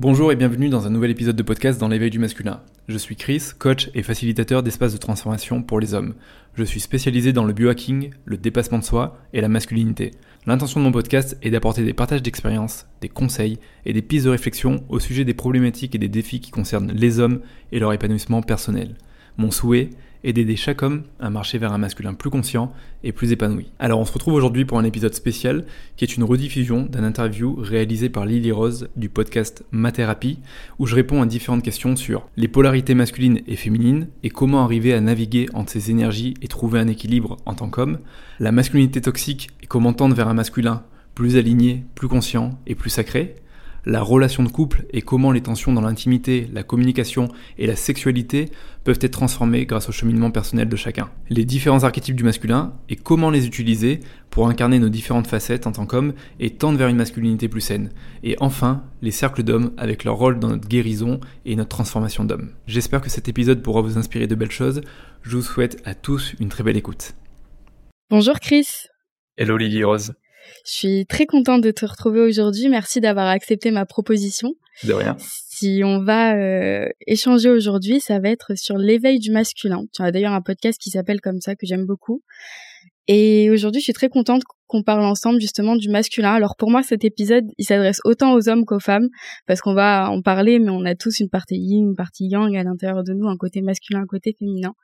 Bonjour 0.00 0.30
et 0.30 0.36
bienvenue 0.36 0.68
dans 0.68 0.86
un 0.86 0.90
nouvel 0.90 1.10
épisode 1.10 1.34
de 1.34 1.42
podcast 1.42 1.80
dans 1.80 1.88
l'éveil 1.88 2.10
du 2.10 2.20
masculin. 2.20 2.60
Je 2.86 2.96
suis 2.96 3.16
Chris, 3.16 3.42
coach 3.58 3.90
et 3.94 4.04
facilitateur 4.04 4.62
d'espaces 4.62 4.92
de 4.92 4.98
transformation 4.98 5.60
pour 5.60 5.80
les 5.80 5.92
hommes. 5.92 6.14
Je 6.54 6.62
suis 6.62 6.78
spécialisé 6.78 7.32
dans 7.32 7.42
le 7.42 7.52
biohacking, 7.52 8.10
le 8.24 8.36
dépassement 8.36 8.78
de 8.78 8.84
soi 8.84 9.18
et 9.32 9.40
la 9.40 9.48
masculinité. 9.48 10.12
L'intention 10.46 10.78
de 10.78 10.84
mon 10.84 10.92
podcast 10.92 11.36
est 11.42 11.50
d'apporter 11.50 11.82
des 11.82 11.94
partages 11.94 12.22
d'expériences, 12.22 12.86
des 13.00 13.08
conseils 13.08 13.58
et 13.86 13.92
des 13.92 14.00
pistes 14.00 14.26
de 14.26 14.30
réflexion 14.30 14.84
au 14.88 15.00
sujet 15.00 15.24
des 15.24 15.34
problématiques 15.34 15.96
et 15.96 15.98
des 15.98 16.06
défis 16.06 16.38
qui 16.38 16.52
concernent 16.52 16.92
les 16.92 17.18
hommes 17.18 17.40
et 17.72 17.80
leur 17.80 17.92
épanouissement 17.92 18.40
personnel. 18.40 18.94
Mon 19.36 19.50
souhait 19.50 19.90
et 20.28 20.34
d'aider 20.34 20.56
chaque 20.56 20.82
homme 20.82 21.04
à 21.20 21.30
marcher 21.30 21.56
vers 21.56 21.72
un 21.72 21.78
masculin 21.78 22.12
plus 22.12 22.28
conscient 22.28 22.70
et 23.02 23.12
plus 23.12 23.32
épanoui. 23.32 23.72
Alors 23.78 23.98
on 23.98 24.04
se 24.04 24.12
retrouve 24.12 24.34
aujourd'hui 24.34 24.66
pour 24.66 24.78
un 24.78 24.84
épisode 24.84 25.14
spécial 25.14 25.64
qui 25.96 26.04
est 26.04 26.16
une 26.16 26.22
rediffusion 26.22 26.82
d'un 26.82 27.02
interview 27.02 27.56
réalisé 27.58 28.10
par 28.10 28.26
Lily 28.26 28.52
Rose 28.52 28.90
du 28.94 29.08
podcast 29.08 29.64
Ma 29.70 29.90
Thérapie 29.90 30.38
où 30.78 30.86
je 30.86 30.94
réponds 30.94 31.22
à 31.22 31.26
différentes 31.26 31.62
questions 31.62 31.96
sur 31.96 32.28
les 32.36 32.46
polarités 32.46 32.94
masculines 32.94 33.40
et 33.46 33.56
féminines 33.56 34.08
et 34.22 34.28
comment 34.28 34.62
arriver 34.62 34.92
à 34.92 35.00
naviguer 35.00 35.48
entre 35.54 35.72
ces 35.72 35.90
énergies 35.90 36.34
et 36.42 36.48
trouver 36.48 36.78
un 36.78 36.88
équilibre 36.88 37.38
en 37.46 37.54
tant 37.54 37.70
qu'homme, 37.70 37.98
la 38.38 38.52
masculinité 38.52 39.00
toxique 39.00 39.48
et 39.62 39.66
comment 39.66 39.94
tendre 39.94 40.14
vers 40.14 40.28
un 40.28 40.34
masculin 40.34 40.82
plus 41.14 41.38
aligné, 41.38 41.84
plus 41.94 42.06
conscient 42.06 42.58
et 42.66 42.74
plus 42.74 42.90
sacré, 42.90 43.36
la 43.84 44.02
relation 44.02 44.42
de 44.42 44.48
couple 44.48 44.84
et 44.92 45.02
comment 45.02 45.32
les 45.32 45.40
tensions 45.40 45.72
dans 45.72 45.80
l'intimité, 45.80 46.48
la 46.52 46.62
communication 46.62 47.28
et 47.58 47.66
la 47.66 47.76
sexualité 47.76 48.50
peuvent 48.84 48.98
être 49.00 49.12
transformées 49.12 49.66
grâce 49.66 49.88
au 49.88 49.92
cheminement 49.92 50.30
personnel 50.30 50.68
de 50.68 50.76
chacun. 50.76 51.10
Les 51.30 51.44
différents 51.44 51.84
archétypes 51.84 52.16
du 52.16 52.24
masculin 52.24 52.74
et 52.88 52.96
comment 52.96 53.30
les 53.30 53.46
utiliser 53.46 54.00
pour 54.30 54.48
incarner 54.48 54.78
nos 54.78 54.88
différentes 54.88 55.26
facettes 55.26 55.66
en 55.66 55.72
tant 55.72 55.86
qu'homme 55.86 56.12
et 56.38 56.50
tendre 56.50 56.78
vers 56.78 56.88
une 56.88 56.96
masculinité 56.96 57.48
plus 57.48 57.60
saine. 57.60 57.90
Et 58.22 58.36
enfin, 58.40 58.84
les 59.02 59.10
cercles 59.10 59.42
d'hommes 59.42 59.72
avec 59.76 60.04
leur 60.04 60.16
rôle 60.16 60.38
dans 60.38 60.48
notre 60.48 60.68
guérison 60.68 61.20
et 61.44 61.56
notre 61.56 61.70
transformation 61.70 62.24
d'homme. 62.24 62.50
J'espère 62.66 63.00
que 63.00 63.10
cet 63.10 63.28
épisode 63.28 63.62
pourra 63.62 63.80
vous 63.80 63.98
inspirer 63.98 64.26
de 64.26 64.34
belles 64.34 64.50
choses. 64.50 64.82
Je 65.22 65.36
vous 65.36 65.42
souhaite 65.42 65.80
à 65.84 65.94
tous 65.94 66.34
une 66.40 66.48
très 66.48 66.62
belle 66.62 66.76
écoute. 66.76 67.14
Bonjour 68.10 68.40
Chris. 68.40 68.66
Hello 69.36 69.56
Lily 69.56 69.84
Rose. 69.84 70.14
Je 70.64 70.72
suis 70.72 71.06
très 71.06 71.26
contente 71.26 71.62
de 71.62 71.70
te 71.70 71.86
retrouver 71.86 72.20
aujourd'hui. 72.20 72.68
Merci 72.68 73.00
d'avoir 73.00 73.28
accepté 73.28 73.70
ma 73.70 73.86
proposition. 73.86 74.54
De 74.84 74.92
rien. 74.92 75.16
Si 75.18 75.82
on 75.84 76.02
va 76.02 76.36
euh, 76.36 76.88
échanger 77.06 77.50
aujourd'hui, 77.50 78.00
ça 78.00 78.20
va 78.20 78.28
être 78.28 78.56
sur 78.56 78.78
l'éveil 78.78 79.18
du 79.18 79.30
masculin. 79.30 79.84
Tu 79.92 80.02
as 80.02 80.12
d'ailleurs 80.12 80.32
un 80.32 80.42
podcast 80.42 80.80
qui 80.80 80.90
s'appelle 80.90 81.20
comme 81.20 81.40
ça 81.40 81.56
que 81.56 81.66
j'aime 81.66 81.84
beaucoup. 81.84 82.22
Et 83.08 83.50
aujourd'hui, 83.50 83.80
je 83.80 83.84
suis 83.84 83.92
très 83.94 84.10
contente 84.10 84.42
qu'on 84.66 84.82
parle 84.82 85.02
ensemble 85.02 85.40
justement 85.40 85.76
du 85.76 85.88
masculin. 85.88 86.34
Alors 86.34 86.56
pour 86.56 86.70
moi, 86.70 86.82
cet 86.82 87.04
épisode, 87.04 87.44
il 87.56 87.64
s'adresse 87.64 88.00
autant 88.04 88.34
aux 88.34 88.50
hommes 88.50 88.66
qu'aux 88.66 88.80
femmes 88.80 89.08
parce 89.46 89.62
qu'on 89.62 89.72
va 89.72 90.10
en 90.10 90.20
parler, 90.20 90.58
mais 90.58 90.70
on 90.70 90.84
a 90.84 90.94
tous 90.94 91.20
une 91.20 91.30
partie 91.30 91.56
yin, 91.56 91.88
une 91.88 91.96
partie 91.96 92.28
yang 92.28 92.54
à 92.54 92.62
l'intérieur 92.62 93.02
de 93.02 93.14
nous, 93.14 93.26
un 93.26 93.38
côté 93.38 93.62
masculin, 93.62 94.02
un 94.02 94.06
côté 94.06 94.36
féminin. 94.38 94.74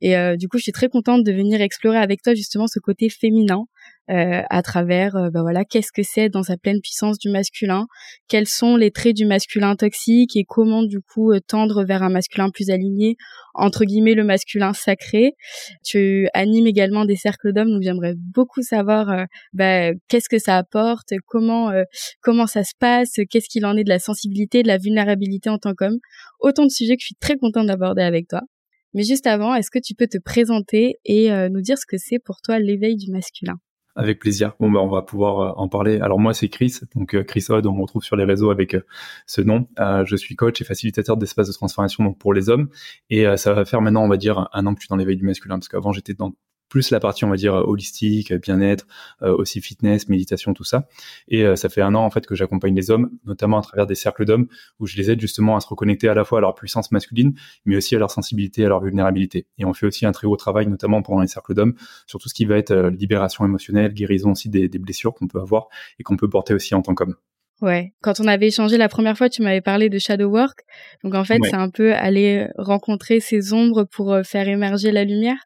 Et 0.00 0.16
euh, 0.16 0.36
du 0.36 0.48
coup, 0.48 0.58
je 0.58 0.64
suis 0.64 0.72
très 0.72 0.88
contente 0.88 1.24
de 1.24 1.32
venir 1.32 1.60
explorer 1.60 1.98
avec 1.98 2.22
toi 2.22 2.34
justement 2.34 2.66
ce 2.66 2.80
côté 2.80 3.08
féminin 3.08 3.66
euh, 4.10 4.42
à 4.50 4.62
travers, 4.62 5.16
euh, 5.16 5.30
bah 5.30 5.42
voilà, 5.42 5.64
qu'est-ce 5.64 5.92
que 5.92 6.02
c'est 6.02 6.28
dans 6.28 6.42
sa 6.42 6.56
pleine 6.56 6.80
puissance 6.80 7.18
du 7.18 7.30
masculin, 7.30 7.86
quels 8.28 8.46
sont 8.46 8.76
les 8.76 8.90
traits 8.90 9.16
du 9.16 9.24
masculin 9.24 9.76
toxique 9.76 10.36
et 10.36 10.44
comment 10.44 10.82
du 10.82 11.00
coup 11.00 11.32
tendre 11.46 11.84
vers 11.84 12.02
un 12.02 12.10
masculin 12.10 12.50
plus 12.50 12.70
aligné, 12.70 13.16
entre 13.54 13.84
guillemets 13.84 14.14
le 14.14 14.24
masculin 14.24 14.72
sacré. 14.72 15.34
Tu 15.84 16.28
animes 16.34 16.66
également 16.66 17.04
des 17.04 17.16
cercles 17.16 17.52
d'hommes, 17.52 17.70
donc 17.70 17.82
j'aimerais 17.82 18.14
beaucoup 18.16 18.62
savoir 18.62 19.26
bah, 19.52 19.92
qu'est-ce 20.08 20.28
que 20.28 20.38
ça 20.38 20.56
apporte, 20.56 21.12
comment 21.26 21.72
comment 22.20 22.46
ça 22.46 22.64
se 22.64 22.72
passe, 22.78 23.20
qu'est-ce 23.30 23.48
qu'il 23.48 23.64
en 23.66 23.76
est 23.76 23.84
de 23.84 23.88
la 23.88 23.98
sensibilité, 23.98 24.62
de 24.62 24.68
la 24.68 24.78
vulnérabilité 24.78 25.50
en 25.50 25.58
tant 25.58 25.74
qu'homme. 25.74 25.98
Autant 26.40 26.64
de 26.64 26.70
sujets 26.70 26.96
que 26.96 27.02
je 27.02 27.06
suis 27.06 27.16
très 27.20 27.36
contente 27.36 27.66
d'aborder 27.66 28.02
avec 28.02 28.28
toi. 28.28 28.40
Mais 28.94 29.04
juste 29.04 29.26
avant, 29.26 29.54
est-ce 29.54 29.70
que 29.70 29.78
tu 29.78 29.94
peux 29.94 30.08
te 30.08 30.18
présenter 30.18 30.96
et 31.04 31.30
euh, 31.30 31.48
nous 31.48 31.60
dire 31.60 31.78
ce 31.78 31.86
que 31.86 31.96
c'est 31.96 32.18
pour 32.18 32.40
toi 32.42 32.58
l'éveil 32.58 32.96
du 32.96 33.10
masculin? 33.12 33.54
Avec 33.96 34.18
plaisir. 34.18 34.54
Bon, 34.60 34.70
ben, 34.70 34.80
on 34.80 34.88
va 34.88 35.02
pouvoir 35.02 35.40
euh, 35.40 35.52
en 35.56 35.68
parler. 35.68 36.00
Alors 36.00 36.18
moi, 36.18 36.34
c'est 36.34 36.48
Chris, 36.48 36.80
donc 36.94 37.14
euh, 37.14 37.22
Chris 37.22 37.46
Odd, 37.48 37.66
on 37.66 37.72
me 37.72 37.82
retrouve 37.82 38.02
sur 38.02 38.16
les 38.16 38.24
réseaux 38.24 38.50
avec 38.50 38.76
ce 39.26 39.40
nom. 39.40 39.68
je 39.78 40.16
suis 40.16 40.36
coach 40.36 40.60
et 40.60 40.64
facilitateur 40.64 41.16
d'espace 41.16 41.48
de 41.48 41.52
transformation 41.52 42.04
donc 42.04 42.18
pour 42.18 42.32
les 42.32 42.48
hommes. 42.48 42.68
Et 43.08 43.24
ça 43.36 43.52
va 43.52 43.64
faire 43.64 43.80
maintenant, 43.80 44.04
on 44.04 44.08
va 44.08 44.16
dire, 44.16 44.48
un 44.52 44.66
an 44.66 44.74
que 44.74 44.80
je 44.80 44.86
suis 44.86 44.88
dans 44.88 44.96
l'éveil 44.96 45.16
du 45.16 45.24
masculin, 45.24 45.56
parce 45.58 45.68
qu'avant 45.68 45.92
j'étais 45.92 46.14
dans 46.14 46.32
plus 46.70 46.90
la 46.90 47.00
partie 47.00 47.26
on 47.26 47.28
va 47.28 47.36
dire 47.36 47.52
holistique, 47.54 48.32
bien-être, 48.32 48.86
euh, 49.20 49.36
aussi 49.36 49.60
fitness, 49.60 50.08
méditation, 50.08 50.54
tout 50.54 50.64
ça. 50.64 50.88
Et 51.28 51.44
euh, 51.44 51.56
ça 51.56 51.68
fait 51.68 51.82
un 51.82 51.94
an 51.94 52.02
en 52.02 52.10
fait 52.10 52.26
que 52.26 52.34
j'accompagne 52.34 52.74
les 52.74 52.90
hommes, 52.90 53.10
notamment 53.26 53.58
à 53.58 53.62
travers 53.62 53.86
des 53.86 53.96
cercles 53.96 54.24
d'hommes 54.24 54.46
où 54.78 54.86
je 54.86 54.96
les 54.96 55.10
aide 55.10 55.20
justement 55.20 55.56
à 55.56 55.60
se 55.60 55.66
reconnecter 55.66 56.08
à 56.08 56.14
la 56.14 56.24
fois 56.24 56.38
à 56.38 56.40
leur 56.40 56.54
puissance 56.54 56.90
masculine, 56.92 57.34
mais 57.66 57.76
aussi 57.76 57.94
à 57.94 57.98
leur 57.98 58.10
sensibilité, 58.10 58.64
à 58.64 58.68
leur 58.68 58.80
vulnérabilité. 58.80 59.46
Et 59.58 59.66
on 59.66 59.74
fait 59.74 59.86
aussi 59.86 60.06
un 60.06 60.12
très 60.12 60.26
haut 60.26 60.36
travail, 60.36 60.68
notamment 60.68 61.02
pendant 61.02 61.20
les 61.20 61.26
cercles 61.26 61.54
d'hommes, 61.54 61.74
sur 62.06 62.18
tout 62.18 62.28
ce 62.28 62.34
qui 62.34 62.46
va 62.46 62.56
être 62.56 62.70
euh, 62.70 62.90
libération 62.90 63.44
émotionnelle, 63.44 63.92
guérison 63.92 64.30
aussi 64.30 64.48
des, 64.48 64.68
des 64.68 64.78
blessures 64.78 65.12
qu'on 65.12 65.26
peut 65.26 65.40
avoir 65.40 65.68
et 65.98 66.04
qu'on 66.04 66.16
peut 66.16 66.28
porter 66.28 66.54
aussi 66.54 66.74
en 66.74 66.82
tant 66.82 66.94
qu'homme. 66.94 67.16
Ouais. 67.60 67.92
Quand 68.00 68.20
on 68.20 68.26
avait 68.26 68.46
échangé 68.46 68.78
la 68.78 68.88
première 68.88 69.18
fois, 69.18 69.28
tu 69.28 69.42
m'avais 69.42 69.60
parlé 69.60 69.90
de 69.90 69.98
shadow 69.98 70.30
work. 70.30 70.60
Donc 71.04 71.14
en 71.14 71.24
fait, 71.24 71.40
c'est 71.44 71.54
un 71.54 71.68
peu 71.68 71.92
aller 71.92 72.48
rencontrer 72.56 73.20
ces 73.20 73.52
ombres 73.52 73.84
pour 73.84 74.16
faire 74.24 74.48
émerger 74.48 74.92
la 74.92 75.04
lumière. 75.04 75.36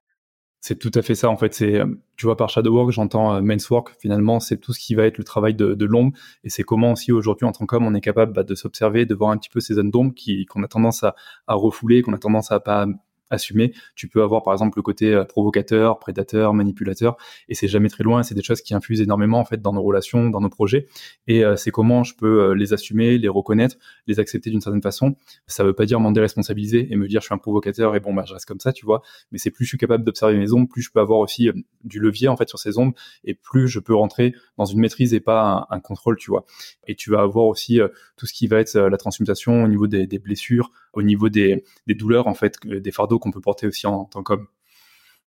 C'est 0.67 0.79
tout 0.79 0.91
à 0.95 1.03
fait 1.03 1.15
ça 1.15 1.29
en 1.29 1.37
fait. 1.37 1.53
C'est, 1.53 1.79
euh, 1.79 1.85
tu 2.17 2.25
vois, 2.25 2.39
par 2.39 2.49
shadow 2.49 2.73
work, 2.73 2.91
j'entends 2.91 3.35
euh, 3.35 3.43
men's 3.43 3.69
work. 3.69 3.95
Finalement, 4.01 4.41
c'est 4.41 4.57
tout 4.57 4.73
ce 4.73 4.81
qui 4.81 4.95
va 4.95 5.05
être 5.05 5.19
le 5.19 5.25
travail 5.25 5.53
de, 5.53 5.75
de 5.75 5.85
l'ombre, 5.85 6.17
et 6.43 6.49
c'est 6.49 6.63
comment 6.63 6.93
aussi 6.93 7.13
aujourd'hui 7.13 7.45
en 7.45 7.53
tant 7.53 7.67
qu'homme, 7.67 7.87
on 7.87 7.93
est 7.93 8.01
capable 8.01 8.33
bah, 8.33 8.45
de 8.45 8.55
s'observer, 8.55 9.05
de 9.05 9.15
voir 9.15 9.31
un 9.31 9.37
petit 9.37 9.51
peu 9.51 9.61
ces 9.61 9.75
zones 9.75 9.91
d'ombre 9.91 10.15
qui 10.15 10.47
qu'on 10.47 10.63
a 10.63 10.67
tendance 10.67 11.03
à, 11.03 11.17
à 11.47 11.53
refouler, 11.53 12.01
qu'on 12.01 12.15
a 12.15 12.19
tendance 12.19 12.51
à 12.51 12.61
pas 12.61 12.87
assumer. 13.35 13.73
Tu 13.95 14.09
peux 14.09 14.23
avoir 14.23 14.43
par 14.43 14.53
exemple 14.53 14.79
le 14.79 14.83
côté 14.83 15.13
euh, 15.13 15.25
provocateur, 15.25 15.99
prédateur, 15.99 16.55
manipulateur, 16.55 17.17
et 17.49 17.55
c'est 17.55 17.69
jamais 17.69 17.89
très 17.89 18.05
loin. 18.05 18.23
C'est 18.23 18.35
des 18.35 18.43
choses 18.43 18.63
qui 18.63 18.75
infusent 18.75 19.01
énormément 19.01 19.39
en 19.39 19.45
fait 19.45 19.61
dans 19.61 19.73
nos 19.73 19.83
relations, 19.83 20.31
dans 20.31 20.41
nos 20.41 20.49
projets. 20.49 20.87
Et 21.27 21.45
euh, 21.45 21.57
c'est 21.57 21.71
comment 21.71 22.05
je 22.05 22.15
peux 22.15 22.51
euh, 22.51 22.55
les 22.55 22.73
assumer, 22.73 23.19
les 23.19 23.29
reconnaître, 23.29 23.77
les 24.07 24.21
accepter 24.21 24.51
d'une 24.51 24.61
certaine 24.61 24.83
façon. 24.83 25.17
Ça 25.47 25.65
veut 25.65 25.75
pas 25.75 25.87
dire 25.87 26.01
m'en 26.01 26.13
déresponsabiliser 26.13 26.89
et 26.91 26.97
me 26.97 27.09
dire 27.09 27.21
je 27.21 27.27
suis 27.27 27.35
un 27.35 27.39
provocateur 27.39 27.95
et 27.97 28.01
bon 28.01 28.15
bah 28.15 28.25
je 28.27 28.33
reste 28.33 28.47
comme 28.47 28.61
ça, 28.61 28.73
tu 28.73 28.87
vois. 28.87 29.03
Mais 29.33 29.39
c'est 29.39 29.51
plus 29.51 29.65
je 29.65 29.71
suis 29.71 29.79
capable 29.79 30.05
d'observer 30.05 30.37
mes 30.37 30.53
ombres, 30.53 30.69
plus 30.69 30.83
je 30.83 30.91
peux 30.91 31.01
avoir 31.01 31.19
aussi 31.19 31.51
du 31.83 32.01
levier 32.01 32.29
en 32.29 32.37
fait 32.37 32.49
sur 32.49 32.59
ces 32.59 32.79
ombres, 32.79 32.95
et 33.25 33.35
plus 33.35 33.69
je 33.69 33.81
peux 33.81 33.95
rentrer 33.95 34.35
dans 34.57 34.65
une 34.65 34.81
maîtrise 34.81 35.15
et 35.15 35.21
pas 35.21 35.67
un, 35.71 35.81
contrôle, 35.81 36.17
tu 36.17 36.31
vois. 36.31 36.45
Et 36.87 36.95
tu 36.95 37.11
vas 37.11 37.21
avoir 37.21 37.47
aussi 37.47 37.81
tout 38.17 38.27
ce 38.27 38.33
qui 38.33 38.47
va 38.47 38.61
être 38.61 38.79
la 38.79 38.97
transmutation 38.97 39.65
au 39.65 39.69
niveau 39.69 39.87
des, 39.87 40.07
des 40.07 40.19
blessures, 40.19 40.71
au 40.93 41.03
niveau 41.03 41.29
des, 41.29 41.65
des 41.87 41.95
douleurs 41.95 42.27
en 42.27 42.35
fait, 42.35 42.59
des 42.67 42.93
fardeaux 42.93 43.19
qu'on 43.25 43.33
peut 43.33 43.41
porter 43.41 43.67
aussi 43.67 43.87
en, 43.87 44.05
tant 44.05 44.23
qu'homme. 44.23 44.47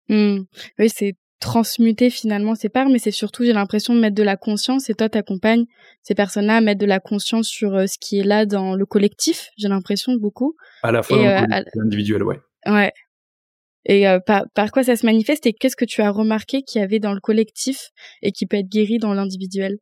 Mmh. 0.09 0.41
Oui, 0.79 0.91
c'est 0.91 1.17
transmuter 1.41 2.11
finalement 2.11 2.55
ces 2.55 2.69
parts, 2.69 2.89
mais 2.89 2.99
c'est 2.99 3.11
surtout, 3.11 3.45
j'ai 3.45 3.53
l'impression, 3.53 3.95
de 3.95 4.01
mettre 4.01 4.15
de 4.15 4.23
la 4.23 4.37
conscience. 4.37 4.89
Et 4.89 4.95
toi, 4.95 5.09
t'accompagnes 5.09 5.67
ces 6.03 6.15
personnes-là 6.15 6.57
à 6.57 6.61
mettre 6.61 6.81
de 6.81 6.87
la 6.87 7.01
conscience 7.01 7.49
sur 7.49 7.75
euh, 7.75 7.87
ce 7.87 7.99
qui 7.99 8.19
est 8.19 8.25
là 8.25 8.47
dans 8.47 8.75
le 8.75 8.87
collectif, 8.87 9.51
j'ai 9.57 9.69
l'impression, 9.69 10.15
beaucoup. 10.15 10.57
À 10.83 10.91
la 10.91 11.03
fois 11.03 11.19
dans 11.19 11.25
euh, 11.25 11.63
l'individuel, 11.75 12.23
ouais. 12.23 12.41
Ouais. 12.67 12.93
Et 13.85 14.09
euh, 14.09 14.21
par, 14.21 14.45
par 14.55 14.71
quoi 14.73 14.83
ça 14.83 14.97
se 14.97 15.05
manifeste 15.05 15.47
et 15.47 15.53
qu'est-ce 15.53 15.77
que 15.77 15.85
tu 15.85 16.01
as 16.01 16.11
remarqué 16.11 16.63
qu'il 16.63 16.81
y 16.81 16.85
avait 16.85 17.01
dans 17.01 17.13
le 17.13 17.21
collectif 17.21 17.91
et 18.23 18.33
qui 18.33 18.47
peut 18.47 18.57
être 18.57 18.69
guéri 18.69 18.99
dans 18.99 19.13
l'individuel? 19.13 19.77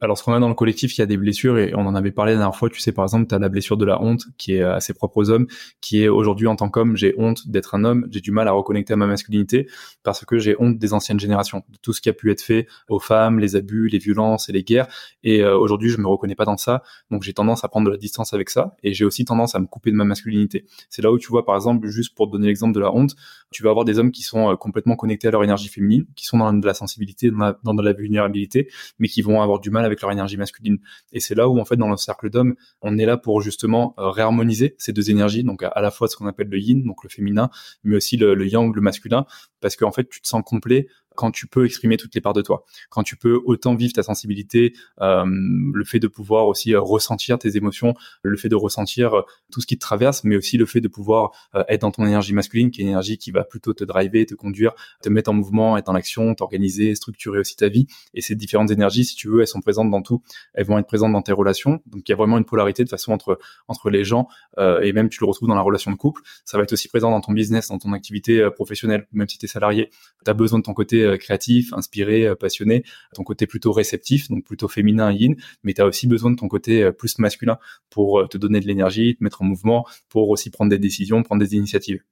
Alors, 0.00 0.18
ce 0.18 0.24
qu'on 0.24 0.32
a 0.32 0.40
dans 0.40 0.48
le 0.48 0.54
collectif, 0.54 0.98
il 0.98 1.00
y 1.00 1.02
a 1.02 1.06
des 1.06 1.16
blessures 1.16 1.56
et 1.56 1.72
on 1.74 1.86
en 1.86 1.94
avait 1.94 2.10
parlé 2.10 2.32
la 2.32 2.38
dernière 2.38 2.56
fois. 2.56 2.68
Tu 2.68 2.80
sais, 2.80 2.90
par 2.90 3.04
exemple, 3.04 3.28
tu 3.28 3.34
as 3.34 3.38
la 3.38 3.48
blessure 3.48 3.76
de 3.76 3.84
la 3.84 4.02
honte 4.02 4.24
qui 4.38 4.54
est 4.54 4.62
à 4.62 4.80
ses 4.80 4.92
propres 4.92 5.30
hommes, 5.30 5.46
qui 5.80 6.02
est 6.02 6.08
aujourd'hui 6.08 6.48
en 6.48 6.56
tant 6.56 6.68
qu'homme, 6.68 6.96
j'ai 6.96 7.14
honte 7.16 7.48
d'être 7.48 7.76
un 7.76 7.84
homme, 7.84 8.06
j'ai 8.10 8.20
du 8.20 8.32
mal 8.32 8.48
à 8.48 8.52
reconnecter 8.52 8.92
à 8.92 8.96
ma 8.96 9.06
masculinité 9.06 9.68
parce 10.02 10.24
que 10.24 10.38
j'ai 10.38 10.56
honte 10.58 10.78
des 10.78 10.92
anciennes 10.94 11.20
générations, 11.20 11.62
de 11.68 11.78
tout 11.80 11.92
ce 11.92 12.00
qui 12.00 12.08
a 12.08 12.12
pu 12.12 12.32
être 12.32 12.42
fait 12.42 12.66
aux 12.88 12.98
femmes, 12.98 13.38
les 13.38 13.54
abus, 13.54 13.88
les 13.88 13.98
violences 13.98 14.48
et 14.48 14.52
les 14.52 14.64
guerres. 14.64 14.88
Et 15.22 15.42
euh, 15.42 15.56
aujourd'hui, 15.56 15.90
je 15.90 15.98
me 15.98 16.08
reconnais 16.08 16.34
pas 16.34 16.44
dans 16.44 16.56
ça, 16.56 16.82
donc 17.12 17.22
j'ai 17.22 17.32
tendance 17.32 17.62
à 17.62 17.68
prendre 17.68 17.86
de 17.86 17.92
la 17.92 17.98
distance 17.98 18.34
avec 18.34 18.50
ça 18.50 18.74
et 18.82 18.94
j'ai 18.94 19.04
aussi 19.04 19.24
tendance 19.24 19.54
à 19.54 19.60
me 19.60 19.66
couper 19.66 19.92
de 19.92 19.96
ma 19.96 20.04
masculinité. 20.04 20.66
C'est 20.90 21.02
là 21.02 21.12
où 21.12 21.18
tu 21.18 21.28
vois, 21.28 21.46
par 21.46 21.54
exemple, 21.54 21.86
juste 21.86 22.16
pour 22.16 22.26
donner 22.26 22.48
l'exemple 22.48 22.74
de 22.74 22.80
la 22.80 22.92
honte, 22.92 23.14
tu 23.52 23.62
vas 23.62 23.70
avoir 23.70 23.84
des 23.84 24.00
hommes 24.00 24.10
qui 24.10 24.22
sont 24.22 24.50
euh, 24.50 24.56
complètement 24.56 24.96
connectés 24.96 25.28
à 25.28 25.30
leur 25.30 25.44
énergie 25.44 25.68
féminine, 25.68 26.04
qui 26.16 26.26
sont 26.26 26.38
dans 26.38 26.52
de 26.52 26.66
la 26.66 26.74
sensibilité, 26.74 27.30
dans 27.30 27.74
de 27.74 27.82
la 27.82 27.92
vulnérabilité, 27.92 28.68
mais 28.98 29.08
qui 29.08 29.22
vont 29.22 29.40
avoir 29.40 29.60
du 29.60 29.70
mal 29.70 29.83
avec 29.84 30.00
leur 30.00 30.10
énergie 30.10 30.36
masculine. 30.36 30.78
Et 31.12 31.20
c'est 31.20 31.34
là 31.34 31.48
où, 31.48 31.58
en 31.58 31.64
fait, 31.64 31.76
dans 31.76 31.88
le 31.88 31.96
cercle 31.96 32.30
d'hommes, 32.30 32.54
on 32.82 32.98
est 32.98 33.06
là 33.06 33.16
pour 33.16 33.40
justement 33.40 33.94
euh, 33.98 34.10
réharmoniser 34.10 34.74
ces 34.78 34.92
deux 34.92 35.10
énergies, 35.10 35.44
donc 35.44 35.62
à, 35.62 35.80
la 35.80 35.90
fois 35.90 36.08
ce 36.08 36.16
qu'on 36.16 36.26
appelle 36.26 36.48
le 36.48 36.58
yin, 36.58 36.82
donc 36.84 37.04
le 37.04 37.08
féminin, 37.08 37.50
mais 37.82 37.96
aussi 37.96 38.16
le, 38.16 38.46
yang, 38.46 38.74
le 38.74 38.80
masculin, 38.80 39.26
parce 39.60 39.76
qu'en 39.76 39.92
fait, 39.92 40.08
tu 40.08 40.20
te 40.20 40.28
sens 40.28 40.42
complet 40.44 40.88
quand 41.14 41.30
tu 41.30 41.46
peux 41.46 41.64
exprimer 41.64 41.96
toutes 41.96 42.14
les 42.14 42.20
parts 42.20 42.32
de 42.32 42.42
toi, 42.42 42.64
quand 42.90 43.02
tu 43.02 43.16
peux 43.16 43.40
autant 43.44 43.74
vivre 43.74 43.92
ta 43.92 44.02
sensibilité, 44.02 44.74
euh, 45.00 45.24
le 45.26 45.84
fait 45.84 45.98
de 45.98 46.08
pouvoir 46.08 46.46
aussi 46.46 46.74
euh, 46.74 46.80
ressentir 46.80 47.38
tes 47.38 47.56
émotions, 47.56 47.94
le 48.22 48.36
fait 48.36 48.48
de 48.48 48.56
ressentir 48.56 49.14
euh, 49.14 49.22
tout 49.52 49.60
ce 49.60 49.66
qui 49.66 49.76
te 49.76 49.80
traverse, 49.80 50.24
mais 50.24 50.36
aussi 50.36 50.56
le 50.56 50.66
fait 50.66 50.80
de 50.80 50.88
pouvoir 50.88 51.30
être 51.68 51.82
dans 51.82 51.90
ton 51.90 52.04
énergie 52.06 52.32
masculine, 52.32 52.70
qui 52.70 52.80
est 52.80 52.84
une 52.84 52.90
énergie 52.90 53.18
qui 53.18 53.30
va 53.30 53.44
plutôt 53.44 53.72
te 53.74 53.84
driver, 53.84 54.26
te 54.26 54.34
conduire, 54.34 54.72
te 55.02 55.08
mettre 55.08 55.30
en 55.30 55.34
mouvement, 55.34 55.76
être 55.76 55.86
dans 55.86 55.92
l'action, 55.92 56.34
t'organiser, 56.34 56.94
structurer 56.94 57.38
aussi 57.38 57.56
ta 57.56 57.68
vie. 57.68 57.86
Et 58.14 58.20
ces 58.20 58.34
différentes 58.34 58.70
énergies, 58.70 59.04
si 59.04 59.14
tu 59.14 59.28
veux, 59.28 59.40
elles 59.40 59.46
sont 59.46 59.60
présentes 59.60 59.90
dans 59.90 60.02
tout. 60.02 60.22
Elles 60.54 60.66
vont 60.66 60.78
être 60.78 60.86
présentes 60.86 61.12
dans 61.12 61.22
tes 61.22 61.32
relations. 61.32 61.80
Donc 61.86 62.08
il 62.08 62.10
y 62.10 62.12
a 62.12 62.16
vraiment 62.16 62.38
une 62.38 62.44
polarité 62.44 62.84
de 62.84 62.88
façon 62.88 63.12
entre 63.12 63.38
entre 63.68 63.90
les 63.90 64.04
gens 64.04 64.28
et 64.58 64.92
même 64.92 65.08
tu 65.08 65.20
le 65.20 65.26
retrouves 65.26 65.48
dans 65.48 65.54
la 65.54 65.62
relation 65.62 65.90
de 65.90 65.96
couple. 65.96 66.22
Ça 66.44 66.56
va 66.56 66.64
être 66.64 66.72
aussi 66.72 66.88
présent 66.88 67.10
dans 67.10 67.20
ton 67.20 67.32
business, 67.32 67.68
dans 67.68 67.78
ton 67.78 67.92
activité 67.92 68.48
professionnelle, 68.54 69.06
même 69.12 69.28
si 69.28 69.38
tu 69.38 69.46
es 69.46 69.48
salarié. 69.48 69.90
Tu 70.24 70.30
as 70.30 70.34
besoin 70.34 70.58
de 70.58 70.64
ton 70.64 70.74
côté 70.74 71.03
euh, 71.04 71.16
créatif, 71.16 71.72
inspiré, 71.72 72.26
euh, 72.26 72.34
passionné, 72.34 72.84
ton 73.14 73.22
côté 73.22 73.46
plutôt 73.46 73.72
réceptif, 73.72 74.28
donc 74.28 74.44
plutôt 74.44 74.68
féminin 74.68 75.12
yin, 75.12 75.36
mais 75.62 75.74
tu 75.74 75.82
as 75.82 75.86
aussi 75.86 76.06
besoin 76.06 76.30
de 76.30 76.36
ton 76.36 76.48
côté 76.48 76.82
euh, 76.82 76.92
plus 76.92 77.18
masculin 77.18 77.58
pour 77.90 78.28
te 78.28 78.38
donner 78.38 78.60
de 78.60 78.66
l'énergie, 78.66 79.16
te 79.16 79.24
mettre 79.24 79.42
en 79.42 79.44
mouvement, 79.44 79.86
pour 80.08 80.28
aussi 80.30 80.50
prendre 80.50 80.70
des 80.70 80.78
décisions, 80.78 81.22
prendre 81.22 81.40
des 81.40 81.54
initiatives. 81.54 82.02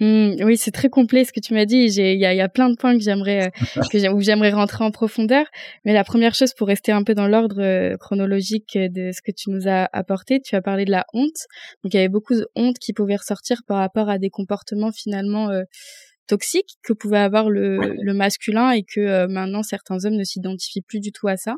Mmh, 0.00 0.42
oui, 0.44 0.56
c'est 0.56 0.72
très 0.72 0.88
complet 0.88 1.24
ce 1.24 1.32
que 1.32 1.38
tu 1.38 1.54
m'as 1.54 1.66
dit. 1.66 1.84
Il 1.84 2.18
y 2.18 2.26
a, 2.26 2.34
y 2.34 2.40
a, 2.40 2.48
plein 2.48 2.68
de 2.68 2.74
points 2.74 2.98
que 2.98 3.02
j'aimerais 3.02 3.52
où 4.12 4.20
j'aimerais 4.20 4.50
rentrer 4.50 4.82
en 4.82 4.90
profondeur. 4.90 5.46
Mais 5.84 5.92
la 5.92 6.02
première 6.02 6.34
chose, 6.34 6.52
pour 6.52 6.66
rester 6.66 6.90
un 6.90 7.04
peu 7.04 7.14
dans 7.14 7.28
l'ordre 7.28 7.96
chronologique 7.98 8.76
de 8.76 9.12
ce 9.12 9.22
que 9.22 9.30
tu 9.30 9.50
nous 9.50 9.68
as 9.68 9.88
apporté, 9.92 10.40
tu 10.40 10.56
as 10.56 10.62
parlé 10.62 10.84
de 10.84 10.90
la 10.90 11.06
honte. 11.12 11.46
Donc 11.84 11.94
il 11.94 11.96
y 11.96 12.00
avait 12.00 12.08
beaucoup 12.08 12.34
de 12.34 12.48
honte 12.56 12.78
qui 12.80 12.92
pouvait 12.92 13.16
ressortir 13.16 13.62
par 13.68 13.78
rapport 13.78 14.08
à 14.08 14.18
des 14.18 14.30
comportements 14.30 14.90
finalement 14.90 15.50
toxique 16.26 16.78
que 16.82 16.92
pouvait 16.92 17.18
avoir 17.18 17.50
le, 17.50 17.78
le 18.00 18.14
masculin 18.14 18.70
et 18.70 18.82
que 18.82 19.00
euh, 19.00 19.28
maintenant 19.28 19.62
certains 19.62 20.04
hommes 20.04 20.16
ne 20.16 20.24
s'identifient 20.24 20.82
plus 20.82 21.00
du 21.00 21.12
tout 21.12 21.28
à 21.28 21.36
ça. 21.36 21.56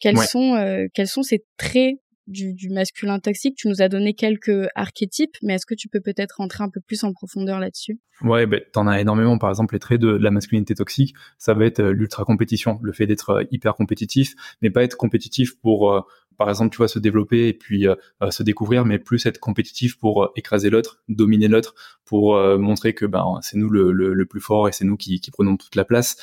Quels 0.00 0.18
sont 0.18 0.56
euh, 0.56 0.86
quels 0.94 1.06
sont 1.06 1.22
ces 1.22 1.44
traits 1.56 1.94
du, 2.26 2.54
du, 2.54 2.70
masculin 2.70 3.20
toxique? 3.20 3.54
Tu 3.56 3.68
nous 3.68 3.82
as 3.82 3.88
donné 3.88 4.14
quelques 4.14 4.66
archétypes, 4.74 5.36
mais 5.42 5.54
est-ce 5.54 5.66
que 5.66 5.74
tu 5.74 5.88
peux 5.88 6.00
peut-être 6.00 6.38
rentrer 6.38 6.64
un 6.64 6.70
peu 6.70 6.80
plus 6.80 7.04
en 7.04 7.12
profondeur 7.12 7.60
là-dessus? 7.60 8.00
Ouais, 8.22 8.46
ben, 8.46 8.60
t'en 8.72 8.86
as 8.88 9.00
énormément. 9.00 9.38
Par 9.38 9.50
exemple, 9.50 9.74
les 9.74 9.80
traits 9.80 10.00
de, 10.00 10.08
la 10.08 10.30
masculinité 10.30 10.74
toxique, 10.74 11.14
ça 11.38 11.54
va 11.54 11.66
être 11.66 11.80
euh, 11.80 11.92
l'ultra 11.92 12.24
compétition, 12.24 12.80
le 12.82 12.92
fait 12.92 13.06
d'être 13.06 13.46
hyper 13.52 13.74
compétitif, 13.74 14.34
mais 14.60 14.70
pas 14.70 14.82
être 14.82 14.96
compétitif 14.96 15.58
pour 15.60 16.04
par 16.42 16.48
exemple, 16.48 16.72
tu 16.72 16.78
vois, 16.78 16.88
se 16.88 16.98
développer 16.98 17.46
et 17.46 17.52
puis 17.52 17.86
euh, 17.86 17.94
euh, 18.20 18.32
se 18.32 18.42
découvrir, 18.42 18.84
mais 18.84 18.98
plus 18.98 19.26
être 19.26 19.38
compétitif 19.38 19.96
pour 19.96 20.24
euh, 20.24 20.32
écraser 20.34 20.70
l'autre, 20.70 21.00
dominer 21.08 21.46
l'autre, 21.46 21.76
pour 22.04 22.36
montrer 22.58 22.94
que 22.94 23.06
ben 23.06 23.38
c'est 23.40 23.56
nous 23.56 23.70
le, 23.70 24.26
plus 24.26 24.40
fort 24.40 24.68
et 24.68 24.72
c'est 24.72 24.84
nous 24.84 24.96
qui, 24.96 25.20
prenons 25.32 25.56
toute 25.56 25.76
la 25.76 25.84
place. 25.84 26.16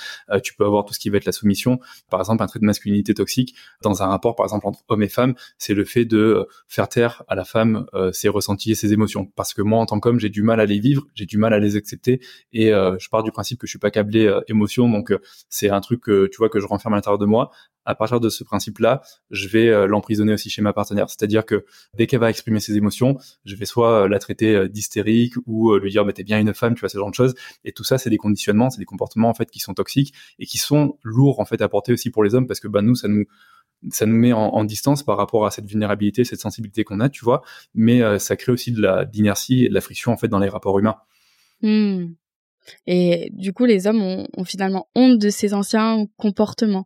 tu 0.43 0.53
peux 0.53 0.65
avoir 0.65 0.85
tout 0.85 0.93
ce 0.93 0.99
qui 0.99 1.09
va 1.09 1.17
être 1.17 1.25
la 1.25 1.31
soumission. 1.31 1.79
Par 2.11 2.19
exemple, 2.19 2.43
un 2.43 2.47
trait 2.47 2.59
de 2.59 2.65
masculinité 2.65 3.15
toxique 3.15 3.55
dans 3.81 4.03
un 4.03 4.07
rapport, 4.07 4.35
par 4.35 4.45
exemple, 4.45 4.67
entre 4.67 4.83
homme 4.89 5.01
et 5.01 5.07
femme, 5.07 5.33
c'est 5.57 5.73
le 5.73 5.85
fait 5.85 6.05
de 6.05 6.47
faire 6.67 6.89
taire 6.89 7.23
à 7.27 7.33
la 7.33 7.43
femme 7.43 7.87
ses 8.11 8.29
ressentis 8.29 8.71
et 8.71 8.75
ses 8.75 8.93
émotions. 8.93 9.25
Parce 9.35 9.55
que 9.55 9.63
moi, 9.63 9.79
en 9.79 9.87
tant 9.87 9.99
qu'homme, 9.99 10.19
j'ai 10.19 10.29
du 10.29 10.43
mal 10.43 10.59
à 10.59 10.65
les 10.67 10.79
vivre, 10.79 11.07
j'ai 11.15 11.25
du 11.25 11.39
mal 11.39 11.53
à 11.53 11.59
les 11.59 11.75
accepter 11.75 12.19
et 12.53 12.67
je 12.67 13.09
pars 13.09 13.23
du 13.23 13.31
principe 13.31 13.57
que 13.57 13.65
je 13.65 13.71
suis 13.71 13.79
pas 13.79 13.89
câblé 13.89 14.31
émotion, 14.47 14.87
donc 14.89 15.11
c'est 15.49 15.69
un 15.69 15.81
truc 15.81 16.01
que 16.01 16.27
tu 16.27 16.37
vois 16.37 16.49
que 16.49 16.59
je 16.59 16.67
renferme 16.67 16.93
à 16.93 16.97
l'intérieur 16.97 17.17
de 17.17 17.25
moi 17.25 17.49
à 17.89 17.95
partir 17.95 18.19
de 18.19 18.29
ce 18.29 18.43
principe-là, 18.43 19.01
je 19.31 19.47
vais 19.47 19.67
euh, 19.67 19.87
l'emprisonner 19.87 20.33
aussi 20.33 20.51
chez 20.51 20.61
ma 20.61 20.73
partenaire. 20.73 21.09
C'est-à-dire 21.09 21.43
que 21.43 21.65
dès 21.97 22.05
qu'elle 22.05 22.19
va 22.19 22.29
exprimer 22.29 22.59
ses 22.59 22.77
émotions, 22.77 23.17
je 23.45 23.55
vais 23.55 23.65
soit 23.65 24.03
euh, 24.03 24.07
la 24.07 24.19
traiter 24.19 24.53
euh, 24.55 24.69
d'hystérique 24.69 25.33
ou 25.47 25.75
lui 25.75 25.89
dire 25.89 26.05
mais 26.05 26.13
t'es 26.13 26.23
bien 26.23 26.39
une 26.39 26.53
femme, 26.53 26.75
tu 26.75 26.81
vois 26.81 26.89
ce 26.89 26.99
genre 26.99 27.09
de 27.09 27.15
choses. 27.15 27.33
Et 27.63 27.71
tout 27.71 27.83
ça, 27.83 27.97
c'est 27.97 28.11
des 28.11 28.17
conditionnements, 28.17 28.69
c'est 28.69 28.77
des 28.77 28.85
comportements 28.85 29.29
en 29.29 29.33
fait 29.33 29.49
qui 29.49 29.59
sont 29.59 29.73
toxiques 29.73 30.13
et 30.37 30.45
qui 30.45 30.59
sont 30.59 30.99
lourds 31.03 31.39
en 31.39 31.45
fait 31.45 31.61
à 31.61 31.67
porter 31.67 31.91
aussi 31.91 32.11
pour 32.11 32.23
les 32.23 32.35
hommes 32.35 32.45
parce 32.45 32.59
que 32.59 32.67
bah 32.67 32.83
nous, 32.83 32.93
ça 32.93 33.07
nous 33.07 33.25
ça 33.89 34.05
nous 34.05 34.15
met 34.15 34.33
en, 34.33 34.63
distance 34.65 35.03
par 35.03 35.15
rapport 35.17 35.45
à 35.45 35.51
cette 35.51 35.65
vulnérabilité, 35.65 36.25
cette 36.25 36.41
sensibilité 36.41 36.83
qu'on 36.83 36.99
a, 36.99 37.07
tu 37.07 37.23
vois. 37.23 37.41
Mais 37.73 38.19
ça 38.19 38.35
crée 38.35 38.51
aussi 38.51 38.73
de 38.73 38.81
la 38.81 39.05
d'inertie 39.05 39.63
et 39.63 39.69
de 39.69 39.73
la 39.73 39.79
friction 39.79 40.11
en 40.11 40.17
fait 40.17 40.27
dans 40.27 40.37
les 40.39 40.49
rapports 40.49 40.77
humains. 40.79 40.97
Mmh. 41.61 42.07
Et 42.87 43.29
du 43.33 43.53
coup, 43.53 43.65
les 43.65 43.87
hommes 43.87 44.01
ont, 44.01 44.43
finalement 44.43 44.89
honte 44.95 45.19
de 45.19 45.29
ces 45.29 45.53
anciens 45.53 46.05
comportements 46.17 46.85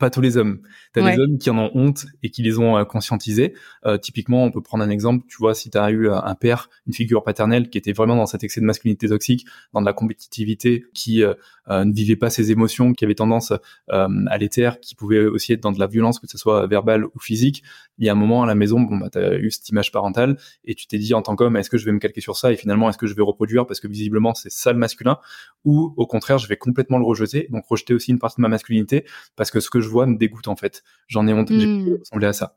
pas 0.00 0.10
tous 0.10 0.20
les 0.20 0.36
hommes. 0.36 0.60
T'as 0.92 1.08
des 1.08 1.20
hommes 1.20 1.38
qui 1.38 1.50
en 1.50 1.58
ont 1.58 1.70
honte 1.74 2.06
et 2.24 2.30
qui 2.30 2.42
les 2.42 2.58
ont 2.58 2.76
euh, 2.76 2.84
conscientisés. 2.84 3.54
Euh, 3.86 3.98
typiquement, 3.98 4.42
on 4.42 4.50
peut 4.50 4.62
prendre 4.62 4.82
un 4.82 4.90
exemple. 4.90 5.24
Tu 5.28 5.36
vois, 5.38 5.54
si 5.54 5.70
tu 5.70 5.78
as 5.78 5.90
eu 5.90 6.08
euh, 6.08 6.16
un 6.20 6.34
père, 6.34 6.70
une 6.86 6.94
figure 6.94 7.22
paternelle 7.22 7.68
qui 7.68 7.78
était 7.78 7.92
vraiment 7.92 8.16
dans 8.16 8.26
cet 8.26 8.42
excès 8.42 8.60
de 8.60 8.66
masculinité 8.66 9.08
toxique, 9.08 9.46
dans 9.72 9.80
de 9.80 9.86
la 9.86 9.92
compétitivité, 9.92 10.86
qui 10.94 11.22
ne 11.68 11.92
vivait 11.92 12.16
pas 12.16 12.30
ses 12.30 12.50
émotions, 12.50 12.94
qui 12.94 13.04
avait 13.04 13.14
tendance 13.14 13.52
à 13.88 14.38
l'éther, 14.38 14.80
qui 14.80 14.94
pouvait 14.94 15.24
aussi 15.26 15.52
être 15.52 15.60
dans 15.60 15.72
de 15.72 15.78
la 15.78 15.86
violence, 15.86 16.18
que 16.18 16.26
ce 16.26 16.38
soit 16.38 16.66
verbale 16.66 17.04
ou 17.04 17.20
physique. 17.20 17.62
Il 17.98 18.06
y 18.06 18.08
a 18.08 18.12
un 18.12 18.16
moment 18.16 18.42
à 18.42 18.46
la 18.46 18.54
maison, 18.54 18.80
bon, 18.80 18.96
bah, 18.96 19.10
tu 19.12 19.18
as 19.18 19.36
eu 19.36 19.50
cette 19.50 19.68
image 19.68 19.92
parentale 19.92 20.38
et 20.64 20.74
tu 20.74 20.86
t'es 20.86 20.98
dit 20.98 21.12
en 21.12 21.20
tant 21.20 21.36
qu'homme, 21.36 21.56
est-ce 21.56 21.68
que 21.68 21.76
je 21.76 21.84
vais 21.84 21.92
me 21.92 21.98
calquer 21.98 22.22
sur 22.22 22.36
ça 22.36 22.50
et 22.50 22.56
finalement, 22.56 22.88
est-ce 22.88 22.98
que 22.98 23.06
je 23.06 23.14
vais 23.14 23.22
reproduire 23.22 23.66
parce 23.66 23.78
que 23.78 23.88
visiblement, 23.88 24.34
c'est 24.34 24.50
ça 24.50 24.72
le 24.72 24.78
masculin 24.78 25.18
ou 25.64 25.92
au 25.96 26.06
contraire, 26.06 26.38
je 26.38 26.48
vais 26.48 26.56
complètement 26.56 26.98
le 26.98 27.04
rejeter, 27.04 27.46
donc 27.50 27.66
rejeter 27.66 27.92
aussi 27.92 28.10
une 28.10 28.18
partie 28.18 28.36
de 28.36 28.42
ma 28.42 28.48
masculinité 28.48 29.04
parce 29.36 29.50
que 29.50 29.60
ce 29.60 29.68
que 29.68 29.80
je 29.80 29.89
vois 29.90 30.06
me 30.06 30.16
dégoûte 30.16 30.48
en 30.48 30.56
fait. 30.56 30.82
J'en 31.08 31.26
ai 31.26 31.32
honte, 31.32 31.48
j'ai 31.50 31.66
mmh. 31.66 31.98
ressemblé 32.00 32.26
à 32.26 32.32
ça. 32.32 32.56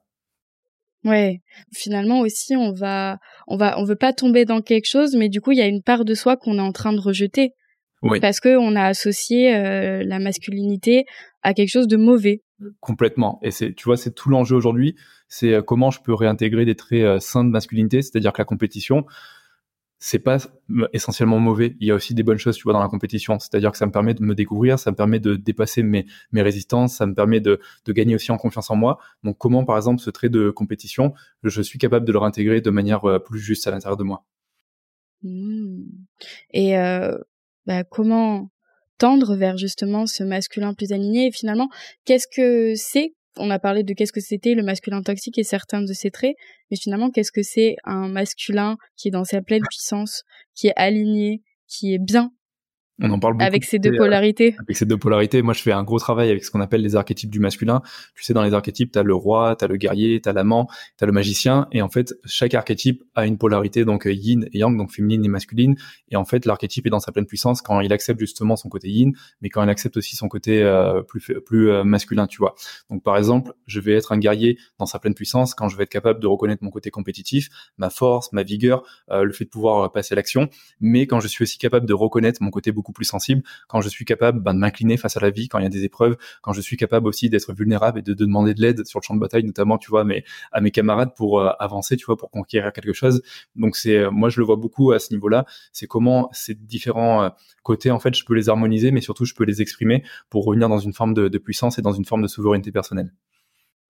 Ouais, 1.03 1.41
finalement 1.73 2.21
aussi 2.21 2.55
on 2.55 2.71
va 2.71 3.19
on 3.47 3.57
va 3.57 3.77
on 3.77 3.83
veut 3.83 3.97
pas 3.97 4.13
tomber 4.13 4.45
dans 4.45 4.61
quelque 4.61 4.87
chose 4.87 5.17
mais 5.17 5.27
du 5.27 5.41
coup 5.41 5.51
il 5.51 5.57
y 5.57 5.61
a 5.61 5.67
une 5.67 5.83
part 5.83 6.05
de 6.05 6.13
soi 6.13 6.37
qu'on 6.37 6.57
est 6.57 6.61
en 6.61 6.71
train 6.71 6.93
de 6.93 7.01
rejeter. 7.01 7.53
Oui. 8.03 8.19
Parce 8.19 8.39
que 8.39 8.57
on 8.57 8.75
a 8.75 8.83
associé 8.83 9.55
euh, 9.55 10.03
la 10.05 10.19
masculinité 10.19 11.05
à 11.41 11.53
quelque 11.53 11.69
chose 11.69 11.87
de 11.87 11.97
mauvais. 11.97 12.41
Complètement. 12.79 13.39
Et 13.43 13.51
c'est 13.51 13.73
tu 13.73 13.85
vois 13.85 13.97
c'est 13.97 14.13
tout 14.13 14.29
l'enjeu 14.29 14.55
aujourd'hui, 14.55 14.95
c'est 15.27 15.53
euh, 15.53 15.61
comment 15.61 15.91
je 15.91 15.99
peux 16.01 16.13
réintégrer 16.13 16.65
des 16.65 16.75
traits 16.75 17.03
euh, 17.03 17.19
sains 17.19 17.43
de 17.43 17.49
masculinité, 17.49 18.01
c'est-à-dire 18.01 18.33
que 18.33 18.41
la 18.41 18.45
compétition 18.45 19.05
c'est 20.05 20.19
pas 20.19 20.37
essentiellement 20.91 21.39
mauvais. 21.39 21.77
Il 21.79 21.87
y 21.87 21.91
a 21.91 21.95
aussi 21.95 22.13
des 22.13 22.23
bonnes 22.23 22.37
choses, 22.37 22.57
tu 22.57 22.63
vois, 22.63 22.73
dans 22.73 22.81
la 22.81 22.89
compétition. 22.89 23.39
C'est-à-dire 23.39 23.71
que 23.71 23.77
ça 23.77 23.85
me 23.85 23.91
permet 23.93 24.13
de 24.13 24.21
me 24.21 24.35
découvrir, 24.35 24.77
ça 24.77 24.91
me 24.91 24.97
permet 24.97 25.21
de 25.21 25.37
dépasser 25.37 25.81
mes, 25.81 26.05
résistances, 26.33 26.97
ça 26.97 27.05
me 27.05 27.15
permet 27.15 27.39
de, 27.39 27.61
de 27.85 27.93
gagner 27.93 28.13
aussi 28.13 28.29
en 28.33 28.37
confiance 28.37 28.69
en 28.69 28.75
moi. 28.75 28.99
Donc, 29.23 29.37
comment, 29.37 29.63
par 29.63 29.77
exemple, 29.77 30.01
ce 30.01 30.09
trait 30.09 30.27
de 30.27 30.49
compétition, 30.49 31.13
je 31.43 31.61
suis 31.61 31.79
capable 31.79 32.05
de 32.05 32.11
le 32.11 32.19
réintégrer 32.19 32.59
de 32.59 32.69
manière 32.69 33.05
euh, 33.05 33.17
plus 33.17 33.39
juste 33.39 33.65
à 33.65 33.71
l'intérieur 33.71 33.95
de 33.95 34.03
moi? 34.03 34.25
Mmh. 35.21 35.85
Et 36.51 36.77
euh, 36.77 37.17
bah, 37.65 37.85
comment 37.85 38.51
tendre 38.97 39.37
vers 39.37 39.55
justement 39.55 40.05
ce 40.05 40.25
masculin 40.25 40.73
plus 40.73 40.91
aligné? 40.91 41.27
Et 41.27 41.31
finalement, 41.31 41.69
qu'est-ce 42.03 42.27
que 42.27 42.73
c'est 42.75 43.13
on 43.37 43.49
a 43.49 43.59
parlé 43.59 43.83
de 43.83 43.93
qu'est-ce 43.93 44.13
que 44.13 44.21
c'était 44.21 44.53
le 44.53 44.63
masculin 44.63 45.01
toxique 45.01 45.37
et 45.37 45.43
certains 45.43 45.81
de 45.81 45.93
ses 45.93 46.11
traits, 46.11 46.35
mais 46.69 46.77
finalement, 46.77 47.09
qu'est-ce 47.09 47.31
que 47.31 47.43
c'est 47.43 47.75
un 47.83 48.07
masculin 48.07 48.77
qui 48.95 49.07
est 49.07 49.11
dans 49.11 49.23
sa 49.23 49.41
pleine 49.41 49.63
puissance, 49.69 50.23
qui 50.55 50.67
est 50.67 50.73
aligné, 50.75 51.41
qui 51.67 51.93
est 51.93 51.99
bien 51.99 52.31
on 53.01 53.09
en 53.09 53.19
parle 53.19 53.33
beaucoup. 53.33 53.45
Avec 53.45 53.63
ces 53.63 53.79
deux 53.79 53.93
euh, 53.93 53.97
polarités. 53.97 54.55
avec 54.59 54.77
ces 54.77 54.85
deux 54.85 54.97
polarités. 54.97 55.41
Moi, 55.41 55.53
je 55.55 55.61
fais 55.61 55.71
un 55.71 55.83
gros 55.83 55.97
travail 55.97 56.29
avec 56.29 56.43
ce 56.43 56.51
qu'on 56.51 56.61
appelle 56.61 56.81
les 56.81 56.95
archétypes 56.95 57.31
du 57.31 57.39
masculin. 57.39 57.81
Tu 58.15 58.23
sais, 58.23 58.33
dans 58.33 58.43
les 58.43 58.53
archétypes, 58.53 58.91
tu 58.91 58.99
as 58.99 59.03
le 59.03 59.15
roi, 59.15 59.55
tu 59.57 59.65
as 59.65 59.67
le 59.67 59.77
guerrier, 59.77 60.21
tu 60.21 60.29
as 60.29 60.33
l'amant, 60.33 60.67
tu 60.97 61.03
as 61.03 61.07
le 61.07 61.11
magicien. 61.11 61.67
Et 61.71 61.81
en 61.81 61.89
fait, 61.89 62.13
chaque 62.25 62.53
archétype 62.53 63.03
a 63.15 63.25
une 63.25 63.39
polarité, 63.39 63.83
donc 63.83 64.05
euh, 64.05 64.13
yin 64.13 64.47
et 64.53 64.59
yang, 64.59 64.77
donc 64.77 64.91
féminine 64.91 65.25
et 65.25 65.27
masculine. 65.27 65.75
Et 66.09 66.15
en 66.15 66.25
fait, 66.25 66.45
l'archétype 66.45 66.85
est 66.85 66.91
dans 66.91 66.99
sa 66.99 67.11
pleine 67.11 67.25
puissance 67.25 67.63
quand 67.63 67.79
il 67.79 67.91
accepte 67.91 68.19
justement 68.19 68.55
son 68.55 68.69
côté 68.69 68.89
yin, 68.89 69.13
mais 69.41 69.49
quand 69.49 69.63
il 69.63 69.69
accepte 69.69 69.97
aussi 69.97 70.15
son 70.15 70.27
côté 70.27 70.61
euh, 70.61 71.01
plus, 71.01 71.33
plus 71.45 71.83
masculin, 71.83 72.27
tu 72.27 72.37
vois. 72.37 72.53
Donc, 72.91 73.01
par 73.01 73.17
exemple, 73.17 73.53
je 73.65 73.79
vais 73.79 73.93
être 73.93 74.11
un 74.11 74.19
guerrier 74.19 74.59
dans 74.77 74.85
sa 74.85 74.99
pleine 74.99 75.15
puissance 75.15 75.55
quand 75.55 75.67
je 75.67 75.77
vais 75.77 75.83
être 75.83 75.89
capable 75.89 76.19
de 76.19 76.27
reconnaître 76.27 76.63
mon 76.63 76.69
côté 76.69 76.91
compétitif, 76.91 77.49
ma 77.77 77.89
force, 77.89 78.31
ma 78.33 78.43
vigueur, 78.43 78.83
le 79.09 79.31
fait 79.31 79.45
de 79.45 79.49
pouvoir 79.49 79.91
passer 79.91 80.13
à 80.13 80.15
l'action. 80.15 80.49
Mais 80.79 81.07
quand 81.07 81.19
je 81.19 81.27
suis 81.27 81.41
aussi 81.41 81.57
capable 81.57 81.87
de 81.87 81.93
reconnaître 81.93 82.41
mon 82.43 82.51
côté 82.51 82.71
beaucoup 82.71 82.82
plus 82.91 83.05
sensible, 83.05 83.43
quand 83.67 83.81
je 83.81 83.89
suis 83.89 84.05
capable 84.05 84.41
ben, 84.41 84.53
de 84.53 84.59
m'incliner 84.59 84.97
face 84.97 85.17
à 85.17 85.19
la 85.19 85.29
vie, 85.29 85.47
quand 85.47 85.59
il 85.59 85.63
y 85.63 85.67
a 85.67 85.69
des 85.69 85.83
épreuves, 85.83 86.17
quand 86.41 86.53
je 86.53 86.61
suis 86.61 86.77
capable 86.77 87.07
aussi 87.07 87.29
d'être 87.29 87.53
vulnérable 87.53 87.99
et 87.99 88.01
de, 88.01 88.13
demander 88.13 88.53
de 88.53 88.61
l'aide 88.61 88.85
sur 88.85 88.99
le 88.99 89.03
champ 89.03 89.15
de 89.15 89.19
bataille, 89.19 89.43
notamment, 89.43 89.77
tu 89.77 89.89
vois, 89.89 90.03
mais 90.03 90.23
à 90.51 90.61
mes 90.61 90.71
camarades 90.71 91.13
pour 91.15 91.39
euh, 91.39 91.51
avancer, 91.59 91.97
tu 91.97 92.05
vois, 92.05 92.17
pour 92.17 92.31
conquérir 92.31 92.73
quelque 92.73 92.93
chose. 92.93 93.21
Donc 93.55 93.75
c'est, 93.75 93.97
euh, 93.97 94.11
moi 94.11 94.29
je 94.29 94.39
le 94.39 94.45
vois 94.45 94.55
beaucoup 94.55 94.91
à 94.91 94.99
ce 94.99 95.13
niveau-là. 95.13 95.45
C'est 95.71 95.87
comment 95.87 96.29
ces 96.31 96.55
différents 96.55 97.23
euh, 97.23 97.29
côtés, 97.63 97.91
en 97.91 97.99
fait, 97.99 98.15
je 98.15 98.25
peux 98.25 98.33
les 98.33 98.49
harmoniser, 98.49 98.91
mais 98.91 99.01
surtout 99.01 99.25
je 99.25 99.33
peux 99.33 99.45
les 99.45 99.61
exprimer 99.61 100.03
pour 100.29 100.45
revenir 100.45 100.69
dans 100.69 100.79
une 100.79 100.93
forme 100.93 101.13
de, 101.13 101.37
puissance 101.37 101.77
et 101.77 101.81
dans 101.81 101.91
une 101.91 102.05
forme 102.05 102.21
de 102.21 102.27
souveraineté 102.27 102.71
personnelle. 102.71 103.11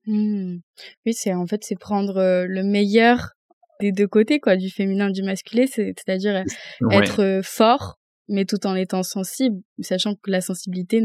Mmh. 0.08 0.58
Oui, 1.06 1.14
c'est 1.14 1.34
en 1.34 1.46
fait 1.46 1.64
c'est 1.64 1.78
prendre 1.78 2.46
le 2.48 2.64
meilleur 2.64 3.34
des 3.80 3.92
deux 3.92 4.08
côtés 4.08 4.40
quoi, 4.40 4.56
du 4.56 4.70
féminin, 4.70 5.10
du 5.10 5.24
masculin, 5.24 5.66
c'est-à-dire 5.68 6.44
être 6.92 7.42
fort 7.44 8.00
mais 8.28 8.46
tout 8.46 8.66
en 8.66 8.76
étant 8.76 9.04
sensible, 9.04 9.62
sachant 9.82 10.16
que 10.16 10.32
la 10.32 10.42
sensibilité 10.42 11.02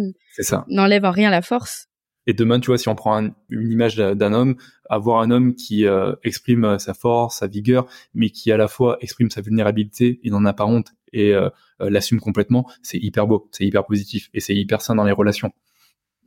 n'enlève 0.69 1.05
en 1.05 1.11
rien 1.11 1.31
la 1.31 1.43
force. 1.43 1.89
Et 2.29 2.35
demain, 2.35 2.61
tu 2.61 2.67
vois, 2.67 2.77
si 2.77 2.91
on 2.91 2.95
prend 2.95 3.31
une 3.49 3.73
image 3.73 3.97
d'un 3.97 4.33
homme, 4.35 4.57
avoir 4.91 5.23
un 5.23 5.31
homme 5.31 5.55
qui 5.55 5.87
euh, 5.87 6.15
exprime 6.23 6.79
sa 6.79 6.93
force, 6.93 7.39
sa 7.39 7.47
vigueur, 7.47 7.89
mais 8.13 8.29
qui 8.29 8.53
à 8.53 8.59
la 8.59 8.69
fois 8.69 8.99
exprime 9.01 9.31
sa 9.31 9.41
vulnérabilité, 9.41 10.21
il 10.23 10.33
n'en 10.33 10.45
a 10.45 10.53
pas 10.53 10.67
honte 10.67 10.89
et 11.15 11.33
euh, 11.33 11.49
euh, 11.81 11.89
l'assume 11.89 12.21
complètement, 12.21 12.67
c'est 12.83 12.99
hyper 12.99 13.27
beau, 13.27 13.49
c'est 13.51 13.65
hyper 13.65 13.87
positif 13.87 14.29
et 14.35 14.41
c'est 14.41 14.55
hyper 14.55 14.83
sain 14.83 14.95
dans 14.95 15.05
les 15.05 15.13
relations. 15.13 15.53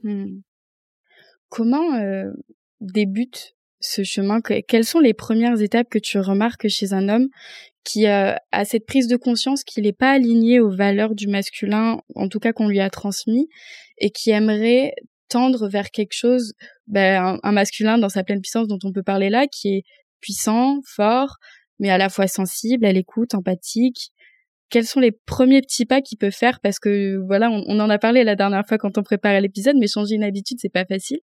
Hmm. 0.02 0.40
Comment 1.50 2.02
débute 2.80 3.56
ce 3.82 4.04
chemin 4.04 4.40
Quelles 4.42 4.86
sont 4.86 5.00
les 5.00 5.14
premières 5.14 5.62
étapes 5.62 5.90
que 5.90 6.00
tu 6.00 6.20
remarques 6.20 6.68
chez 6.68 6.94
un 6.94 7.10
homme 7.10 7.28
qui 7.84 8.06
a 8.06 8.40
cette 8.64 8.86
prise 8.86 9.08
de 9.08 9.16
conscience 9.16 9.64
qu'il 9.64 9.84
n'est 9.84 9.94
pas 9.94 10.12
aligné 10.12 10.60
aux 10.60 10.70
valeurs 10.70 11.16
du 11.16 11.28
masculin, 11.28 12.00
en 12.16 12.28
tout 12.30 12.40
cas 12.40 12.54
qu'on 12.54 12.68
lui 12.68 12.80
a 12.80 12.90
transmis, 12.90 13.50
et 13.98 14.12
qui 14.12 14.30
aimerait 14.30 14.94
tendre 15.30 15.68
vers 15.70 15.92
quelque 15.92 16.14
chose, 16.14 16.54
ben, 16.88 17.40
un, 17.42 17.52
masculin 17.52 17.98
dans 17.98 18.10
sa 18.10 18.24
pleine 18.24 18.42
puissance 18.42 18.68
dont 18.68 18.80
on 18.84 18.92
peut 18.92 19.02
parler 19.02 19.30
là, 19.30 19.48
qui 19.48 19.70
est 19.70 19.84
puissant, 20.20 20.80
fort, 20.86 21.38
mais 21.80 21.90
à 21.90 21.98
la 21.98 22.10
fois 22.10 22.28
sensible, 22.28 22.86
à 22.86 22.92
l'écoute, 22.92 23.34
empathique. 23.34 24.12
Quels 24.70 24.86
sont 24.86 25.00
les 25.00 25.12
premiers 25.12 25.62
petits 25.62 25.86
pas 25.86 26.02
qu'il 26.02 26.18
peut 26.18 26.32
faire? 26.32 26.60
Parce 26.62 26.80
que 26.80 27.18
voilà, 27.26 27.50
on, 27.50 27.64
on, 27.68 27.80
en 27.80 27.90
a 27.90 27.98
parlé 27.98 28.24
la 28.24 28.36
dernière 28.36 28.66
fois 28.68 28.78
quand 28.78 28.98
on 28.98 29.04
préparait 29.04 29.42
l'épisode, 29.42 29.76
mais 29.80 29.88
changer 29.88 30.16
une 30.16 30.24
habitude, 30.24 30.58
c'est 30.62 30.70
pas 30.70 30.86
facile. 30.86 31.20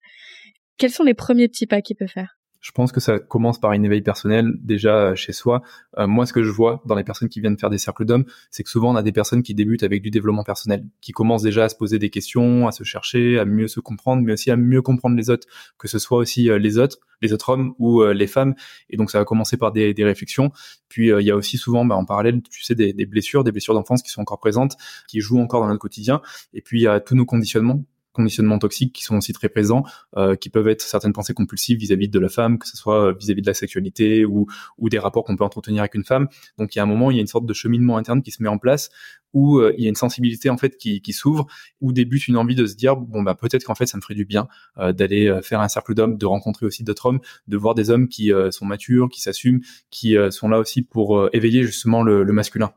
Quels 0.77 0.93
sont 0.93 1.05
les 1.05 1.15
premiers 1.15 1.49
petits 1.49 1.67
pas 1.67 1.81
qu'il 1.81 1.97
peut 1.97 2.07
faire? 2.07 2.37
Je 2.65 2.71
pense 2.71 2.93
que 2.93 3.01
ça 3.01 3.19
commence 3.19 3.61
par 3.61 3.73
une 3.73 3.85
éveil 3.85 4.01
personnel 4.01 4.55
déjà 4.59 4.97
euh, 4.97 5.15
chez 5.15 5.35
soi. 5.35 5.61
Euh, 5.99 6.07
moi, 6.07 6.25
ce 6.25 6.33
que 6.33 6.43
je 6.43 6.51
vois 6.51 6.83
dans 6.87 6.95
les 6.95 7.05
personnes 7.05 7.29
qui 7.29 7.43
viennent 7.43 7.59
faire 7.59 7.69
des 7.69 7.77
cercles 7.77 8.07
d'hommes, 8.07 8.25
c'est 8.51 8.63
que 8.63 8.71
souvent 8.71 8.91
on 8.91 8.97
a 8.97 9.03
des 9.03 9.13
personnes 9.13 9.43
qui 9.43 9.53
débutent 9.53 9.83
avec 9.83 10.01
du 10.01 10.11
développement 10.11 10.45
personnel, 10.45 10.87
qui 11.03 11.13
commencent 11.13 11.43
déjà 11.43 11.65
à 11.65 11.69
se 11.69 11.77
poser 11.77 11.99
des 11.99 12.09
questions, 12.09 12.67
à 12.67 12.73
se 12.73 12.83
chercher, 12.83 13.39
à 13.39 13.45
mieux 13.45 13.69
se 13.69 13.81
comprendre, 13.81 14.23
mais 14.23 14.33
aussi 14.33 14.51
à 14.51 14.57
mieux 14.57 14.81
comprendre 14.81 15.15
les 15.15 15.29
autres, 15.29 15.47
que 15.77 15.89
ce 15.89 15.99
soit 15.99 16.17
aussi 16.17 16.49
euh, 16.49 16.59
les 16.59 16.79
autres, 16.79 16.97
les 17.21 17.35
autres 17.35 17.51
hommes 17.51 17.75
ou 17.79 18.03
les 18.03 18.27
femmes. 18.27 18.55
Et 18.89 18.97
donc 18.97 19.11
ça 19.11 19.19
va 19.19 19.25
commencer 19.27 19.59
par 19.59 19.71
des, 19.71 19.93
des 19.93 20.05
réflexions. 20.05 20.51
Puis 20.89 21.09
il 21.09 21.25
y 21.25 21.31
a 21.31 21.37
aussi 21.37 21.57
souvent, 21.57 21.85
bah, 21.85 21.95
en 21.95 22.05
parallèle, 22.05 22.43
tu 22.43 22.63
sais, 22.63 22.75
des, 22.75 22.93
des 22.93 23.07
blessures, 23.07 23.45
des 23.45 23.53
blessures 23.53 23.73
d'enfance 23.73 24.03
qui 24.03 24.11
sont 24.11 24.21
encore 24.21 24.41
présentes, 24.41 24.77
qui 25.07 25.21
jouent 25.21 25.41
encore 25.41 25.61
dans 25.63 25.69
notre 25.69 25.81
quotidien. 25.81 26.21
Et 26.53 26.61
puis 26.61 26.81
il 26.81 26.83
y 26.85 26.87
a 26.87 27.01
tous 27.01 27.15
nos 27.15 27.25
conditionnements 27.25 27.83
conditionnements 28.15 28.59
toxiques 28.59 28.95
qui 28.95 29.05
sont 29.05 29.17
aussi 29.17 29.35
très 29.35 29.51
présents, 29.51 29.83
euh, 30.17 30.37
qui 30.37 30.49
peuvent 30.49 30.69
être 30.69 30.81
certaines 30.81 31.13
pensées 31.13 31.35
compulsives 31.35 31.79
vis-à-vis 31.79 32.09
de 32.09 32.19
la 32.19 32.31
femme, 32.31 32.59
que 32.59 32.67
ce 32.67 32.77
soit 32.77 33.13
vis-à-vis 33.13 33.43
de 33.43 33.47
la 33.47 33.55
sexualité 33.55 34.25
ou, 34.25 34.47
ou 34.79 34.89
des 34.89 34.99
rapports 34.99 35.25
qu'on 35.25 35.37
peut 35.37 35.45
entretenir 35.45 35.83
avec 35.83 35.95
une 35.95 36.05
femme. 36.05 36.29
Donc 36.59 36.75
il 36.75 36.79
y 36.79 36.81
a 36.81 36.85
un 36.85 36.87
moment, 36.87 37.11
il 37.11 37.17
y 37.17 37.19
a 37.19 37.21
une 37.21 37.27
sorte 37.27 37.45
de 37.45 37.53
cheminement 37.53 37.99
interne 37.99 38.23
qui 38.23 38.31
se 38.31 38.43
met 38.43 38.49
en 38.49 38.59
place 38.59 38.91
où 39.35 39.59
euh, 39.59 39.75
il 39.77 39.83
y 39.85 39.87
a 39.87 39.89
une 39.91 39.97
sensibilité 39.97 40.49
en 40.49 40.57
fait 40.57 40.79
qui, 40.79 41.03
qui 41.03 41.13
s'ouvre, 41.13 41.47
où 41.81 41.93
débute 41.93 42.29
une 42.29 42.37
envie 42.39 42.55
de 42.55 42.65
se 42.65 42.75
dire 42.75 42.97
bon 42.97 43.23
bah 43.23 43.35
peut-être 43.35 43.65
qu'en 43.65 43.75
fait 43.75 43.87
ça 43.87 43.99
me 43.99 44.03
ferait 44.03 44.15
du 44.15 44.25
bien 44.25 44.49
euh, 44.79 44.93
d'aller 44.93 45.27
euh, 45.27 45.43
faire 45.43 45.61
un 45.61 45.69
cercle 45.69 45.95
d'hommes, 45.95 46.17
de 46.17 46.27
rencontrer 46.27 46.65
aussi 46.65 46.85
d'autres 46.85 47.07
hommes, 47.07 47.21
de 47.49 47.57
voir 47.57 47.75
des 47.75 47.91
hommes 47.91 48.09
qui 48.09 48.31
sont 48.51 48.65
matures, 48.65 49.09
qui 49.11 49.21
s'assument, 49.21 49.61
qui 49.91 50.17
sont 50.31 50.49
là 50.49 50.59
aussi 50.59 50.83
pour 50.83 51.29
éveiller 51.33 51.65
justement 51.65 52.03
le, 52.03 52.23
le 52.23 52.33
masculin. 52.33 52.73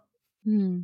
Hmm. 0.46 0.80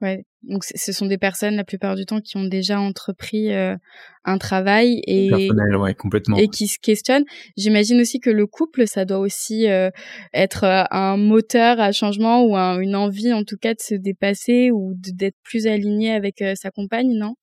Ouais, 0.00 0.24
donc 0.48 0.64
ce 0.64 0.92
sont 0.92 1.06
des 1.06 1.18
personnes 1.18 1.56
la 1.56 1.64
plupart 1.64 1.96
du 1.96 2.06
temps 2.06 2.20
qui 2.20 2.36
ont 2.36 2.44
déjà 2.44 2.80
entrepris 2.80 3.52
euh, 3.52 3.76
un 4.24 4.38
travail 4.38 5.02
et 5.06 5.30
ouais, 5.76 5.94
complètement. 5.94 6.36
et 6.36 6.48
qui 6.48 6.68
se 6.68 6.78
questionnent. 6.78 7.24
J'imagine 7.56 8.00
aussi 8.00 8.20
que 8.20 8.30
le 8.30 8.46
couple, 8.46 8.86
ça 8.86 9.04
doit 9.04 9.18
aussi 9.18 9.68
euh, 9.68 9.90
être 10.32 10.64
euh, 10.64 10.84
un 10.90 11.16
moteur 11.16 11.80
à 11.80 11.92
changement 11.92 12.44
ou 12.44 12.56
une 12.56 12.96
envie 12.96 13.32
en 13.32 13.44
tout 13.44 13.56
cas 13.56 13.74
de 13.74 13.80
se 13.80 13.94
dépasser 13.94 14.70
ou 14.70 14.94
d'être 14.96 15.36
plus 15.42 15.66
aligné 15.66 16.12
avec 16.12 16.42
sa 16.54 16.70
compagne, 16.70 17.16
non? 17.16 17.34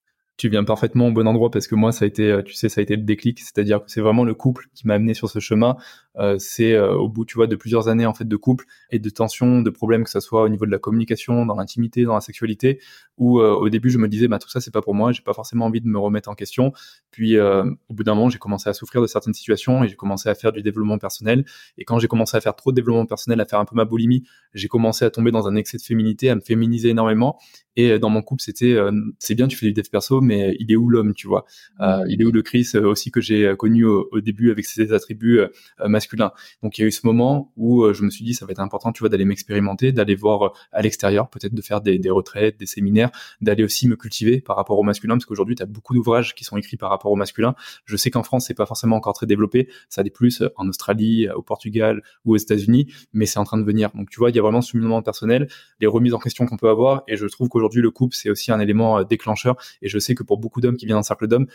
Tu 0.42 0.50
viens 0.50 0.64
parfaitement 0.64 1.10
au 1.10 1.12
bon 1.12 1.28
endroit 1.28 1.52
parce 1.52 1.68
que 1.68 1.76
moi 1.76 1.92
ça 1.92 2.04
a 2.04 2.08
été 2.08 2.42
tu 2.44 2.56
sais 2.56 2.68
ça 2.68 2.82
a 2.82 2.82
été 2.82 2.96
le 2.96 3.04
déclic. 3.04 3.40
C'est-à-dire 3.40 3.78
que 3.86 3.92
c'est 3.92 4.02
vraiment 4.02 4.24
le 4.24 4.34
couple 4.34 4.70
qui 4.74 4.88
m'a 4.88 4.96
amené 4.96 5.14
sur 5.14 5.30
ce 5.30 5.38
chemin. 5.38 5.78
Euh, 6.18 6.38
c'est 6.40 6.74
euh, 6.74 6.94
au 6.94 7.08
bout 7.08 7.26
tu 7.26 7.36
vois 7.36 7.48
de 7.48 7.56
plusieurs 7.56 7.88
années 7.88 8.06
en 8.06 8.14
fait 8.14 8.28
de 8.28 8.36
couple 8.36 8.66
et 8.90 9.00
de 9.00 9.10
tensions 9.10 9.62
de 9.62 9.70
problèmes 9.70 10.04
que 10.04 10.10
ça 10.10 10.20
soit 10.20 10.44
au 10.44 10.50
niveau 10.50 10.66
de 10.66 10.72
la 10.72 10.78
communication 10.78 11.46
dans 11.46 11.56
l'intimité 11.56 12.04
dans 12.04 12.16
la 12.16 12.22
sexualité 12.22 12.82
où 13.18 13.40
euh, 13.40 13.54
au 13.54 13.70
début 13.70 13.90
je 13.90 13.98
me 13.98 14.10
disais 14.10 14.28
bah 14.28 14.38
tout 14.38 14.50
ça 14.50 14.60
c'est 14.60 14.74
pas 14.74 14.82
pour 14.82 14.96
moi. 14.96 15.12
J'ai 15.12 15.22
pas 15.22 15.34
forcément 15.34 15.66
envie 15.66 15.80
de 15.80 15.88
me 15.88 16.00
remettre 16.00 16.28
en 16.30 16.34
question. 16.34 16.74
Puis 17.12 17.40
au 17.40 17.64
bout 17.92 18.04
d'un 18.04 18.16
moment 18.16 18.30
j'ai 18.30 18.40
commencé 18.40 18.68
à 18.68 18.74
souffrir 18.74 19.02
de 19.02 19.08
certaines 19.08 19.36
situations 19.36 19.84
et 19.84 19.88
j'ai 19.88 19.96
commencé 19.96 20.28
à 20.28 20.34
faire 20.34 20.52
du 20.52 20.64
développement 20.64 20.98
personnel. 20.98 21.46
Et 21.78 21.86
quand 21.86 22.00
j'ai 22.00 22.08
commencé 22.08 22.36
à 22.36 22.42
faire 22.42 22.56
trop 22.56 22.72
de 22.72 22.76
développement 22.76 23.06
personnel 23.06 23.40
à 23.40 23.46
faire 23.46 23.60
un 23.60 23.66
peu 23.66 23.76
ma 23.76 23.86
boulimie 23.86 24.24
j'ai 24.56 24.68
commencé 24.68 25.06
à 25.06 25.12
tomber 25.12 25.32
dans 25.32 25.48
un 25.48 25.56
excès 25.56 25.78
de 25.78 25.84
féminité 25.84 26.30
à 26.32 26.36
me 26.36 26.42
féminiser 26.42 26.90
énormément. 26.90 27.38
Et 27.76 28.00
dans 28.00 28.10
mon 28.10 28.22
couple 28.24 28.42
c'était 28.42 28.76
c'est 29.20 29.36
bien 29.36 29.48
tu 29.48 29.56
fais 29.56 29.68
du 29.68 29.74
dev 29.74 29.88
perso 29.90 30.20
mais 30.20 30.31
il 30.32 30.72
est 30.72 30.76
où 30.76 30.90
l'homme 30.90 31.14
tu 31.14 31.28
vois? 31.28 31.46
Il 31.80 32.22
est 32.22 32.26
où 32.26 32.32
le 32.32 32.42
Chris 32.42 32.72
aussi 32.76 33.12
que 33.12 33.22
j'ai 33.22 33.54
connu 33.58 33.86
au, 33.86 34.22
début 34.22 34.52
avec 34.52 34.66
ses 34.66 34.94
attributs 34.94 35.42
masculin. 35.86 36.32
Donc 36.64 36.78
il 36.78 36.82
y 36.82 36.84
a 36.84 36.88
eu 36.88 36.92
ce 36.92 37.06
moment 37.06 37.52
où 37.56 37.84
euh, 37.84 37.94
je 37.94 38.04
me 38.04 38.10
suis 38.10 38.24
dit 38.24 38.34
ça 38.34 38.46
va 38.46 38.52
être 38.52 38.60
important, 38.60 38.92
tu 38.92 39.00
vois, 39.00 39.10
d'aller 39.10 39.26
m'expérimenter, 39.26 39.92
d'aller 39.92 40.16
voir 40.16 40.44
euh, 40.44 40.50
à 40.72 40.82
l'extérieur, 40.82 41.30
peut-être 41.30 41.54
de 41.54 41.62
faire 41.62 41.82
des, 41.82 41.98
des, 42.00 42.10
retraites, 42.10 42.60
des 42.60 42.66
séminaires, 42.66 43.12
d'aller 43.42 43.64
aussi 43.64 43.88
me 43.88 43.96
cultiver 43.96 44.42
par 44.42 44.56
rapport 44.56 44.78
au 44.78 44.84
masculin, 44.84 45.16
parce 45.16 45.26
qu'aujourd'hui 45.26 45.56
tu 45.56 45.64
as 45.64 45.66
beaucoup 45.66 45.94
d'ouvrages 45.94 46.36
qui 46.36 46.44
sont 46.44 46.58
écrits 46.58 46.78
par 46.78 46.90
rapport 46.90 47.12
au 47.12 47.16
masculin. 47.16 47.56
Je 47.86 47.96
sais 47.98 48.10
qu'en 48.10 48.24
France 48.24 48.46
c'est 48.48 48.54
pas 48.54 48.66
forcément 48.66 48.96
encore 48.96 49.14
très 49.14 49.26
développé, 49.26 49.70
ça 49.90 50.04
l'est 50.04 50.10
plus 50.10 50.42
euh, 50.42 50.50
en 50.56 50.68
Australie, 50.68 51.30
au 51.30 51.42
Portugal 51.42 52.02
ou 52.26 52.34
aux 52.34 52.38
États-Unis, 52.38 52.92
mais 53.14 53.26
c'est 53.26 53.40
en 53.40 53.44
train 53.44 53.58
de 53.58 53.66
venir. 53.66 53.92
Donc 53.96 54.10
tu 54.10 54.20
vois, 54.20 54.30
il 54.30 54.36
y 54.36 54.40
a 54.40 54.42
vraiment 54.42 54.62
ce 54.62 54.78
mouvement 54.78 55.02
personnel, 55.02 55.48
les 55.80 55.88
remises 55.88 56.14
en 56.14 56.20
question 56.20 56.46
qu'on 56.46 56.58
peut 56.58 56.70
avoir, 56.70 57.04
et 57.08 57.18
je 57.18 57.26
trouve 57.28 57.50
qu'aujourd'hui 57.50 57.82
le 57.82 57.92
couple 57.92 58.16
c'est 58.16 58.30
aussi 58.30 58.52
un 58.52 58.60
élément 58.60 59.04
déclencheur. 59.04 59.56
Et 59.82 59.90
je 59.90 60.00
sais 60.00 60.16
que 60.16 60.21
pour 60.24 60.38
beaucoup 60.38 60.62
d'hommes 60.62 60.78
qui 60.78 60.86
viennent 60.86 60.98
d'un 60.98 61.04
cercle 61.04 61.28
d'hommes, 61.28 61.48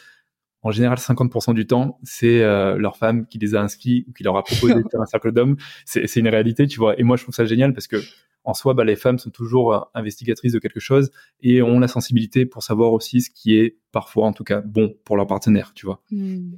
en 0.63 0.71
général 0.71 0.99
50% 0.99 1.55
du 1.55 1.67
temps, 1.67 1.99
c'est 2.03 2.43
euh, 2.43 2.77
leur 2.77 2.97
femme 2.97 3.27
qui 3.27 3.39
les 3.39 3.55
a 3.55 3.63
inscrits 3.63 4.05
ou 4.09 4.13
qui 4.13 4.25
leur 4.25 4.37
a 4.37 4.43
proposé 4.43 4.75
de 4.75 4.89
faire 4.91 5.01
un 5.01 5.07
cercle 5.07 5.33
d'hommes. 5.33 5.57
C'est 5.85 6.17
une 6.17 6.29
réalité, 6.29 6.67
tu 6.67 6.79
vois. 6.79 6.99
Et 6.99 7.05
moi, 7.05 7.17
je 7.17 7.23
trouve 7.23 7.35
ça 7.35 7.45
génial 7.45 7.73
parce 7.73 7.87
que 7.87 7.97
en 8.43 8.55
soi, 8.55 8.75
bah, 8.75 8.85
les 8.85 8.97
femmes 8.97 9.19
sont 9.19 9.31
toujours 9.31 9.75
euh, 9.75 9.81
investigatrices 9.95 10.53
de 10.53 10.59
quelque 10.59 10.81
chose 10.81 11.11
et 11.41 11.63
ont 11.63 11.79
la 11.79 11.89
sensibilité 11.89 12.47
pour 12.47 12.63
savoir 12.63 12.93
aussi 12.93 13.21
ce 13.21 13.31
qui 13.31 13.57
est 13.57 13.77
parfois, 13.93 14.27
en 14.27 14.33
tout 14.33 14.45
cas, 14.45 14.61
bon 14.61 14.95
pour 15.05 15.17
leur 15.17 15.27
partenaire, 15.27 15.73
tu 15.75 15.87
vois. 15.87 16.01
Mmh. 16.11 16.55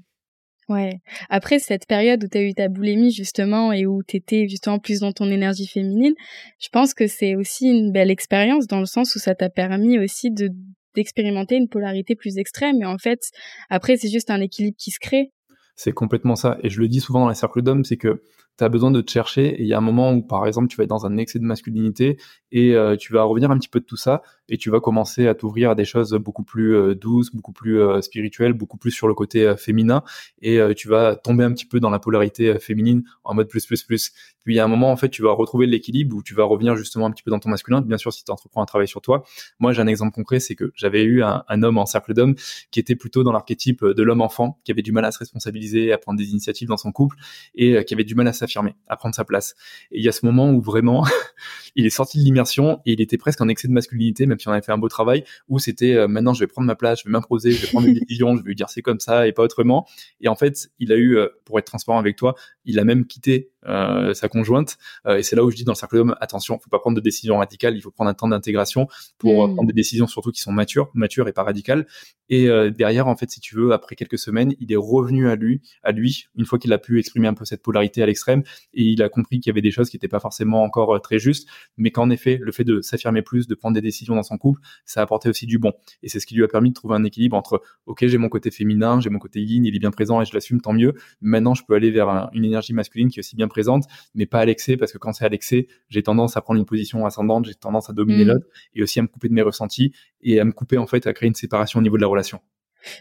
Ouais. 0.69 1.01
Après 1.31 1.59
cette 1.59 1.87
période 1.87 2.23
où 2.23 2.29
tu 2.29 2.37
as 2.37 2.43
eu 2.43 2.53
ta 2.53 2.69
boulimie 2.69 3.11
justement 3.11 3.73
et 3.73 3.87
où 3.87 4.03
tu 4.03 4.19
étais 4.19 4.49
justement 4.49 4.79
plus 4.79 5.01
dans 5.01 5.13
ton 5.13 5.31
énergie 5.31 5.67
féminine, 5.67 6.13
je 6.61 6.69
pense 6.71 6.93
que 6.93 7.07
c'est 7.07 7.37
aussi 7.37 7.69
une 7.69 7.91
belle 7.91 8.11
expérience 8.11 8.67
dans 8.67 8.81
le 8.81 8.87
sens 8.87 9.17
où 9.17 9.19
ça 9.19 9.35
t'a 9.35 9.49
permis 9.49 9.99
aussi 9.99 10.31
de 10.31 10.51
d'expérimenter 10.99 11.57
une 11.57 11.69
polarité 11.69 12.15
plus 12.17 12.39
extrême. 12.39 12.83
Et 12.83 12.87
en 12.87 12.99
fait, 12.99 13.31
après, 13.71 13.97
c'est 13.97 14.11
juste 14.11 14.31
un 14.31 14.41
équilibre 14.41 14.77
qui 14.79 14.91
se 14.91 14.99
crée. 15.01 15.33
C'est 15.77 15.93
complètement 15.93 16.35
ça. 16.35 16.59
Et 16.63 16.71
je 16.71 16.81
le 16.81 16.89
dis 16.89 17.01
souvent 17.01 17.21
dans 17.21 17.29
les 17.29 17.37
cercles 17.37 17.63
d'hommes, 17.63 17.85
c'est 17.85 17.97
que 17.97 18.23
tu 18.59 18.65
as 18.65 18.69
besoin 18.69 18.91
de 18.91 19.01
te 19.01 19.11
chercher. 19.11 19.47
Et 19.47 19.63
il 19.63 19.69
y 19.69 19.75
a 19.75 19.79
un 19.79 19.83
moment 19.83 20.13
où, 20.13 20.23
par 20.23 20.47
exemple, 20.47 20.67
tu 20.67 20.77
vas 20.77 20.83
être 20.83 20.91
dans 20.91 21.07
un 21.07 21.17
excès 21.17 21.39
de 21.39 21.45
masculinité 21.45 22.19
et 22.51 22.75
euh, 22.75 22.97
tu 22.97 23.13
vas 23.13 23.23
revenir 23.23 23.51
un 23.53 23.59
petit 23.59 23.69
peu 23.69 23.79
de 23.79 23.85
tout 23.85 23.97
ça 23.97 24.23
et 24.49 24.59
tu 24.59 24.71
vas 24.71 24.81
commencer 24.81 25.27
à 25.27 25.35
t'ouvrir 25.35 25.71
à 25.71 25.75
des 25.75 25.85
choses 25.85 26.13
beaucoup 26.15 26.43
plus 26.43 26.75
euh, 26.75 26.95
douces, 26.95 27.31
beaucoup 27.35 27.53
plus 27.53 27.81
euh, 27.81 28.01
spirituelles, 28.01 28.53
beaucoup 28.53 28.77
plus 28.77 28.91
sur 28.91 29.09
le 29.09 29.15
côté 29.15 29.55
féminin 29.57 30.03
et 30.43 30.59
tu 30.77 30.89
vas 30.89 31.17
tomber 31.17 31.45
un 31.45 31.53
petit 31.53 31.67
peu 31.67 31.81
dans 31.81 31.91
la 31.91 31.99
polarité 31.99 32.59
féminine 32.59 33.05
en 33.25 33.35
mode 33.35 33.49
plus 33.49 33.67
plus 33.67 33.83
plus. 33.83 34.13
Puis 34.45 34.55
il 34.55 34.57
y 34.57 34.61
a 34.61 34.65
un 34.65 34.69
moment 34.69 34.91
en 34.91 34.97
fait 34.97 35.09
tu 35.09 35.23
vas 35.23 35.33
retrouver 35.33 35.67
l'équilibre 35.67 36.17
où 36.17 36.23
tu 36.23 36.35
vas 36.35 36.45
revenir 36.45 36.77
justement 36.77 37.07
un 37.07 37.11
petit 37.11 37.23
peu 37.23 37.31
dans 37.31 37.39
ton 37.39 37.51
masculin. 37.51 37.81
Bien 37.81 37.99
sûr 37.99 38.13
si 38.13 38.25
tu 38.25 38.31
entreprends 38.31 38.63
un 38.63 38.67
travail 38.67 38.89
sur 38.89 39.01
toi. 39.01 39.25
Moi 39.59 39.73
j'ai 39.73 39.83
un 39.83 39.87
exemple 39.87 40.15
concret, 40.15 40.41
c'est 40.41 40.55
que 40.55 40.73
j'avais 40.75 41.03
eu 41.03 41.23
un, 41.23 41.45
un, 41.49 41.63
homme 41.63 41.79
en 41.79 41.87
cercle 41.87 42.15
d'hommes 42.15 42.35
qui 42.71 42.81
était 42.81 42.97
plutôt 42.97 43.23
dans 43.23 43.33
l'archétype 43.33 43.85
de 43.85 44.03
l'homme 44.03 44.21
enfant, 44.21 44.61
qui 44.65 44.73
avait 44.73 44.83
du 44.83 44.93
mal 44.93 45.05
à 45.05 45.13
se 45.13 45.19
responsabiliser, 45.19 45.93
à 45.93 45.99
prendre 45.99 46.19
des 46.19 46.31
initiatives 46.31 46.69
dans 46.69 46.77
son 46.77 46.93
couple 46.93 47.17
et 47.55 47.85
qui 47.85 47.95
avait 47.95 48.05
du 48.05 48.15
mal 48.15 48.29
à 48.29 48.33
s'affirmer, 48.33 48.75
à 48.89 48.97
prendre 48.97 49.15
sa 49.15 49.25
place. 49.25 49.55
Et 49.91 49.99
il 49.99 50.05
y 50.05 50.09
a 50.09 50.13
ce 50.13 50.25
moment 50.25 50.51
où 50.51 50.61
vraiment 50.61 51.05
il 51.77 51.87
est 51.87 51.91
sorti 51.91 52.19
de 52.19 52.25
l'immersion 52.25 52.81
et 52.87 52.93
il 52.93 53.01
était 53.01 53.19
presque 53.19 53.41
en 53.41 53.49
excès 53.49 53.69
de 53.69 53.73
masculinité, 53.73 54.27
même 54.27 54.38
si 54.39 54.49
on 54.49 54.53
avait 54.53 54.63
fait 54.63 54.73
un 54.73 54.79
beau 54.79 54.89
travail, 54.89 55.25
où 55.49 55.59
c'était 55.59 55.95
euh, 55.95 56.09
maintenant 56.09 56.35
je 56.35 56.41
vais 56.41 56.47
prendre 56.47 56.67
ma 56.67 56.77
place, 56.77 57.01
je 57.01 57.09
vais 57.09 57.13
m'imposer, 57.13 57.53
je 57.53 57.63
vais 57.63 57.69
prendre 57.69 57.87
une 57.87 57.95
décision, 58.01 58.37
je 58.37 58.43
vais 58.43 58.49
lui 58.49 58.55
dire 58.55 58.71
c'est 58.71 58.83
comme 58.83 59.01
ça 59.01 59.27
et 59.27 59.33
pas 59.33 59.43
autrement. 59.43 59.87
Et 60.21 60.29
en 60.29 60.37
fait, 60.37 60.71
il 60.79 60.93
a 60.93 60.97
eu, 60.97 61.17
euh, 61.17 61.29
pour 61.45 61.59
être 61.59 61.67
transparent 61.67 61.99
avec 61.99 62.17
toi, 62.17 62.35
il 62.65 62.79
a 62.79 62.85
même 62.85 63.07
quitté 63.07 63.51
euh, 63.67 64.15
sa 64.15 64.29
conjointe. 64.29 64.79
Euh, 65.07 65.17
et 65.17 65.25
c'est 65.25 65.35
là 65.35 65.45
où 65.45 65.51
je 65.51 65.57
dis 65.57 65.65
dans 65.65 65.73
le 65.73 65.77
cercle 65.77 65.97
d'hommes, 65.97 66.15
attention, 66.21 66.61
faut 66.61 66.71
pas 66.71 66.79
prendre 66.79 66.97
de 66.97 67.01
décisions 67.01 67.39
radicales, 67.39 67.77
il 67.77 67.81
faut 67.81 67.91
prendre 67.91 68.09
un 68.09 68.15
temps 68.15 68.29
d'intégration 68.29 68.87
pour 69.19 69.43
euh, 69.43 69.49
mm. 69.49 69.55
prendre 69.55 69.67
des 69.67 69.75
décisions 69.75 70.07
surtout 70.07 70.31
qui 70.31 70.41
sont 70.41 70.53
matures, 70.53 70.91
matures 70.95 71.27
et 71.27 71.33
pas 71.33 71.43
radicales. 71.43 71.87
Et 72.31 72.47
derrière, 72.73 73.09
en 73.09 73.17
fait, 73.17 73.31
si 73.31 73.41
tu 73.41 73.57
veux, 73.57 73.73
après 73.73 73.97
quelques 73.97 74.19
semaines, 74.19 74.55
il 74.61 74.71
est 74.71 74.77
revenu 74.77 75.31
à 75.31 75.35
lui, 75.35 75.63
à 75.83 75.93
lui, 75.93 76.27
une 76.37 76.45
fois 76.45 76.59
qu'il 76.59 76.71
a 76.75 76.79
pu 76.79 76.99
exprimer 76.99 77.27
un 77.27 77.33
peu 77.33 77.47
cette 77.47 77.63
polarité 77.63 78.03
à 78.03 78.07
l'extrême, 78.07 78.43
et 78.75 78.83
il 78.83 79.03
a 79.03 79.09
compris 79.09 79.41
qu'il 79.41 79.49
y 79.49 79.53
avait 79.55 79.63
des 79.63 79.71
choses 79.71 79.89
qui 79.89 79.97
n'étaient 79.97 80.09
pas 80.09 80.21
forcément 80.21 80.63
encore 80.63 81.01
très 81.01 81.19
justes, 81.19 81.49
mais 81.79 81.91
qu'en 81.91 82.11
effet, 82.11 82.39
le 82.43 82.53
fait 82.53 82.65
de 82.65 82.83
s'affirmer 82.83 83.23
plus, 83.23 83.47
de 83.47 83.55
prendre 83.55 83.75
des 83.75 83.81
décisions 83.81 84.15
dans 84.15 84.23
son 84.23 84.37
couple, 84.37 84.61
ça 84.85 85.01
apportait 85.01 85.31
aussi 85.31 85.47
du 85.47 85.59
bon. 85.59 85.73
Et 86.03 86.11
c'est 86.11 86.21
ce 86.21 86.27
qui 86.27 86.35
lui 86.35 86.45
a 86.45 86.49
permis 86.49 86.69
de 86.69 86.75
trouver 86.75 86.97
un 86.97 87.05
équilibre 87.05 87.35
entre, 87.35 87.63
ok, 87.87 88.07
j'ai 88.07 88.19
mon 88.19 88.29
côté 88.29 88.51
féminin, 88.51 89.01
j'ai 89.01 89.09
mon 89.09 89.19
côté 89.19 89.41
yin, 89.41 89.65
il 89.65 89.75
est 89.75 89.79
bien 89.79 89.91
présent 89.91 90.21
et 90.21 90.27
je 90.27 90.35
l'assume, 90.35 90.61
tant 90.61 90.75
mieux. 90.75 90.93
Maintenant, 91.23 91.55
je 91.55 91.65
peux 91.65 91.75
aller 91.75 91.91
vers 91.91 92.29
une 92.35 92.45
énergie 92.45 92.75
masculine 92.75 93.09
qui 93.09 93.21
est 93.21 93.23
aussi 93.23 93.37
bien 93.37 93.48
présente, 93.49 93.85
mais 94.15 94.27
pas 94.27 94.41
à 94.41 94.45
l'excès, 94.45 94.77
parce 94.77 94.93
que 94.93 94.99
quand 94.99 95.13
c'est 95.13 95.25
à 95.25 95.29
l'excès, 95.29 95.67
j'ai 95.89 96.03
tendance 96.03 96.37
à 96.37 96.41
prendre 96.41 96.61
une 96.61 96.67
position 96.67 97.05
ascendante, 97.07 97.47
j'ai 97.47 97.55
tendance 97.55 97.91
à 97.91 97.93
dominer 97.93 98.25
mm. 98.25 98.29
l'autre, 98.29 98.47
et 98.75 98.83
aussi 98.83 98.99
à 98.99 99.03
me 99.03 99.09
couper 99.09 99.29
de 99.29 99.35
mes 99.35 99.43
ressentis, 99.43 99.93
et 100.23 100.41
à 100.41 100.45
me 100.45 100.53
couper 100.53 100.79
en 100.79 100.87
fait, 100.87 101.07
à 101.07 101.13
créer 101.13 101.29
une 101.29 101.35
séparation 101.35 101.81
au 101.81 101.83
niveau 101.83 101.97
de 101.97 102.03
la 102.03 102.09
relation. 102.09 102.41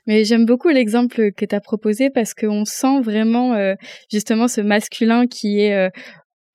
Mais 0.08 0.24
j'aime 0.24 0.46
beaucoup 0.46 0.70
l'exemple 0.70 1.32
que 1.32 1.46
tu 1.46 1.56
as 1.56 1.62
proposé 1.62 2.10
parce 2.10 2.34
qu'on 2.34 2.66
sent 2.66 3.02
vraiment 3.02 3.54
euh, 3.54 3.76
justement 4.12 4.48
ce 4.48 4.62
masculin 4.62 5.28
qui 5.28 5.60
est 5.60 5.76
euh, 5.76 5.90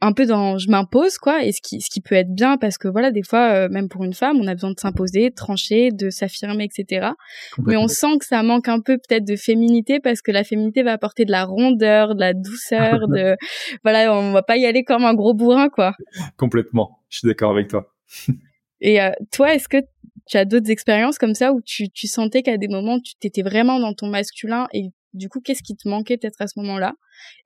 un 0.02 0.12
peu 0.12 0.26
dans 0.26 0.58
je 0.58 0.68
m'impose 0.68 1.16
quoi 1.16 1.44
et 1.44 1.52
ce 1.52 1.60
qui 1.62 1.80
ce 1.80 1.88
qui 1.88 2.00
peut 2.00 2.16
être 2.16 2.34
bien 2.34 2.58
parce 2.58 2.76
que 2.76 2.88
voilà 2.88 3.12
des 3.12 3.22
fois 3.22 3.52
euh, 3.52 3.68
même 3.68 3.88
pour 3.88 4.02
une 4.02 4.14
femme 4.14 4.38
on 4.40 4.46
a 4.48 4.54
besoin 4.54 4.72
de 4.72 4.80
s'imposer 4.80 5.30
de 5.30 5.34
trancher 5.34 5.90
de 5.92 6.10
s'affirmer 6.10 6.64
etc 6.64 7.10
mais 7.64 7.76
on 7.76 7.86
sent 7.86 8.18
que 8.18 8.26
ça 8.26 8.42
manque 8.42 8.68
un 8.68 8.80
peu 8.80 8.98
peut-être 8.98 9.24
de 9.24 9.36
féminité 9.36 10.00
parce 10.00 10.20
que 10.20 10.32
la 10.32 10.42
féminité 10.42 10.82
va 10.82 10.92
apporter 10.92 11.24
de 11.24 11.30
la 11.30 11.44
rondeur 11.44 12.16
de 12.16 12.20
la 12.20 12.34
douceur 12.34 13.06
de 13.08 13.36
voilà 13.84 14.12
on 14.12 14.32
va 14.32 14.42
pas 14.42 14.56
y 14.56 14.66
aller 14.66 14.82
comme 14.82 15.04
un 15.04 15.14
gros 15.14 15.34
bourrin 15.34 15.68
quoi. 15.68 15.94
Complètement. 16.36 16.98
Je 17.08 17.18
suis 17.18 17.28
d'accord 17.28 17.52
avec 17.52 17.68
toi. 17.68 17.94
Et 18.80 18.98
toi 19.30 19.54
est-ce 19.54 19.68
que 19.68 19.76
tu 20.26 20.36
as 20.36 20.44
d'autres 20.44 20.70
expériences 20.70 21.18
comme 21.18 21.34
ça 21.34 21.52
où 21.52 21.60
tu, 21.60 21.88
tu 21.90 22.08
sentais 22.08 22.42
qu'à 22.42 22.56
des 22.56 22.66
moments 22.66 22.98
tu 22.98 23.14
t'étais 23.14 23.42
vraiment 23.42 23.78
dans 23.78 23.94
ton 23.94 24.08
masculin 24.08 24.66
et 24.72 24.90
du 25.14 25.28
coup 25.28 25.40
qu'est-ce 25.40 25.62
qui 25.62 25.76
te 25.76 25.88
manquait 25.88 26.16
peut-être 26.16 26.40
à 26.40 26.46
ce 26.46 26.58
moment-là? 26.60 26.94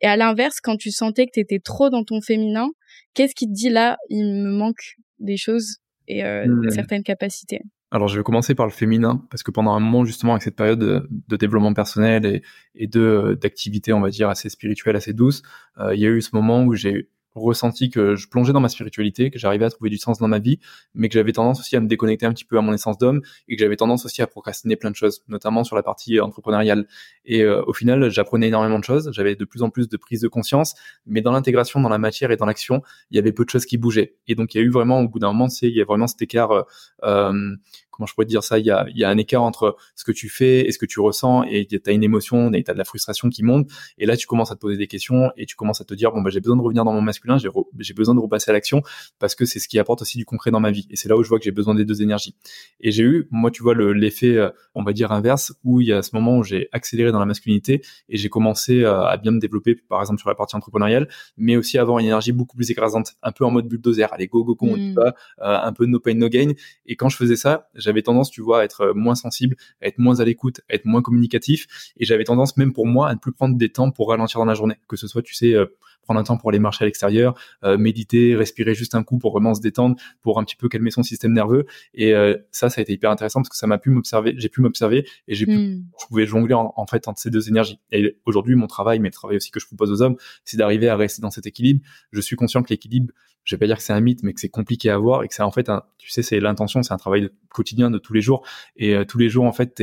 Et 0.00 0.06
à 0.06 0.16
l'inverse 0.16 0.60
quand 0.60 0.76
tu 0.76 0.90
sentais 0.90 1.26
que 1.26 1.32
tu 1.34 1.40
étais 1.40 1.58
trop 1.58 1.90
dans 1.90 2.04
ton 2.04 2.20
féminin 2.20 2.68
qu'est-ce 3.14 3.34
qui 3.34 3.46
te 3.46 3.52
dit 3.52 3.70
là 3.70 3.96
il 4.08 4.24
me 4.24 4.50
manque 4.50 4.96
des 5.18 5.36
choses 5.36 5.78
et 6.08 6.24
euh, 6.24 6.46
mmh. 6.46 6.70
certaines 6.70 7.02
capacités? 7.02 7.62
Alors 7.90 8.08
je 8.08 8.16
vais 8.16 8.24
commencer 8.24 8.54
par 8.54 8.66
le 8.66 8.72
féminin 8.72 9.24
parce 9.30 9.42
que 9.42 9.50
pendant 9.50 9.72
un 9.72 9.80
moment 9.80 10.04
justement 10.04 10.32
avec 10.32 10.42
cette 10.42 10.56
période 10.56 10.78
de, 10.78 11.36
développement 11.36 11.72
personnel 11.72 12.26
et, 12.26 12.42
et 12.74 12.88
de 12.88 13.38
d'activité 13.40 13.92
on 13.92 14.00
va 14.00 14.10
dire 14.10 14.28
assez 14.28 14.48
spirituelle 14.48 14.96
assez 14.96 15.12
douce 15.12 15.42
euh, 15.78 15.94
il 15.94 16.00
y 16.00 16.06
a 16.06 16.10
eu 16.10 16.20
ce 16.20 16.30
moment 16.34 16.64
où 16.64 16.74
j'ai 16.74 17.08
ressenti 17.42 17.90
que 17.90 18.16
je 18.16 18.28
plongeais 18.28 18.52
dans 18.52 18.60
ma 18.60 18.68
spiritualité, 18.68 19.30
que 19.30 19.38
j'arrivais 19.38 19.64
à 19.64 19.70
trouver 19.70 19.90
du 19.90 19.98
sens 19.98 20.18
dans 20.18 20.28
ma 20.28 20.38
vie, 20.38 20.58
mais 20.94 21.08
que 21.08 21.14
j'avais 21.14 21.32
tendance 21.32 21.60
aussi 21.60 21.76
à 21.76 21.80
me 21.80 21.86
déconnecter 21.86 22.26
un 22.26 22.32
petit 22.32 22.44
peu 22.44 22.58
à 22.58 22.60
mon 22.60 22.72
essence 22.72 22.98
d'homme 22.98 23.20
et 23.48 23.56
que 23.56 23.62
j'avais 23.62 23.76
tendance 23.76 24.04
aussi 24.04 24.22
à 24.22 24.26
procrastiner 24.26 24.76
plein 24.76 24.90
de 24.90 24.96
choses, 24.96 25.22
notamment 25.28 25.64
sur 25.64 25.76
la 25.76 25.82
partie 25.82 26.20
entrepreneuriale. 26.20 26.86
Et 27.24 27.42
euh, 27.42 27.62
au 27.66 27.72
final, 27.72 28.10
j'apprenais 28.10 28.48
énormément 28.48 28.78
de 28.78 28.84
choses, 28.84 29.10
j'avais 29.12 29.36
de 29.36 29.44
plus 29.44 29.62
en 29.62 29.70
plus 29.70 29.88
de 29.88 29.96
prise 29.96 30.20
de 30.20 30.28
conscience, 30.28 30.74
mais 31.06 31.20
dans 31.20 31.32
l'intégration, 31.32 31.80
dans 31.80 31.88
la 31.88 31.98
matière 31.98 32.30
et 32.30 32.36
dans 32.36 32.46
l'action, 32.46 32.82
il 33.10 33.16
y 33.16 33.18
avait 33.18 33.32
peu 33.32 33.44
de 33.44 33.50
choses 33.50 33.66
qui 33.66 33.78
bougeaient. 33.78 34.16
Et 34.28 34.34
donc 34.34 34.54
il 34.54 34.58
y 34.58 34.60
a 34.60 34.64
eu 34.64 34.70
vraiment, 34.70 35.00
au 35.00 35.08
bout 35.08 35.18
d'un 35.18 35.28
moment, 35.28 35.48
c'est 35.48 35.68
il 35.68 35.76
y 35.76 35.80
a 35.80 35.84
vraiment 35.84 36.06
cet 36.06 36.22
écart 36.22 36.52
euh, 36.52 36.62
euh 37.04 37.56
comment 37.96 38.06
je 38.06 38.14
pourrais 38.14 38.26
dire 38.26 38.44
ça, 38.44 38.58
il 38.58 38.66
y 38.66 38.70
a, 38.70 38.86
il 38.90 38.98
y 38.98 39.04
a 39.04 39.08
un 39.08 39.16
écart 39.16 39.42
entre 39.42 39.76
ce 39.94 40.04
que 40.04 40.12
tu 40.12 40.28
fais 40.28 40.66
et 40.66 40.72
ce 40.72 40.78
que 40.78 40.86
tu 40.86 41.00
ressens 41.00 41.44
et 41.44 41.66
tu 41.66 41.80
as 41.86 41.92
une 41.92 42.02
émotion 42.02 42.52
et 42.52 42.62
tu 42.62 42.70
as 42.70 42.74
de 42.74 42.78
la 42.78 42.84
frustration 42.84 43.30
qui 43.30 43.42
monte 43.42 43.68
et 43.98 44.06
là 44.06 44.16
tu 44.16 44.26
commences 44.26 44.52
à 44.52 44.54
te 44.54 44.60
poser 44.60 44.76
des 44.76 44.86
questions 44.86 45.32
et 45.36 45.46
tu 45.46 45.56
commences 45.56 45.80
à 45.80 45.84
te 45.84 45.94
dire 45.94 46.12
bon 46.12 46.20
bah 46.20 46.30
j'ai 46.30 46.40
besoin 46.40 46.56
de 46.56 46.62
revenir 46.62 46.84
dans 46.84 46.92
mon 46.92 47.00
masculin, 47.00 47.38
j'ai, 47.38 47.48
j'ai 47.78 47.94
besoin 47.94 48.14
de 48.14 48.20
repasser 48.20 48.50
à 48.50 48.54
l'action 48.54 48.82
parce 49.18 49.34
que 49.34 49.44
c'est 49.44 49.58
ce 49.58 49.68
qui 49.68 49.78
apporte 49.78 50.02
aussi 50.02 50.18
du 50.18 50.24
concret 50.24 50.50
dans 50.50 50.60
ma 50.60 50.70
vie 50.70 50.86
et 50.90 50.96
c'est 50.96 51.08
là 51.08 51.16
où 51.16 51.22
je 51.22 51.28
vois 51.28 51.38
que 51.38 51.44
j'ai 51.44 51.52
besoin 51.52 51.74
des 51.74 51.84
deux 51.84 52.02
énergies. 52.02 52.36
Et 52.80 52.90
j'ai 52.90 53.02
eu 53.02 53.28
moi 53.30 53.50
tu 53.50 53.62
vois 53.62 53.74
le, 53.74 53.92
l'effet 53.92 54.36
euh, 54.36 54.50
on 54.74 54.82
va 54.82 54.92
dire 54.92 55.12
inverse 55.12 55.54
où 55.64 55.80
il 55.80 55.88
y 55.88 55.92
a 55.92 56.02
ce 56.02 56.10
moment 56.14 56.38
où 56.38 56.44
j'ai 56.44 56.68
accéléré 56.72 57.12
dans 57.12 57.20
la 57.20 57.26
masculinité 57.26 57.82
et 58.08 58.16
j'ai 58.16 58.28
commencé 58.28 58.82
euh, 58.82 59.02
à 59.04 59.16
bien 59.16 59.32
me 59.32 59.40
développer 59.40 59.74
par 59.74 60.00
exemple 60.00 60.20
sur 60.20 60.28
la 60.28 60.34
partie 60.34 60.56
entrepreneuriale 60.56 61.08
mais 61.36 61.56
aussi 61.56 61.78
avoir 61.78 61.98
une 61.98 62.06
énergie 62.06 62.32
beaucoup 62.32 62.56
plus 62.56 62.70
écrasante, 62.70 63.14
un 63.22 63.32
peu 63.32 63.44
en 63.44 63.50
mode 63.50 63.68
bulldozer, 63.68 64.12
allez 64.12 64.26
go 64.26 64.44
go 64.44 64.54
go 64.54 64.66
on 64.70 64.76
y 64.76 64.90
mmh. 64.90 64.94
va, 64.94 65.14
euh, 65.40 65.58
un 65.62 65.72
peu 65.72 65.86
no 65.86 66.00
pain 66.00 66.14
no 66.14 66.28
gain 66.28 66.52
et 66.86 66.96
quand 66.96 67.08
je 67.08 67.16
faisais 67.16 67.36
ça, 67.36 67.68
j'avais 67.86 68.02
tendance, 68.02 68.30
tu 68.30 68.42
vois, 68.42 68.60
à 68.60 68.64
être 68.64 68.82
euh, 68.82 68.94
moins 68.94 69.14
sensible, 69.14 69.56
à 69.80 69.86
être 69.86 69.98
moins 69.98 70.20
à 70.20 70.24
l'écoute, 70.24 70.60
à 70.68 70.74
être 70.74 70.84
moins 70.84 71.02
communicatif. 71.02 71.66
Et 71.96 72.04
j'avais 72.04 72.24
tendance, 72.24 72.56
même 72.56 72.72
pour 72.72 72.86
moi, 72.86 73.08
à 73.08 73.14
ne 73.14 73.18
plus 73.18 73.32
prendre 73.32 73.56
des 73.56 73.70
temps 73.70 73.90
pour 73.90 74.10
ralentir 74.10 74.38
dans 74.40 74.44
la 74.44 74.54
journée. 74.54 74.76
Que 74.88 74.96
ce 74.96 75.06
soit, 75.08 75.22
tu 75.22 75.34
sais, 75.34 75.54
euh, 75.54 75.66
prendre 76.06 76.20
un 76.20 76.24
temps 76.24 76.38
pour 76.38 76.48
aller 76.50 76.58
marcher 76.58 76.84
à 76.84 76.86
l'extérieur, 76.86 77.34
euh, 77.64 77.76
méditer, 77.76 78.34
respirer 78.34 78.74
juste 78.74 78.94
un 78.94 79.02
coup 79.02 79.18
pour 79.18 79.32
vraiment 79.32 79.54
se 79.54 79.60
détendre, 79.60 79.96
pour 80.22 80.38
un 80.38 80.44
petit 80.44 80.56
peu 80.56 80.68
calmer 80.68 80.90
son 80.90 81.02
système 81.02 81.32
nerveux. 81.32 81.66
Et 81.94 82.14
ça, 82.50 82.70
ça 82.70 82.80
a 82.80 82.82
été 82.82 82.92
hyper 82.92 83.10
intéressant 83.10 83.40
parce 83.40 83.48
que 83.48 83.56
ça 83.56 83.66
m'a 83.66 83.78
pu 83.78 83.90
m'observer, 83.90 84.34
j'ai 84.36 84.48
pu 84.48 84.60
m'observer 84.60 85.06
et 85.28 85.34
j'ai 85.34 85.46
pu, 85.46 85.56
hmm. 85.56 85.84
je 86.00 86.06
pouvais 86.06 86.26
jongler 86.26 86.54
en, 86.54 86.86
fait 86.86 87.08
entre 87.08 87.20
ces 87.20 87.30
deux 87.30 87.48
énergies. 87.48 87.78
Et 87.92 88.18
aujourd'hui, 88.24 88.54
mon 88.54 88.66
travail, 88.66 88.98
mais 88.98 89.08
le 89.08 89.12
travail 89.12 89.36
aussi 89.36 89.50
que 89.50 89.60
je 89.60 89.66
propose 89.66 89.90
aux 89.90 90.02
hommes, 90.02 90.16
c'est 90.44 90.56
d'arriver 90.56 90.88
à 90.88 90.96
rester 90.96 91.22
dans 91.22 91.30
cet 91.30 91.46
équilibre. 91.46 91.80
Je 92.12 92.20
suis 92.20 92.36
conscient 92.36 92.62
que 92.62 92.70
l'équilibre, 92.70 93.12
je 93.44 93.54
vais 93.54 93.60
pas 93.60 93.66
dire 93.66 93.76
que 93.76 93.82
c'est 93.82 93.92
un 93.92 94.00
mythe, 94.00 94.22
mais 94.22 94.32
que 94.32 94.40
c'est 94.40 94.48
compliqué 94.48 94.90
à 94.90 94.94
avoir 94.94 95.22
et 95.22 95.28
que 95.28 95.34
c'est 95.34 95.42
en 95.42 95.52
fait, 95.52 95.68
un, 95.68 95.84
tu 95.98 96.10
sais, 96.10 96.22
c'est 96.22 96.40
l'intention, 96.40 96.82
c'est 96.82 96.92
un 96.92 96.98
travail 96.98 97.30
quotidien 97.48 97.90
de 97.90 97.98
tous 97.98 98.12
les 98.12 98.20
jours. 98.20 98.44
Et 98.76 98.94
euh, 98.94 99.04
tous 99.04 99.18
les 99.18 99.28
jours, 99.28 99.44
en 99.44 99.52
fait, 99.52 99.80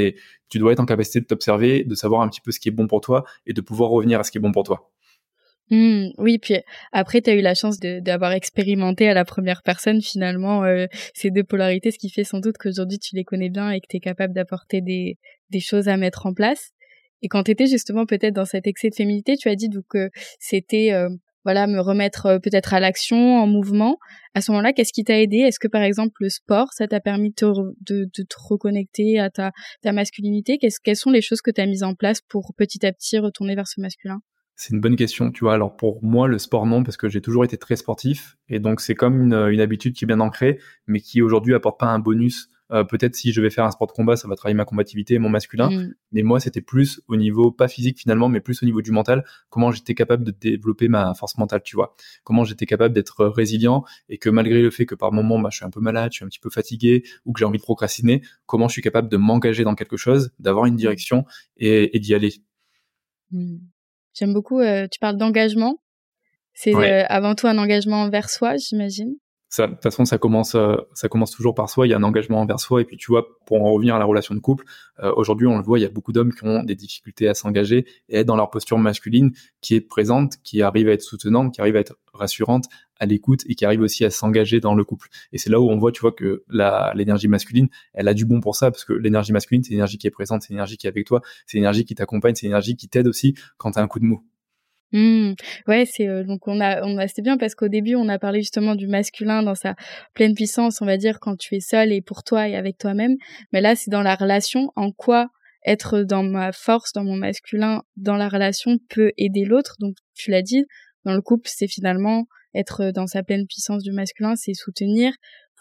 tu 0.49 0.59
dois 0.59 0.73
être 0.73 0.81
en 0.81 0.85
capacité 0.85 1.21
de 1.21 1.25
t'observer, 1.25 1.83
de 1.83 1.95
savoir 1.95 2.21
un 2.21 2.29
petit 2.29 2.41
peu 2.41 2.51
ce 2.51 2.59
qui 2.59 2.67
est 2.67 2.73
bon 2.73 2.87
pour 2.87 3.01
toi 3.01 3.23
et 3.45 3.53
de 3.53 3.61
pouvoir 3.61 3.89
revenir 3.89 4.19
à 4.19 4.23
ce 4.23 4.31
qui 4.31 4.37
est 4.37 4.41
bon 4.41 4.51
pour 4.51 4.63
toi. 4.63 4.91
Mmh, 5.73 6.11
oui, 6.19 6.37
puis 6.37 6.57
après, 6.91 7.21
tu 7.21 7.31
as 7.31 7.33
eu 7.33 7.41
la 7.41 7.55
chance 7.55 7.79
d'avoir 7.79 8.33
expérimenté 8.33 9.09
à 9.09 9.15
la 9.15 9.25
première 9.25 9.63
personne 9.63 10.03
finalement 10.03 10.63
euh, 10.63 10.85
ces 11.15 11.31
deux 11.31 11.43
polarités, 11.43 11.89
ce 11.89 11.97
qui 11.97 12.11
fait 12.11 12.23
sans 12.23 12.39
doute 12.39 12.57
qu'aujourd'hui 12.59 12.99
tu 12.99 13.15
les 13.15 13.23
connais 13.23 13.49
bien 13.49 13.71
et 13.71 13.81
que 13.81 13.87
tu 13.89 13.97
es 13.97 13.99
capable 13.99 14.35
d'apporter 14.35 14.81
des, 14.81 15.17
des 15.49 15.59
choses 15.59 15.87
à 15.87 15.97
mettre 15.97 16.27
en 16.27 16.33
place. 16.35 16.73
Et 17.23 17.27
quand 17.27 17.43
tu 17.45 17.51
étais 17.51 17.65
justement 17.65 18.05
peut-être 18.05 18.35
dans 18.35 18.45
cet 18.45 18.67
excès 18.67 18.91
de 18.91 18.95
féminité, 18.95 19.35
tu 19.35 19.49
as 19.49 19.55
dit 19.55 19.67
donc 19.67 19.85
que 19.89 20.11
c'était 20.39 20.91
euh, 20.93 21.09
voilà, 21.43 21.65
me 21.65 21.79
remettre 21.79 22.27
euh, 22.27 22.39
peut-être 22.39 22.75
à 22.75 22.79
l'action, 22.79 23.39
en 23.39 23.47
mouvement. 23.47 23.97
À 24.35 24.41
ce 24.41 24.51
moment-là, 24.51 24.73
qu'est-ce 24.73 24.93
qui 24.93 25.03
t'a 25.03 25.19
aidé? 25.19 25.37
Est-ce 25.37 25.59
que 25.59 25.67
par 25.67 25.81
exemple 25.81 26.13
le 26.19 26.29
sport, 26.29 26.71
ça 26.73 26.87
t'a 26.87 26.99
permis 26.99 27.29
de 27.31 27.35
te, 27.35 27.45
de 27.81 28.05
te, 28.13 28.35
reconnecter 28.37 29.17
à 29.19 29.31
ta, 29.31 29.51
ta 29.81 29.91
masculinité? 29.91 30.59
Quelles 30.59 30.95
sont 30.95 31.09
les 31.09 31.21
choses 31.21 31.41
que 31.41 31.49
tu 31.49 31.61
as 31.61 31.65
mises 31.65 31.83
en 31.83 31.95
place 31.95 32.21
pour 32.21 32.53
petit 32.55 32.85
à 32.85 32.93
petit 32.93 33.17
retourner 33.17 33.55
vers 33.55 33.67
ce 33.67 33.81
masculin? 33.81 34.21
C'est 34.55 34.73
une 34.73 34.81
bonne 34.81 34.95
question, 34.95 35.31
tu 35.31 35.43
vois. 35.43 35.53
Alors 35.53 35.75
pour 35.75 36.03
moi, 36.03 36.27
le 36.27 36.37
sport 36.39 36.65
non, 36.65 36.83
parce 36.83 36.97
que 36.97 37.09
j'ai 37.09 37.21
toujours 37.21 37.45
été 37.45 37.57
très 37.57 37.75
sportif, 37.75 38.37
et 38.49 38.59
donc 38.59 38.81
c'est 38.81 38.95
comme 38.95 39.21
une, 39.21 39.33
une 39.33 39.61
habitude 39.61 39.93
qui 39.93 40.05
est 40.05 40.07
bien 40.07 40.19
ancrée, 40.19 40.59
mais 40.87 40.99
qui 40.99 41.21
aujourd'hui 41.21 41.53
apporte 41.53 41.79
pas 41.79 41.87
un 41.87 41.99
bonus 41.99 42.49
euh, 42.73 42.83
peut-être 42.83 43.15
si 43.15 43.31
je 43.31 43.41
vais 43.41 43.49
faire 43.49 43.65
un 43.65 43.71
sport 43.71 43.87
de 43.87 43.91
combat, 43.91 44.15
ça 44.15 44.27
va 44.27 44.35
travailler 44.35 44.55
ma 44.55 44.65
combativité 44.65 45.15
et 45.15 45.19
mon 45.19 45.29
masculin. 45.29 45.69
Mm. 45.69 45.93
Mais 46.11 46.23
moi, 46.23 46.39
c'était 46.39 46.61
plus 46.61 47.01
au 47.07 47.15
niveau, 47.15 47.51
pas 47.51 47.67
physique 47.67 47.99
finalement, 47.99 48.29
mais 48.29 48.39
plus 48.39 48.63
au 48.63 48.65
niveau 48.65 48.81
du 48.81 48.91
mental. 48.91 49.23
Comment 49.49 49.71
j'étais 49.71 49.93
capable 49.93 50.23
de 50.23 50.31
développer 50.31 50.87
ma 50.87 51.13
force 51.13 51.37
mentale, 51.37 51.61
tu 51.63 51.75
vois. 51.75 51.95
Comment 52.23 52.43
j'étais 52.43 52.65
capable 52.65 52.93
d'être 52.93 53.25
résilient 53.25 53.83
et 54.09 54.17
que 54.17 54.29
malgré 54.29 54.61
le 54.61 54.71
fait 54.71 54.85
que 54.85 54.95
par 54.95 55.11
moment, 55.11 55.39
bah, 55.39 55.49
je 55.51 55.57
suis 55.57 55.65
un 55.65 55.69
peu 55.69 55.81
malade, 55.81 56.11
je 56.13 56.17
suis 56.17 56.25
un 56.25 56.29
petit 56.29 56.39
peu 56.39 56.49
fatigué 56.49 57.03
ou 57.25 57.33
que 57.33 57.39
j'ai 57.39 57.45
envie 57.45 57.59
de 57.59 57.63
procrastiner, 57.63 58.21
comment 58.45 58.67
je 58.67 58.73
suis 58.73 58.81
capable 58.81 59.09
de 59.09 59.17
m'engager 59.17 59.63
dans 59.63 59.75
quelque 59.75 59.97
chose, 59.97 60.31
d'avoir 60.39 60.65
une 60.65 60.75
direction 60.75 61.25
et, 61.57 61.99
d'y 61.99 62.15
aller. 62.15 62.33
Mm. 63.31 63.57
J'aime 64.13 64.33
beaucoup, 64.33 64.59
euh, 64.59 64.87
tu 64.91 64.99
parles 64.99 65.17
d'engagement. 65.17 65.77
C'est 66.53 66.75
euh, 66.75 67.05
avant 67.09 67.33
tout 67.33 67.47
un 67.47 67.57
engagement 67.57 68.03
envers 68.03 68.29
soi, 68.29 68.57
j'imagine 68.57 69.15
de 69.59 69.67
toute 69.67 69.83
façon, 69.83 70.05
ça 70.05 70.17
commence, 70.17 70.55
euh, 70.55 70.75
ça 70.93 71.07
commence 71.07 71.31
toujours 71.31 71.53
par 71.53 71.69
soi. 71.69 71.85
Il 71.87 71.91
y 71.91 71.93
a 71.93 71.97
un 71.97 72.03
engagement 72.03 72.41
envers 72.41 72.59
soi. 72.59 72.81
Et 72.81 72.85
puis, 72.85 72.97
tu 72.97 73.11
vois, 73.11 73.27
pour 73.45 73.61
en 73.61 73.71
revenir 73.71 73.95
à 73.95 73.99
la 73.99 74.05
relation 74.05 74.33
de 74.33 74.39
couple, 74.39 74.65
euh, 75.03 75.13
aujourd'hui, 75.15 75.47
on 75.47 75.57
le 75.57 75.63
voit, 75.63 75.79
il 75.79 75.83
y 75.83 75.85
a 75.85 75.89
beaucoup 75.89 76.11
d'hommes 76.11 76.33
qui 76.33 76.43
ont 76.43 76.63
des 76.63 76.75
difficultés 76.75 77.27
à 77.27 77.33
s'engager 77.33 77.85
et 78.09 78.17
être 78.17 78.27
dans 78.27 78.35
leur 78.35 78.49
posture 78.49 78.77
masculine, 78.77 79.31
qui 79.61 79.75
est 79.75 79.81
présente, 79.81 80.37
qui 80.43 80.61
arrive 80.61 80.89
à 80.89 80.93
être 80.93 81.01
soutenante, 81.01 81.53
qui 81.53 81.61
arrive 81.61 81.75
à 81.75 81.79
être 81.79 81.95
rassurante, 82.13 82.65
à 82.99 83.05
l'écoute 83.05 83.43
et 83.47 83.55
qui 83.55 83.65
arrive 83.65 83.81
aussi 83.81 84.05
à 84.05 84.09
s'engager 84.09 84.59
dans 84.59 84.75
le 84.75 84.83
couple. 84.83 85.09
Et 85.31 85.37
c'est 85.37 85.49
là 85.49 85.59
où 85.59 85.69
on 85.69 85.77
voit, 85.77 85.91
tu 85.91 86.01
vois, 86.01 86.11
que 86.11 86.43
l'énergie 86.95 87.27
masculine, 87.27 87.69
elle 87.93 88.07
a 88.07 88.13
du 88.13 88.25
bon 88.25 88.39
pour 88.39 88.55
ça, 88.55 88.71
parce 88.71 88.85
que 88.85 88.93
l'énergie 88.93 89.33
masculine, 89.33 89.63
c'est 89.63 89.71
l'énergie 89.71 89.97
qui 89.97 90.07
est 90.07 90.11
présente, 90.11 90.43
c'est 90.43 90.49
l'énergie 90.49 90.77
qui 90.77 90.87
est 90.87 90.89
avec 90.89 91.05
toi, 91.05 91.21
c'est 91.45 91.57
l'énergie 91.57 91.85
qui 91.85 91.95
t'accompagne, 91.95 92.35
c'est 92.35 92.45
l'énergie 92.45 92.75
qui 92.75 92.87
t'aide 92.87 93.07
aussi 93.07 93.35
quand 93.57 93.71
tu 93.71 93.79
as 93.79 93.81
un 93.81 93.87
coup 93.87 93.99
de 93.99 94.05
mou. 94.05 94.23
Mmh. 94.93 95.33
Ouais, 95.67 95.85
c'est 95.85 96.07
euh, 96.07 96.23
donc 96.23 96.47
on 96.47 96.61
a 96.61 96.83
on 96.83 96.99
a 96.99 97.07
c'était 97.07 97.23
bien 97.23 97.37
parce 97.37 97.55
qu'au 97.55 97.67
début 97.67 97.95
on 97.95 98.07
a 98.09 98.19
parlé 98.19 98.41
justement 98.41 98.75
du 98.75 98.87
masculin 98.87 99.41
dans 99.41 99.55
sa 99.55 99.75
pleine 100.13 100.35
puissance, 100.35 100.81
on 100.81 100.85
va 100.85 100.97
dire 100.97 101.19
quand 101.19 101.35
tu 101.35 101.55
es 101.55 101.59
seul 101.59 101.91
et 101.91 102.01
pour 102.01 102.23
toi 102.23 102.47
et 102.47 102.55
avec 102.55 102.77
toi-même, 102.77 103.15
mais 103.51 103.59
là 103.59 103.75
c'est 103.75 103.89
dans 103.89 104.03
la 104.03 104.13
relation 104.13 104.71
en 104.75 104.91
quoi 104.91 105.29
être 105.65 106.03
dans 106.03 106.23
ma 106.23 106.51
force, 106.51 106.93
dans 106.93 107.03
mon 107.03 107.15
masculin, 107.15 107.81
dans 107.97 108.17
la 108.17 108.29
relation 108.29 108.77
peut 108.89 109.11
aider 109.17 109.45
l'autre? 109.45 109.75
Donc 109.79 109.95
tu 110.13 110.29
l'as 110.29 110.41
dit, 110.41 110.65
dans 111.05 111.13
le 111.13 111.21
couple, 111.21 111.49
c'est 111.51 111.67
finalement 111.67 112.25
être 112.53 112.91
dans 112.91 113.07
sa 113.07 113.23
pleine 113.23 113.47
puissance 113.47 113.81
du 113.81 113.91
masculin, 113.91 114.35
c'est 114.35 114.53
soutenir, 114.53 115.13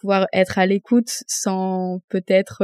pouvoir 0.02 0.26
être 0.32 0.58
à 0.58 0.66
l'écoute 0.66 1.22
sans 1.28 2.00
peut-être 2.08 2.62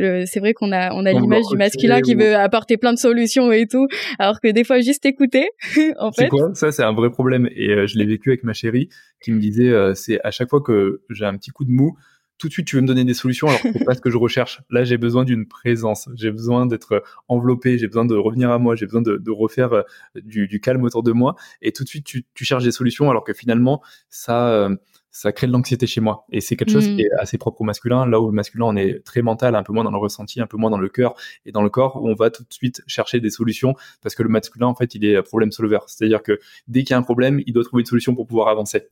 euh, 0.00 0.24
c'est 0.26 0.40
vrai 0.40 0.54
qu'on 0.54 0.72
a 0.72 0.92
on 0.94 1.04
a 1.04 1.12
l'image 1.12 1.44
du 1.50 1.58
masculin 1.58 2.00
qui 2.00 2.14
veut 2.14 2.34
apporter 2.34 2.78
plein 2.78 2.94
de 2.94 2.98
solutions 2.98 3.52
et 3.52 3.66
tout 3.66 3.86
alors 4.18 4.40
que 4.40 4.48
des 4.48 4.64
fois 4.64 4.80
juste 4.80 5.04
écouter 5.04 5.50
en 5.98 6.10
fait 6.10 6.28
quoi? 6.28 6.54
Ça 6.54 6.72
c'est 6.72 6.82
un 6.82 6.94
vrai 6.94 7.10
problème 7.10 7.48
et 7.54 7.70
euh, 7.70 7.86
je 7.86 7.98
l'ai 7.98 8.06
vécu 8.06 8.30
avec 8.30 8.44
ma 8.44 8.54
chérie 8.54 8.88
qui 9.22 9.30
me 9.30 9.38
disait 9.38 9.68
euh, 9.68 9.94
c'est 9.94 10.20
à 10.24 10.30
chaque 10.30 10.48
fois 10.48 10.62
que 10.62 11.02
j'ai 11.10 11.26
un 11.26 11.36
petit 11.36 11.50
coup 11.50 11.66
de 11.66 11.70
mou 11.70 11.98
tout 12.38 12.48
de 12.48 12.52
suite 12.54 12.66
tu 12.66 12.76
veux 12.76 12.82
me 12.82 12.86
donner 12.86 13.04
des 13.04 13.12
solutions 13.12 13.48
alors 13.48 13.60
que 13.60 13.68
c'est 13.70 13.84
pas 13.84 13.94
ce 13.94 14.00
que 14.00 14.08
je 14.08 14.16
recherche. 14.16 14.62
Là, 14.70 14.82
j'ai 14.82 14.96
besoin 14.96 15.24
d'une 15.24 15.46
présence, 15.46 16.08
j'ai 16.14 16.30
besoin 16.30 16.64
d'être 16.64 17.02
enveloppé, 17.28 17.76
j'ai 17.76 17.86
besoin 17.86 18.06
de 18.06 18.14
revenir 18.16 18.50
à 18.50 18.58
moi, 18.58 18.76
j'ai 18.76 18.86
besoin 18.86 19.02
de, 19.02 19.18
de 19.18 19.30
refaire 19.30 19.84
du, 20.14 20.48
du, 20.48 20.58
calme 20.58 20.82
autour 20.84 21.02
de 21.02 21.12
moi 21.12 21.36
et 21.60 21.72
tout 21.72 21.84
de 21.84 21.88
suite 21.90 22.06
tu, 22.06 22.24
tu 22.32 22.46
cherches 22.46 22.64
des 22.64 22.72
solutions 22.72 23.10
alors 23.10 23.24
que 23.24 23.34
finalement 23.34 23.82
ça 24.08 24.70
ça 25.10 25.32
crée 25.32 25.46
de 25.46 25.52
l'anxiété 25.52 25.86
chez 25.86 26.00
moi. 26.00 26.26
Et 26.30 26.40
c'est 26.40 26.56
quelque 26.56 26.72
chose 26.72 26.84
qui 26.84 26.94
mm. 26.94 27.00
est 27.00 27.10
assez 27.18 27.38
propre 27.38 27.60
au 27.60 27.64
masculin, 27.64 28.06
là 28.06 28.20
où 28.20 28.26
le 28.26 28.32
masculin, 28.32 28.66
on 28.66 28.76
est 28.76 29.04
très 29.04 29.22
mental, 29.22 29.54
un 29.54 29.62
peu 29.62 29.72
moins 29.72 29.84
dans 29.84 29.90
le 29.90 29.98
ressenti, 29.98 30.40
un 30.40 30.46
peu 30.46 30.56
moins 30.56 30.70
dans 30.70 30.78
le 30.78 30.88
cœur 30.88 31.14
et 31.46 31.52
dans 31.52 31.62
le 31.62 31.70
corps, 31.70 32.02
où 32.02 32.08
on 32.08 32.14
va 32.14 32.30
tout 32.30 32.42
de 32.42 32.52
suite 32.52 32.82
chercher 32.86 33.20
des 33.20 33.30
solutions, 33.30 33.74
parce 34.02 34.14
que 34.14 34.22
le 34.22 34.28
masculin, 34.28 34.66
en 34.66 34.74
fait, 34.74 34.94
il 34.94 35.04
est 35.04 35.22
problème 35.22 35.52
solver. 35.52 35.78
C'est-à-dire 35.86 36.22
que 36.22 36.38
dès 36.68 36.82
qu'il 36.82 36.90
y 36.90 36.94
a 36.94 36.98
un 36.98 37.02
problème, 37.02 37.40
il 37.46 37.52
doit 37.52 37.64
trouver 37.64 37.82
une 37.82 37.86
solution 37.86 38.14
pour 38.14 38.26
pouvoir 38.26 38.48
avancer. 38.48 38.88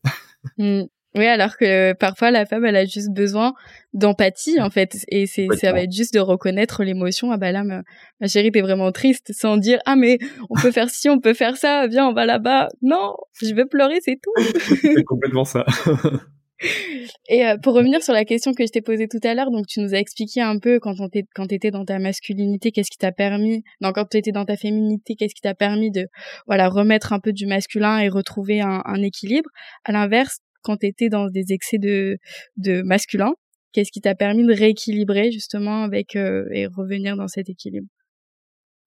Mm. 0.57 0.85
Oui, 1.15 1.27
alors 1.27 1.57
que 1.57 1.95
parfois 1.95 2.31
la 2.31 2.45
femme, 2.45 2.65
elle 2.67 2.77
a 2.77 2.85
juste 2.85 3.11
besoin 3.11 3.55
d'empathie 3.95 4.61
en 4.61 4.69
fait, 4.69 4.99
et 5.09 5.27
c'est 5.27 5.47
ça 5.59 5.73
va 5.73 5.83
être 5.83 5.93
juste 5.93 6.13
de 6.15 6.21
reconnaître 6.21 6.85
l'émotion. 6.85 7.33
Ah 7.33 7.39
bah 7.39 7.51
là, 7.51 7.65
ma, 7.65 7.83
ma 8.21 8.27
chérie, 8.27 8.53
t'es 8.53 8.61
vraiment 8.61 8.93
triste, 8.93 9.33
sans 9.33 9.57
dire 9.57 9.81
ah 9.87 9.97
mais 9.97 10.19
on 10.51 10.55
peut 10.61 10.71
faire 10.71 10.91
ci, 10.91 11.09
on 11.09 11.19
peut 11.19 11.35
faire 11.35 11.57
ça, 11.57 11.87
viens, 11.87 12.07
on 12.07 12.13
va 12.13 12.27
là-bas. 12.27 12.69
Non, 12.83 13.15
je 13.41 13.55
vais 13.55 13.65
pleurer, 13.65 13.99
c'est 14.03 14.19
tout. 14.23 14.33
c'est 14.83 15.05
complètement 15.05 15.45
ça. 15.45 15.65
Et 17.29 17.47
euh, 17.47 17.57
pour 17.57 17.75
revenir 17.75 18.03
sur 18.03 18.13
la 18.13 18.25
question 18.25 18.53
que 18.53 18.67
je 18.67 18.73
t'ai 18.73 18.81
posée 18.81 19.07
tout 19.07 19.21
à 19.23 19.35
l'heure, 19.35 19.51
donc 19.51 19.67
tu 19.67 19.81
nous 19.81 19.95
as 19.95 19.99
expliqué 19.99 20.41
un 20.41 20.59
peu 20.59 20.81
quand 20.81 20.95
on 20.99 21.09
quand 21.35 21.47
t'étais 21.47 21.71
dans 21.71 21.85
ta 21.85 21.99
masculinité, 21.99 22.73
qu'est-ce 22.73 22.91
qui 22.91 22.99
t'a 22.99 23.13
permis, 23.13 23.63
non 23.81 23.93
quand 23.93 24.07
t'étais 24.07 24.33
dans 24.33 24.45
ta 24.45 24.57
féminité, 24.57 25.15
qu'est-ce 25.15 25.35
qui 25.35 25.41
t'a 25.41 25.55
permis 25.55 25.91
de 25.91 26.07
voilà 26.47 26.69
remettre 26.69 27.13
un 27.13 27.21
peu 27.21 27.33
du 27.33 27.47
masculin 27.47 28.01
et 28.01 28.09
retrouver 28.09 28.61
un, 28.61 28.83
un 28.85 29.03
équilibre. 29.03 29.49
À 29.85 29.93
l'inverse, 29.93 30.41
quand 30.63 30.79
t'étais 30.79 31.09
dans 31.09 31.29
des 31.29 31.53
excès 31.53 31.79
de 31.79 32.19
de 32.57 32.83
masculin, 32.83 33.33
qu'est-ce 33.73 33.93
qui 33.93 34.01
t'a 34.01 34.15
permis 34.15 34.47
de 34.47 34.53
rééquilibrer 34.55 35.31
justement 35.33 35.83
avec 35.85 36.17
euh, 36.17 36.47
et 36.53 36.67
revenir 36.67 37.17
dans 37.17 37.29
cet 37.29 37.49
équilibre? 37.49 37.89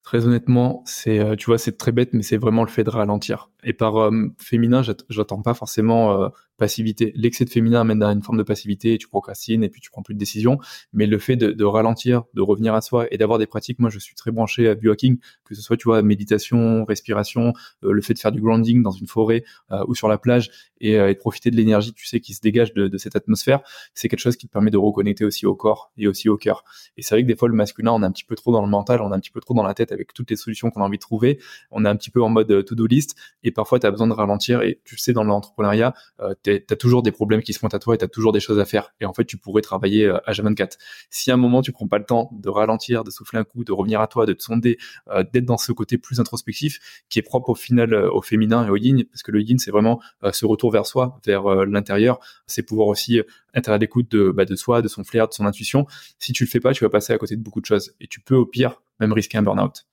Très 0.04 0.26
honnêtement, 0.26 0.82
c'est, 0.86 1.20
euh, 1.20 1.36
tu 1.36 1.46
vois, 1.46 1.60
c'est 1.60 1.78
très 1.78 1.92
bête, 1.92 2.14
mais 2.14 2.24
c'est 2.24 2.38
vraiment 2.38 2.64
le 2.64 2.70
fait 2.70 2.84
de 2.84 2.90
ralentir. 2.90 3.51
Et 3.64 3.74
par 3.74 3.98
euh, 3.98 4.28
féminin, 4.38 4.82
j'attends 5.10 5.42
pas 5.42 5.54
forcément 5.54 6.14
euh, 6.14 6.30
passivité. 6.62 7.12
L'excès 7.16 7.44
de 7.44 7.50
féminin 7.50 7.82
amène 7.82 8.04
à 8.04 8.12
une 8.12 8.22
forme 8.22 8.38
de 8.38 8.44
passivité, 8.44 9.00
tu 9.00 9.08
procrastines 9.08 9.64
et 9.64 9.70
puis 9.70 9.82
tu 9.82 9.90
prends 9.90 10.04
plus 10.04 10.14
de 10.14 10.20
décisions. 10.20 10.60
Mais 10.94 11.08
le 11.08 11.18
fait 11.18 11.36
de, 11.36 11.52
de 11.52 11.66
ralentir, 11.66 12.24
de 12.36 12.42
revenir 12.42 12.76
à 12.76 12.82
soi 12.82 13.08
et 13.10 13.18
d'avoir 13.18 13.40
des 13.40 13.48
pratiques, 13.48 13.80
moi 13.80 13.90
je 13.90 13.98
suis 13.98 14.14
très 14.14 14.30
branché 14.30 14.70
à 14.70 14.76
biohacking, 14.76 15.18
que 15.44 15.56
ce 15.56 15.62
soit 15.62 15.76
tu 15.76 15.86
vois 15.86 16.04
méditation, 16.04 16.86
respiration, 16.86 17.54
euh, 17.84 17.92
le 17.92 18.02
fait 18.02 18.14
de 18.14 18.20
faire 18.20 18.32
du 18.32 18.42
grounding 18.42 18.84
dans 18.84 18.92
une 18.92 19.08
forêt 19.08 19.44
euh, 19.72 19.84
ou 19.88 19.96
sur 19.96 20.08
la 20.08 20.20
plage 20.20 20.52
et, 20.80 20.92
et, 20.92 21.14
de 21.16 21.20
profiter 21.20 21.50
de 21.50 21.56
l'énergie, 21.56 21.94
tu 21.94 22.06
sais, 22.06 22.20
qui 22.20 22.36
se 22.36 22.42
dégage 22.42 22.74
de, 22.76 22.88
de 22.88 22.98
cette 23.00 23.16
atmosphère, 23.16 23.62
c'est 23.96 24.08
quelque 24.08 24.20
chose 24.20 24.36
qui 24.36 24.46
te 24.46 24.52
permet 24.52 24.70
de 24.70 24.78
reconnecter 24.78 25.26
aussi 25.26 25.48
au 25.48 25.56
corps 25.56 25.92
et 25.98 26.08
aussi 26.08 26.30
au 26.30 26.38
cœur. 26.38 26.64
Et 26.96 27.02
c'est 27.02 27.16
vrai 27.16 27.24
que 27.24 27.28
des 27.28 27.36
fois 27.36 27.50
le 27.50 27.56
masculin, 27.56 27.92
on 27.92 28.04
est 28.04 28.06
un 28.06 28.12
petit 28.12 28.24
peu 28.24 28.36
trop 28.36 28.52
dans 28.52 28.62
le 28.62 28.70
mental, 28.70 29.02
on 29.02 29.12
est 29.12 29.16
un 29.16 29.20
petit 29.20 29.32
peu 29.32 29.40
trop 29.40 29.56
dans 29.56 29.64
la 29.64 29.74
tête 29.74 29.92
avec 29.92 30.14
toutes 30.14 30.30
les 30.30 30.36
solutions 30.36 30.70
qu'on 30.70 30.82
a 30.82 30.86
envie 30.86 30.98
de 30.98 31.02
trouver, 31.02 31.40
on 31.72 31.86
est 31.86 31.90
un 31.90 31.96
petit 31.96 32.12
peu 32.12 32.22
en 32.22 32.30
mode 32.30 32.66
to-do 32.66 32.86
list 32.86 33.16
et 33.44 33.51
parfois 33.52 33.80
tu 33.80 33.88
as 33.88 33.92
besoin 33.92 34.08
de 34.08 34.14
ralentir 34.14 34.62
et 34.62 34.82
tu 34.84 34.98
sais 34.98 35.14
dans 35.14 35.24
l'entrepreneuriat, 35.24 35.94
euh, 36.20 36.34
tu 36.44 36.64
as 36.70 36.76
toujours 36.76 37.04
des 37.04 37.12
problèmes 37.12 37.42
qui 37.42 37.54
se 37.54 37.60
pointent 37.60 37.74
à 37.74 37.80
toi 37.80 37.96
et 37.96 37.98
tu 37.98 38.06
as 38.06 38.08
toujours 38.08 38.32
des 38.32 38.40
choses 38.40 38.60
à 38.60 38.66
faire. 38.66 38.94
Et 39.00 39.06
en 39.06 39.14
fait, 39.14 39.26
tu 39.26 39.38
pourrais 39.38 39.62
travailler 39.62 40.08
à 40.08 40.22
euh, 40.28 40.44
24 40.44 40.78
Si 41.10 41.32
à 41.32 41.36
un 41.36 41.38
moment, 41.38 41.62
tu 41.62 41.72
prends 41.72 41.88
pas 41.88 41.98
le 41.98 42.06
temps 42.06 42.30
de 42.34 42.50
ralentir, 42.50 43.04
de 43.04 43.12
souffler 43.12 43.40
un 43.40 43.44
coup, 43.44 43.64
de 43.64 43.72
revenir 43.72 44.02
à 44.02 44.08
toi, 44.08 44.26
de 44.26 44.34
te 44.34 44.44
sonder, 44.44 44.78
euh, 45.10 45.24
d'être 45.32 45.46
dans 45.46 45.58
ce 45.58 45.72
côté 45.72 45.98
plus 45.98 46.20
introspectif 46.20 47.04
qui 47.10 47.20
est 47.20 47.24
propre 47.24 47.50
au 47.50 47.56
final 47.56 47.94
au 47.94 48.22
féminin 48.22 48.66
et 48.66 48.70
au 48.70 48.78
yin, 48.78 49.04
parce 49.06 49.24
que 49.24 49.32
le 49.32 49.42
yin, 49.42 49.60
c'est 49.60 49.72
vraiment 49.72 50.02
ce 50.32 50.46
retour 50.46 50.72
vers 50.72 50.86
soi, 50.86 51.20
vers 51.26 51.66
l'intérieur. 51.66 52.20
C'est 52.48 52.64
pouvoir 52.64 52.88
aussi 52.88 53.22
être 53.54 53.70
à 53.70 53.78
l'écoute 53.78 54.12
de, 54.12 54.32
bah, 54.32 54.46
de 54.46 54.56
soi, 54.56 54.82
de 54.82 54.88
son 54.88 55.04
flair, 55.04 55.28
de 55.28 55.34
son 55.34 55.46
intuition. 55.46 55.86
Si 56.20 56.34
tu 56.34 56.44
le 56.44 56.50
fais 56.50 56.60
pas, 56.60 56.74
tu 56.74 56.84
vas 56.84 56.90
passer 56.90 57.14
à 57.14 57.18
côté 57.18 57.36
de 57.36 57.42
beaucoup 57.42 57.62
de 57.62 57.66
choses. 57.66 57.94
Et 58.00 58.08
tu 58.08 58.22
peux, 58.22 58.36
au 58.36 58.46
pire, 58.46 58.82
même 59.00 59.14
risquer 59.14 59.38
un 59.38 59.44
burn-out. 59.44 59.86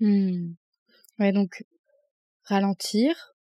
Mmh. 0.00 0.52
Ouais, 1.18 1.32
donc 1.32 1.64
ralentir, 2.46 3.34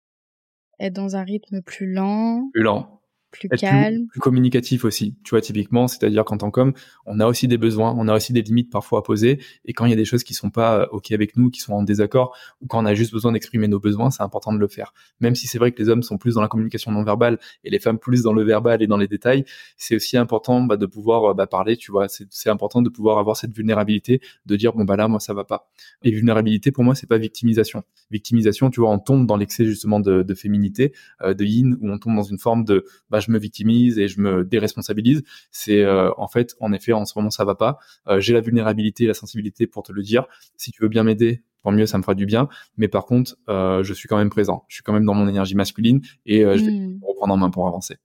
être 0.81 0.93
dans 0.93 1.17
un 1.17 1.23
rythme 1.23 1.63
plus 1.63 1.93
lent. 1.93 2.51
Lent 2.55 3.01
plus 3.39 3.49
calme. 3.49 4.07
Plus, 4.09 4.21
communicatif 4.21 4.85
aussi. 4.85 5.15
Tu 5.25 5.31
vois, 5.31 5.41
typiquement, 5.41 5.89
c'est-à-dire 5.89 6.25
qu'en 6.25 6.39
tant 6.39 6.51
qu'homme, 6.51 6.73
on 7.07 7.21
a 7.21 7.27
aussi 7.27 7.49
des 7.49 7.59
besoins, 7.59 7.95
on 7.97 8.09
a 8.09 8.15
aussi 8.15 8.33
des 8.33 8.43
limites 8.43 8.71
parfois 8.71 9.01
à 9.01 9.03
poser. 9.03 9.41
Et 9.65 9.73
quand 9.73 9.87
il 9.87 9.91
y 9.91 9.93
a 9.93 9.97
des 9.97 10.05
choses 10.05 10.25
qui 10.25 10.35
sont 10.35 10.51
pas 10.51 10.81
euh, 10.81 10.87
OK 10.93 11.13
avec 11.13 11.37
nous, 11.37 11.51
qui 11.51 11.61
sont 11.61 11.73
en 11.73 11.83
désaccord, 11.83 12.37
ou 12.61 12.67
quand 12.67 12.83
on 12.83 12.87
a 12.87 12.95
juste 12.95 13.13
besoin 13.13 13.33
d'exprimer 13.33 13.69
nos 13.69 13.81
besoins, 13.81 14.11
c'est 14.11 14.23
important 14.23 14.53
de 14.53 14.59
le 14.59 14.69
faire. 14.69 14.95
Même 15.21 15.35
si 15.35 15.47
c'est 15.47 15.59
vrai 15.59 15.73
que 15.73 15.83
les 15.83 15.89
hommes 15.89 16.03
sont 16.03 16.19
plus 16.19 16.35
dans 16.35 16.43
la 16.43 16.49
communication 16.49 16.93
non 16.93 17.05
verbale 17.05 17.39
et 17.65 17.71
les 17.71 17.79
femmes 17.79 17.99
plus 17.99 18.23
dans 18.23 18.33
le 18.33 18.43
verbal 18.43 18.83
et 18.83 18.87
dans 18.87 18.97
les 18.97 19.09
détails, 19.09 19.45
c'est 19.77 19.97
aussi 19.97 20.17
important 20.17 20.63
bah, 20.63 20.77
de 20.77 20.87
pouvoir 20.87 21.25
euh, 21.25 21.35
bah, 21.35 21.47
parler, 21.47 21.77
tu 21.77 21.91
vois. 21.91 22.07
C'est 22.09 22.51
important 22.51 22.83
de 22.83 22.89
pouvoir 22.89 23.19
avoir 23.19 23.37
cette 23.37 23.55
vulnérabilité, 23.55 24.21
de 24.47 24.57
dire, 24.57 24.73
bon, 24.73 24.85
bah 24.85 24.97
là, 24.97 25.09
moi, 25.09 25.21
ça 25.21 25.35
va 25.35 25.45
pas. 25.45 25.69
Et 26.03 26.11
vulnérabilité, 26.11 26.73
pour 26.73 26.85
moi, 26.85 26.95
c'est 26.95 27.09
pas 27.09 27.19
victimisation. 27.19 27.83
Victimisation, 28.11 28.71
tu 28.71 28.81
vois, 28.81 28.91
on 28.91 28.99
tombe 28.99 29.27
dans 29.27 29.37
l'excès 29.37 29.65
justement 29.65 30.01
de, 30.01 30.23
de 30.23 30.35
féminité, 30.35 30.93
euh, 31.23 31.35
de 31.35 31.45
yin, 31.45 31.77
où 31.81 31.91
on 31.91 31.99
tombe 31.99 32.17
dans 32.17 32.23
une 32.23 32.39
forme 32.39 32.65
de, 32.65 32.85
bah, 33.11 33.21
je 33.25 33.31
me 33.31 33.39
victimise 33.39 33.99
et 33.99 34.09
je 34.09 34.21
me 34.21 34.45
déresponsabilise. 34.45 35.23
C'est 35.51 35.83
euh, 35.83 36.11
en 36.17 36.29
fait, 36.29 36.55
en 36.61 36.73
effet, 36.73 36.93
en 36.93 37.05
ce 37.05 37.15
moment, 37.17 37.31
ça 37.31 37.45
va 37.45 37.55
pas. 37.55 37.79
Euh, 38.09 38.21
j'ai 38.21 38.33
la 38.33 38.41
vulnérabilité 38.41 39.07
la 39.07 39.15
sensibilité 39.15 39.67
pour 39.67 39.83
te 39.83 39.93
le 39.93 40.03
dire. 40.03 40.27
Si 40.57 40.71
tu 40.71 40.83
veux 40.83 40.89
bien 40.89 41.03
m'aider, 41.03 41.43
tant 41.63 41.73
mieux, 41.73 41.87
ça 41.87 41.99
me 41.99 42.03
fera 42.03 42.15
du 42.15 42.27
bien. 42.27 42.49
Mais 42.77 42.89
par 42.89 43.07
contre, 43.07 43.37
euh, 43.49 43.83
je 43.83 43.93
suis 43.93 44.09
quand 44.09 44.19
même 44.19 44.31
présent. 44.31 44.65
Je 44.69 44.77
suis 44.77 44.83
quand 44.83 44.93
même 44.93 45.05
dans 45.05 45.15
mon 45.15 45.29
énergie 45.29 45.55
masculine 45.55 46.01
et 46.27 46.41
je 46.41 46.65
vais 46.65 46.71
mmh. 46.71 47.01
reprendre 47.03 47.35
en 47.35 47.37
main 47.37 47.51
pour 47.51 47.67
avancer. 47.67 47.97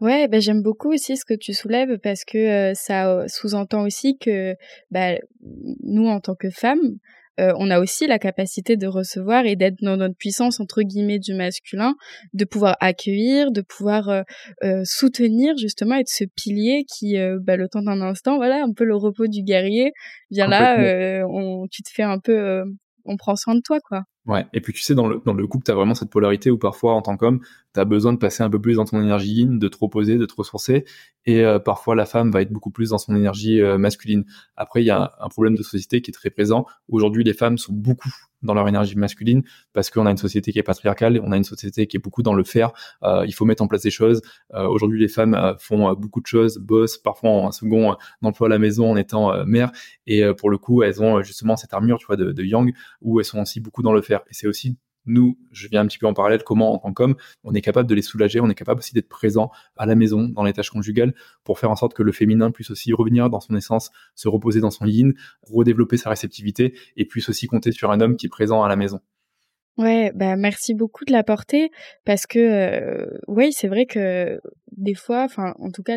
Ouais, 0.00 0.26
ben 0.26 0.40
j'aime 0.40 0.62
beaucoup 0.62 0.92
aussi 0.92 1.16
ce 1.16 1.24
que 1.24 1.34
tu 1.34 1.52
soulèves 1.52 1.98
parce 1.98 2.24
que 2.24 2.72
ça 2.74 3.28
sous-entend 3.28 3.84
aussi 3.84 4.18
que 4.18 4.56
bah, 4.90 5.14
nous, 5.84 6.08
en 6.08 6.18
tant 6.18 6.34
que 6.34 6.50
femmes, 6.50 6.98
euh, 7.38 7.52
on 7.58 7.70
a 7.70 7.80
aussi 7.80 8.06
la 8.06 8.18
capacité 8.18 8.76
de 8.76 8.86
recevoir 8.86 9.46
et 9.46 9.56
d'être 9.56 9.76
dans 9.82 9.96
notre 9.96 10.16
puissance 10.16 10.60
entre 10.60 10.82
guillemets 10.82 11.18
du 11.18 11.34
masculin, 11.34 11.94
de 12.32 12.44
pouvoir 12.44 12.76
accueillir, 12.80 13.52
de 13.52 13.62
pouvoir 13.62 14.08
euh, 14.08 14.22
euh, 14.64 14.82
soutenir 14.84 15.56
justement 15.56 15.94
être 15.96 16.08
ce 16.08 16.24
pilier 16.24 16.84
qui, 16.84 17.16
bah, 17.42 17.56
le 17.56 17.68
temps 17.68 17.82
d'un 17.82 18.00
instant, 18.00 18.36
voilà, 18.36 18.62
un 18.62 18.72
peu 18.72 18.84
le 18.84 18.96
repos 18.96 19.26
du 19.26 19.42
guerrier. 19.42 19.92
Viens 20.30 20.48
là, 20.48 21.24
on, 21.28 21.66
tu 21.70 21.82
te 21.82 21.90
fais 21.92 22.02
un 22.02 22.18
peu, 22.18 22.62
on 23.04 23.16
prend 23.16 23.36
soin 23.36 23.54
de 23.54 23.60
toi, 23.60 23.78
quoi. 23.80 24.02
Ouais, 24.26 24.46
et 24.52 24.60
puis 24.60 24.72
tu 24.72 24.82
sais, 24.82 24.94
dans 24.94 25.08
le, 25.08 25.20
dans 25.24 25.32
le 25.32 25.46
couple, 25.46 25.64
tu 25.64 25.70
as 25.70 25.74
vraiment 25.74 25.94
cette 25.94 26.10
polarité 26.10 26.50
où 26.50 26.58
parfois, 26.58 26.94
en 26.94 27.02
tant 27.02 27.16
qu'homme, 27.16 27.40
tu 27.74 27.80
as 27.80 27.84
besoin 27.84 28.12
de 28.12 28.18
passer 28.18 28.42
un 28.42 28.50
peu 28.50 28.60
plus 28.60 28.76
dans 28.76 28.84
ton 28.84 29.00
énergie 29.00 29.32
yin, 29.32 29.58
de 29.58 29.68
te 29.68 29.76
reposer, 29.78 30.18
de 30.18 30.26
te 30.26 30.34
ressourcer, 30.34 30.84
et 31.26 31.44
euh, 31.44 31.58
parfois 31.58 31.94
la 31.94 32.06
femme 32.06 32.30
va 32.30 32.42
être 32.42 32.52
beaucoup 32.52 32.70
plus 32.70 32.90
dans 32.90 32.98
son 32.98 33.14
énergie 33.14 33.60
euh, 33.60 33.78
masculine. 33.78 34.24
Après, 34.56 34.82
il 34.82 34.86
y 34.86 34.90
a 34.90 35.12
un 35.20 35.28
problème 35.28 35.54
de 35.54 35.62
société 35.62 36.00
qui 36.02 36.10
est 36.10 36.14
très 36.14 36.30
présent. 36.30 36.66
Aujourd'hui, 36.88 37.24
les 37.24 37.34
femmes 37.34 37.58
sont 37.58 37.72
beaucoup 37.72 38.12
dans 38.42 38.54
leur 38.54 38.66
énergie 38.68 38.96
masculine 38.96 39.42
parce 39.74 39.90
qu'on 39.90 40.06
a 40.06 40.10
une 40.10 40.16
société 40.16 40.50
qui 40.50 40.58
est 40.58 40.62
patriarcale, 40.62 41.20
on 41.22 41.30
a 41.30 41.36
une 41.36 41.44
société 41.44 41.86
qui 41.86 41.98
est 41.98 42.00
beaucoup 42.00 42.22
dans 42.22 42.32
le 42.32 42.42
faire. 42.42 42.72
Euh, 43.02 43.24
il 43.26 43.32
faut 43.32 43.44
mettre 43.44 43.62
en 43.62 43.68
place 43.68 43.82
des 43.82 43.90
choses. 43.90 44.22
Aujourd'hui, 44.54 44.98
les 44.98 45.08
femmes 45.08 45.56
font 45.58 45.92
beaucoup 45.92 46.20
de 46.20 46.26
choses, 46.26 46.58
bossent 46.58 46.96
parfois 46.98 47.30
en 47.30 47.48
un 47.48 47.52
second 47.52 47.96
emploi 48.22 48.48
à 48.48 48.50
la 48.50 48.58
maison 48.58 48.90
en 48.90 48.96
étant 48.96 49.44
mère, 49.44 49.70
et 50.06 50.22
pour 50.34 50.50
le 50.50 50.58
coup, 50.58 50.82
elles 50.82 51.02
ont 51.02 51.22
justement 51.22 51.56
cette 51.56 51.74
armure, 51.74 51.98
tu 51.98 52.06
vois, 52.06 52.16
de, 52.16 52.32
de 52.32 52.42
yang 52.42 52.72
où 53.02 53.20
elles 53.20 53.26
sont 53.26 53.40
aussi 53.40 53.60
beaucoup 53.60 53.82
dans 53.82 53.92
le 53.92 54.00
faire. 54.00 54.20
Et 54.30 54.34
c'est 54.34 54.46
aussi 54.46 54.76
nous, 55.06 55.38
je 55.52 55.68
viens 55.68 55.80
un 55.80 55.86
petit 55.86 55.98
peu 55.98 56.06
en 56.06 56.14
parallèle, 56.14 56.42
comment 56.44 56.74
en 56.74 56.78
tant 56.78 56.92
qu'homme, 56.92 57.16
on 57.44 57.54
est 57.54 57.60
capable 57.60 57.88
de 57.88 57.94
les 57.94 58.02
soulager, 58.02 58.40
on 58.40 58.48
est 58.48 58.54
capable 58.54 58.80
aussi 58.80 58.94
d'être 58.94 59.08
présent 59.08 59.50
à 59.76 59.86
la 59.86 59.94
maison, 59.94 60.28
dans 60.28 60.44
les 60.44 60.52
tâches 60.52 60.70
conjugales, 60.70 61.14
pour 61.44 61.58
faire 61.58 61.70
en 61.70 61.76
sorte 61.76 61.94
que 61.94 62.02
le 62.02 62.12
féminin 62.12 62.50
puisse 62.50 62.70
aussi 62.70 62.92
revenir 62.92 63.30
dans 63.30 63.40
son 63.40 63.54
essence, 63.56 63.90
se 64.14 64.28
reposer 64.28 64.60
dans 64.60 64.70
son 64.70 64.86
yin, 64.86 65.14
redévelopper 65.42 65.96
sa 65.96 66.10
réceptivité, 66.10 66.74
et 66.96 67.04
puisse 67.04 67.28
aussi 67.28 67.46
compter 67.46 67.72
sur 67.72 67.90
un 67.90 68.00
homme 68.00 68.16
qui 68.16 68.26
est 68.26 68.30
présent 68.30 68.62
à 68.62 68.68
la 68.68 68.76
maison. 68.76 69.00
Ouais, 69.78 70.12
bah 70.14 70.36
merci 70.36 70.74
beaucoup 70.74 71.06
de 71.06 71.12
l'apporter 71.12 71.70
parce 72.04 72.26
que 72.26 72.38
euh, 72.38 73.06
oui, 73.28 73.50
c'est 73.52 73.68
vrai 73.68 73.86
que 73.86 74.38
des 74.76 74.94
fois, 74.94 75.24
enfin 75.24 75.54
en 75.58 75.70
tout 75.70 75.82
cas, 75.82 75.96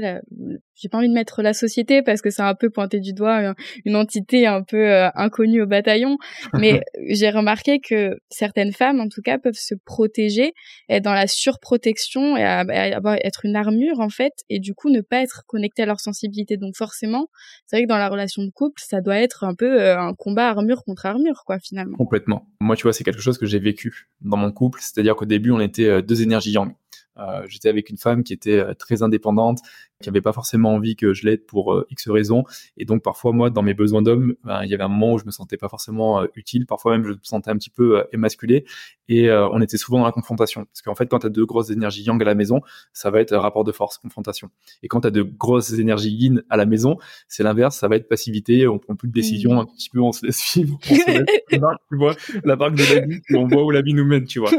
j'ai 0.76 0.90
pas 0.90 0.98
envie 0.98 1.10
de 1.10 1.14
mettre 1.14 1.42
la 1.42 1.54
société 1.54 2.02
parce 2.02 2.22
que 2.22 2.30
c'est 2.30 2.42
un 2.42 2.56
peu 2.56 2.70
pointé 2.70 3.00
du 3.00 3.14
doigt 3.14 3.54
une 3.86 3.96
entité 3.96 4.48
un 4.48 4.64
peu 4.64 4.92
euh, 4.92 5.10
inconnue 5.16 5.62
au 5.62 5.68
bataillon, 5.68 6.18
mais 6.54 6.82
j'ai 7.10 7.30
remarqué 7.30 7.80
que 7.80 8.18
certaines 8.30 8.74
femmes, 8.74 9.00
en 9.00 9.08
tout 9.10 9.22
cas, 9.22 9.38
peuvent 9.38 9.54
se 9.54 9.76
protéger, 9.86 10.54
être 10.90 11.04
dans 11.04 11.14
la 11.14 11.28
surprotection 11.28 12.38
et 12.38 12.44
avoir 12.44 13.16
être 13.24 13.46
une 13.46 13.56
armure 13.56 14.00
en 14.00 14.10
fait, 14.10 14.34
et 14.50 14.60
du 14.60 14.74
coup 14.74 14.90
ne 14.90 15.02
pas 15.02 15.22
être 15.22 15.44
connectée 15.48 15.84
à 15.84 15.86
leur 15.86 16.00
sensibilité. 16.00 16.58
Donc 16.58 16.76
forcément, 16.76 17.28
c'est 17.66 17.78
vrai 17.78 17.84
que 17.84 17.90
dans 17.90 17.98
la 17.98 18.10
relation 18.10 18.44
de 18.44 18.50
couple, 18.50 18.82
ça 18.86 19.02
doit 19.02 19.18
être 19.18 19.44
un 19.44 19.56
peu 19.56 19.82
euh, 19.82 20.00
un 20.00 20.14
combat 20.14 20.50
armure 20.50 20.84
contre 20.84 21.06
armure, 21.06 21.44
quoi, 21.46 21.60
finalement. 21.60 21.98
Complètement. 21.98 22.48
Moi, 22.60 22.76
tu 22.76 22.84
vois, 22.84 22.94
c'est 22.94 23.04
quelque 23.04 23.22
chose 23.22 23.38
que 23.38 23.46
j'ai 23.46 23.60
vécu 23.60 24.10
dans 24.22 24.38
mon 24.38 24.52
couple. 24.52 24.80
C'est-à-dire 24.82 25.16
qu'au 25.16 25.26
début, 25.26 25.52
on 25.52 25.60
était 25.60 25.86
euh, 25.86 26.02
deux 26.02 26.22
énergies 26.22 26.52
yang. 26.52 26.74
Euh, 27.18 27.46
j'étais 27.48 27.70
avec 27.70 27.90
une 27.90 27.98
femme 27.98 28.24
qui 28.24 28.34
était 28.34 28.60
euh, 28.60 28.74
très 28.74 29.04
indépendante, 29.04 29.60
qui 30.04 30.10
avait 30.10 30.22
pas 30.22 30.34
forcément 30.34 30.74
envie 30.74 30.96
que 30.96 31.14
je 31.14 31.26
l'aide 31.26 31.46
pour 31.46 31.74
euh, 31.74 31.88
X 31.90 32.10
raisons. 32.10 32.44
Et 32.78 32.86
donc 32.86 33.04
parfois 33.04 33.32
moi, 33.32 33.50
dans 33.50 33.64
mes 33.64 33.74
besoins 33.74 34.02
d'homme, 34.02 34.36
ben, 34.44 34.64
il 34.64 34.70
y 34.70 34.74
avait 34.74 34.84
un 34.84 34.90
moment 34.90 35.14
où 35.14 35.20
je 35.20 35.26
me 35.26 35.32
sentais 35.32 35.58
pas 35.58 35.70
forcément 35.70 36.24
utile. 36.36 36.66
Parfois 36.66 36.94
même, 36.94 37.06
je 37.06 37.12
me 37.14 37.20
sentais 37.24 37.50
un 37.50 37.58
petit 37.58 37.70
peu 37.70 38.04
émasculé. 38.12 38.66
Et 39.10 39.30
on 39.32 39.62
était 39.62 39.78
souvent 39.78 40.00
dans 40.00 40.06
la 40.06 40.12
confrontation. 40.12 40.66
Parce 40.66 40.82
qu'en 40.82 40.96
fait, 40.96 41.08
quand 41.08 41.20
tu 41.20 41.28
as 41.28 41.30
deux 41.30 41.46
grosses 41.46 41.70
énergies 41.70 42.04
yang 42.04 42.22
à 42.22 42.26
la 42.26 42.36
maison, 42.36 42.62
ça 42.94 43.12
va 43.12 43.22
être 43.22 43.36
rapport 43.36 43.64
de 43.64 43.72
force, 43.72 43.98
confrontation. 43.98 44.50
Et 44.82 44.88
quand 44.88 45.02
tu 45.02 45.08
as 45.08 45.12
de 45.12 45.22
grosses 45.22 45.74
énergies 45.74 46.12
yin 46.12 46.44
à 46.50 46.58
la 46.58 46.66
maison, 46.66 46.98
c'est 47.28 47.44
l'inverse, 47.44 47.78
ça 47.78 47.88
va 47.88 47.96
être 47.96 48.08
passivité. 48.08 48.68
On 48.68 48.80
prend 48.80 48.96
plus 48.96 49.08
de 49.08 49.14
décisions, 49.14 49.56
mmh. 49.56 49.60
un 49.60 49.66
petit 49.66 49.90
peu, 49.90 50.00
on 50.00 50.12
se 50.12 50.26
laisse 50.26 50.54
vivre. 50.56 50.80
On 50.90 50.96
se 50.96 51.12
laisse, 51.12 51.26
tu 51.50 51.98
vois, 51.98 52.16
la 52.44 52.56
barque 52.56 52.76
de 52.76 52.96
la 52.96 53.06
vie, 53.06 53.22
et 53.30 53.36
on 53.36 53.48
voit 53.48 53.64
où 53.64 53.72
la 53.72 53.82
vie 53.82 53.94
nous 53.94 54.06
mène, 54.06 54.26
tu 54.26 54.40
vois. 54.40 54.52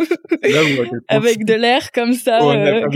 Avec 1.09 1.45
de 1.45 1.55
l'air 1.55 1.91
comme 1.93 2.13
ça. 2.13 2.41
Euh, 2.43 2.89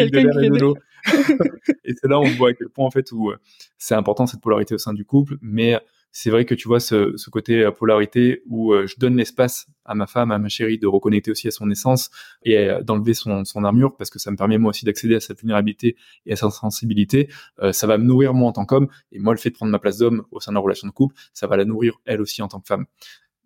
et 1.84 1.94
c'est 1.94 2.08
là 2.08 2.18
où 2.18 2.24
on 2.24 2.36
voit 2.38 2.50
à 2.50 2.52
quel 2.54 2.68
point 2.68 2.86
en 2.86 2.90
fait 2.90 3.12
où 3.12 3.30
euh, 3.30 3.36
c'est 3.78 3.94
important 3.94 4.26
cette 4.26 4.40
polarité 4.40 4.74
au 4.74 4.78
sein 4.78 4.94
du 4.94 5.04
couple, 5.04 5.36
mais 5.40 5.78
c'est 6.10 6.30
vrai 6.30 6.46
que 6.46 6.54
tu 6.54 6.68
vois 6.68 6.80
ce, 6.80 7.14
côté 7.30 7.62
euh, 7.62 7.70
polarité 7.70 8.42
où 8.48 8.72
euh, 8.72 8.86
je 8.86 8.96
donne 8.98 9.16
l'espace 9.16 9.66
à 9.84 9.94
ma 9.94 10.06
femme, 10.06 10.30
à 10.30 10.38
ma 10.38 10.48
chérie 10.48 10.78
de 10.78 10.86
reconnecter 10.86 11.30
aussi 11.30 11.48
à 11.48 11.50
son 11.50 11.70
essence 11.70 12.10
et 12.42 12.68
d'enlever 12.82 13.14
son, 13.14 13.44
son 13.44 13.64
armure 13.64 13.96
parce 13.96 14.10
que 14.10 14.18
ça 14.18 14.30
me 14.30 14.36
permet 14.36 14.58
moi 14.58 14.70
aussi 14.70 14.84
d'accéder 14.84 15.16
à 15.16 15.20
sa 15.20 15.34
vulnérabilité 15.34 15.96
et 16.26 16.32
à 16.32 16.36
sa 16.36 16.50
sensibilité. 16.50 17.28
ça 17.72 17.86
va 17.86 17.96
me 17.96 18.04
nourrir 18.04 18.34
moi 18.34 18.48
en 18.48 18.52
tant 18.52 18.66
qu'homme 18.66 18.88
et 19.12 19.18
moi 19.18 19.32
le 19.32 19.38
fait 19.38 19.48
de 19.48 19.54
prendre 19.54 19.72
ma 19.72 19.78
place 19.78 19.96
d'homme 19.96 20.24
au 20.30 20.40
sein 20.40 20.52
de 20.52 20.56
la 20.56 20.60
relation 20.60 20.86
de 20.86 20.92
couple, 20.92 21.14
ça 21.32 21.46
va 21.46 21.56
la 21.56 21.64
nourrir 21.64 21.94
elle 22.04 22.20
aussi 22.20 22.42
en 22.42 22.48
tant 22.48 22.60
que 22.60 22.66
femme. 22.66 22.84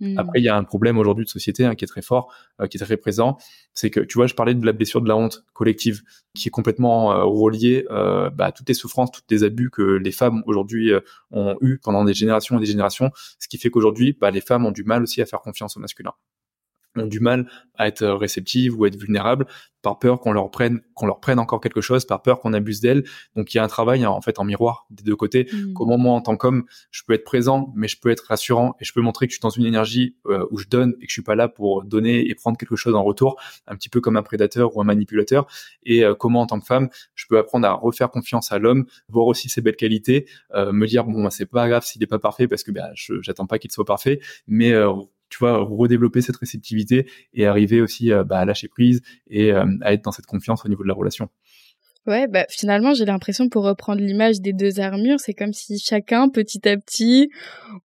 Mmh. 0.03 0.19
Après, 0.19 0.41
il 0.41 0.45
y 0.45 0.49
a 0.49 0.57
un 0.57 0.65
problème 0.65 0.99
aujourd'hui 0.99 1.25
de 1.25 1.31
société 1.31 1.65
hein, 1.65 1.77
qui 1.77 1.85
est 1.85 1.88
très 1.88 2.03
fort, 2.03 2.35
euh, 2.61 2.67
qui 2.67 2.77
est 2.77 2.81
très 2.81 2.97
présent. 2.97 3.38
C'est 3.73 3.88
que, 3.88 4.01
tu 4.01 4.15
vois, 4.19 4.27
je 4.27 4.35
parlais 4.35 4.55
de 4.55 4.67
la 4.67 4.73
blessure 4.73 5.01
de 5.01 5.07
la 5.07 5.17
honte 5.17 5.45
collective, 5.55 6.03
qui 6.35 6.49
est 6.49 6.51
complètement 6.51 7.12
euh, 7.12 7.23
reliée 7.23 7.87
euh, 7.93 8.29
bah, 8.29 8.47
à 8.47 8.53
toutes 8.53 8.69
les 8.69 8.75
souffrances, 8.75 9.12
tous 9.12 9.23
les 9.31 9.45
abus 9.45 9.71
que 9.71 9.83
les 9.83 10.11
femmes 10.11 10.43
aujourd'hui 10.47 10.91
ont 11.31 11.57
eu 11.61 11.79
pendant 11.79 12.05
des 12.05 12.15
générations 12.15 12.57
et 12.57 12.61
des 12.61 12.67
générations, 12.67 13.12
ce 13.38 13.47
qui 13.47 13.59
fait 13.59 13.71
qu'aujourd'hui, 13.71 14.17
bah, 14.21 14.33
les 14.33 14.41
femmes 14.41 14.67
ont 14.67 14.73
du 14.73 14.83
mal 14.83 15.05
aussi 15.05 15.23
à 15.23 15.27
faire 15.27 15.41
confiance 15.41 15.77
au 15.77 15.81
masculin 15.81 16.12
ont 16.96 17.07
du 17.07 17.20
mal 17.20 17.48
à 17.76 17.88
être 17.88 18.07
réceptives 18.07 18.78
ou 18.78 18.85
à 18.85 18.88
être 18.88 18.96
vulnérables 18.96 19.46
par 19.83 19.98
peur 19.98 20.20
qu'on 20.20 20.33
leur 20.33 20.50
prenne 20.50 20.81
qu'on 20.94 21.07
leur 21.07 21.20
prenne 21.20 21.38
encore 21.38 21.61
quelque 21.61 21.81
chose, 21.81 22.05
par 22.05 22.22
peur 22.22 22.40
qu'on 22.40 22.52
abuse 22.52 22.81
d'elles. 22.81 23.05
Donc 23.35 23.52
il 23.52 23.57
y 23.57 23.61
a 23.61 23.64
un 23.64 23.68
travail 23.68 24.07
en 24.07 24.20
fait 24.20 24.38
en 24.38 24.44
miroir 24.44 24.87
des 24.90 25.02
deux 25.02 25.16
côtés. 25.16 25.48
Mmh. 25.52 25.72
Comment 25.74 25.98
moi 25.98 26.14
en 26.14 26.20
tant 26.20 26.37
qu'homme, 26.37 26.64
je 26.90 27.02
peux 27.07 27.12
être 27.14 27.24
présent, 27.24 27.72
mais 27.74 27.88
je 27.88 27.98
peux 27.98 28.11
être 28.11 28.26
rassurant 28.28 28.76
et 28.81 28.85
je 28.85 28.92
peux 28.92 29.00
montrer 29.00 29.26
que 29.26 29.33
je 29.33 29.37
suis 29.37 29.42
dans 29.42 29.50
une 29.50 29.66
énergie 29.66 30.16
euh, 30.26 30.46
où 30.50 30.59
je 30.59 30.68
donne 30.68 30.94
et 31.00 31.07
que 31.07 31.09
je 31.09 31.14
suis 31.14 31.22
pas 31.22 31.35
là 31.35 31.48
pour 31.48 31.83
donner 31.83 32.28
et 32.28 32.35
prendre 32.35 32.57
quelque 32.57 32.76
chose 32.76 32.94
en 32.94 33.02
retour, 33.02 33.40
un 33.66 33.74
petit 33.74 33.88
peu 33.88 34.00
comme 34.00 34.16
un 34.16 34.22
prédateur 34.22 34.76
ou 34.76 34.81
un 34.81 34.85
manipulateur. 34.85 35.46
Et 35.85 36.05
euh, 36.05 36.14
comment 36.14 36.42
en 36.42 36.46
tant 36.46 36.61
que 36.61 36.66
femme, 36.66 36.88
je 37.14 37.26
peux 37.28 37.38
apprendre 37.38 37.66
à 37.66 37.72
refaire 37.72 38.11
confiance 38.11 38.52
à 38.52 38.59
l'homme, 38.59 38.87
voir 39.09 39.26
aussi 39.26 39.48
ses 39.48 39.61
belles 39.61 39.76
qualités, 39.76 40.26
euh, 40.55 40.72
me 40.72 40.87
dire 40.87 41.05
bon 41.05 41.24
bah, 41.24 41.31
c'est 41.31 41.46
pas 41.46 41.68
grave 41.68 41.85
s'il 41.85 42.02
est 42.02 42.07
pas 42.07 42.20
parfait 42.20 42.46
parce 42.46 42.62
que 42.62 42.70
bah, 42.70 42.90
je 42.94 43.14
j'attends 43.22 43.46
pas 43.46 43.59
qu'il 43.59 43.72
soit 43.72 43.85
parfait, 43.85 44.20
mais 44.46 44.72
tu 45.33 45.38
vois, 45.38 45.57
redévelopper 45.57 46.21
cette 46.21 46.37
réceptivité 46.37 47.07
et 47.33 47.47
arriver 47.47 47.81
aussi 47.81 48.12
euh, 48.12 48.23
bah, 48.23 48.38
à 48.38 48.45
lâcher 48.45 48.68
prise 48.68 49.01
et 49.29 49.51
euh, 49.51 49.64
à 49.81 49.95
être 49.95 50.05
dans 50.05 50.12
cette 50.12 50.27
confiance 50.27 50.64
au 50.66 50.68
niveau 50.68 50.83
de 50.83 50.88
la 50.88 50.95
relation. 50.95 51.31
Ouais, 52.07 52.27
bah 52.27 52.45
finalement, 52.51 52.95
j'ai 52.95 53.05
l'impression 53.05 53.49
pour 53.49 53.62
reprendre 53.62 54.01
l'image 54.01 54.40
des 54.40 54.53
deux 54.53 54.81
armures, 54.81 55.21
c'est 55.21 55.35
comme 55.35 55.53
si 55.53 55.79
chacun, 55.79 56.29
petit 56.29 56.68
à 56.68 56.77
petit, 56.77 57.31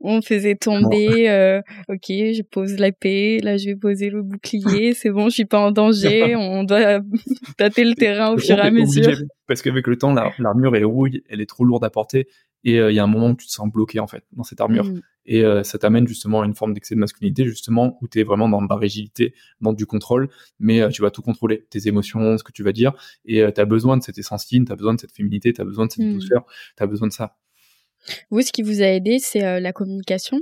on 0.02 0.24
faisait 0.24 0.56
tomber. 0.56 1.30
Euh, 1.30 1.62
ok, 1.88 2.08
je 2.08 2.42
pose 2.42 2.80
la 2.80 2.92
paix, 2.92 3.38
là 3.44 3.58
je 3.58 3.68
vais 3.68 3.76
poser 3.76 4.10
le 4.10 4.24
bouclier, 4.24 4.94
c'est 4.96 5.12
bon, 5.12 5.30
je 5.30 5.36
suis 5.36 5.46
pas 5.46 5.60
en 5.60 5.72
danger. 5.72 6.36
on 6.36 6.64
doit 6.64 7.00
tâter 7.58 7.84
le 7.84 7.94
terrain 7.94 8.34
au 8.34 8.40
fur 8.40 8.58
et 8.58 8.62
à 8.62 8.72
mesure. 8.72 9.16
parce 9.48 9.62
qu'avec 9.62 9.86
le 9.86 9.98
temps, 9.98 10.16
l'armure 10.40 10.76
est 10.76 10.84
rouille, 10.84 11.22
elle 11.30 11.40
est 11.40 11.50
trop 11.50 11.64
lourde 11.64 11.86
à 11.86 11.92
porter, 11.92 12.28
et 12.64 12.76
il 12.78 12.94
y 12.94 13.00
a 13.00 13.04
un 13.04 13.08
moment 13.08 13.30
où 13.30 13.36
tu 13.36 13.48
te 13.48 13.52
sens 13.52 13.72
bloqué 13.72 14.00
en 14.00 14.08
fait 14.08 14.24
dans 14.34 14.44
cette 14.44 14.62
armure. 14.62 14.86
Mmh 14.86 15.02
et 15.28 15.44
euh, 15.44 15.64
ça 15.64 15.78
t'amène 15.78 16.08
justement 16.08 16.42
à 16.42 16.46
une 16.46 16.56
forme 16.56 16.74
d'excès 16.74 16.96
de 16.96 17.00
masculinité 17.00 17.46
justement 17.46 17.98
où 18.02 18.08
tu 18.08 18.20
es 18.20 18.24
vraiment 18.24 18.50
dans 18.50 18.62
de 18.62 18.68
la 18.70 18.78
rigidité, 18.78 19.36
dans 19.62 19.74
du 19.74 19.86
contrôle, 19.86 20.30
mais 20.60 20.82
euh, 20.82 20.90
tu 20.90 21.02
vas 21.02 21.12
tout 21.12 21.22
contrôler, 21.22 21.66
tes 21.70 21.88
émotions, 21.88 22.38
ce 22.38 22.44
que 22.44 22.52
tu 22.52 22.64
vas 22.64 22.72
dire, 22.72 22.94
et 23.26 23.44
euh, 23.44 23.52
tu 23.52 23.62
as 23.62 23.66
besoin 23.66 23.98
de 23.98 24.04
cette 24.04 24.18
essence 24.18 24.46
fine, 24.46 24.66
tu 24.66 24.72
as 24.72 24.76
besoin 24.76 24.96
de 24.96 25.00
cette 25.00 25.12
féminité, 25.12 25.54
tu 25.54 25.62
as 25.62 25.66
besoin 25.66 25.86
de 25.86 25.92
cette 25.92 26.06
mmh. 26.06 26.14
douceur, 26.14 26.46
tu 26.78 26.84
as 26.84 26.88
besoin 26.88 27.08
de 27.08 27.14
ça. 27.14 27.36
Vous, 28.32 28.42
ce 28.42 28.54
qui 28.54 28.62
vous 28.62 28.82
a 28.82 28.86
aidé, 28.86 29.20
c'est 29.20 29.60
la 29.60 29.74
communication? 29.74 30.40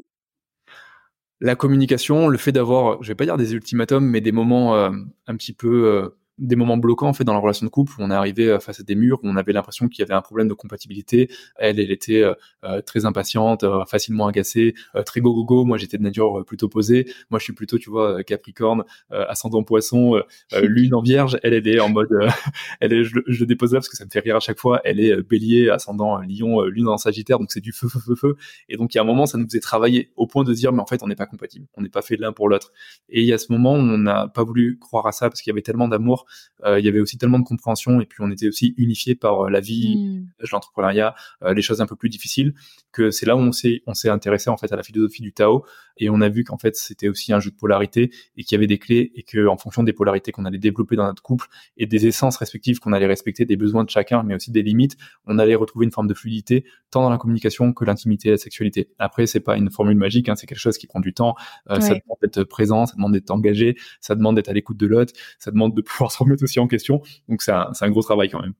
La 1.41 1.55
communication, 1.55 2.27
le 2.27 2.37
fait 2.37 2.51
d'avoir, 2.51 3.01
je 3.01 3.07
vais 3.07 3.15
pas 3.15 3.25
dire 3.25 3.37
des 3.37 3.53
ultimatums, 3.53 4.05
mais 4.05 4.21
des 4.21 4.31
moments 4.31 4.75
un 4.75 5.35
petit 5.35 5.53
peu 5.53 6.13
des 6.37 6.55
moments 6.55 6.77
bloquants 6.77 7.07
en 7.07 7.13
fait 7.13 7.23
dans 7.23 7.33
la 7.33 7.39
relation 7.39 7.65
de 7.65 7.71
couple 7.71 7.93
où 7.93 8.03
on 8.03 8.11
est 8.11 8.15
arrivé 8.15 8.49
euh, 8.49 8.59
face 8.59 8.79
à 8.79 8.83
des 8.83 8.95
murs 8.95 9.19
où 9.23 9.27
on 9.27 9.37
avait 9.37 9.53
l'impression 9.53 9.87
qu'il 9.87 9.99
y 9.99 10.03
avait 10.03 10.13
un 10.13 10.21
problème 10.21 10.47
de 10.47 10.53
compatibilité. 10.53 11.29
Elle 11.57 11.79
elle 11.79 11.91
était 11.91 12.21
euh, 12.21 12.33
euh, 12.63 12.81
très 12.81 13.05
impatiente 13.05 13.65
facilement 13.87 14.27
agacée 14.27 14.75
très 15.05 15.21
go 15.21 15.33
go 15.33 15.45
go 15.45 15.65
moi 15.65 15.77
j'étais 15.77 15.97
de 15.97 16.03
nature 16.03 16.43
plutôt 16.45 16.69
posée. 16.69 17.05
Moi 17.29 17.39
je 17.39 17.45
suis 17.45 17.53
plutôt 17.53 17.77
tu 17.77 17.89
vois 17.89 18.23
Capricorne 18.23 18.83
ascendant 19.09 19.63
Poisson 19.63 20.21
lune 20.61 20.93
en 20.93 21.01
Vierge. 21.01 21.37
Elle 21.43 21.53
elle 21.53 21.67
est 21.67 21.79
en 21.79 21.89
mode 21.89 22.09
elle 22.81 22.93
est 22.93 23.03
je, 23.03 23.19
je, 23.27 23.39
le 23.41 23.45
dépose 23.45 23.73
là 23.73 23.79
parce 23.79 23.89
que 23.89 23.97
ça 23.97 24.05
me 24.05 24.09
fait 24.09 24.19
rire 24.19 24.35
à 24.35 24.39
chaque 24.39 24.59
fois. 24.59 24.81
Elle 24.83 24.99
est 24.99 25.21
Bélier 25.21 25.69
ascendant 25.69 26.19
Lion 26.19 26.61
lune 26.63 26.87
en 26.87 26.97
Sagittaire. 26.97 27.39
Donc 27.39 27.51
c'est 27.51 27.61
du 27.61 27.71
feu 27.71 27.87
feu 27.87 27.99
feu 27.99 28.15
feu. 28.15 28.35
Et 28.69 28.77
donc 28.77 28.93
il 28.93 28.97
y 28.97 28.99
a 28.99 29.03
un 29.03 29.05
moment 29.05 29.25
ça 29.25 29.37
nous 29.37 29.45
faisait 29.45 29.59
travailler 29.59 30.11
au 30.15 30.27
point 30.27 30.43
de 30.43 30.53
dire 30.53 30.73
mais 30.73 30.81
en 30.81 30.85
fait 30.85 31.01
on 31.03 31.07
n'est 31.07 31.15
pas 31.15 31.27
compatible. 31.27 31.67
On 31.75 31.81
n'est 31.81 31.89
pas 31.89 32.01
fait 32.01 32.17
l'un 32.17 32.33
pour 32.33 32.49
l'autre. 32.49 32.71
Et 33.09 33.21
il 33.21 33.27
y 33.27 33.33
a 33.33 33.37
ce 33.37 33.51
moment 33.51 33.73
on 33.73 33.97
n'a 33.97 34.27
pas 34.27 34.43
voulu 34.43 34.77
croire 34.79 35.07
à 35.07 35.11
ça 35.11 35.29
parce 35.29 35.41
qu'il 35.41 35.51
y 35.51 35.53
avait 35.53 35.61
tellement 35.61 35.87
d'amour 35.87 36.24
euh, 36.63 36.79
il 36.79 36.85
y 36.85 36.89
avait 36.89 36.99
aussi 36.99 37.17
tellement 37.17 37.39
de 37.39 37.43
compréhension 37.43 37.99
et 38.01 38.05
puis 38.05 38.19
on 38.21 38.31
était 38.31 38.47
aussi 38.47 38.73
unifié 38.77 39.15
par 39.15 39.45
euh, 39.45 39.49
la 39.49 39.59
vie, 39.59 39.97
mmh. 39.97 40.45
l'entrepreneuriat, 40.51 41.15
euh, 41.43 41.53
les 41.53 41.61
choses 41.61 41.81
un 41.81 41.85
peu 41.85 41.95
plus 41.95 42.09
difficiles 42.09 42.53
que 42.91 43.11
c'est 43.11 43.25
là 43.25 43.35
où 43.35 43.39
on 43.39 43.51
s'est 43.51 43.81
on 43.87 43.93
s'est 43.93 44.09
intéressé 44.09 44.49
en 44.49 44.57
fait 44.57 44.71
à 44.71 44.75
la 44.75 44.83
philosophie 44.83 45.21
du 45.21 45.33
Tao 45.33 45.65
et 45.97 46.09
on 46.09 46.21
a 46.21 46.29
vu 46.29 46.43
qu'en 46.43 46.57
fait 46.57 46.75
c'était 46.75 47.09
aussi 47.09 47.33
un 47.33 47.39
jeu 47.39 47.51
de 47.51 47.55
polarité 47.55 48.11
et 48.37 48.43
qu'il 48.43 48.55
y 48.55 48.57
avait 48.57 48.67
des 48.67 48.79
clés 48.79 49.11
et 49.15 49.23
que 49.23 49.47
en 49.47 49.57
fonction 49.57 49.83
des 49.83 49.91
polarités 49.91 50.31
qu'on 50.31 50.45
allait 50.45 50.57
développer 50.57 50.95
dans 50.95 51.05
notre 51.05 51.21
couple 51.21 51.47
et 51.77 51.87
des 51.87 52.07
essences 52.07 52.37
respectives 52.37 52.79
qu'on 52.79 52.93
allait 52.93 53.05
respecter 53.05 53.45
des 53.45 53.57
besoins 53.57 53.83
de 53.83 53.89
chacun 53.89 54.23
mais 54.23 54.33
aussi 54.33 54.51
des 54.51 54.63
limites 54.63 54.95
on 55.25 55.39
allait 55.39 55.55
retrouver 55.55 55.85
une 55.85 55.91
forme 55.91 56.07
de 56.07 56.13
fluidité 56.13 56.65
tant 56.89 57.01
dans 57.01 57.09
la 57.09 57.17
communication 57.17 57.73
que 57.73 57.83
l'intimité 57.83 58.29
et 58.29 58.31
la 58.31 58.37
sexualité 58.37 58.89
après 58.97 59.27
c'est 59.27 59.41
pas 59.41 59.57
une 59.57 59.69
formule 59.69 59.97
magique 59.97 60.29
hein, 60.29 60.35
c'est 60.35 60.47
quelque 60.47 60.59
chose 60.59 60.77
qui 60.77 60.87
prend 60.87 61.01
du 61.01 61.13
temps 61.13 61.35
ça 61.67 61.79
demande 61.79 62.17
d'être 62.21 62.43
présent 62.45 62.85
ça 62.85 62.95
demande 62.95 63.11
d'être 63.11 63.31
engagé 63.31 63.75
ça 63.99 64.15
demande 64.15 64.37
d'être 64.37 64.49
à 64.49 64.53
l'écoute 64.53 64.77
de 64.77 64.87
l'autre 64.87 65.13
ça 65.37 65.51
demande 65.51 65.75
de 65.75 65.81
pouvoir 65.81 66.11
se 66.15 66.23
remettre 66.23 66.43
aussi 66.43 66.59
en 66.59 66.67
question 66.67 67.01
donc 67.29 67.41
c'est 67.41 67.51
un, 67.51 67.71
un, 67.79 67.89
gros 67.89 68.01
travail 68.01 68.29
quand 68.29 68.41
même 68.41 68.53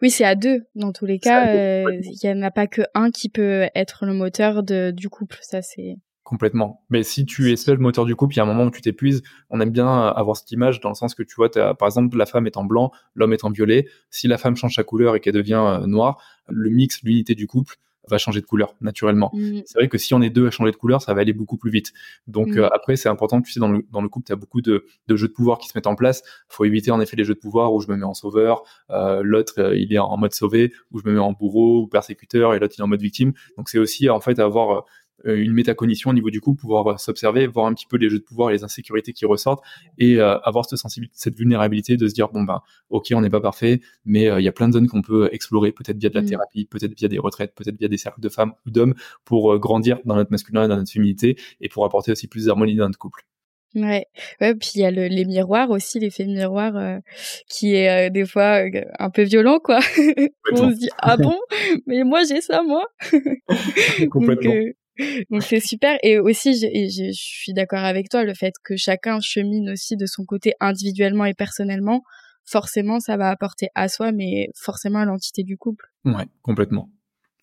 oui 0.00 0.10
c'est 0.10 0.24
à 0.24 0.34
deux 0.34 0.62
dans 0.74 0.92
tous 0.92 1.06
les 1.06 1.18
cas 1.18 1.48
euh, 1.48 2.00
il 2.02 2.18
y 2.22 2.30
en 2.30 2.42
a 2.42 2.50
pas 2.50 2.66
que 2.66 2.82
un 2.94 3.10
qui 3.10 3.28
peut 3.28 3.68
être 3.74 4.06
le 4.06 4.14
moteur 4.14 4.62
de, 4.62 4.90
du 4.90 5.08
couple 5.08 5.38
ça 5.42 5.62
c'est 5.62 5.96
Complètement. 6.24 6.84
Mais 6.88 7.02
si 7.02 7.26
tu 7.26 7.52
es 7.52 7.56
seul 7.56 7.78
moteur 7.78 8.06
du 8.06 8.14
couple, 8.14 8.34
il 8.34 8.36
y 8.36 8.40
a 8.40 8.44
un 8.44 8.46
moment 8.46 8.64
où 8.64 8.70
tu 8.70 8.80
t'épuises. 8.80 9.22
On 9.50 9.60
aime 9.60 9.70
bien 9.70 9.86
avoir 9.86 10.36
cette 10.36 10.50
image 10.52 10.80
dans 10.80 10.88
le 10.88 10.94
sens 10.94 11.14
que 11.14 11.22
tu 11.22 11.34
vois, 11.36 11.50
par 11.50 11.88
exemple, 11.88 12.16
la 12.16 12.26
femme 12.26 12.46
est 12.46 12.56
en 12.56 12.64
blanc, 12.64 12.92
l'homme 13.14 13.32
est 13.32 13.44
en 13.44 13.50
violet. 13.50 13.86
Si 14.08 14.28
la 14.28 14.38
femme 14.38 14.56
change 14.56 14.76
sa 14.76 14.84
couleur 14.84 15.16
et 15.16 15.20
qu'elle 15.20 15.34
devient 15.34 15.62
euh, 15.62 15.86
noire, 15.86 16.22
le 16.48 16.70
mix, 16.70 17.02
l'unité 17.02 17.34
du 17.34 17.46
couple 17.46 17.76
va 18.08 18.18
changer 18.18 18.40
de 18.40 18.46
couleur 18.46 18.74
naturellement. 18.80 19.30
Mmh. 19.32 19.60
C'est 19.64 19.78
vrai 19.78 19.88
que 19.88 19.98
si 19.98 20.14
on 20.14 20.22
est 20.22 20.30
deux 20.30 20.46
à 20.46 20.50
changer 20.50 20.72
de 20.72 20.76
couleur, 20.76 21.02
ça 21.02 21.14
va 21.14 21.20
aller 21.20 21.32
beaucoup 21.32 21.56
plus 21.56 21.70
vite. 21.70 21.92
Donc 22.26 22.48
mmh. 22.48 22.58
euh, 22.58 22.68
après, 22.72 22.96
c'est 22.96 23.08
important, 23.08 23.40
tu 23.40 23.52
sais, 23.52 23.60
dans 23.60 23.68
le, 23.68 23.84
dans 23.90 24.02
le 24.02 24.08
couple, 24.08 24.26
tu 24.26 24.32
as 24.32 24.36
beaucoup 24.36 24.60
de, 24.60 24.84
de, 25.06 25.16
jeux 25.16 25.28
de 25.28 25.32
pouvoir 25.32 25.58
qui 25.58 25.68
se 25.68 25.76
mettent 25.76 25.86
en 25.86 25.94
place. 25.94 26.22
faut 26.48 26.64
éviter 26.64 26.90
en 26.90 27.00
effet 27.00 27.16
les 27.16 27.24
jeux 27.24 27.34
de 27.34 27.38
pouvoir 27.38 27.72
où 27.72 27.80
je 27.80 27.88
me 27.88 27.96
mets 27.96 28.04
en 28.04 28.14
sauveur, 28.14 28.62
euh, 28.90 29.22
l'autre 29.22 29.54
euh, 29.58 29.76
il 29.76 29.92
est 29.92 29.98
en 29.98 30.16
mode 30.16 30.34
sauvé, 30.34 30.72
où 30.90 30.98
je 30.98 31.08
me 31.08 31.14
mets 31.14 31.20
en 31.20 31.32
bourreau 31.32 31.82
ou 31.82 31.86
persécuteur 31.86 32.54
et 32.54 32.58
l'autre 32.58 32.74
il 32.76 32.80
est 32.80 32.84
en 32.84 32.88
mode 32.88 33.02
victime. 33.02 33.32
Donc 33.56 33.68
c'est 33.68 33.78
aussi 33.78 34.08
en 34.10 34.20
fait 34.20 34.38
avoir 34.38 34.70
euh, 34.70 34.80
une 35.24 35.52
métacognition 35.52 36.10
au 36.10 36.12
niveau 36.12 36.30
du 36.30 36.40
coup, 36.40 36.54
pouvoir 36.54 36.86
euh, 36.86 36.96
s'observer, 36.96 37.46
voir 37.46 37.66
un 37.66 37.74
petit 37.74 37.86
peu 37.86 37.96
les 37.96 38.08
jeux 38.08 38.18
de 38.18 38.24
pouvoir 38.24 38.50
et 38.50 38.54
les 38.54 38.64
insécurités 38.64 39.12
qui 39.12 39.26
ressortent 39.26 39.62
et 39.98 40.16
euh, 40.16 40.38
avoir 40.40 40.64
cette 40.64 40.78
sensibilité, 40.78 41.14
cette 41.16 41.36
vulnérabilité 41.36 41.96
de 41.96 42.08
se 42.08 42.14
dire 42.14 42.28
bon 42.28 42.42
ben 42.42 42.60
ok 42.90 43.08
on 43.14 43.20
n'est 43.20 43.30
pas 43.30 43.40
parfait, 43.40 43.80
mais 44.04 44.24
il 44.24 44.42
y 44.42 44.48
a 44.48 44.52
plein 44.52 44.68
de 44.68 44.74
zones 44.74 44.88
qu'on 44.88 45.02
peut 45.02 45.28
explorer, 45.32 45.72
peut-être 45.72 45.98
via 45.98 46.08
de 46.08 46.14
la 46.14 46.22
mm. 46.22 46.26
thérapie, 46.26 46.64
peut-être 46.66 46.98
via 46.98 47.08
des 47.08 47.18
retraites, 47.18 47.54
peut-être 47.54 47.78
via 47.78 47.88
des 47.88 47.98
cercles 47.98 48.20
de 48.20 48.28
femmes 48.28 48.52
ou 48.66 48.70
d'hommes 48.70 48.94
pour 49.24 49.58
grandir 49.58 49.98
dans 50.04 50.16
notre 50.16 50.30
masculin 50.30 50.64
et 50.64 50.68
dans 50.68 50.76
notre 50.76 50.90
féminité 50.90 51.36
et 51.60 51.68
pour 51.68 51.84
apporter 51.84 52.12
aussi 52.12 52.26
plus 52.26 52.46
d'harmonie 52.46 52.76
dans 52.76 52.86
notre 52.86 52.98
couple. 52.98 53.24
Ouais, 53.74 54.06
ouais, 54.42 54.54
puis 54.54 54.72
il 54.74 54.82
y 54.82 54.84
a 54.84 54.90
le, 54.90 55.06
les 55.06 55.24
miroirs 55.24 55.70
aussi, 55.70 55.98
l'effet 55.98 56.26
miroir 56.26 56.98
qui 57.48 57.74
est 57.74 58.10
des 58.10 58.26
fois 58.26 58.60
un 58.98 59.10
peu 59.10 59.22
violent, 59.22 59.60
quoi. 59.60 59.78
on 60.52 60.70
se 60.70 60.78
dit 60.78 60.90
ah 60.98 61.16
bon, 61.16 61.38
mais 61.86 62.04
moi 62.04 62.22
j'ai 62.28 62.42
ça 62.42 62.62
moi. 62.62 62.86
Complètement. 64.10 64.54
Donc 64.54 64.74
c'est 65.40 65.60
super 65.60 65.98
et 66.02 66.18
aussi 66.18 66.54
je, 66.54 66.66
je, 66.66 67.12
suis 67.12 67.52
d'accord 67.54 67.84
avec 67.84 68.08
toi 68.08 68.24
le 68.24 68.34
fait 68.34 68.52
que 68.62 68.76
chacun 68.76 69.20
chemine 69.20 69.70
aussi 69.70 69.96
de 69.96 70.06
son 70.06 70.24
côté 70.24 70.54
individuellement 70.60 71.24
et 71.24 71.34
personnellement 71.34 72.02
forcément 72.44 73.00
ça 73.00 73.16
va 73.16 73.30
apporter 73.30 73.68
à 73.74 73.88
soi 73.88 74.12
mais 74.12 74.48
forcément 74.54 75.00
à 75.00 75.04
l'entité 75.04 75.42
du 75.44 75.56
couple. 75.56 75.86
Ouais, 76.04 76.26
complètement. 76.42 76.90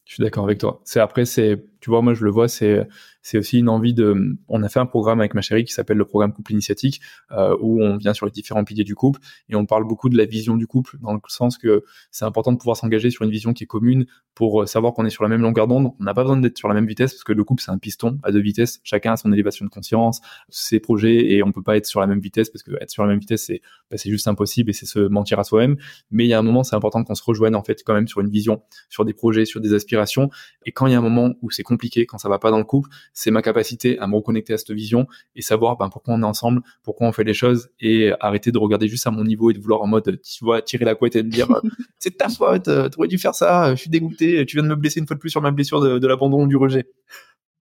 Je 0.06 0.16
suis 0.16 0.24
d'accord 0.24 0.44
avec 0.44 0.58
toi. 0.58 0.82
C'est 0.86 1.00
après 1.00 1.26
c'est 1.26 1.58
tu 1.80 1.90
vois 1.90 2.02
moi 2.02 2.14
je 2.14 2.24
le 2.26 2.32
vois 2.32 2.48
c'est 2.48 2.88
c'est 3.22 3.38
aussi 3.38 3.60
une 3.60 3.70
envie 3.70 3.94
de. 3.94 4.38
On 4.48 4.64
a 4.64 4.70
fait 4.70 4.80
un 4.80 4.86
programme 4.86 5.20
avec 5.20 5.34
ma 5.34 5.42
chérie 5.42 5.64
qui 5.64 5.74
s'appelle 5.74 5.98
le 5.98 6.06
programme 6.06 6.34
couple 6.34 6.54
initiatique, 6.54 7.02
euh, 7.32 7.56
où 7.60 7.82
on 7.82 7.98
vient 7.98 8.14
sur 8.14 8.26
les 8.26 8.32
différents 8.32 8.64
piliers 8.64 8.84
du 8.84 8.96
couple 8.96 9.20
et 9.50 9.56
on 9.56 9.66
parle 9.66 9.86
beaucoup 9.86 10.10
de 10.10 10.18
la 10.18 10.26
vision 10.26 10.56
du 10.56 10.68
couple, 10.68 10.98
dans 11.02 11.14
le 11.14 11.20
sens 11.28 11.58
que 11.58 11.84
c'est 12.12 12.26
important 12.26 12.52
de 12.52 12.58
pouvoir 12.58 12.78
s'engager 12.78 13.10
sur 13.10 13.26
une 13.26 13.32
vision 13.32 13.54
qui 13.54 13.66
est 13.66 13.68
commune 13.68 14.06
pour 14.36 14.64
euh, 14.64 14.66
savoir 14.66 14.94
qu'on 14.94 15.06
est 15.06 15.10
sur 15.10 15.24
la 15.24 15.30
même 15.30 15.42
longueur 15.42 15.68
d'onde. 15.68 15.92
On 16.00 16.04
n'a 16.04 16.14
pas 16.14 16.24
besoin 16.24 16.38
d'être 16.38 16.58
sur 16.58 16.68
la 16.68 16.74
même 16.74 16.88
vitesse 16.88 17.14
parce 17.14 17.24
que 17.24 17.34
le 17.34 17.44
couple 17.44 17.62
c'est 17.62 17.72
un 17.72 17.78
piston 17.78 18.18
à 18.24 18.32
deux 18.32 18.40
vitesses. 18.40 18.80
Chacun 18.84 19.14
a 19.14 19.18
son 19.18 19.32
élévation 19.34 19.66
de 19.66 19.70
conscience, 19.70 20.22
ses 20.50 20.80
projets 20.80 21.34
et 21.34 21.44
on 21.44 21.52
peut 21.52 21.64
pas 21.64 21.78
être 21.78 21.86
sur 21.86 22.00
la 22.00 22.08
même 22.08 22.20
vitesse 22.20 22.50
parce 22.50 22.64
que 22.64 22.72
être 22.82 22.90
sur 22.90 23.04
la 23.04 23.10
même 23.10 23.20
vitesse 23.20 23.46
c'est 23.46 23.62
bah, 23.92 23.98
c'est 23.98 24.10
juste 24.10 24.28
impossible 24.28 24.70
et 24.70 24.74
c'est 24.74 24.86
se 24.86 25.00
mentir 25.00 25.40
à 25.40 25.44
soi-même. 25.44 25.76
Mais 26.10 26.26
il 26.26 26.30
y 26.30 26.34
a 26.34 26.40
un 26.40 26.44
moment 26.44 26.64
c'est 26.64 26.76
important 26.76 27.04
qu'on 27.04 27.16
se 27.16 27.24
rejoigne 27.24 27.56
en 27.56 27.64
fait 27.64 27.84
quand 27.86 27.94
même 27.94 28.08
sur 28.08 28.22
une 28.22 28.30
vision, 28.30 28.64
sur 28.88 29.04
des 29.04 29.14
projets, 29.14 29.46
sur 29.46 29.60
des 29.60 29.74
aspirations. 29.74 30.30
Et 30.66 30.72
quand 30.72 30.88
il 30.88 30.94
y 30.94 30.96
a 30.96 31.00
un 31.00 31.02
moment 31.02 31.36
où 31.42 31.52
c'est 31.52 31.64
compliqué, 31.70 32.06
quand 32.06 32.18
ça 32.18 32.28
va 32.28 32.40
pas 32.40 32.52
dans 32.52 32.58
le 32.58 32.66
couple, 32.66 32.90
c'est 33.14 33.32
ma 33.32 33.42
capacité 33.42 33.98
à 34.00 34.08
me 34.08 34.16
reconnecter 34.16 34.54
à 34.54 34.58
cette 34.58 34.72
vision 34.72 35.08
et 35.36 35.42
savoir 35.42 35.78
ben, 35.78 35.90
pourquoi 35.90 36.16
on 36.16 36.22
est 36.22 36.26
ensemble, 36.26 36.62
pourquoi 36.84 37.08
on 37.08 37.12
fait 37.12 37.24
les 37.24 37.34
choses 37.34 37.70
et 37.80 38.12
arrêter 38.20 38.52
de 38.52 38.58
regarder 38.58 38.88
juste 38.88 39.08
à 39.08 39.12
mon 39.12 39.24
niveau 39.24 39.52
et 39.52 39.54
de 39.54 39.60
vouloir 39.60 39.82
en 39.82 39.88
mode, 39.88 40.20
tu 40.22 40.44
vois, 40.44 40.62
tirer 40.62 40.84
la 40.84 40.96
couette 40.96 41.16
et 41.16 41.24
me 41.24 41.30
dire, 41.30 41.48
c'est 42.00 42.18
ta 42.18 42.28
faute, 42.28 42.66
tu 42.66 42.98
aurais 42.98 43.08
dû 43.08 43.18
faire 43.18 43.36
ça, 43.36 43.74
je 43.76 43.82
suis 43.82 43.90
dégoûté, 43.90 44.46
tu 44.46 44.58
viens 44.58 44.64
de 44.64 44.70
me 44.70 44.76
blesser 44.76 45.00
une 45.00 45.08
fois 45.08 45.16
de 45.16 45.22
plus 45.22 45.30
sur 45.30 45.42
ma 45.42 45.52
blessure 45.52 45.80
de, 45.80 46.00
de 46.00 46.08
l'abandon 46.08 46.48
du 46.48 46.58
rejet. 46.58 46.88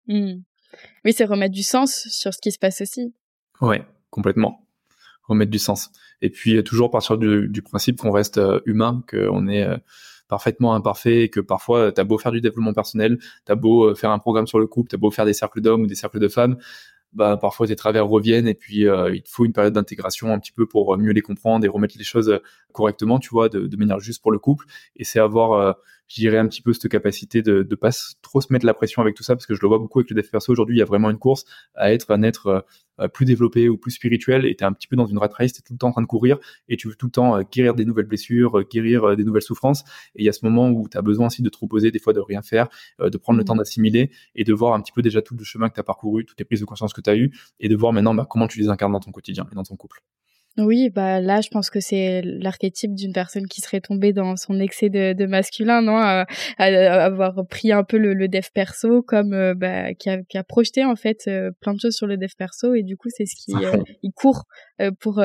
Mmh. 0.09 0.40
Oui, 1.05 1.12
c'est 1.12 1.24
remettre 1.24 1.55
du 1.55 1.62
sens 1.62 2.09
sur 2.11 2.33
ce 2.33 2.38
qui 2.38 2.50
se 2.50 2.59
passe 2.59 2.81
aussi. 2.81 3.14
Ouais, 3.61 3.85
complètement. 4.11 4.66
Remettre 5.28 5.50
du 5.50 5.59
sens. 5.59 5.90
Et 6.20 6.31
puis 6.31 6.62
toujours 6.64 6.90
partir 6.90 7.18
du, 7.18 7.48
du 7.48 7.62
principe 7.62 7.98
qu'on 7.98 8.11
reste 8.11 8.40
humain, 8.66 9.05
qu'on 9.09 9.48
est 9.48 9.68
parfaitement 10.28 10.74
imparfait 10.74 11.22
et 11.22 11.28
que 11.28 11.40
parfois 11.40 11.92
t'as 11.92 12.04
beau 12.04 12.18
faire 12.18 12.32
du 12.32 12.40
développement 12.40 12.72
personnel, 12.72 13.18
t'as 13.44 13.54
beau 13.54 13.94
faire 13.94 14.11
un 14.11 14.18
programme 14.18 14.46
sur 14.46 14.58
le 14.58 14.66
couple, 14.66 14.90
t'as 14.90 14.96
beau 14.96 15.11
faire 15.11 15.24
des 15.24 15.35
cercles 15.35 15.61
d'hommes 15.61 15.82
ou 15.82 15.87
des 15.87 15.94
cercles 15.94 16.20
de 16.20 16.28
femmes, 16.28 16.56
bah, 17.12 17.37
parfois 17.37 17.66
tes 17.66 17.76
travers 17.76 18.06
reviennent 18.06 18.48
et 18.48 18.54
puis 18.54 18.88
euh, 18.88 19.14
il 19.14 19.22
te 19.22 19.28
faut 19.28 19.44
une 19.44 19.52
période 19.52 19.74
d'intégration 19.74 20.32
un 20.32 20.38
petit 20.38 20.52
peu 20.52 20.66
pour 20.66 20.96
mieux 20.96 21.12
les 21.12 21.20
comprendre 21.20 21.64
et 21.64 21.68
remettre 21.68 21.96
les 21.98 22.04
choses 22.04 22.40
correctement, 22.72 23.18
tu 23.18 23.28
vois, 23.30 23.48
de, 23.48 23.66
de 23.66 23.76
manière 23.76 24.00
juste 24.00 24.22
pour 24.22 24.32
le 24.32 24.38
couple. 24.38 24.64
Et 24.96 25.04
c'est 25.04 25.20
avoir, 25.20 25.52
euh, 25.52 25.72
je 26.12 26.20
dirais, 26.20 26.38
un 26.38 26.46
petit 26.46 26.61
peu 26.61 26.72
cette 26.75 26.88
capacité 26.88 27.40
de 27.40 27.66
ne 27.68 27.75
pas 27.75 27.90
trop 28.20 28.40
se 28.42 28.53
mettre 28.53 28.66
la 28.66 28.75
pression 28.75 29.01
avec 29.01 29.14
tout 29.14 29.22
ça, 29.22 29.35
parce 29.35 29.46
que 29.46 29.55
je 29.55 29.61
le 29.62 29.68
vois 29.68 29.79
beaucoup 29.79 30.01
avec 30.01 30.11
le 30.11 30.16
dev 30.16 30.29
perso 30.29 30.53
aujourd'hui, 30.53 30.77
il 30.77 30.79
y 30.79 30.83
a 30.83 30.87
vraiment 30.87 31.09
une 31.09 31.18
course 31.18 31.46
à 31.75 31.92
être 31.92 32.11
un 32.11 32.22
être 32.22 32.66
euh, 33.01 33.09
plus 33.09 33.25
développé 33.25 33.70
ou 33.70 33.79
plus 33.79 33.92
spirituel 33.92 34.44
et 34.44 34.55
tu 34.55 34.62
es 34.62 34.66
un 34.66 34.72
petit 34.75 34.87
peu 34.87 34.96
dans 34.96 35.07
une 35.07 35.16
rat 35.16 35.31
race, 35.33 35.55
tu 35.55 35.61
es 35.61 35.62
tout 35.62 35.72
le 35.72 35.79
temps 35.79 35.88
en 35.88 35.92
train 35.92 36.03
de 36.03 36.07
courir 36.07 36.38
et 36.68 36.77
tu 36.77 36.88
veux 36.88 36.94
tout 36.94 37.07
le 37.07 37.12
temps 37.12 37.40
guérir 37.51 37.75
des 37.75 37.87
nouvelles 37.87 38.07
blessures, 38.07 38.62
guérir 38.64 39.16
des 39.16 39.25
nouvelles 39.25 39.42
souffrances. 39.42 39.85
Et 40.14 40.22
il 40.22 40.25
y 40.25 40.29
a 40.29 40.33
ce 40.33 40.44
moment 40.44 40.68
où 40.68 40.87
tu 40.88 40.98
as 40.98 41.03
besoin 41.03 41.29
aussi 41.29 41.40
de 41.40 41.48
te 41.48 41.57
reposer, 41.59 41.90
des 41.90 41.98
fois 41.98 42.12
de 42.12 42.20
rien 42.20 42.42
faire, 42.42 42.68
de 43.01 43.16
prendre 43.16 43.38
le 43.38 43.44
mmh. 43.44 43.46
temps 43.46 43.57
d'assimiler 43.57 44.11
et 44.35 44.44
de 44.44 44.53
voir 44.53 44.75
un 44.75 44.81
petit 44.83 44.92
peu 44.92 45.01
déjà 45.01 45.22
tout 45.22 45.35
le 45.37 45.44
chemin 45.44 45.70
que 45.70 45.75
tu 45.75 45.81
as 45.81 45.85
parcouru, 45.85 46.27
toutes 46.27 46.38
les 46.38 46.44
prises 46.44 46.61
de 46.61 46.66
conscience 46.66 46.92
que 46.92 47.01
tu 47.01 47.09
as 47.09 47.16
eues 47.16 47.33
et 47.59 47.68
de 47.68 47.77
voir 47.77 47.92
maintenant 47.94 48.14
bah, 48.14 48.27
comment 48.29 48.46
tu 48.46 48.61
les 48.61 48.68
incarnes 48.68 48.92
dans 48.92 49.01
ton 49.01 49.12
quotidien 49.12 49.46
et 49.51 49.55
dans 49.55 49.64
ton 49.64 49.77
couple. 49.77 50.03
Oui, 50.58 50.90
bah 50.90 51.20
là, 51.20 51.40
je 51.40 51.48
pense 51.48 51.70
que 51.70 51.80
c'est 51.80 52.20
l'archétype 52.22 52.94
d'une 52.94 53.14
personne 53.14 53.46
qui 53.46 53.62
serait 53.62 53.80
tombée 53.80 54.12
dans 54.12 54.36
son 54.36 54.60
excès 54.60 54.90
de, 54.90 55.14
de 55.14 55.24
masculin, 55.24 55.80
non, 55.80 55.96
à, 55.96 56.26
avoir 56.58 57.46
pris 57.48 57.72
un 57.72 57.84
peu 57.84 57.96
le, 57.96 58.12
le 58.12 58.28
dev 58.28 58.44
perso 58.52 59.02
comme 59.02 59.32
euh, 59.32 59.54
bah, 59.54 59.94
qui, 59.94 60.10
a, 60.10 60.22
qui, 60.22 60.36
a, 60.36 60.44
projeté 60.44 60.84
en 60.84 60.94
fait 60.94 61.22
euh, 61.26 61.50
plein 61.60 61.72
de 61.72 61.80
choses 61.80 61.94
sur 61.94 62.06
le 62.06 62.18
dev 62.18 62.28
perso 62.36 62.74
et 62.74 62.82
du 62.82 62.96
coup 62.98 63.08
c'est 63.08 63.24
ce 63.24 63.34
qui 63.34 63.54
euh, 63.64 63.78
il 64.02 64.12
court 64.12 64.44
pour. 65.00 65.22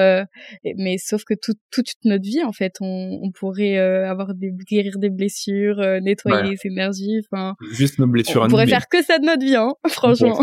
mais 0.78 0.98
sauf 0.98 1.24
que 1.26 1.34
tout, 1.34 1.56
toute 1.72 1.94
notre 2.06 2.24
vie 2.24 2.44
en 2.44 2.54
fait, 2.54 2.76
on, 2.80 3.20
on 3.22 3.32
pourrait 3.32 3.78
avoir 3.78 4.34
des 4.34 4.52
guérir 4.52 4.98
des 4.98 5.10
blessures, 5.10 5.82
nettoyer 6.02 6.52
les 6.52 6.58
énergies, 6.64 7.22
enfin. 7.26 7.56
Juste 7.72 8.00
nos 8.00 8.08
blessures. 8.08 8.44
On 8.44 8.48
pourrait 8.48 8.68
faire 8.68 8.88
que 8.88 9.04
ça 9.04 9.20
de 9.20 9.26
notre 9.26 9.44
vie, 9.44 9.56
hein, 9.56 9.74
franchement. 9.88 10.40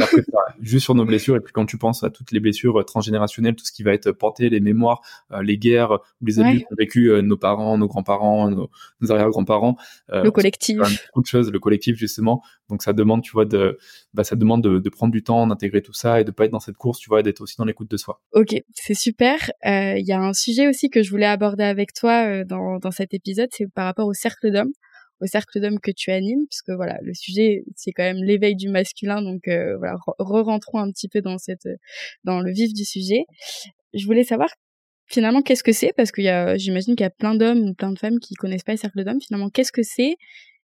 Juste 0.60 0.84
sur 0.84 0.94
nos 0.94 1.04
blessures 1.04 1.36
et 1.36 1.40
puis 1.40 1.52
quand 1.52 1.66
tu 1.66 1.78
penses 1.78 2.04
à 2.04 2.10
toutes 2.10 2.32
les 2.32 2.40
blessures 2.40 2.84
transgénérationnelles, 2.84 3.54
tout 3.54 3.64
ce 3.64 3.72
qui 3.72 3.82
va 3.82 3.92
être 3.92 4.10
porté, 4.12 4.50
les 4.50 4.60
mémoire, 4.74 5.00
euh, 5.32 5.42
les 5.42 5.58
guerres 5.58 5.92
ou 6.20 6.26
les 6.26 6.40
abus 6.40 6.60
qu'ont 6.60 6.74
vécu 6.78 7.10
euh, 7.10 7.22
nos 7.22 7.36
parents, 7.36 7.78
nos 7.78 7.86
grands-parents, 7.86 8.50
nos, 8.50 8.70
arrière-grands-parents. 9.10 9.76
Euh, 10.10 10.22
le 10.22 10.30
collectif. 10.30 10.78
Beaucoup 10.78 11.22
de 11.22 11.26
choses, 11.26 11.50
le 11.50 11.58
collectif 11.58 11.96
justement. 11.96 12.42
Donc 12.68 12.82
ça 12.82 12.92
demande, 12.92 13.22
tu 13.22 13.32
vois, 13.32 13.44
de, 13.44 13.78
bah, 14.12 14.24
ça 14.24 14.36
demande 14.36 14.62
de, 14.62 14.88
prendre 14.88 15.12
du 15.12 15.22
temps, 15.22 15.46
d'intégrer 15.46 15.82
tout 15.82 15.92
ça 15.92 16.20
et 16.20 16.24
de 16.24 16.30
pas 16.30 16.44
être 16.44 16.50
dans 16.50 16.60
cette 16.60 16.76
course, 16.76 16.98
tu 16.98 17.08
vois, 17.08 17.22
d'être 17.22 17.40
aussi 17.40 17.56
dans 17.56 17.64
l'écoute 17.64 17.90
de 17.90 17.96
soi. 17.96 18.20
Ok, 18.32 18.54
c'est 18.72 18.94
super. 18.94 19.50
Il 19.64 20.04
y 20.04 20.12
a 20.12 20.20
un 20.20 20.32
sujet 20.32 20.68
aussi 20.68 20.90
que 20.90 21.02
je 21.02 21.10
voulais 21.10 21.26
aborder 21.26 21.64
avec 21.64 21.92
toi 21.92 22.44
dans, 22.44 22.78
dans 22.78 22.90
cet 22.90 23.14
épisode, 23.14 23.48
c'est 23.52 23.70
par 23.72 23.86
rapport 23.86 24.06
au 24.06 24.14
cercle 24.14 24.50
d'hommes 24.52 24.72
au 25.20 25.26
cercle 25.26 25.60
d'hommes 25.60 25.78
que 25.80 25.92
tu 25.92 26.10
animes, 26.10 26.44
puisque 26.48 26.70
voilà, 26.70 26.98
le 27.02 27.14
sujet 27.14 27.64
c'est 27.76 27.92
quand 27.92 28.02
même 28.02 28.22
l'éveil 28.22 28.56
du 28.56 28.68
masculin, 28.68 29.22
donc 29.22 29.42
voilà, 29.46 29.96
re-rentrons 30.18 30.78
un 30.78 30.90
petit 30.90 31.08
peu 31.08 31.20
dans 31.20 31.38
cette, 31.38 31.68
dans 32.24 32.40
le 32.40 32.52
vif 32.52 32.72
du 32.74 32.84
sujet. 32.84 33.24
Je 33.94 34.04
voulais 34.06 34.24
savoir 34.24 34.48
finalement, 35.06 35.42
qu'est-ce 35.42 35.62
que 35.62 35.72
c'est? 35.72 35.92
Parce 35.96 36.10
a, 36.18 36.56
j'imagine 36.56 36.96
qu'il 36.96 37.04
y 37.04 37.06
a 37.06 37.10
plein 37.10 37.34
d'hommes 37.34 37.68
ou 37.68 37.74
plein 37.74 37.92
de 37.92 37.98
femmes 37.98 38.18
qui 38.20 38.34
connaissent 38.34 38.62
pas 38.62 38.72
le 38.72 38.78
cercle 38.78 39.04
d'hommes. 39.04 39.20
Finalement, 39.20 39.50
qu'est-ce 39.50 39.72
que 39.72 39.82
c'est? 39.82 40.16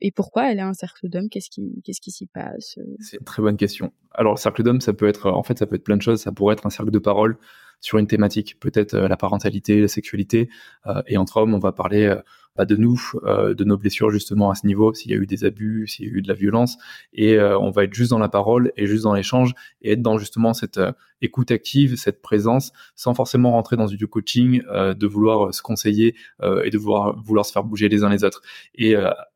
Et 0.00 0.10
pourquoi 0.10 0.50
elle 0.50 0.58
est 0.58 0.62
un 0.62 0.74
cercle 0.74 1.08
d'hommes? 1.08 1.28
Qu'est-ce 1.30 1.50
qui, 1.50 2.10
s'y 2.10 2.26
passe? 2.26 2.78
C'est 3.00 3.16
une 3.18 3.24
très 3.24 3.42
bonne 3.42 3.56
question. 3.56 3.92
Alors, 4.12 4.34
le 4.34 4.38
cercle 4.38 4.62
d'hommes, 4.62 4.80
ça 4.80 4.92
peut 4.92 5.08
être, 5.08 5.30
en 5.30 5.42
fait, 5.42 5.58
ça 5.58 5.66
peut 5.66 5.76
être 5.76 5.84
plein 5.84 5.96
de 5.96 6.02
choses. 6.02 6.20
Ça 6.20 6.32
pourrait 6.32 6.54
être 6.54 6.66
un 6.66 6.70
cercle 6.70 6.90
de 6.90 6.98
parole 6.98 7.38
sur 7.80 7.98
une 7.98 8.06
thématique, 8.06 8.58
peut-être 8.60 8.94
euh, 8.94 9.08
la 9.08 9.16
parentalité, 9.16 9.80
la 9.80 9.88
sexualité. 9.88 10.48
Euh, 10.86 11.02
et 11.06 11.16
entre 11.16 11.38
hommes, 11.38 11.54
on 11.54 11.58
va 11.58 11.72
parler 11.72 12.14
euh, 12.54 12.56
pas 12.56 12.64
de 12.64 12.76
nous, 12.76 13.00
de 13.24 13.64
nos 13.64 13.76
blessures 13.76 14.10
justement 14.10 14.50
à 14.50 14.54
ce 14.54 14.66
niveau, 14.66 14.94
s'il 14.94 15.10
y 15.10 15.14
a 15.14 15.16
eu 15.16 15.26
des 15.26 15.44
abus, 15.44 15.86
s'il 15.88 16.06
y 16.06 16.08
a 16.08 16.12
eu 16.12 16.22
de 16.22 16.28
la 16.28 16.34
violence, 16.34 16.76
et 17.12 17.38
on 17.38 17.70
va 17.70 17.84
être 17.84 17.94
juste 17.94 18.10
dans 18.10 18.18
la 18.18 18.28
parole 18.28 18.72
et 18.76 18.86
juste 18.86 19.04
dans 19.04 19.14
l'échange 19.14 19.54
et 19.82 19.92
être 19.92 20.02
dans 20.02 20.18
justement 20.18 20.54
cette 20.54 20.80
écoute 21.20 21.50
active, 21.50 21.96
cette 21.96 22.22
présence, 22.22 22.72
sans 22.94 23.14
forcément 23.14 23.52
rentrer 23.52 23.76
dans 23.76 23.86
du 23.86 24.06
coaching, 24.06 24.62
de 24.62 25.06
vouloir 25.06 25.52
se 25.52 25.62
conseiller 25.62 26.14
et 26.42 26.70
de 26.70 26.78
vouloir 26.78 27.20
vouloir 27.20 27.44
se 27.44 27.52
faire 27.52 27.64
bouger 27.64 27.88
les 27.88 28.04
uns 28.04 28.08
les 28.08 28.24
autres. 28.24 28.42
Et 28.74 28.94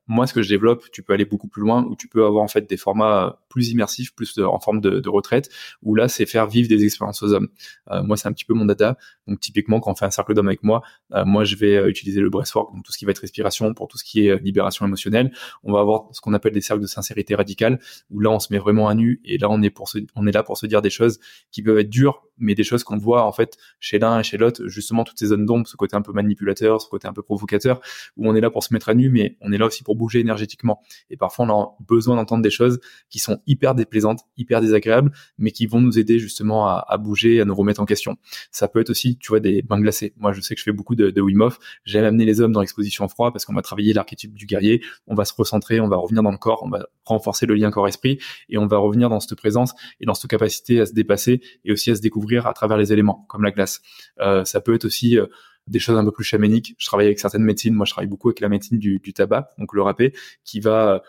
moi, 0.08 0.26
ce 0.26 0.32
que 0.32 0.42
je 0.42 0.48
développe, 0.48 0.90
tu 0.90 1.02
peux 1.02 1.12
aller 1.12 1.26
beaucoup 1.26 1.48
plus 1.48 1.60
loin, 1.60 1.84
où 1.84 1.94
tu 1.94 2.08
peux 2.08 2.24
avoir 2.24 2.42
en 2.42 2.48
fait 2.48 2.68
des 2.68 2.78
formats 2.78 3.38
plus 3.50 3.68
immersifs, 3.70 4.14
plus 4.14 4.38
en 4.38 4.58
forme 4.58 4.80
de, 4.80 5.00
de, 5.00 5.08
retraite, 5.08 5.50
où 5.82 5.94
là, 5.94 6.08
c'est 6.08 6.24
faire 6.24 6.46
vivre 6.46 6.66
des 6.66 6.82
expériences 6.84 7.22
aux 7.22 7.32
hommes. 7.34 7.48
Euh, 7.90 8.02
moi, 8.02 8.16
c'est 8.16 8.26
un 8.26 8.32
petit 8.32 8.46
peu 8.46 8.54
mon 8.54 8.64
data. 8.64 8.96
Donc, 9.26 9.38
typiquement, 9.38 9.80
quand 9.80 9.92
on 9.92 9.94
fait 9.94 10.06
un 10.06 10.10
cercle 10.10 10.32
d'hommes 10.32 10.48
avec 10.48 10.62
moi, 10.62 10.82
euh, 11.12 11.26
moi, 11.26 11.44
je 11.44 11.56
vais 11.56 11.76
euh, 11.76 11.88
utiliser 11.88 12.20
le 12.22 12.30
breathwork, 12.30 12.74
donc 12.74 12.84
tout 12.84 12.92
ce 12.92 12.98
qui 12.98 13.04
être 13.10 13.20
respiration, 13.20 13.74
pour 13.74 13.88
tout 13.88 13.98
ce 13.98 14.04
qui 14.04 14.26
est 14.26 14.38
libération 14.42 14.86
émotionnelle. 14.86 15.32
On 15.62 15.72
va 15.72 15.80
avoir 15.80 16.08
ce 16.12 16.20
qu'on 16.20 16.34
appelle 16.34 16.52
des 16.52 16.60
cercles 16.60 16.82
de 16.82 16.86
sincérité 16.86 17.34
radicale, 17.34 17.78
où 18.10 18.20
là, 18.20 18.30
on 18.30 18.38
se 18.38 18.52
met 18.52 18.58
vraiment 18.58 18.88
à 18.88 18.94
nu, 18.94 19.20
et 19.24 19.38
là, 19.38 19.48
on 19.50 19.62
est 19.62 19.70
pour 19.70 19.88
on 20.14 20.26
est 20.26 20.32
là 20.32 20.42
pour 20.42 20.56
se 20.56 20.66
dire 20.66 20.82
des 20.82 20.90
choses 20.90 21.18
qui 21.50 21.62
peuvent 21.62 21.78
être 21.78 21.90
dures, 21.90 22.27
mais 22.38 22.54
des 22.54 22.64
choses 22.64 22.84
qu'on 22.84 22.96
voit 22.96 23.24
en 23.24 23.32
fait 23.32 23.56
chez 23.80 23.98
l'un 23.98 24.20
et 24.20 24.22
chez 24.22 24.36
l'autre, 24.36 24.66
justement 24.66 25.04
toutes 25.04 25.18
ces 25.18 25.26
zones 25.26 25.46
d'ombre, 25.46 25.66
ce 25.66 25.76
côté 25.76 25.96
un 25.96 26.02
peu 26.02 26.12
manipulateur, 26.12 26.80
ce 26.80 26.88
côté 26.88 27.08
un 27.08 27.12
peu 27.12 27.22
provocateur, 27.22 27.80
où 28.16 28.28
on 28.28 28.34
est 28.34 28.40
là 28.40 28.50
pour 28.50 28.64
se 28.64 28.72
mettre 28.72 28.88
à 28.88 28.94
nu, 28.94 29.10
mais 29.10 29.36
on 29.40 29.52
est 29.52 29.58
là 29.58 29.66
aussi 29.66 29.82
pour 29.82 29.96
bouger 29.96 30.20
énergétiquement. 30.20 30.80
Et 31.10 31.16
parfois, 31.16 31.46
on 31.46 31.60
a 31.60 31.76
besoin 31.86 32.16
d'entendre 32.16 32.42
des 32.42 32.50
choses 32.50 32.80
qui 33.10 33.18
sont 33.18 33.40
hyper 33.46 33.74
déplaisantes, 33.74 34.20
hyper 34.36 34.60
désagréables, 34.60 35.12
mais 35.38 35.50
qui 35.50 35.66
vont 35.66 35.80
nous 35.80 35.98
aider 35.98 36.18
justement 36.18 36.68
à, 36.68 36.96
bouger, 36.98 37.40
à 37.40 37.44
nous 37.44 37.54
remettre 37.54 37.80
en 37.80 37.86
question. 37.86 38.16
Ça 38.50 38.68
peut 38.68 38.80
être 38.80 38.90
aussi, 38.90 39.18
tu 39.18 39.28
vois, 39.28 39.40
des 39.40 39.62
bains 39.62 39.80
glacés. 39.80 40.12
Moi, 40.16 40.32
je 40.32 40.40
sais 40.40 40.54
que 40.54 40.60
je 40.60 40.64
fais 40.64 40.72
beaucoup 40.72 40.94
de, 40.94 41.10
de 41.10 41.20
Wim 41.20 41.40
Hof. 41.40 41.58
J'aime 41.84 42.04
amener 42.04 42.24
les 42.24 42.40
hommes 42.40 42.52
dans 42.52 42.60
l'exposition 42.60 43.08
froid 43.08 43.32
parce 43.32 43.44
qu'on 43.44 43.54
va 43.54 43.62
travailler 43.62 43.92
l'archétype 43.92 44.34
du 44.34 44.46
guerrier, 44.46 44.82
on 45.06 45.14
va 45.14 45.24
se 45.24 45.32
recentrer, 45.34 45.80
on 45.80 45.88
va 45.88 45.96
revenir 45.96 46.22
dans 46.22 46.30
le 46.30 46.38
corps, 46.38 46.62
on 46.64 46.70
va 46.70 46.86
renforcer 47.04 47.46
le 47.46 47.54
lien 47.54 47.70
corps-esprit 47.70 48.18
et 48.48 48.58
on 48.58 48.66
va 48.66 48.78
revenir 48.78 49.08
dans 49.08 49.20
cette 49.20 49.36
présence 49.36 49.74
et 50.00 50.06
dans 50.06 50.14
cette 50.14 50.30
capacité 50.30 50.80
à 50.80 50.86
se 50.86 50.92
dépasser 50.92 51.40
et 51.64 51.72
aussi 51.72 51.90
à 51.90 51.94
se 51.94 52.00
découvrir 52.00 52.27
à 52.36 52.52
travers 52.52 52.76
les 52.76 52.92
éléments, 52.92 53.24
comme 53.28 53.42
la 53.42 53.50
glace. 53.50 53.80
Euh, 54.20 54.44
ça 54.44 54.60
peut 54.60 54.74
être 54.74 54.84
aussi 54.84 55.18
euh, 55.18 55.26
des 55.66 55.78
choses 55.78 55.96
un 55.96 56.04
peu 56.04 56.12
plus 56.12 56.24
chamaniques. 56.24 56.74
Je 56.78 56.86
travaille 56.86 57.06
avec 57.06 57.18
certaines 57.18 57.42
médecines. 57.42 57.74
Moi, 57.74 57.86
je 57.86 57.92
travaille 57.92 58.08
beaucoup 58.08 58.28
avec 58.28 58.40
la 58.40 58.48
médecine 58.48 58.78
du, 58.78 58.98
du 58.98 59.12
tabac, 59.12 59.50
donc 59.58 59.74
le 59.74 59.82
râpé, 59.82 60.14
qui 60.44 60.60
va 60.60 61.02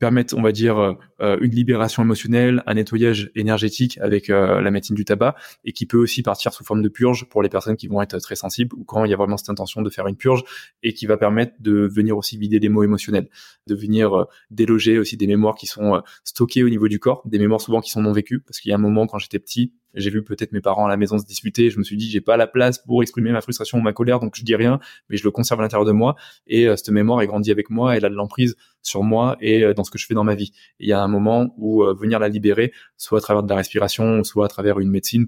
permettre, 0.00 0.34
on 0.36 0.42
va 0.42 0.50
dire, 0.50 0.78
euh, 0.78 0.94
euh, 1.20 1.36
une 1.40 1.52
libération 1.52 2.02
émotionnelle, 2.02 2.64
un 2.66 2.74
nettoyage 2.74 3.30
énergétique 3.36 3.98
avec 3.98 4.30
euh, 4.30 4.60
la 4.60 4.70
médecine 4.70 4.96
du 4.96 5.04
tabac, 5.04 5.36
et 5.64 5.72
qui 5.72 5.86
peut 5.86 5.98
aussi 5.98 6.22
partir 6.22 6.52
sous 6.52 6.64
forme 6.64 6.82
de 6.82 6.88
purge 6.88 7.28
pour 7.28 7.42
les 7.42 7.50
personnes 7.50 7.76
qui 7.76 7.86
vont 7.86 8.02
être 8.02 8.18
très 8.18 8.34
sensibles 8.34 8.74
ou 8.74 8.82
quand 8.82 9.04
il 9.04 9.10
y 9.10 9.14
a 9.14 9.16
vraiment 9.16 9.36
cette 9.36 9.50
intention 9.50 9.82
de 9.82 9.90
faire 9.90 10.06
une 10.08 10.16
purge, 10.16 10.42
et 10.82 10.94
qui 10.94 11.06
va 11.06 11.18
permettre 11.18 11.52
de 11.60 11.86
venir 11.86 12.16
aussi 12.16 12.38
vider 12.38 12.58
des 12.58 12.70
mots 12.70 12.82
émotionnels, 12.82 13.28
de 13.66 13.74
venir 13.74 14.26
déloger 14.50 14.98
aussi 14.98 15.18
des 15.18 15.26
mémoires 15.26 15.54
qui 15.54 15.66
sont 15.66 16.02
stockées 16.24 16.64
au 16.64 16.70
niveau 16.70 16.88
du 16.88 16.98
corps, 16.98 17.22
des 17.26 17.38
mémoires 17.38 17.60
souvent 17.60 17.82
qui 17.82 17.90
sont 17.90 18.00
non 18.00 18.12
vécues, 18.12 18.40
parce 18.40 18.58
qu'il 18.58 18.70
y 18.70 18.72
a 18.72 18.76
un 18.76 18.80
moment 18.80 19.06
quand 19.06 19.18
j'étais 19.18 19.38
petit, 19.38 19.74
j'ai 19.94 20.10
vu 20.10 20.22
peut-être 20.22 20.52
mes 20.52 20.60
parents 20.60 20.86
à 20.86 20.88
la 20.88 20.96
maison 20.96 21.18
se 21.18 21.26
disputer. 21.26 21.70
Je 21.70 21.78
me 21.78 21.84
suis 21.84 21.96
dit, 21.96 22.08
j'ai 22.08 22.20
pas 22.20 22.36
la 22.36 22.46
place 22.46 22.78
pour 22.78 23.02
exprimer 23.02 23.32
ma 23.32 23.40
frustration 23.40 23.78
ou 23.78 23.80
ma 23.80 23.92
colère, 23.92 24.20
donc 24.20 24.34
je 24.36 24.44
dis 24.44 24.54
rien, 24.54 24.78
mais 25.08 25.16
je 25.16 25.24
le 25.24 25.30
conserve 25.30 25.60
à 25.60 25.62
l'intérieur 25.62 25.84
de 25.84 25.92
moi. 25.92 26.16
Et 26.46 26.68
euh, 26.68 26.76
cette 26.76 26.90
mémoire 26.90 27.20
est 27.22 27.26
grandie 27.26 27.50
avec 27.50 27.70
moi, 27.70 27.96
elle 27.96 28.04
a 28.04 28.08
de 28.08 28.14
l'emprise 28.14 28.56
sur 28.82 29.02
moi 29.02 29.36
et 29.40 29.64
euh, 29.64 29.74
dans 29.74 29.84
ce 29.84 29.90
que 29.90 29.98
je 29.98 30.06
fais 30.06 30.14
dans 30.14 30.24
ma 30.24 30.34
vie. 30.34 30.52
Il 30.78 30.88
y 30.88 30.92
a 30.92 31.02
un 31.02 31.08
moment 31.08 31.54
où 31.56 31.82
euh, 31.84 31.94
venir 31.94 32.18
la 32.18 32.28
libérer, 32.28 32.72
soit 32.96 33.18
à 33.18 33.20
travers 33.20 33.42
de 33.42 33.48
la 33.48 33.56
respiration, 33.56 34.24
soit 34.24 34.46
à 34.46 34.48
travers 34.48 34.78
une 34.80 34.90
médecine 34.90 35.26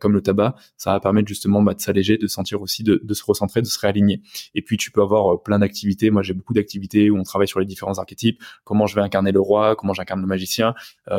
comme 0.00 0.14
le 0.14 0.22
tabac, 0.22 0.54
ça 0.78 0.92
va 0.92 1.00
permettre 1.00 1.28
justement 1.28 1.62
bah, 1.62 1.74
de 1.74 1.80
s'alléger, 1.80 2.16
de 2.16 2.26
sentir 2.26 2.62
aussi, 2.62 2.82
de, 2.82 3.00
se 3.12 3.22
recentrer, 3.22 3.60
de 3.60 3.66
se 3.66 3.78
réaligner. 3.78 4.22
Et 4.54 4.62
puis 4.62 4.78
tu 4.78 4.90
peux 4.90 5.02
avoir 5.02 5.42
plein 5.42 5.58
d'activités. 5.58 6.10
Moi, 6.10 6.22
j'ai 6.22 6.32
beaucoup 6.32 6.54
d'activités 6.54 7.10
où 7.10 7.18
on 7.18 7.22
travaille 7.22 7.48
sur 7.48 7.60
les 7.60 7.66
différents 7.66 7.98
archétypes. 7.98 8.42
Comment 8.64 8.86
je 8.86 8.94
vais 8.94 9.02
incarner 9.02 9.30
le 9.30 9.40
roi, 9.40 9.76
comment 9.76 9.92
j'incarne 9.92 10.22
le 10.22 10.26
magicien? 10.26 10.74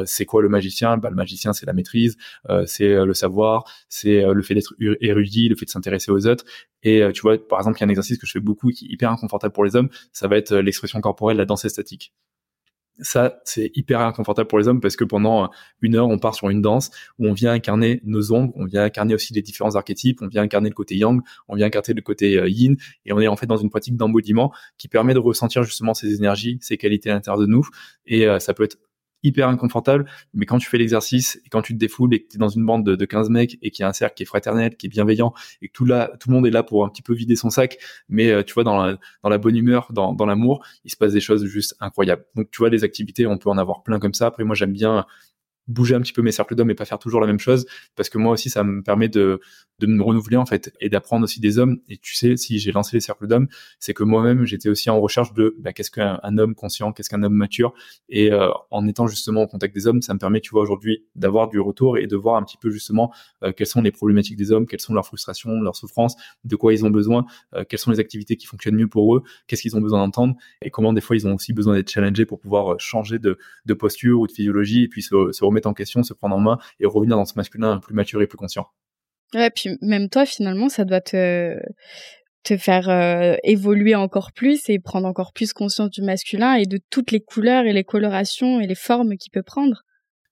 c'est 0.05 0.25
quoi 0.25 0.41
le 0.41 0.49
magicien? 0.49 0.97
Bah, 0.97 1.11
Le 1.11 1.15
magicien, 1.15 1.53
c'est 1.53 1.67
la 1.67 1.73
maîtrise, 1.73 2.17
c'est 2.65 3.05
le 3.05 3.13
savoir, 3.13 3.65
c'est 3.87 4.23
euh, 4.23 4.33
le 4.33 4.41
fait 4.41 4.53
d'être 4.53 4.73
érudit, 5.01 5.49
le 5.49 5.55
fait 5.55 5.65
de 5.65 5.69
s'intéresser 5.69 6.11
aux 6.11 6.27
autres. 6.27 6.45
Et 6.83 7.01
euh, 7.01 7.11
tu 7.11 7.21
vois, 7.21 7.37
par 7.37 7.59
exemple, 7.59 7.77
il 7.79 7.81
y 7.81 7.83
a 7.83 7.87
un 7.87 7.89
exercice 7.89 8.17
que 8.17 8.27
je 8.27 8.31
fais 8.31 8.39
beaucoup 8.39 8.69
qui 8.69 8.85
est 8.85 8.89
hyper 8.89 9.11
inconfortable 9.11 9.53
pour 9.53 9.65
les 9.65 9.75
hommes, 9.75 9.89
ça 10.11 10.27
va 10.27 10.37
être 10.37 10.51
euh, 10.51 10.61
l'expression 10.61 11.01
corporelle, 11.01 11.37
la 11.37 11.45
danse 11.45 11.65
statique 11.75 12.13
ça, 12.99 13.39
c'est 13.43 13.71
hyper 13.75 13.99
inconfortable 14.01 14.47
pour 14.47 14.59
les 14.59 14.67
hommes 14.67 14.79
parce 14.79 14.95
que 14.95 15.03
pendant 15.03 15.49
une 15.81 15.95
heure, 15.95 16.07
on 16.07 16.17
part 16.17 16.35
sur 16.35 16.49
une 16.49 16.61
danse 16.61 16.91
où 17.19 17.27
on 17.27 17.33
vient 17.33 17.51
incarner 17.51 18.01
nos 18.03 18.31
ombres, 18.31 18.53
on 18.55 18.65
vient 18.65 18.83
incarner 18.83 19.13
aussi 19.13 19.33
les 19.33 19.41
différents 19.41 19.75
archétypes, 19.75 20.21
on 20.21 20.27
vient 20.27 20.43
incarner 20.43 20.69
le 20.69 20.75
côté 20.75 20.95
yang, 20.95 21.21
on 21.47 21.55
vient 21.55 21.67
incarner 21.67 21.93
le 21.93 22.01
côté 22.01 22.41
yin, 22.47 22.77
et 23.05 23.13
on 23.13 23.19
est 23.19 23.27
en 23.27 23.35
fait 23.35 23.47
dans 23.47 23.57
une 23.57 23.69
pratique 23.69 23.97
d'embodiment 23.97 24.53
qui 24.77 24.87
permet 24.87 25.13
de 25.13 25.19
ressentir 25.19 25.63
justement 25.63 25.93
ces 25.93 26.15
énergies, 26.15 26.57
ces 26.61 26.77
qualités 26.77 27.09
à 27.09 27.13
l'intérieur 27.13 27.39
de 27.39 27.47
nous. 27.47 27.67
Et 28.05 28.27
ça 28.39 28.53
peut 28.53 28.63
être 28.63 28.77
hyper 29.25 29.49
inconfortable, 29.49 30.05
mais 30.33 30.45
quand 30.45 30.57
tu 30.57 30.69
fais 30.69 30.77
l'exercice 30.77 31.41
et 31.45 31.49
quand 31.49 31.61
tu 31.61 31.73
te 31.73 31.77
défoules 31.79 32.13
et 32.13 32.23
que 32.23 32.29
tu 32.29 32.37
es 32.37 32.39
dans 32.39 32.49
une 32.49 32.65
bande 32.65 32.85
de, 32.85 32.95
de 32.95 33.05
15 33.05 33.29
mecs 33.29 33.57
et 33.61 33.71
qu'il 33.71 33.83
y 33.83 33.85
a 33.85 33.89
un 33.89 33.93
cercle 33.93 34.15
qui 34.15 34.23
est 34.23 34.25
fraternel, 34.25 34.75
qui 34.77 34.87
est 34.87 34.89
bienveillant 34.89 35.33
et 35.61 35.67
que 35.67 35.73
tout 35.73 35.85
là, 35.85 36.11
tout 36.19 36.29
le 36.29 36.35
monde 36.35 36.47
est 36.47 36.51
là 36.51 36.63
pour 36.63 36.85
un 36.85 36.89
petit 36.89 37.01
peu 37.01 37.13
vider 37.13 37.35
son 37.35 37.49
sac, 37.49 37.77
mais 38.09 38.29
euh, 38.29 38.43
tu 38.43 38.53
vois 38.53 38.63
dans 38.63 38.83
la, 38.83 38.97
dans 39.23 39.29
la 39.29 39.37
bonne 39.37 39.55
humeur, 39.55 39.87
dans, 39.91 40.13
dans 40.13 40.25
l'amour, 40.25 40.65
il 40.83 40.91
se 40.91 40.97
passe 40.97 41.13
des 41.13 41.21
choses 41.21 41.45
juste 41.45 41.75
incroyables. 41.79 42.25
Donc 42.35 42.49
tu 42.51 42.59
vois 42.59 42.69
les 42.69 42.83
activités, 42.83 43.25
on 43.27 43.37
peut 43.37 43.49
en 43.49 43.57
avoir 43.57 43.83
plein 43.83 43.99
comme 43.99 44.13
ça. 44.13 44.27
Après 44.27 44.43
moi 44.43 44.55
j'aime 44.55 44.73
bien 44.73 45.05
bouger 45.67 45.95
un 45.95 46.01
petit 46.01 46.13
peu 46.13 46.21
mes 46.21 46.31
cercles 46.31 46.55
d'hommes 46.55 46.69
et 46.69 46.75
pas 46.75 46.85
faire 46.85 46.99
toujours 46.99 47.21
la 47.21 47.27
même 47.27 47.39
chose 47.39 47.65
parce 47.95 48.09
que 48.09 48.17
moi 48.17 48.33
aussi 48.33 48.49
ça 48.49 48.63
me 48.63 48.81
permet 48.81 49.09
de 49.09 49.39
de 49.79 49.87
me 49.87 50.01
renouveler 50.01 50.37
en 50.37 50.45
fait 50.45 50.73
et 50.79 50.89
d'apprendre 50.89 51.23
aussi 51.25 51.39
des 51.41 51.57
hommes. 51.57 51.79
Et 51.89 51.97
tu 51.97 52.15
sais 52.15 52.37
si 52.37 52.59
j'ai 52.59 52.71
lancé 52.71 52.95
les 52.95 53.01
cercles 53.01 53.27
d'hommes 53.27 53.47
c'est 53.79 53.93
que 53.93 54.03
moi-même 54.03 54.45
j'étais 54.45 54.69
aussi 54.69 54.89
en 54.89 54.99
recherche 54.99 55.33
de 55.33 55.55
bah, 55.59 55.73
qu'est-ce 55.73 55.91
qu'un 55.91 56.37
homme 56.37 56.55
conscient 56.55 56.91
qu'est-ce 56.91 57.09
qu'un 57.09 57.23
homme 57.23 57.33
mature. 57.33 57.73
Et 58.09 58.31
euh, 58.31 58.49
en 58.71 58.87
étant 58.87 59.07
justement 59.07 59.41
en 59.41 59.47
contact 59.47 59.73
des 59.73 59.87
hommes 59.87 60.01
ça 60.01 60.13
me 60.13 60.19
permet 60.19 60.39
tu 60.39 60.51
vois 60.51 60.61
aujourd'hui 60.61 61.03
d'avoir 61.15 61.49
du 61.49 61.59
retour 61.59 61.97
et 61.97 62.07
de 62.07 62.15
voir 62.15 62.35
un 62.35 62.43
petit 62.43 62.57
peu 62.57 62.69
justement 62.69 63.13
euh, 63.43 63.51
quelles 63.51 63.67
sont 63.67 63.81
les 63.81 63.91
problématiques 63.91 64.37
des 64.37 64.51
hommes 64.51 64.65
quelles 64.67 64.81
sont 64.81 64.93
leurs 64.93 65.05
frustrations 65.05 65.61
leurs 65.61 65.75
souffrances 65.75 66.15
de 66.43 66.55
quoi 66.55 66.73
ils 66.73 66.85
ont 66.85 66.89
besoin 66.89 67.25
euh, 67.53 67.63
quelles 67.67 67.79
sont 67.79 67.91
les 67.91 67.99
activités 67.99 68.37
qui 68.37 68.45
fonctionnent 68.45 68.75
mieux 68.75 68.87
pour 68.87 69.15
eux 69.15 69.23
qu'est-ce 69.47 69.61
qu'ils 69.61 69.75
ont 69.75 69.81
besoin 69.81 69.99
d'entendre 69.99 70.35
et 70.61 70.69
comment 70.69 70.93
des 70.93 71.01
fois 71.01 71.15
ils 71.15 71.27
ont 71.27 71.35
aussi 71.35 71.53
besoin 71.53 71.75
d'être 71.75 71.89
challengés 71.89 72.25
pour 72.25 72.39
pouvoir 72.39 72.79
changer 72.79 73.19
de, 73.19 73.37
posture 73.73 74.21
ou 74.21 74.27
de 74.27 74.31
physiologie 74.31 74.83
et 74.83 74.87
puis 74.87 75.01
se, 75.01 75.31
se 75.31 75.43
remettre 75.43 75.54
en 75.65 75.73
question, 75.73 76.03
se 76.03 76.13
prendre 76.13 76.35
en 76.35 76.39
main 76.39 76.57
et 76.79 76.85
revenir 76.85 77.17
dans 77.17 77.25
ce 77.25 77.33
masculin 77.35 77.79
plus 77.79 77.93
mature 77.93 78.21
et 78.21 78.27
plus 78.27 78.37
conscient. 78.37 78.67
Ouais, 79.33 79.49
puis 79.49 79.77
même 79.81 80.09
toi, 80.09 80.25
finalement, 80.25 80.69
ça 80.69 80.85
doit 80.85 81.01
te, 81.01 81.57
te 82.43 82.57
faire 82.57 82.89
euh, 82.89 83.35
évoluer 83.43 83.95
encore 83.95 84.31
plus 84.31 84.69
et 84.69 84.79
prendre 84.79 85.07
encore 85.07 85.33
plus 85.33 85.51
conscience 85.51 85.89
du 85.89 86.01
masculin 86.01 86.53
et 86.53 86.65
de 86.65 86.79
toutes 86.89 87.11
les 87.11 87.21
couleurs 87.21 87.65
et 87.65 87.73
les 87.73 87.83
colorations 87.83 88.61
et 88.61 88.67
les 88.67 88.75
formes 88.75 89.17
qu'il 89.17 89.31
peut 89.31 89.43
prendre. 89.43 89.83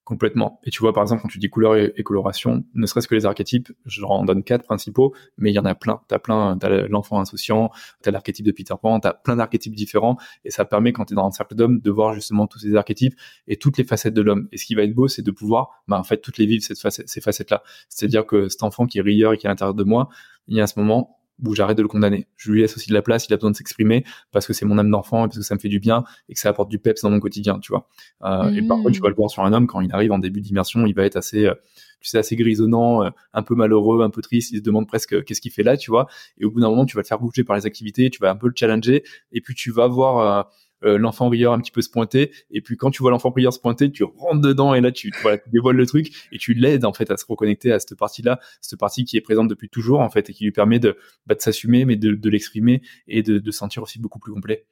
Complètement. 0.05 0.59
Et 0.65 0.69
tu 0.69 0.81
vois, 0.81 0.91
par 0.91 1.01
exemple, 1.03 1.21
quand 1.21 1.29
tu 1.29 1.37
dis 1.37 1.49
couleur 1.49 1.77
et, 1.77 2.03
coloration, 2.03 2.65
ne 2.73 2.85
serait-ce 2.85 3.07
que 3.07 3.15
les 3.15 3.25
archétypes, 3.25 3.71
je 3.85 4.03
en 4.03 4.25
donne 4.25 4.43
quatre 4.43 4.65
principaux, 4.65 5.13
mais 5.37 5.49
il 5.49 5.53
y 5.53 5.59
en 5.59 5.65
a 5.65 5.75
plein. 5.75 6.01
T'as 6.09 6.19
plein, 6.19 6.57
t'as 6.57 6.87
l'enfant 6.89 7.21
insouciant, 7.21 7.71
t'as 8.01 8.11
l'archétype 8.11 8.45
de 8.45 8.51
Peter 8.51 8.73
Pan, 8.81 8.99
t'as 8.99 9.13
plein 9.13 9.37
d'archétypes 9.37 9.73
différents, 9.73 10.17
et 10.43 10.51
ça 10.51 10.65
permet, 10.65 10.91
quand 10.91 11.05
t'es 11.05 11.15
dans 11.15 11.25
un 11.25 11.31
cercle 11.31 11.55
d'hommes, 11.55 11.79
de 11.79 11.89
voir 11.89 12.13
justement 12.13 12.47
tous 12.47 12.59
ces 12.59 12.75
archétypes 12.75 13.15
et 13.47 13.55
toutes 13.55 13.77
les 13.77 13.85
facettes 13.85 14.13
de 14.13 14.21
l'homme. 14.21 14.49
Et 14.51 14.57
ce 14.57 14.65
qui 14.65 14.75
va 14.75 14.83
être 14.83 14.93
beau, 14.93 15.07
c'est 15.07 15.21
de 15.21 15.31
pouvoir, 15.31 15.69
bah, 15.87 15.97
en 15.97 16.03
fait, 16.03 16.17
toutes 16.17 16.37
les 16.37 16.47
vivre, 16.47 16.63
ces 16.63 17.21
facettes-là. 17.21 17.63
C'est-à-dire 17.87 18.25
que 18.25 18.49
cet 18.49 18.63
enfant 18.63 18.85
qui 18.85 18.97
est 18.97 19.01
rieur 19.01 19.31
et 19.31 19.37
qui 19.37 19.45
est 19.45 19.49
à 19.49 19.51
l'intérieur 19.51 19.73
de 19.73 19.85
moi, 19.85 20.09
il 20.49 20.57
y 20.57 20.59
a 20.59 20.63
un 20.63 20.67
ce 20.67 20.77
moment, 20.77 21.17
où 21.45 21.55
j'arrête 21.55 21.77
de 21.77 21.81
le 21.81 21.87
condamner. 21.87 22.27
Je 22.37 22.51
lui 22.51 22.61
laisse 22.61 22.75
aussi 22.75 22.89
de 22.89 22.93
la 22.93 23.01
place, 23.01 23.27
il 23.27 23.33
a 23.33 23.37
besoin 23.37 23.51
de 23.51 23.55
s'exprimer 23.55 24.03
parce 24.31 24.47
que 24.47 24.53
c'est 24.53 24.65
mon 24.65 24.77
âme 24.77 24.89
d'enfant 24.89 25.25
et 25.25 25.27
parce 25.27 25.37
que 25.37 25.43
ça 25.43 25.55
me 25.55 25.59
fait 25.59 25.69
du 25.69 25.79
bien 25.79 26.03
et 26.29 26.33
que 26.33 26.39
ça 26.39 26.49
apporte 26.49 26.69
du 26.69 26.79
peps 26.79 27.01
dans 27.01 27.09
mon 27.09 27.19
quotidien, 27.19 27.59
tu 27.59 27.71
vois. 27.71 27.87
Euh, 28.23 28.49
Et 28.53 28.61
parfois, 28.67 28.91
tu 28.91 29.01
vas 29.01 29.09
le 29.09 29.15
voir 29.15 29.29
sur 29.29 29.43
un 29.43 29.53
homme 29.53 29.67
quand 29.67 29.81
il 29.81 29.91
arrive 29.93 30.11
en 30.11 30.19
début 30.19 30.41
d'immersion, 30.41 30.85
il 30.85 30.93
va 30.93 31.05
être 31.05 31.15
assez, 31.17 31.45
euh, 31.45 31.53
tu 31.99 32.09
sais, 32.09 32.17
assez 32.17 32.35
grisonnant, 32.35 33.03
euh, 33.03 33.09
un 33.33 33.43
peu 33.43 33.55
malheureux, 33.55 34.03
un 34.03 34.09
peu 34.09 34.21
triste. 34.21 34.51
Il 34.51 34.57
se 34.57 34.63
demande 34.63 34.87
presque 34.87 35.13
euh, 35.13 35.21
qu'est-ce 35.21 35.41
qu'il 35.41 35.51
fait 35.51 35.63
là, 35.63 35.77
tu 35.77 35.91
vois. 35.91 36.07
Et 36.37 36.45
au 36.45 36.51
bout 36.51 36.61
d'un 36.61 36.69
moment, 36.69 36.85
tu 36.85 36.95
vas 36.95 37.01
le 37.01 37.07
faire 37.07 37.19
bouger 37.19 37.43
par 37.43 37.55
les 37.55 37.65
activités, 37.65 38.09
tu 38.09 38.19
vas 38.19 38.29
un 38.31 38.35
peu 38.35 38.47
le 38.47 38.53
challenger 38.55 39.03
et 39.31 39.41
puis 39.41 39.55
tu 39.55 39.71
vas 39.71 39.87
voir 39.87 40.49
euh, 40.83 40.97
l'enfant 40.97 41.29
rieur 41.29 41.53
un 41.53 41.59
petit 41.59 41.71
peu 41.71 41.81
se 41.81 41.89
pointer 41.89 42.31
et 42.51 42.61
puis 42.61 42.77
quand 42.77 42.91
tu 42.91 43.01
vois 43.01 43.11
l'enfant 43.11 43.31
rieur 43.31 43.53
se 43.53 43.59
pointer 43.59 43.91
tu 43.91 44.03
rentres 44.03 44.41
dedans 44.41 44.73
et 44.73 44.81
là 44.81 44.91
tu, 44.91 45.11
voilà, 45.21 45.37
tu 45.37 45.49
dévoiles 45.49 45.75
le 45.75 45.85
truc 45.85 46.11
et 46.31 46.37
tu 46.37 46.53
l'aides 46.53 46.85
en 46.85 46.93
fait 46.93 47.11
à 47.11 47.17
se 47.17 47.25
reconnecter 47.25 47.71
à 47.71 47.79
cette 47.79 47.97
partie 47.97 48.21
là 48.21 48.39
cette 48.61 48.79
partie 48.79 49.05
qui 49.05 49.17
est 49.17 49.21
présente 49.21 49.47
depuis 49.47 49.69
toujours 49.69 49.99
en 49.99 50.09
fait 50.09 50.29
et 50.29 50.33
qui 50.33 50.43
lui 50.43 50.51
permet 50.51 50.79
de, 50.79 50.97
bah, 51.25 51.35
de 51.35 51.41
s'assumer 51.41 51.85
mais 51.85 51.95
de, 51.95 52.13
de 52.13 52.29
l'exprimer 52.29 52.81
et 53.07 53.23
de, 53.23 53.39
de 53.39 53.51
sentir 53.51 53.83
aussi 53.83 53.99
beaucoup 53.99 54.19
plus 54.19 54.33
complet 54.33 54.65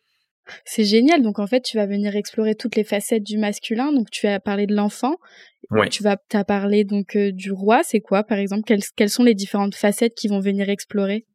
c'est 0.66 0.84
génial. 0.84 1.22
Donc 1.22 1.40
en 1.40 1.48
fait, 1.48 1.62
tu 1.62 1.78
vas 1.78 1.86
venir 1.86 2.16
explorer 2.16 2.56
toutes 2.56 2.76
les 2.76 2.84
facettes 2.84 3.24
du 3.24 3.38
masculin. 3.38 3.92
Donc 3.94 4.10
tu 4.10 4.28
as 4.28 4.40
parlé 4.40 4.66
de 4.66 4.76
l'enfant. 4.76 5.18
Ouais. 5.70 5.90
Tu 5.90 6.04
vas 6.04 6.18
t'as 6.30 6.44
parlé 6.44 6.84
donc 6.84 7.16
euh, 7.16 7.32
du 7.32 7.52
roi. 7.52 7.82
C'est 7.84 8.02
quoi, 8.02 8.24
par 8.24 8.38
exemple? 8.38 8.64
Quelles, 8.66 8.84
quelles 8.96 9.10
sont 9.10 9.24
les 9.24 9.36
différentes 9.36 9.76
facettes 9.76 10.16
qui 10.16 10.28
vont 10.28 10.40
venir 10.40 10.70
explorer? 10.70 11.26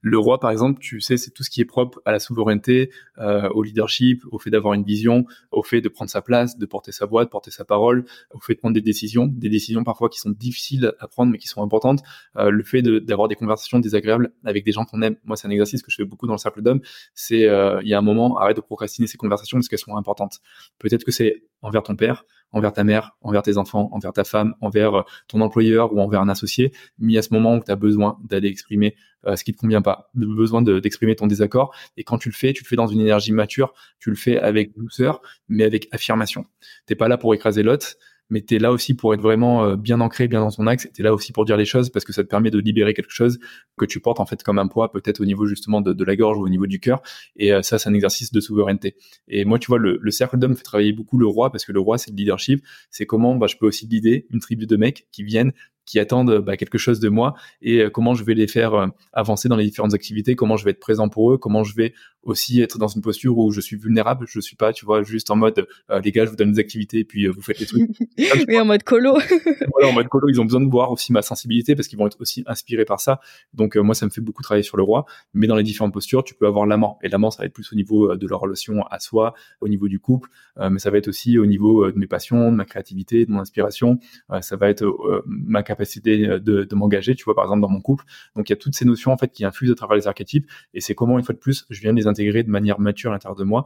Le 0.00 0.18
roi, 0.18 0.38
par 0.38 0.50
exemple, 0.50 0.80
tu 0.80 1.00
sais, 1.00 1.16
c'est 1.16 1.30
tout 1.30 1.42
ce 1.42 1.50
qui 1.50 1.60
est 1.60 1.64
propre 1.64 2.00
à 2.04 2.12
la 2.12 2.18
souveraineté, 2.18 2.90
euh, 3.18 3.48
au 3.50 3.62
leadership, 3.62 4.22
au 4.30 4.38
fait 4.38 4.50
d'avoir 4.50 4.74
une 4.74 4.84
vision, 4.84 5.24
au 5.50 5.62
fait 5.62 5.80
de 5.80 5.88
prendre 5.88 6.10
sa 6.10 6.22
place, 6.22 6.58
de 6.58 6.66
porter 6.66 6.92
sa 6.92 7.06
voix, 7.06 7.24
de 7.24 7.30
porter 7.30 7.50
sa 7.50 7.64
parole, 7.64 8.04
au 8.32 8.40
fait 8.40 8.54
de 8.54 8.58
prendre 8.58 8.74
des 8.74 8.80
décisions, 8.80 9.26
des 9.26 9.48
décisions 9.48 9.84
parfois 9.84 10.08
qui 10.08 10.20
sont 10.20 10.30
difficiles 10.30 10.92
à 11.00 11.08
prendre 11.08 11.32
mais 11.32 11.38
qui 11.38 11.48
sont 11.48 11.62
importantes. 11.62 12.02
Euh, 12.36 12.50
le 12.50 12.62
fait 12.62 12.82
d'avoir 12.82 13.28
des 13.28 13.34
conversations 13.34 13.78
désagréables 13.78 14.32
avec 14.44 14.64
des 14.64 14.72
gens 14.72 14.84
qu'on 14.84 15.02
aime. 15.02 15.16
Moi, 15.24 15.36
c'est 15.36 15.48
un 15.48 15.50
exercice 15.50 15.82
que 15.82 15.90
je 15.90 15.96
fais 15.96 16.04
beaucoup 16.04 16.26
dans 16.26 16.34
le 16.34 16.38
cercle 16.38 16.62
d'hommes. 16.62 16.80
C'est, 17.14 17.48
euh, 17.48 17.80
il 17.82 17.88
y 17.88 17.94
a 17.94 17.98
un 17.98 18.02
moment, 18.02 18.38
arrête 18.38 18.56
de 18.56 18.60
procrastiner 18.60 19.06
ces 19.06 19.18
conversations 19.18 19.58
parce 19.58 19.68
qu'elles 19.68 19.78
sont 19.78 19.96
importantes. 19.96 20.40
Peut-être 20.78 21.04
que 21.04 21.12
c'est 21.12 21.42
envers 21.62 21.82
ton 21.82 21.96
père, 21.96 22.24
envers 22.52 22.72
ta 22.72 22.84
mère, 22.84 23.16
envers 23.22 23.42
tes 23.42 23.58
enfants, 23.58 23.88
envers 23.92 24.12
ta 24.12 24.24
femme, 24.24 24.54
envers 24.60 24.94
euh, 24.94 25.02
ton 25.28 25.40
employeur 25.40 25.92
ou 25.92 26.00
envers 26.00 26.20
un 26.20 26.28
associé, 26.28 26.72
mais 26.98 27.16
à 27.18 27.22
ce 27.22 27.32
moment 27.32 27.56
où 27.56 27.60
tu 27.62 27.70
as 27.70 27.76
besoin 27.76 28.18
d'aller 28.24 28.48
exprimer 28.48 28.94
ce 29.34 29.44
qui 29.44 29.52
te 29.52 29.58
convient 29.58 29.82
pas, 29.82 30.10
de 30.14 30.26
besoin 30.26 30.62
d'exprimer 30.62 31.16
ton 31.16 31.26
désaccord. 31.26 31.74
Et 31.96 32.04
quand 32.04 32.18
tu 32.18 32.28
le 32.28 32.34
fais, 32.34 32.52
tu 32.52 32.62
le 32.62 32.68
fais 32.68 32.76
dans 32.76 32.86
une 32.86 33.00
énergie 33.00 33.32
mature, 33.32 33.74
tu 33.98 34.10
le 34.10 34.16
fais 34.16 34.38
avec 34.38 34.76
douceur, 34.76 35.20
mais 35.48 35.64
avec 35.64 35.88
affirmation. 35.90 36.44
T'es 36.86 36.94
pas 36.94 37.08
là 37.08 37.16
pour 37.16 37.34
écraser 37.34 37.62
l'autre, 37.62 37.96
mais 38.30 38.42
tu 38.42 38.56
es 38.56 38.58
là 38.58 38.72
aussi 38.72 38.94
pour 38.94 39.14
être 39.14 39.20
vraiment 39.20 39.64
euh, 39.64 39.76
bien 39.76 40.00
ancré, 40.00 40.28
bien 40.28 40.40
dans 40.40 40.50
ton 40.50 40.66
axe, 40.66 40.88
tu 40.92 41.00
es 41.00 41.04
là 41.04 41.14
aussi 41.14 41.32
pour 41.32 41.44
dire 41.44 41.56
les 41.56 41.64
choses 41.64 41.90
parce 41.90 42.04
que 42.04 42.12
ça 42.12 42.24
te 42.24 42.28
permet 42.28 42.50
de 42.50 42.58
libérer 42.58 42.94
quelque 42.94 43.12
chose 43.12 43.38
que 43.76 43.84
tu 43.84 44.00
portes 44.00 44.20
en 44.20 44.26
fait 44.26 44.42
comme 44.42 44.58
un 44.58 44.66
poids 44.66 44.90
peut-être 44.90 45.20
au 45.20 45.24
niveau 45.24 45.46
justement 45.46 45.80
de, 45.80 46.04
la 46.04 46.16
gorge 46.16 46.38
ou 46.38 46.42
au 46.42 46.48
niveau 46.48 46.66
du 46.66 46.80
cœur 46.80 47.02
et 47.36 47.52
euh, 47.52 47.62
ça 47.62 47.78
c'est 47.78 47.88
un 47.88 47.94
exercice 47.94 48.32
de 48.32 48.40
souveraineté. 48.40 48.96
Et 49.28 49.44
moi 49.44 49.58
tu 49.58 49.66
vois 49.66 49.78
le, 49.78 49.98
le 50.00 50.10
cercle 50.10 50.38
d'hommes 50.38 50.56
fait 50.56 50.62
travailler 50.62 50.92
beaucoup 50.92 51.18
le 51.18 51.26
roi 51.26 51.50
parce 51.50 51.64
que 51.64 51.72
le 51.72 51.80
roi 51.80 51.98
c'est 51.98 52.10
le 52.10 52.16
leadership, 52.16 52.64
c'est 52.90 53.06
comment 53.06 53.36
bah, 53.36 53.46
je 53.46 53.56
peux 53.56 53.66
aussi 53.66 53.86
guider 53.86 54.26
une 54.30 54.40
tribu 54.40 54.66
de 54.66 54.76
mecs 54.76 55.06
qui 55.12 55.22
viennent 55.22 55.52
qui 55.86 55.98
attendent 55.98 56.38
bah, 56.38 56.56
quelque 56.56 56.78
chose 56.78 57.00
de 57.00 57.08
moi 57.08 57.34
et 57.62 57.80
euh, 57.80 57.90
comment 57.90 58.14
je 58.14 58.24
vais 58.24 58.34
les 58.34 58.48
faire 58.48 58.74
euh, 58.74 58.86
avancer 59.12 59.48
dans 59.48 59.56
les 59.56 59.64
différentes 59.64 59.94
activités, 59.94 60.34
comment 60.34 60.56
je 60.56 60.64
vais 60.64 60.72
être 60.72 60.80
présent 60.80 61.08
pour 61.08 61.32
eux, 61.32 61.38
comment 61.38 61.64
je 61.64 61.74
vais 61.74 61.94
aussi 62.22 62.60
être 62.60 62.76
dans 62.76 62.88
une 62.88 63.02
posture 63.02 63.38
où 63.38 63.52
je 63.52 63.60
suis 63.60 63.76
vulnérable, 63.76 64.26
je 64.28 64.40
suis 64.40 64.56
pas, 64.56 64.72
tu 64.72 64.84
vois, 64.84 65.04
juste 65.04 65.30
en 65.30 65.36
mode 65.36 65.66
euh, 65.90 66.00
les 66.00 66.10
gars, 66.10 66.24
je 66.24 66.30
vous 66.30 66.36
donne 66.36 66.50
des 66.50 66.58
activités 66.58 66.98
et 66.98 67.04
puis 67.04 67.28
vous 67.28 67.40
faites 67.40 67.60
les 67.60 67.66
trucs. 67.66 67.88
oui, 68.48 68.58
en 68.58 68.64
mode 68.64 68.82
colo. 68.82 69.16
voilà, 69.72 69.88
en 69.88 69.92
mode 69.92 70.08
colo, 70.08 70.28
ils 70.28 70.40
ont 70.40 70.44
besoin 70.44 70.60
de 70.60 70.68
voir 70.68 70.90
aussi 70.90 71.12
ma 71.12 71.22
sensibilité 71.22 71.76
parce 71.76 71.86
qu'ils 71.86 71.98
vont 71.98 72.08
être 72.08 72.20
aussi 72.20 72.42
inspirés 72.46 72.84
par 72.84 73.00
ça. 73.00 73.20
Donc 73.54 73.76
moi, 73.76 73.94
ça 73.94 74.06
me 74.06 74.10
fait 74.10 74.20
beaucoup 74.20 74.42
travailler 74.42 74.64
sur 74.64 74.76
le 74.76 74.82
roi, 74.82 75.06
mais 75.34 75.46
dans 75.46 75.54
les 75.54 75.62
différentes 75.62 75.92
postures, 75.92 76.24
tu 76.24 76.34
peux 76.34 76.48
avoir 76.48 76.66
l'amant 76.66 76.98
et 77.02 77.08
l'amant, 77.08 77.30
ça 77.30 77.42
va 77.42 77.46
être 77.46 77.52
plus 77.52 77.72
au 77.72 77.76
niveau 77.76 78.16
de 78.16 78.26
leur 78.26 78.40
relation 78.40 78.84
à 78.90 78.98
soi, 78.98 79.34
au 79.60 79.68
niveau 79.68 79.86
du 79.86 80.00
couple, 80.00 80.28
mais 80.58 80.80
ça 80.80 80.90
va 80.90 80.98
être 80.98 81.08
aussi 81.08 81.38
au 81.38 81.46
niveau 81.46 81.88
de 81.90 81.96
mes 81.96 82.08
passions, 82.08 82.50
de 82.50 82.56
ma 82.56 82.64
créativité, 82.64 83.24
de 83.24 83.30
mon 83.30 83.40
inspiration, 83.40 84.00
ça 84.40 84.56
va 84.56 84.68
être 84.68 84.84
ma 85.26 85.62
capacité 85.62 85.75
capacité 85.76 86.26
euh, 86.26 86.38
de, 86.40 86.74
m'engager, 86.74 87.14
tu 87.14 87.24
vois, 87.24 87.34
par 87.34 87.44
exemple, 87.44 87.60
dans 87.60 87.68
mon 87.68 87.80
couple. 87.80 88.04
Donc, 88.34 88.48
il 88.48 88.52
y 88.52 88.54
a 88.54 88.56
toutes 88.56 88.74
ces 88.74 88.84
notions, 88.84 89.12
en 89.12 89.16
fait, 89.16 89.28
qui 89.28 89.44
infusent 89.44 89.70
à 89.70 89.74
travers 89.74 89.96
les 89.96 90.06
archétypes. 90.06 90.46
Et 90.74 90.80
c'est 90.80 90.94
comment, 90.94 91.18
une 91.18 91.24
fois 91.24 91.34
de 91.34 91.38
plus, 91.38 91.66
je 91.70 91.80
viens 91.80 91.92
de 91.92 91.98
les 91.98 92.06
intégrer 92.06 92.42
de 92.42 92.50
manière 92.50 92.80
mature 92.80 93.10
à 93.10 93.14
l'intérieur 93.14 93.36
de 93.36 93.44
moi, 93.44 93.64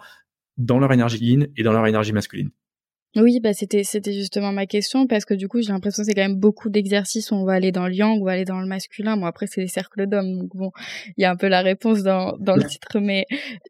dans 0.58 0.78
leur 0.78 0.92
énergie 0.92 1.24
yin 1.24 1.48
et 1.56 1.62
dans 1.62 1.72
leur 1.72 1.86
énergie 1.86 2.12
masculine. 2.12 2.50
Oui, 3.16 3.40
bah 3.40 3.52
c'était 3.52 3.82
c'était 3.82 4.12
justement 4.12 4.52
ma 4.52 4.66
question 4.66 5.08
parce 5.08 5.24
que 5.24 5.34
du 5.34 5.48
coup 5.48 5.60
j'ai 5.60 5.72
l'impression 5.72 6.04
que 6.04 6.06
c'est 6.06 6.14
quand 6.14 6.22
même 6.22 6.38
beaucoup 6.38 6.70
d'exercices 6.70 7.32
où 7.32 7.34
on 7.34 7.44
va 7.44 7.54
aller 7.54 7.72
dans 7.72 7.88
le 7.88 7.94
yang, 7.94 8.20
on 8.20 8.24
va 8.24 8.32
aller 8.32 8.44
dans 8.44 8.60
le 8.60 8.68
masculin. 8.68 9.16
Bon 9.16 9.26
après 9.26 9.48
c'est 9.48 9.60
les 9.60 9.66
cercles 9.66 10.06
d'hommes 10.06 10.38
donc 10.38 10.54
bon 10.54 10.70
il 11.16 11.22
y 11.22 11.24
a 11.24 11.32
un 11.32 11.36
peu 11.36 11.48
la 11.48 11.62
réponse 11.62 12.04
dans 12.04 12.36
dans 12.38 12.54
le 12.54 12.62
titre 12.62 13.00
mais 13.00 13.26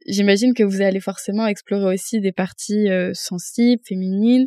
j'imagine 0.07 0.53
que 0.53 0.63
vous 0.63 0.83
allez 0.83 1.01
forcément 1.01 1.47
explorer 1.47 1.95
aussi 1.95 2.21
des 2.21 2.33
parties 2.33 2.91
euh, 2.91 3.13
sensibles, 3.15 3.81
féminines, 3.83 4.47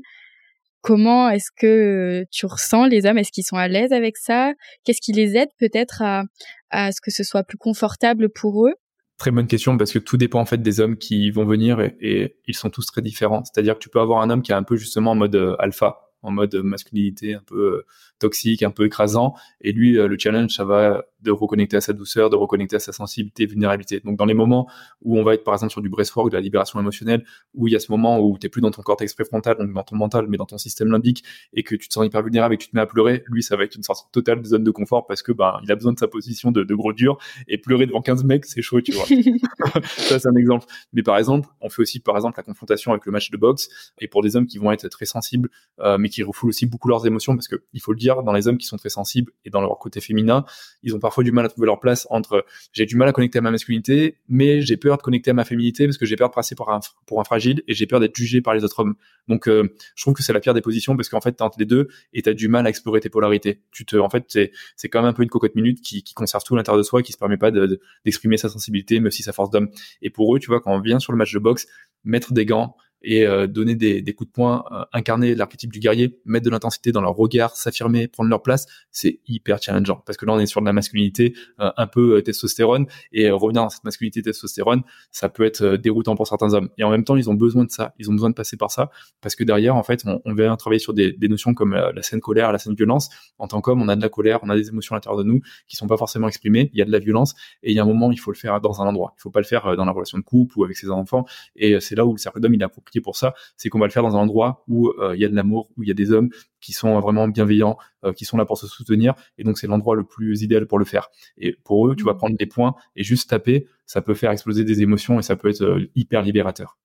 Comment 0.83 1.29
est-ce 1.29 1.49
que 1.49 1.65
euh, 1.65 2.25
tu 2.29 2.45
ressens 2.45 2.87
les 2.87 3.05
hommes? 3.05 3.17
Est-ce 3.17 3.31
qu'ils 3.31 3.45
sont 3.45 3.55
à 3.55 3.69
l'aise 3.69 3.93
avec 3.93 4.17
ça? 4.17 4.51
Qu'est-ce 4.83 4.99
qui 4.99 5.13
les 5.13 5.37
aide 5.37 5.47
peut-être 5.57 6.01
à, 6.01 6.91
ce 6.91 6.99
que 6.99 7.09
ce 7.09 7.23
soit 7.23 7.43
plus 7.43 7.57
confortable 7.57 8.27
pour 8.29 8.67
eux? 8.67 8.73
Très 9.17 9.31
bonne 9.31 9.47
question 9.47 9.77
parce 9.77 9.93
que 9.93 9.99
tout 9.99 10.17
dépend 10.17 10.41
en 10.41 10.45
fait 10.45 10.61
des 10.61 10.81
hommes 10.81 10.97
qui 10.97 11.31
vont 11.31 11.45
venir 11.45 11.79
et, 11.79 12.35
ils 12.47 12.53
sont 12.53 12.69
tous 12.69 12.85
très 12.85 13.01
différents. 13.01 13.45
C'est-à-dire 13.45 13.75
que 13.75 13.79
tu 13.79 13.87
peux 13.87 14.01
avoir 14.01 14.21
un 14.21 14.29
homme 14.29 14.41
qui 14.41 14.51
est 14.51 14.55
un 14.55 14.63
peu 14.63 14.75
justement 14.75 15.11
en 15.11 15.15
mode 15.15 15.35
euh, 15.35 15.55
alpha, 15.57 16.12
en 16.23 16.31
mode 16.31 16.55
masculinité 16.55 17.35
un 17.35 17.43
peu 17.45 17.77
euh, 17.77 17.85
toxique, 18.19 18.63
un 18.63 18.71
peu 18.71 18.85
écrasant. 18.85 19.35
Et 19.61 19.71
lui, 19.71 19.93
le 19.93 20.17
challenge, 20.17 20.55
ça 20.55 20.65
va 20.65 21.03
de 21.23 21.31
reconnecter 21.31 21.77
à 21.77 21.81
sa 21.81 21.93
douceur, 21.93 22.29
de 22.29 22.35
reconnecter 22.35 22.75
à 22.75 22.79
sa 22.79 22.91
sensibilité, 22.91 23.45
vulnérabilité. 23.45 24.01
Donc 24.01 24.17
dans 24.17 24.25
les 24.25 24.33
moments 24.33 24.69
où 25.01 25.17
on 25.17 25.23
va 25.23 25.33
être 25.33 25.43
par 25.43 25.53
exemple 25.53 25.71
sur 25.71 25.81
du 25.81 25.89
breathwork, 25.89 26.29
de 26.29 26.35
la 26.35 26.41
libération 26.41 26.79
émotionnelle, 26.79 27.23
où 27.53 27.67
il 27.67 27.73
y 27.73 27.75
a 27.75 27.79
ce 27.79 27.91
moment 27.91 28.19
où 28.19 28.37
tu 28.37 28.45
n'es 28.45 28.49
plus 28.49 28.61
dans 28.61 28.71
ton 28.71 28.81
cortex 28.81 29.13
préfrontal, 29.13 29.57
donc 29.57 29.73
dans 29.73 29.83
ton 29.83 29.95
mental, 29.95 30.27
mais 30.27 30.37
dans 30.37 30.45
ton 30.45 30.57
système 30.57 30.91
limbique, 30.91 31.23
et 31.53 31.63
que 31.63 31.75
tu 31.75 31.87
te 31.87 31.93
sens 31.93 32.05
hyper 32.05 32.21
vulnérable 32.21 32.53
et 32.53 32.57
que 32.57 32.63
tu 32.63 32.69
te 32.69 32.75
mets 32.75 32.81
à 32.81 32.85
pleurer, 32.85 33.23
lui 33.27 33.41
ça 33.41 33.55
va 33.55 33.63
être 33.63 33.75
une 33.75 33.83
sorte 33.83 34.11
totale 34.11 34.41
de 34.41 34.45
zone 34.45 34.63
de 34.63 34.71
confort 34.71 35.07
parce 35.07 35.23
que 35.23 35.31
ben 35.31 35.59
il 35.63 35.71
a 35.71 35.75
besoin 35.75 35.93
de 35.93 35.99
sa 35.99 36.07
position 36.07 36.51
de, 36.51 36.63
de 36.63 36.75
gros 36.75 36.93
dur 36.93 37.17
et 37.47 37.57
pleurer 37.57 37.85
devant 37.85 38.01
15 38.01 38.23
mecs 38.25 38.45
c'est 38.45 38.61
chaud, 38.61 38.81
tu 38.81 38.91
vois. 38.91 39.05
ça 39.85 40.19
c'est 40.19 40.27
un 40.27 40.35
exemple. 40.35 40.65
Mais 40.91 41.03
par 41.03 41.17
exemple, 41.17 41.47
on 41.61 41.69
fait 41.69 41.81
aussi 41.81 41.99
par 41.99 42.15
exemple 42.15 42.37
la 42.37 42.43
confrontation 42.43 42.91
avec 42.91 43.05
le 43.05 43.11
match 43.11 43.31
de 43.31 43.37
boxe 43.37 43.69
et 43.99 44.07
pour 44.07 44.21
des 44.21 44.35
hommes 44.35 44.47
qui 44.47 44.57
vont 44.57 44.71
être 44.71 44.87
très 44.89 45.05
sensibles, 45.05 45.49
euh, 45.79 45.97
mais 45.97 46.09
qui 46.13 46.23
refoulent 46.23 46.49
aussi 46.49 46.65
beaucoup 46.65 46.87
leurs 46.87 47.05
émotions 47.05 47.35
parce 47.35 47.47
que 47.47 47.63
il 47.73 47.81
faut 47.81 47.91
le 47.91 47.99
dire, 47.99 48.23
dans 48.23 48.33
les 48.33 48.47
hommes 48.47 48.57
qui 48.57 48.65
sont 48.65 48.77
très 48.77 48.89
sensibles 48.89 49.31
et 49.45 49.49
dans 49.49 49.61
leur 49.61 49.77
côté 49.79 50.01
féminin, 50.01 50.45
ils 50.83 50.95
ont 50.95 50.99
parfois 50.99 51.23
du 51.23 51.31
mal 51.31 51.45
à 51.45 51.49
trouver 51.49 51.67
leur 51.67 51.79
place 51.79 52.07
entre 52.09 52.45
j'ai 52.71 52.85
du 52.85 52.95
mal 52.95 53.07
à 53.07 53.11
connecter 53.11 53.39
à 53.39 53.41
ma 53.41 53.51
masculinité, 53.51 54.17
mais 54.27 54.61
j'ai 54.61 54.77
peur 54.77 54.97
de 54.97 55.01
connecter 55.01 55.31
à 55.31 55.33
ma 55.33 55.45
féminité 55.45 55.85
parce 55.85 55.97
que 55.97 56.05
j'ai 56.05 56.15
peur 56.15 56.29
de 56.29 56.33
passer 56.33 56.55
pour 56.55 56.71
un, 56.71 56.79
pour 57.05 57.19
un 57.19 57.23
fragile 57.23 57.63
et 57.67 57.73
j'ai 57.73 57.87
peur 57.87 57.99
d'être 57.99 58.15
jugé 58.15 58.41
par 58.41 58.53
les 58.53 58.63
autres 58.63 58.79
hommes. 58.79 58.95
Donc, 59.27 59.47
euh, 59.47 59.73
je 59.95 60.03
trouve 60.03 60.13
que 60.13 60.23
c'est 60.23 60.33
la 60.33 60.39
pire 60.39 60.53
des 60.53 60.61
positions 60.61 60.95
parce 60.95 61.09
qu'en 61.09 61.21
fait, 61.21 61.33
t'es 61.33 61.41
entre 61.41 61.59
les 61.59 61.65
deux 61.65 61.87
et 62.13 62.21
t'as 62.21 62.33
du 62.33 62.47
mal 62.47 62.65
à 62.65 62.69
explorer 62.69 62.99
tes 62.99 63.09
polarités. 63.09 63.61
Tu 63.71 63.85
te, 63.85 63.95
en 63.95 64.09
fait, 64.09 64.25
c'est, 64.27 64.89
quand 64.89 65.01
même 65.01 65.09
un 65.09 65.13
peu 65.13 65.23
une 65.23 65.29
cocotte 65.29 65.55
minute 65.55 65.81
qui, 65.81 66.03
conserve 66.13 66.43
tout 66.43 66.55
l'intérieur 66.55 66.77
de 66.77 66.83
soi, 66.83 67.01
qui 67.01 67.11
se 67.11 67.17
permet 67.17 67.37
pas 67.37 67.49
de, 67.49 67.79
d'exprimer 68.05 68.37
sa 68.37 68.49
sensibilité, 68.49 68.99
mais 68.99 69.07
aussi 69.07 69.23
sa 69.23 69.33
force 69.33 69.49
d'homme. 69.49 69.69
Et 70.01 70.09
pour 70.09 70.35
eux, 70.35 70.39
tu 70.39 70.47
vois, 70.47 70.61
quand 70.61 70.73
on 70.73 70.79
vient 70.79 70.99
sur 70.99 71.11
le 71.11 71.17
match 71.17 71.33
de 71.33 71.39
boxe, 71.39 71.67
mettre 72.03 72.33
des 72.33 72.45
gants, 72.45 72.75
et 73.03 73.25
euh, 73.25 73.47
donner 73.47 73.75
des, 73.75 74.01
des, 74.01 74.13
coups 74.13 74.29
de 74.29 74.33
poing, 74.33 74.65
euh, 74.71 74.83
incarner 74.93 75.35
l'archétype 75.35 75.71
du 75.71 75.79
guerrier, 75.79 76.19
mettre 76.25 76.45
de 76.45 76.49
l'intensité 76.49 76.91
dans 76.91 77.01
leur 77.01 77.15
regard, 77.15 77.55
s'affirmer, 77.55 78.07
prendre 78.07 78.29
leur 78.29 78.41
place, 78.41 78.65
c'est 78.91 79.19
hyper 79.27 79.61
challengeant 79.61 80.01
parce 80.05 80.17
que 80.17 80.25
là 80.25 80.33
on 80.33 80.39
est 80.39 80.45
sur 80.45 80.61
de 80.61 80.65
la 80.65 80.73
masculinité 80.73 81.33
un 81.57 81.87
peu 81.87 82.21
testostérone 82.21 82.85
et 83.11 83.29
revenir 83.29 83.63
dans 83.63 83.69
cette 83.69 83.83
masculinité 83.83 84.21
testostérone, 84.21 84.83
ça 85.11 85.29
peut 85.29 85.43
être 85.43 85.75
déroutant 85.77 86.15
pour 86.15 86.27
certains 86.27 86.53
hommes. 86.53 86.69
Et 86.77 86.83
en 86.83 86.89
même 86.89 87.03
temps, 87.03 87.15
ils 87.15 87.29
ont 87.29 87.33
besoin 87.33 87.65
de 87.65 87.71
ça, 87.71 87.93
ils 87.99 88.09
ont 88.09 88.13
besoin 88.13 88.29
de 88.29 88.35
passer 88.35 88.57
par 88.57 88.71
ça 88.71 88.89
parce 89.21 89.35
que 89.35 89.43
derrière, 89.43 89.75
en 89.75 89.83
fait, 89.83 90.03
on, 90.05 90.21
on 90.25 90.33
vient 90.33 90.55
travailler 90.55 90.79
sur 90.79 90.93
des, 90.93 91.11
des 91.11 91.27
notions 91.27 91.53
comme 91.53 91.73
la 91.73 92.01
scène 92.01 92.21
colère, 92.21 92.51
la 92.51 92.59
scène 92.59 92.75
violence. 92.75 93.09
En 93.37 93.47
tant 93.47 93.61
qu'homme, 93.61 93.81
on 93.81 93.87
a 93.87 93.95
de 93.95 94.01
la 94.01 94.09
colère, 94.09 94.39
on 94.43 94.49
a 94.49 94.55
des 94.55 94.69
émotions 94.69 94.95
à 94.95 94.97
l'intérieur 94.97 95.17
de 95.17 95.23
nous 95.23 95.41
qui 95.67 95.75
sont 95.75 95.87
pas 95.87 95.97
forcément 95.97 96.27
exprimées. 96.27 96.69
Il 96.73 96.79
y 96.79 96.81
a 96.81 96.85
de 96.85 96.91
la 96.91 96.99
violence 96.99 97.35
et 97.61 97.71
il 97.71 97.75
y 97.75 97.79
a 97.79 97.83
un 97.83 97.87
moment, 97.87 98.11
il 98.11 98.19
faut 98.19 98.31
le 98.31 98.37
faire 98.37 98.59
dans 98.61 98.81
un 98.81 98.85
endroit. 98.85 99.13
Il 99.17 99.21
faut 99.21 99.31
pas 99.31 99.39
le 99.39 99.45
faire 99.45 99.75
dans 99.75 99.85
la 99.85 99.91
relation 99.91 100.17
de 100.17 100.23
couple 100.23 100.57
ou 100.57 100.63
avec 100.63 100.77
ses 100.77 100.89
enfants. 100.89 101.25
Et 101.55 101.79
c'est 101.79 101.95
là 101.95 102.05
où 102.05 102.13
le 102.13 102.17
cercle 102.17 102.39
d'hommes 102.39 102.53
il 102.53 102.61
est 102.61 102.65
approprié 102.93 103.01
pour 103.01 103.15
ça, 103.15 103.33
c'est 103.57 103.69
qu'on 103.69 103.79
va 103.79 103.85
le 103.85 103.91
faire 103.91 104.03
dans 104.03 104.15
un 104.15 104.19
endroit 104.19 104.63
où 104.67 104.89
euh, 104.89 105.15
il 105.15 105.21
y 105.21 105.25
a 105.25 105.29
de 105.29 105.35
l'amour, 105.35 105.69
où 105.77 105.83
il 105.83 105.87
y 105.87 105.91
a 105.91 105.95
des 105.95 106.11
hommes 106.11 106.29
qui 106.61 106.73
sont 106.73 106.99
vraiment 106.99 107.27
bienveillants, 107.27 107.77
euh, 108.03 108.13
qui 108.13 108.25
sont 108.25 108.37
là 108.37 108.45
pour 108.45 108.57
se 108.57 108.67
soutenir. 108.67 109.13
Et 109.37 109.43
donc 109.43 109.57
c'est 109.57 109.67
l'endroit 109.67 109.95
le 109.95 110.03
plus 110.03 110.41
idéal 110.41 110.67
pour 110.67 110.79
le 110.79 110.85
faire. 110.85 111.09
Et 111.37 111.53
pour 111.63 111.87
eux, 111.87 111.95
tu 111.95 112.03
vas 112.03 112.13
mmh. 112.13 112.17
prendre 112.17 112.37
des 112.37 112.45
points 112.45 112.75
et 112.95 113.03
juste 113.03 113.29
taper, 113.29 113.67
ça 113.85 114.01
peut 114.01 114.13
faire 114.13 114.31
exploser 114.31 114.63
des 114.63 114.81
émotions 114.81 115.19
et 115.19 115.23
ça 115.23 115.35
peut 115.35 115.49
être 115.49 115.63
euh, 115.63 115.89
hyper 115.95 116.21
libérateur. 116.21 116.77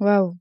Waouh. 0.00 0.36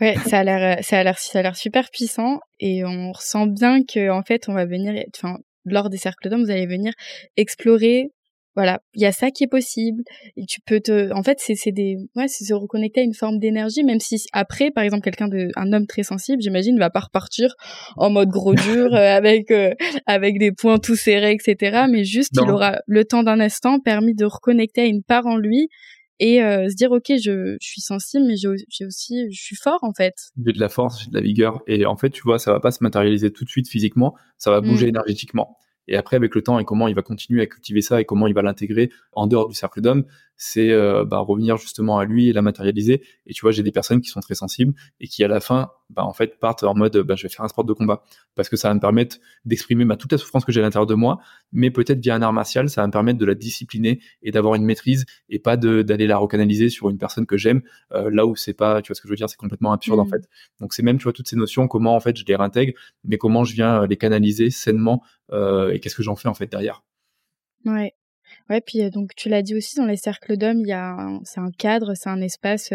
Ouais, 0.00 0.16
ça 0.26 0.40
a 0.40 0.44
l'air, 0.44 0.82
ça 0.82 0.98
a 0.98 1.04
l'air, 1.04 1.18
ça 1.18 1.38
a 1.38 1.42
l'air 1.42 1.56
super 1.56 1.88
puissant 1.90 2.40
et 2.58 2.84
on 2.84 3.12
ressent 3.12 3.46
bien 3.46 3.84
que 3.84 4.10
en 4.10 4.22
fait, 4.22 4.48
on 4.48 4.54
va 4.54 4.64
venir, 4.64 5.04
enfin, 5.16 5.38
lors 5.64 5.90
des 5.90 5.96
cercles 5.96 6.28
d'hommes, 6.28 6.42
vous 6.42 6.50
allez 6.50 6.66
venir 6.66 6.92
explorer 7.36 8.10
voilà, 8.54 8.80
il 8.94 9.00
y 9.00 9.06
a 9.06 9.12
ça 9.12 9.30
qui 9.30 9.44
est 9.44 9.48
possible. 9.48 10.02
Et 10.36 10.44
tu 10.46 10.60
peux 10.60 10.80
te, 10.80 11.12
en 11.12 11.22
fait, 11.22 11.38
c'est 11.40 11.54
c'est 11.54 11.72
des, 11.72 11.96
ouais, 12.16 12.28
c'est 12.28 12.44
se 12.44 12.52
reconnecter 12.52 13.00
à 13.00 13.04
une 13.04 13.14
forme 13.14 13.38
d'énergie, 13.38 13.82
même 13.82 14.00
si 14.00 14.24
après, 14.32 14.70
par 14.70 14.84
exemple, 14.84 15.02
quelqu'un 15.02 15.28
de, 15.28 15.48
un 15.56 15.72
homme 15.72 15.86
très 15.86 16.02
sensible, 16.02 16.42
j'imagine, 16.42 16.78
va 16.78 16.90
pas 16.90 17.00
repartir 17.00 17.54
en 17.96 18.10
mode 18.10 18.28
gros 18.28 18.54
dur 18.54 18.94
euh, 18.94 19.16
avec 19.16 19.50
euh, 19.50 19.72
avec 20.06 20.38
des 20.38 20.52
points 20.52 20.78
tout 20.78 20.96
serrés, 20.96 21.32
etc. 21.32 21.84
Mais 21.90 22.04
juste, 22.04 22.32
il 22.40 22.50
aura 22.50 22.80
le 22.86 23.04
temps 23.04 23.22
d'un 23.22 23.40
instant 23.40 23.80
permis 23.80 24.14
de 24.14 24.24
reconnecter 24.24 24.82
à 24.82 24.86
une 24.86 25.02
part 25.02 25.26
en 25.26 25.36
lui 25.36 25.68
et 26.18 26.42
euh, 26.42 26.68
se 26.68 26.76
dire 26.76 26.92
ok 26.92 27.06
je, 27.08 27.56
je 27.60 27.66
suis 27.66 27.80
sensible 27.80 28.26
mais 28.26 28.36
j'ai 28.36 28.86
aussi 28.86 29.32
je 29.32 29.42
suis 29.42 29.56
fort 29.56 29.80
en 29.82 29.92
fait 29.92 30.14
j'ai 30.44 30.52
de 30.52 30.60
la 30.60 30.68
force 30.68 31.02
j'ai 31.02 31.10
de 31.10 31.14
la 31.14 31.20
vigueur 31.22 31.62
et 31.66 31.84
en 31.86 31.96
fait 31.96 32.10
tu 32.10 32.22
vois 32.22 32.38
ça 32.38 32.52
va 32.52 32.60
pas 32.60 32.70
se 32.70 32.82
matérialiser 32.82 33.32
tout 33.32 33.44
de 33.44 33.48
suite 33.48 33.68
physiquement 33.68 34.14
ça 34.36 34.50
va 34.50 34.60
bouger 34.60 34.86
mmh. 34.86 34.90
énergétiquement 34.90 35.56
et 35.88 35.96
après, 35.96 36.16
avec 36.16 36.34
le 36.34 36.42
temps 36.42 36.58
et 36.58 36.64
comment 36.64 36.88
il 36.88 36.94
va 36.94 37.02
continuer 37.02 37.42
à 37.42 37.46
cultiver 37.46 37.82
ça 37.82 38.00
et 38.00 38.04
comment 38.04 38.26
il 38.26 38.34
va 38.34 38.42
l'intégrer 38.42 38.90
en 39.12 39.26
dehors 39.26 39.48
du 39.48 39.54
cercle 39.54 39.80
d'hommes, 39.80 40.04
c'est 40.44 40.72
euh, 40.72 41.04
bah, 41.04 41.18
revenir 41.18 41.56
justement 41.56 42.00
à 42.00 42.04
lui 42.04 42.28
et 42.28 42.32
la 42.32 42.42
matérialiser. 42.42 43.04
Et 43.26 43.32
tu 43.32 43.42
vois, 43.42 43.52
j'ai 43.52 43.62
des 43.62 43.70
personnes 43.70 44.00
qui 44.00 44.08
sont 44.08 44.18
très 44.18 44.34
sensibles 44.34 44.74
et 44.98 45.06
qui 45.06 45.22
à 45.22 45.28
la 45.28 45.38
fin, 45.38 45.70
bah, 45.88 46.04
en 46.04 46.12
fait, 46.12 46.40
partent 46.40 46.64
en 46.64 46.74
mode, 46.74 46.96
bah, 46.98 47.14
je 47.14 47.22
vais 47.22 47.28
faire 47.28 47.44
un 47.44 47.48
sport 47.48 47.64
de 47.64 47.72
combat 47.72 48.02
parce 48.34 48.48
que 48.48 48.56
ça 48.56 48.66
va 48.66 48.74
me 48.74 48.80
permettre 48.80 49.18
d'exprimer 49.44 49.84
bah, 49.84 49.96
toute 49.96 50.10
la 50.10 50.18
souffrance 50.18 50.44
que 50.44 50.50
j'ai 50.50 50.58
à 50.58 50.64
l'intérieur 50.64 50.88
de 50.88 50.96
moi, 50.96 51.20
mais 51.52 51.70
peut-être 51.70 52.00
via 52.00 52.16
un 52.16 52.22
art 52.22 52.32
martial, 52.32 52.68
ça 52.70 52.80
va 52.80 52.88
me 52.88 52.92
permettre 52.92 53.20
de 53.20 53.24
la 53.24 53.36
discipliner 53.36 54.00
et 54.20 54.32
d'avoir 54.32 54.56
une 54.56 54.64
maîtrise 54.64 55.04
et 55.28 55.38
pas 55.38 55.56
d'aller 55.56 56.08
la 56.08 56.16
recanaliser 56.16 56.70
sur 56.70 56.90
une 56.90 56.98
personne 56.98 57.24
que 57.24 57.36
j'aime 57.36 57.62
euh, 57.92 58.10
là 58.12 58.26
où 58.26 58.34
c'est 58.34 58.52
pas, 58.52 58.82
tu 58.82 58.88
vois 58.88 58.96
ce 58.96 59.00
que 59.00 59.06
je 59.06 59.12
veux 59.12 59.16
dire, 59.16 59.30
c'est 59.30 59.36
complètement 59.36 59.72
absurde 59.72 60.00
en 60.00 60.06
mmh. 60.06 60.10
fait. 60.10 60.28
Donc 60.60 60.74
c'est 60.74 60.82
même, 60.82 60.98
tu 60.98 61.04
vois, 61.04 61.12
toutes 61.12 61.28
ces 61.28 61.36
notions, 61.36 61.68
comment 61.68 61.94
en 61.94 62.00
fait 62.00 62.16
je 62.16 62.24
les 62.26 62.34
réintègre, 62.34 62.72
mais 63.04 63.16
comment 63.16 63.44
je 63.44 63.54
viens 63.54 63.86
les 63.86 63.96
canaliser 63.96 64.50
sainement 64.50 65.04
euh, 65.30 65.70
et 65.70 65.78
qu'est-ce 65.78 65.94
que 65.94 66.02
j'en 66.02 66.16
fais 66.16 66.28
en 66.28 66.34
fait 66.34 66.50
derrière. 66.50 66.82
Ouais. 67.64 67.94
Ouais, 68.52 68.60
puis 68.60 68.90
donc 68.90 69.14
tu 69.16 69.30
l'as 69.30 69.40
dit 69.40 69.54
aussi 69.54 69.76
dans 69.76 69.86
les 69.86 69.96
cercles 69.96 70.36
d'hommes, 70.36 70.60
il 70.60 70.68
y 70.68 70.72
a 70.72 71.08
c'est 71.24 71.40
un 71.40 71.50
cadre, 71.56 71.94
c'est 71.94 72.10
un 72.10 72.20
espace 72.20 72.70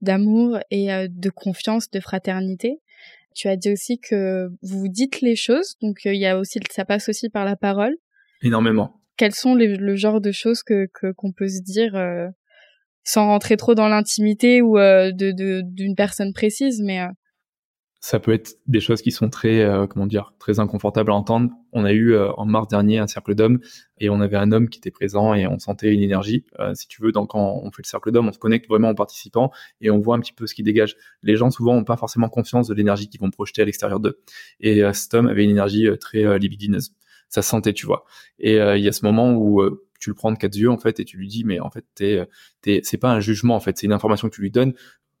d'amour 0.00 0.60
et 0.70 0.86
de 1.08 1.30
confiance, 1.30 1.90
de 1.90 1.98
fraternité. 1.98 2.78
Tu 3.34 3.48
as 3.48 3.56
dit 3.56 3.72
aussi 3.72 3.98
que 3.98 4.48
vous 4.62 4.86
dites 4.86 5.22
les 5.22 5.34
choses, 5.34 5.74
donc 5.82 6.04
il 6.04 6.14
y 6.14 6.26
a 6.26 6.38
aussi 6.38 6.60
ça 6.70 6.84
passe 6.84 7.08
aussi 7.08 7.28
par 7.28 7.44
la 7.44 7.56
parole. 7.56 7.96
Énormément. 8.40 9.00
Quels 9.16 9.34
sont 9.34 9.56
les, 9.56 9.74
le 9.74 9.96
genre 9.96 10.20
de 10.20 10.30
choses 10.30 10.62
que 10.62 10.86
qu'on 11.16 11.32
peut 11.32 11.48
se 11.48 11.60
dire 11.60 12.00
sans 13.02 13.26
rentrer 13.26 13.56
trop 13.56 13.74
dans 13.74 13.88
l'intimité 13.88 14.62
ou 14.62 14.76
de 14.76 15.60
d'une 15.62 15.96
personne 15.96 16.32
précise, 16.34 16.80
mais 16.80 17.00
ça 18.06 18.20
peut 18.20 18.32
être 18.32 18.60
des 18.68 18.78
choses 18.78 19.02
qui 19.02 19.10
sont 19.10 19.28
très, 19.30 19.62
euh, 19.62 19.88
comment 19.88 20.06
dire, 20.06 20.32
très 20.38 20.60
inconfortables 20.60 21.10
à 21.10 21.14
entendre. 21.16 21.50
On 21.72 21.84
a 21.84 21.90
eu 21.92 22.12
euh, 22.12 22.30
en 22.34 22.46
mars 22.46 22.68
dernier 22.68 22.98
un 22.98 23.08
cercle 23.08 23.34
d'hommes 23.34 23.58
et 23.98 24.10
on 24.10 24.20
avait 24.20 24.36
un 24.36 24.52
homme 24.52 24.68
qui 24.68 24.78
était 24.78 24.92
présent 24.92 25.34
et 25.34 25.48
on 25.48 25.58
sentait 25.58 25.92
une 25.92 26.02
énergie. 26.02 26.44
Euh, 26.60 26.72
si 26.72 26.86
tu 26.86 27.02
veux, 27.02 27.10
donc 27.10 27.30
quand 27.30 27.60
on 27.64 27.68
fait 27.72 27.82
le 27.82 27.88
cercle 27.88 28.12
d'hommes, 28.12 28.28
on 28.28 28.32
se 28.32 28.38
connecte 28.38 28.68
vraiment 28.68 28.90
en 28.90 28.94
participant 28.94 29.50
et 29.80 29.90
on 29.90 29.98
voit 29.98 30.14
un 30.14 30.20
petit 30.20 30.32
peu 30.32 30.46
ce 30.46 30.54
qui 30.54 30.62
dégage. 30.62 30.94
Les 31.24 31.34
gens 31.34 31.50
souvent 31.50 31.74
n'ont 31.74 31.82
pas 31.82 31.96
forcément 31.96 32.28
confiance 32.28 32.68
de 32.68 32.74
l'énergie 32.74 33.08
qu'ils 33.08 33.20
vont 33.20 33.30
projeter 33.30 33.62
à 33.62 33.64
l'extérieur 33.64 33.98
d'eux. 33.98 34.20
Et 34.60 34.82
cet 34.92 35.14
homme 35.14 35.26
avait 35.26 35.42
une 35.42 35.50
énergie 35.50 35.88
très 36.00 36.38
libidineuse. 36.38 36.92
Ça 37.28 37.42
se 37.42 37.48
sentait, 37.48 37.72
tu 37.72 37.86
vois. 37.86 38.04
Et 38.38 38.54
il 38.54 38.84
y 38.84 38.88
a 38.88 38.92
ce 38.92 39.04
moment 39.04 39.34
où 39.34 39.64
tu 39.98 40.10
le 40.10 40.14
prends 40.14 40.30
de 40.30 40.38
quatre 40.38 40.54
yeux 40.54 40.70
en 40.70 40.78
fait 40.78 41.00
et 41.00 41.04
tu 41.04 41.16
lui 41.16 41.26
dis 41.26 41.42
mais 41.42 41.58
en 41.58 41.70
fait 41.70 41.84
t'es, 41.94 42.24
t'es, 42.60 42.82
c'est 42.84 42.98
pas 42.98 43.10
un 43.10 43.18
jugement 43.18 43.56
en 43.56 43.60
fait, 43.60 43.78
c'est 43.78 43.86
une 43.86 43.94
information 43.94 44.28
que 44.28 44.34
tu 44.34 44.42
lui 44.42 44.50
donnes 44.52 44.74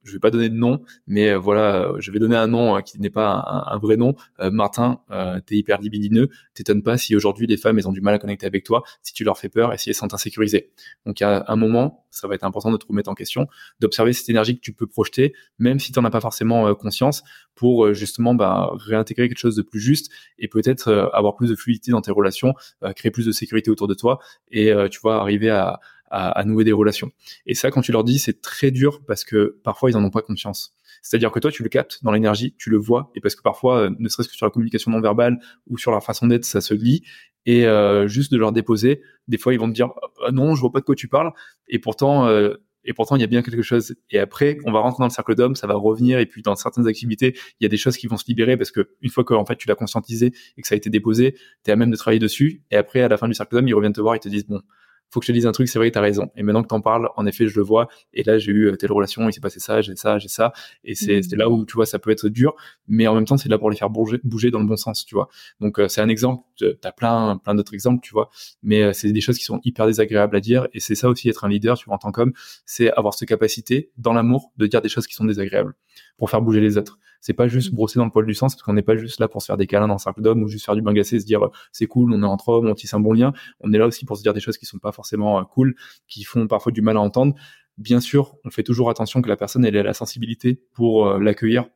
je 0.06 0.12
vais 0.12 0.18
pas 0.18 0.30
donner 0.30 0.48
de 0.48 0.54
nom, 0.54 0.82
mais 1.06 1.30
euh, 1.30 1.38
voilà, 1.38 1.92
je 1.98 2.10
vais 2.10 2.18
donner 2.18 2.36
un 2.36 2.46
nom 2.46 2.74
hein, 2.74 2.82
qui 2.82 3.00
n'est 3.00 3.10
pas 3.10 3.66
un, 3.66 3.78
vrai 3.78 3.96
nom. 3.96 4.14
Euh, 4.40 4.50
Martin, 4.50 5.00
euh, 5.10 5.40
t'es 5.44 5.56
hyper 5.56 5.80
libidineux, 5.80 6.28
t'étonnes 6.54 6.82
pas 6.82 6.96
si 6.96 7.16
aujourd'hui 7.16 7.46
les 7.46 7.56
femmes 7.56 7.78
elles 7.78 7.88
ont 7.88 7.92
du 7.92 8.00
mal 8.00 8.14
à 8.14 8.18
connecter 8.18 8.46
avec 8.46 8.64
toi, 8.64 8.82
si 9.02 9.12
tu 9.12 9.24
leur 9.24 9.36
fais 9.38 9.48
peur 9.48 9.72
et 9.72 9.78
si 9.78 9.90
elles 9.90 9.94
sont 9.94 10.14
insécurisées. 10.14 10.70
Donc 11.04 11.20
a 11.22 11.44
un 11.48 11.56
moment, 11.56 12.06
ça 12.10 12.28
va 12.28 12.34
être 12.34 12.44
important 12.44 12.70
de 12.70 12.76
te 12.76 12.86
remettre 12.86 13.10
en 13.10 13.14
question, 13.14 13.48
d'observer 13.80 14.12
cette 14.12 14.28
énergie 14.28 14.56
que 14.56 14.60
tu 14.62 14.72
peux 14.72 14.86
projeter, 14.86 15.34
même 15.58 15.78
si 15.78 15.92
tu 15.92 15.98
n'en 15.98 16.06
as 16.06 16.10
pas 16.10 16.20
forcément 16.20 16.74
conscience, 16.74 17.22
pour 17.54 17.92
justement 17.94 18.34
bah, 18.34 18.70
réintégrer 18.74 19.28
quelque 19.28 19.38
chose 19.38 19.56
de 19.56 19.62
plus 19.62 19.80
juste 19.80 20.10
et 20.38 20.46
peut-être 20.46 21.10
avoir 21.12 21.36
plus 21.36 21.48
de 21.48 21.56
fluidité 21.56 21.90
dans 21.90 22.02
tes 22.02 22.10
relations, 22.10 22.54
créer 22.94 23.10
plus 23.10 23.26
de 23.26 23.32
sécurité 23.32 23.70
autour 23.70 23.88
de 23.88 23.94
toi 23.94 24.18
et 24.50 24.70
tu 24.90 25.00
vois 25.00 25.20
arriver 25.20 25.50
à 25.50 25.80
à, 26.10 26.44
nouer 26.44 26.64
des 26.64 26.72
relations. 26.72 27.10
Et 27.46 27.54
ça, 27.54 27.70
quand 27.70 27.82
tu 27.82 27.92
leur 27.92 28.04
dis, 28.04 28.18
c'est 28.18 28.40
très 28.40 28.70
dur 28.70 29.02
parce 29.06 29.24
que 29.24 29.58
parfois 29.64 29.90
ils 29.90 29.96
en 29.96 30.04
ont 30.04 30.10
pas 30.10 30.22
confiance. 30.22 30.74
C'est-à-dire 31.02 31.30
que 31.30 31.38
toi, 31.38 31.52
tu 31.52 31.62
le 31.62 31.68
captes 31.68 32.02
dans 32.02 32.10
l'énergie, 32.10 32.54
tu 32.58 32.70
le 32.70 32.78
vois, 32.78 33.10
et 33.14 33.20
parce 33.20 33.36
que 33.36 33.42
parfois, 33.42 33.82
euh, 33.82 33.90
ne 33.98 34.08
serait-ce 34.08 34.28
que 34.28 34.34
sur 34.34 34.46
la 34.46 34.50
communication 34.50 34.90
non 34.90 35.00
verbale 35.00 35.38
ou 35.68 35.78
sur 35.78 35.90
leur 35.90 36.02
façon 36.02 36.26
d'être, 36.26 36.44
ça 36.44 36.60
se 36.60 36.74
lit. 36.74 37.02
Et 37.44 37.66
euh, 37.66 38.08
juste 38.08 38.32
de 38.32 38.38
leur 38.38 38.50
déposer, 38.50 39.02
des 39.28 39.38
fois, 39.38 39.54
ils 39.54 39.60
vont 39.60 39.68
te 39.68 39.74
dire 39.74 39.90
ah 40.26 40.32
non, 40.32 40.54
je 40.54 40.60
vois 40.60 40.72
pas 40.72 40.80
de 40.80 40.84
quoi 40.84 40.96
tu 40.96 41.06
parles. 41.06 41.32
Et 41.68 41.78
pourtant, 41.78 42.26
euh, 42.26 42.54
et 42.86 42.92
pourtant, 42.92 43.16
il 43.16 43.20
y 43.20 43.24
a 43.24 43.28
bien 43.28 43.42
quelque 43.42 43.62
chose. 43.62 43.94
Et 44.10 44.18
après, 44.18 44.58
on 44.64 44.72
va 44.72 44.80
rentrer 44.80 45.00
dans 45.00 45.06
le 45.06 45.10
cercle 45.10 45.34
d'hommes, 45.34 45.56
ça 45.56 45.66
va 45.66 45.74
revenir. 45.74 46.18
Et 46.18 46.26
puis, 46.26 46.42
dans 46.42 46.54
certaines 46.56 46.86
activités, 46.86 47.36
il 47.60 47.64
y 47.64 47.66
a 47.66 47.68
des 47.68 47.76
choses 47.76 47.96
qui 47.96 48.06
vont 48.06 48.16
se 48.16 48.24
libérer 48.28 48.56
parce 48.56 48.70
que 48.70 48.90
une 49.02 49.10
fois 49.10 49.24
que 49.24 49.34
en 49.34 49.44
fait 49.44 49.56
tu 49.56 49.68
l'as 49.68 49.74
conscientisé 49.74 50.32
et 50.56 50.62
que 50.62 50.68
ça 50.68 50.74
a 50.74 50.78
été 50.78 50.88
déposé, 50.88 51.34
tu 51.64 51.70
es 51.70 51.72
à 51.72 51.76
même 51.76 51.90
de 51.90 51.96
travailler 51.96 52.20
dessus. 52.20 52.62
Et 52.70 52.76
après, 52.76 53.00
à 53.02 53.08
la 53.08 53.16
fin 53.16 53.28
du 53.28 53.34
cercle 53.34 53.54
d'hommes, 53.54 53.68
ils 53.68 53.74
reviennent 53.74 53.92
te 53.92 54.00
voir 54.00 54.14
et 54.14 54.20
te 54.20 54.28
disent 54.28 54.46
bon, 54.46 54.62
faut 55.10 55.20
que 55.20 55.26
je 55.26 55.32
te 55.32 55.32
dise 55.32 55.46
un 55.46 55.52
truc, 55.52 55.68
c'est 55.68 55.78
vrai, 55.78 55.90
tu 55.90 55.98
as 55.98 56.02
raison. 56.02 56.30
Et 56.36 56.42
maintenant 56.42 56.62
que 56.62 56.68
t'en 56.68 56.80
parles, 56.80 57.08
en 57.16 57.26
effet, 57.26 57.46
je 57.46 57.56
le 57.56 57.64
vois. 57.64 57.88
Et 58.12 58.22
là, 58.22 58.38
j'ai 58.38 58.52
eu 58.52 58.66
euh, 58.66 58.76
telle 58.76 58.92
relation, 58.92 59.28
il 59.28 59.32
s'est 59.32 59.40
passé 59.40 59.60
ça, 59.60 59.80
j'ai 59.80 59.96
ça, 59.96 60.18
j'ai 60.18 60.28
ça. 60.28 60.52
Et 60.84 60.94
c'est 60.94 61.20
mmh. 61.20 61.36
là 61.36 61.48
où, 61.48 61.64
tu 61.64 61.74
vois, 61.74 61.86
ça 61.86 61.98
peut 61.98 62.10
être 62.10 62.28
dur, 62.28 62.54
mais 62.88 63.06
en 63.06 63.14
même 63.14 63.24
temps, 63.24 63.36
c'est 63.36 63.48
là 63.48 63.58
pour 63.58 63.70
les 63.70 63.76
faire 63.76 63.90
bouger, 63.90 64.18
bouger 64.24 64.50
dans 64.50 64.58
le 64.58 64.66
bon 64.66 64.76
sens, 64.76 65.04
tu 65.04 65.14
vois. 65.14 65.28
Donc, 65.60 65.78
euh, 65.78 65.88
c'est 65.88 66.00
un 66.00 66.08
exemple. 66.08 66.44
T'as 66.80 66.92
plein, 66.92 67.38
plein 67.38 67.54
d'autres 67.54 67.74
exemples, 67.74 68.00
tu 68.02 68.12
vois. 68.12 68.30
Mais 68.62 68.82
euh, 68.82 68.92
c'est 68.92 69.12
des 69.12 69.20
choses 69.20 69.38
qui 69.38 69.44
sont 69.44 69.60
hyper 69.64 69.86
désagréables 69.86 70.36
à 70.36 70.40
dire. 70.40 70.66
Et 70.72 70.80
c'est 70.80 70.94
ça 70.94 71.08
aussi, 71.08 71.28
être 71.28 71.44
un 71.44 71.48
leader, 71.48 71.76
tu 71.78 71.86
vois, 71.86 71.94
en 71.94 71.98
tant 71.98 72.12
qu'homme, 72.12 72.32
c'est 72.64 72.90
avoir 72.92 73.14
cette 73.14 73.28
capacité, 73.28 73.90
dans 73.98 74.12
l'amour, 74.12 74.52
de 74.56 74.66
dire 74.66 74.82
des 74.82 74.88
choses 74.88 75.06
qui 75.06 75.14
sont 75.14 75.24
désagréables 75.24 75.74
pour 76.18 76.30
faire 76.30 76.42
bouger 76.42 76.60
les 76.60 76.78
autres. 76.78 76.98
C'est 77.26 77.32
pas 77.32 77.48
juste 77.48 77.72
mmh. 77.72 77.74
brosser 77.74 77.98
dans 77.98 78.04
le 78.04 78.12
poil 78.12 78.24
du 78.24 78.34
sens, 78.34 78.54
parce 78.54 78.62
qu'on 78.62 78.72
n'est 78.72 78.82
pas 78.82 78.94
juste 78.94 79.18
là 79.18 79.26
pour 79.26 79.42
se 79.42 79.46
faire 79.46 79.56
des 79.56 79.66
câlins 79.66 79.88
dans 79.88 79.94
le 79.94 79.98
cercle 79.98 80.22
d'hommes 80.22 80.44
ou 80.44 80.46
juste 80.46 80.64
faire 80.64 80.76
du 80.76 80.80
bangacé 80.80 81.16
et 81.16 81.18
se 81.18 81.26
dire 81.26 81.40
c'est 81.72 81.88
cool, 81.88 82.12
on 82.12 82.22
est 82.22 82.24
entre 82.24 82.50
hommes, 82.50 82.68
on 82.68 82.74
tisse 82.74 82.94
un 82.94 83.00
bon 83.00 83.12
lien. 83.12 83.32
On 83.58 83.72
est 83.72 83.78
là 83.78 83.88
aussi 83.88 84.04
pour 84.04 84.16
se 84.16 84.22
dire 84.22 84.32
des 84.32 84.38
choses 84.38 84.56
qui 84.58 84.64
sont 84.64 84.78
pas 84.78 84.92
forcément 84.92 85.44
cool, 85.44 85.74
qui 86.06 86.22
font 86.22 86.46
parfois 86.46 86.70
du 86.70 86.82
mal 86.82 86.96
à 86.96 87.00
entendre. 87.00 87.34
Bien 87.78 87.98
sûr, 87.98 88.36
on 88.44 88.50
fait 88.50 88.62
toujours 88.62 88.90
attention 88.90 89.22
que 89.22 89.28
la 89.28 89.36
personne 89.36 89.64
elle 89.64 89.74
ait 89.74 89.82
la 89.82 89.92
sensibilité 89.92 90.62
pour 90.72 91.08
euh, 91.08 91.18
l'accueillir. 91.18 91.68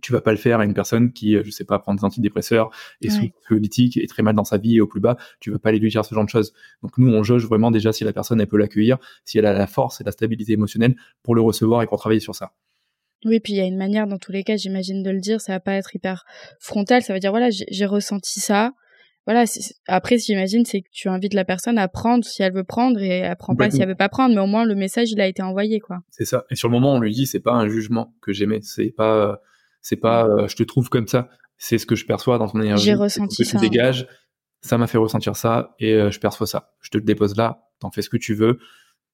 Tu 0.00 0.12
vas 0.12 0.22
pas 0.22 0.30
le 0.30 0.38
faire 0.38 0.60
à 0.60 0.64
une 0.64 0.72
personne 0.72 1.12
qui, 1.12 1.36
euh, 1.36 1.42
je 1.44 1.50
sais 1.50 1.66
pas, 1.66 1.78
prend 1.78 1.92
des 1.92 2.04
antidépresseurs 2.04 2.70
et 3.02 3.10
sous 3.10 3.28
politique 3.50 3.98
et 3.98 4.06
très 4.06 4.22
mal 4.22 4.34
dans 4.34 4.44
sa 4.44 4.56
vie 4.56 4.76
et 4.76 4.80
au 4.80 4.86
plus 4.86 5.00
bas. 5.00 5.18
Tu 5.40 5.50
vas 5.50 5.58
pas 5.58 5.68
aller 5.68 5.78
lui 5.78 5.90
dire 5.90 6.06
ce 6.06 6.14
genre 6.14 6.24
de 6.24 6.30
choses. 6.30 6.54
Donc 6.82 6.96
nous, 6.96 7.12
on 7.12 7.22
jauge 7.22 7.44
vraiment 7.44 7.70
déjà 7.70 7.92
si 7.92 8.02
la 8.02 8.14
personne 8.14 8.40
elle 8.40 8.46
peut 8.46 8.56
l'accueillir, 8.56 8.96
si 9.26 9.36
elle 9.36 9.46
a 9.46 9.52
la 9.52 9.66
force 9.66 10.00
et 10.00 10.04
la 10.04 10.12
stabilité 10.12 10.52
émotionnelle 10.52 10.96
pour 11.22 11.34
le 11.34 11.42
recevoir 11.42 11.82
et 11.82 11.86
pour 11.86 11.98
travailler 11.98 12.20
sur 12.20 12.34
ça. 12.34 12.54
Oui, 13.24 13.40
puis 13.40 13.54
il 13.54 13.56
y 13.56 13.60
a 13.60 13.64
une 13.64 13.76
manière, 13.78 14.06
dans 14.06 14.18
tous 14.18 14.32
les 14.32 14.44
cas, 14.44 14.56
j'imagine 14.56 15.02
de 15.02 15.10
le 15.10 15.20
dire, 15.20 15.40
ça 15.40 15.52
va 15.52 15.60
pas 15.60 15.72
être 15.72 15.94
hyper 15.94 16.24
frontal, 16.60 17.02
ça 17.02 17.12
va 17.12 17.18
dire, 17.18 17.30
voilà, 17.30 17.48
j'ai 17.50 17.86
ressenti 17.86 18.40
ça, 18.40 18.72
voilà, 19.26 19.44
après, 19.88 20.18
j'imagine, 20.18 20.64
c'est 20.64 20.82
que 20.82 20.88
tu 20.92 21.08
invites 21.08 21.34
la 21.34 21.44
personne 21.44 21.78
à 21.78 21.88
prendre 21.88 22.24
si 22.24 22.44
elle 22.44 22.52
veut 22.52 22.62
prendre 22.62 23.00
et 23.00 23.08
elle 23.08 23.36
prend 23.36 23.56
pas 23.56 23.70
si 23.70 23.82
elle 23.82 23.88
veut 23.88 23.96
pas 23.96 24.08
prendre, 24.08 24.32
mais 24.34 24.40
au 24.40 24.46
moins 24.46 24.64
le 24.64 24.76
message 24.76 25.10
il 25.10 25.20
a 25.20 25.26
été 25.26 25.42
envoyé, 25.42 25.80
quoi. 25.80 25.98
C'est 26.10 26.24
ça. 26.24 26.44
Et 26.48 26.54
sur 26.54 26.68
le 26.68 26.72
moment, 26.72 26.94
on 26.94 27.00
lui 27.00 27.12
dit, 27.12 27.26
c'est 27.26 27.40
pas 27.40 27.52
un 27.52 27.68
jugement 27.68 28.14
que 28.22 28.32
j'aimais, 28.32 28.60
c'est 28.62 28.92
pas, 28.96 29.40
c'est 29.82 29.96
pas, 29.96 30.26
euh, 30.26 30.46
je 30.46 30.54
te 30.54 30.62
trouve 30.62 30.88
comme 30.90 31.08
ça, 31.08 31.28
c'est 31.58 31.78
ce 31.78 31.86
que 31.86 31.96
je 31.96 32.06
perçois 32.06 32.38
dans 32.38 32.46
ton 32.46 32.60
énergie. 32.60 32.84
J'ai 32.84 32.94
ressenti 32.94 33.42
que 33.42 33.48
ça. 33.48 33.58
Tu 33.58 33.68
dégages, 33.68 34.06
ça 34.60 34.78
m'a 34.78 34.86
fait 34.86 34.98
ressentir 34.98 35.34
ça 35.34 35.74
et 35.80 35.94
euh, 35.94 36.12
je 36.12 36.20
perçois 36.20 36.46
ça. 36.46 36.70
Je 36.80 36.90
te 36.90 36.98
le 36.98 37.04
dépose 37.04 37.36
là, 37.36 37.64
t'en 37.80 37.90
fais 37.90 38.02
ce 38.02 38.10
que 38.10 38.16
tu 38.16 38.34
veux. 38.34 38.60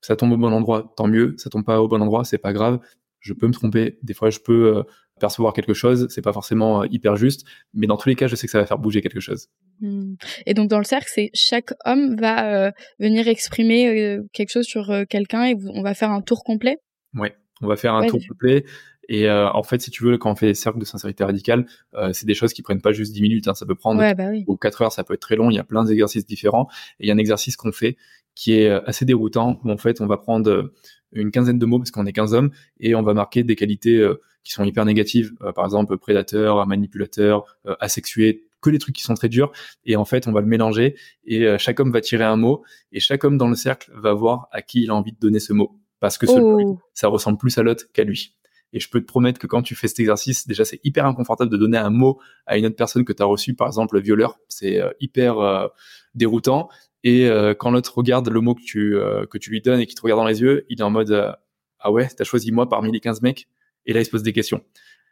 Ça 0.03 0.15
tombe 0.17 0.33
au 0.33 0.37
bon 0.37 0.53
endroit, 0.53 0.93
tant 0.97 1.07
mieux. 1.07 1.35
Ça 1.39 1.49
tombe 1.49 1.65
pas 1.65 1.81
au 1.81 1.89
bon 1.89 2.03
endroit, 2.03 2.25
c'est 2.25 2.37
pas 2.37 2.53
grave. 2.53 2.81
Je 3.23 3.33
peux 3.33 3.47
me 3.47 3.53
tromper, 3.53 3.99
des 4.03 4.15
fois 4.15 4.31
je 4.31 4.41
peux 4.41 4.77
euh, 4.77 4.83
percevoir 5.21 5.55
quelque 5.55 5.73
chose, 5.73 6.09
c'est 6.11 6.23
pas 6.23 6.33
forcément 6.33 6.83
euh, 6.83 6.87
hyper 6.91 7.17
juste, 7.17 7.47
mais 7.73 7.87
dans 7.87 7.97
tous 7.97 8.09
les 8.09 8.17
cas, 8.17 8.27
je 8.27 8.37
sais 8.37 8.47
que 8.47 8.51
ça 8.51 8.59
va 8.59 8.67
faire 8.67 8.79
bouger 8.79 9.01
quelque 9.01 9.21
chose. 9.21 9.49
Mmh. 9.81 10.15
Et 10.47 10.55
donc 10.55 10.69
dans 10.69 10.79
le 10.79 10.85
cercle, 10.85 11.09
c'est 11.13 11.31
chaque 11.33 11.73
homme 11.87 12.17
va 12.17 12.67
euh, 12.67 12.71
venir 12.99 13.29
exprimer 13.29 14.19
quelque 14.33 14.51
chose 14.51 14.67
sur 14.67 14.93
quelqu'un 15.09 15.47
et 15.47 15.57
on 15.73 15.83
va 15.83 15.95
faire 15.95 16.11
un 16.11 16.21
tour 16.21 16.45
complet? 16.45 16.79
Ouais, 17.15 17.35
on 17.63 17.69
va 17.69 17.77
faire 17.77 17.95
un 17.95 18.07
tour 18.07 18.21
complet. 18.29 18.65
Et 19.09 19.29
en 19.31 19.63
fait, 19.63 19.81
si 19.81 19.91
tu 19.91 20.05
veux, 20.05 20.17
quand 20.17 20.31
on 20.31 20.37
fait 20.37 20.47
des 20.47 20.55
cercles 20.55 20.79
de 20.79 20.85
sincérité 20.85 21.25
radicale, 21.25 21.67
c'est 22.13 22.25
des 22.25 22.35
choses 22.35 22.53
qui 22.53 22.63
prennent 22.63 22.81
pas 22.81 22.93
juste 22.93 23.13
10 23.13 23.21
minutes, 23.21 23.49
hein, 23.49 23.55
ça 23.55 23.67
peut 23.67 23.75
prendre 23.75 24.01
ouais, 24.01 24.15
bah 24.15 24.29
oui. 24.31 24.45
4 24.61 24.83
heures, 24.83 24.93
ça 24.93 25.05
peut 25.05 25.15
être 25.15 25.21
très 25.21 25.37
long, 25.37 25.51
il 25.51 25.55
y 25.55 25.59
a 25.59 25.65
plein 25.65 25.85
d'exercices 25.85 26.25
différents. 26.25 26.69
Et 26.99 27.05
il 27.05 27.09
y 27.09 27.11
a 27.11 27.15
un 27.15 27.19
exercice 27.19 27.57
qu'on 27.57 27.73
fait 27.73 27.97
qui 28.35 28.55
est 28.55 28.71
assez 28.71 29.05
déroutant, 29.05 29.61
où 29.65 29.71
en 29.71 29.77
fait, 29.77 30.01
on 30.01 30.07
va 30.07 30.17
prendre 30.17 30.73
une 31.13 31.31
quinzaine 31.31 31.59
de 31.59 31.67
mots 31.67 31.79
parce 31.79 31.91
qu'on 31.91 32.07
est 32.07 32.13
15 32.13 32.35
hommes 32.35 32.51
et 32.81 32.95
on 32.95 33.03
va 33.03 33.15
marquer 33.15 33.45
des 33.45 33.57
qualités 33.57 33.97
euh, 33.97 34.21
qui 34.45 34.53
sont 34.53 34.65
hyper 34.65 34.85
négatives, 34.85 35.33
euh, 35.43 35.53
par 35.53 35.65
exemple 35.65 35.97
prédateur, 35.99 36.67
manipulateur, 36.67 37.45
euh, 37.67 37.75
asexué, 37.81 38.45
que 38.61 38.71
des 38.71 38.79
trucs 38.79 38.95
qui 38.95 39.03
sont 39.03 39.15
très 39.15 39.29
durs 39.29 39.51
et 39.85 39.97
en 39.97 40.05
fait 40.05 40.29
on 40.29 40.33
va 40.33 40.41
le 40.41 40.47
mélanger 40.47 40.95
et 41.25 41.59
chaque 41.59 41.81
homme 41.81 41.91
va 41.91 42.01
tirer 42.01 42.23
un 42.23 42.37
mot 42.37 42.63
et 42.93 43.01
chaque 43.01 43.25
homme 43.25 43.37
dans 43.37 43.49
le 43.49 43.57
cercle 43.57 43.91
va 43.93 44.13
voir 44.13 44.47
à 44.53 44.63
qui 44.63 44.85
il 44.85 44.91
a 44.91 44.95
envie 44.95 45.11
de 45.11 45.19
donner 45.19 45.41
ce 45.41 45.53
mot 45.53 45.81
parce 45.99 46.17
que 46.17 46.27
oh. 46.29 46.79
ça 46.95 47.09
ressemble 47.09 47.39
plus 47.39 47.59
à 47.59 47.65
l'autre 47.65 47.87
qu'à 47.93 48.05
lui. 48.05 48.37
Et 48.73 48.81
je 48.81 48.89
peux 48.89 49.01
te 49.01 49.07
promettre 49.07 49.39
que 49.39 49.47
quand 49.47 49.63
tu 49.63 49.75
fais 49.75 49.89
cet 49.89 50.01
exercice, 50.01 50.47
déjà 50.47 50.65
c'est 50.65 50.81
hyper 50.83 51.07
inconfortable 51.07 51.51
de 51.51 51.57
donner 51.57 51.79
un 51.79 51.91
mot 51.91 52.19
à 52.47 52.57
une 52.57 52.67
autre 52.67 52.77
personne 52.77 53.05
que 53.05 53.13
tu 53.13 53.23
as 53.23 53.27
reçu, 53.27 53.55
par 53.55 53.67
exemple 53.67 53.97
le 53.97 54.03
violeur, 54.03 54.39
c'est 54.49 54.81
hyper 55.01 55.71
déroutant. 56.15 56.69
Et 57.05 57.29
euh, 57.29 57.55
quand 57.55 57.71
l'autre 57.71 57.97
regarde 57.97 58.29
le 58.29 58.41
mot 58.41 58.55
que 58.55 58.63
tu, 58.63 58.97
euh, 58.97 59.27
que 59.27 59.39
tu 59.39 59.51
lui 59.51 59.61
donnes 59.61 59.81
et 59.81 59.87
qu'il 59.87 59.97
te 59.97 60.03
regarde 60.03 60.21
dans 60.21 60.27
les 60.27 60.41
yeux, 60.41 60.65
il 60.69 60.81
est 60.81 60.85
en 60.85 60.91
mode 60.91 61.11
euh, 61.11 61.33
Ah 61.81 61.91
ouais, 61.91 62.09
t'as 62.09 62.25
choisi 62.25 62.53
moi 62.53 62.69
parmi 62.69 62.93
les 62.93 63.01
15 63.01 63.23
mecs? 63.23 63.49
Et 63.87 63.93
là, 63.93 64.01
il 64.01 64.05
se 64.05 64.11
pose 64.11 64.23
des 64.23 64.33
questions. 64.33 64.63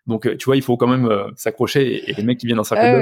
Donc, 0.07 0.37
tu 0.37 0.45
vois, 0.45 0.57
il 0.57 0.63
faut 0.63 0.77
quand 0.77 0.87
même 0.87 1.09
s'accrocher. 1.37 2.11
Et, 2.11 2.15
les 2.15 2.23
mecs 2.23 2.39
qui 2.39 2.47
viennent 2.47 2.57
dans 2.57 2.65
sa 2.65 2.77
ah 2.77 3.01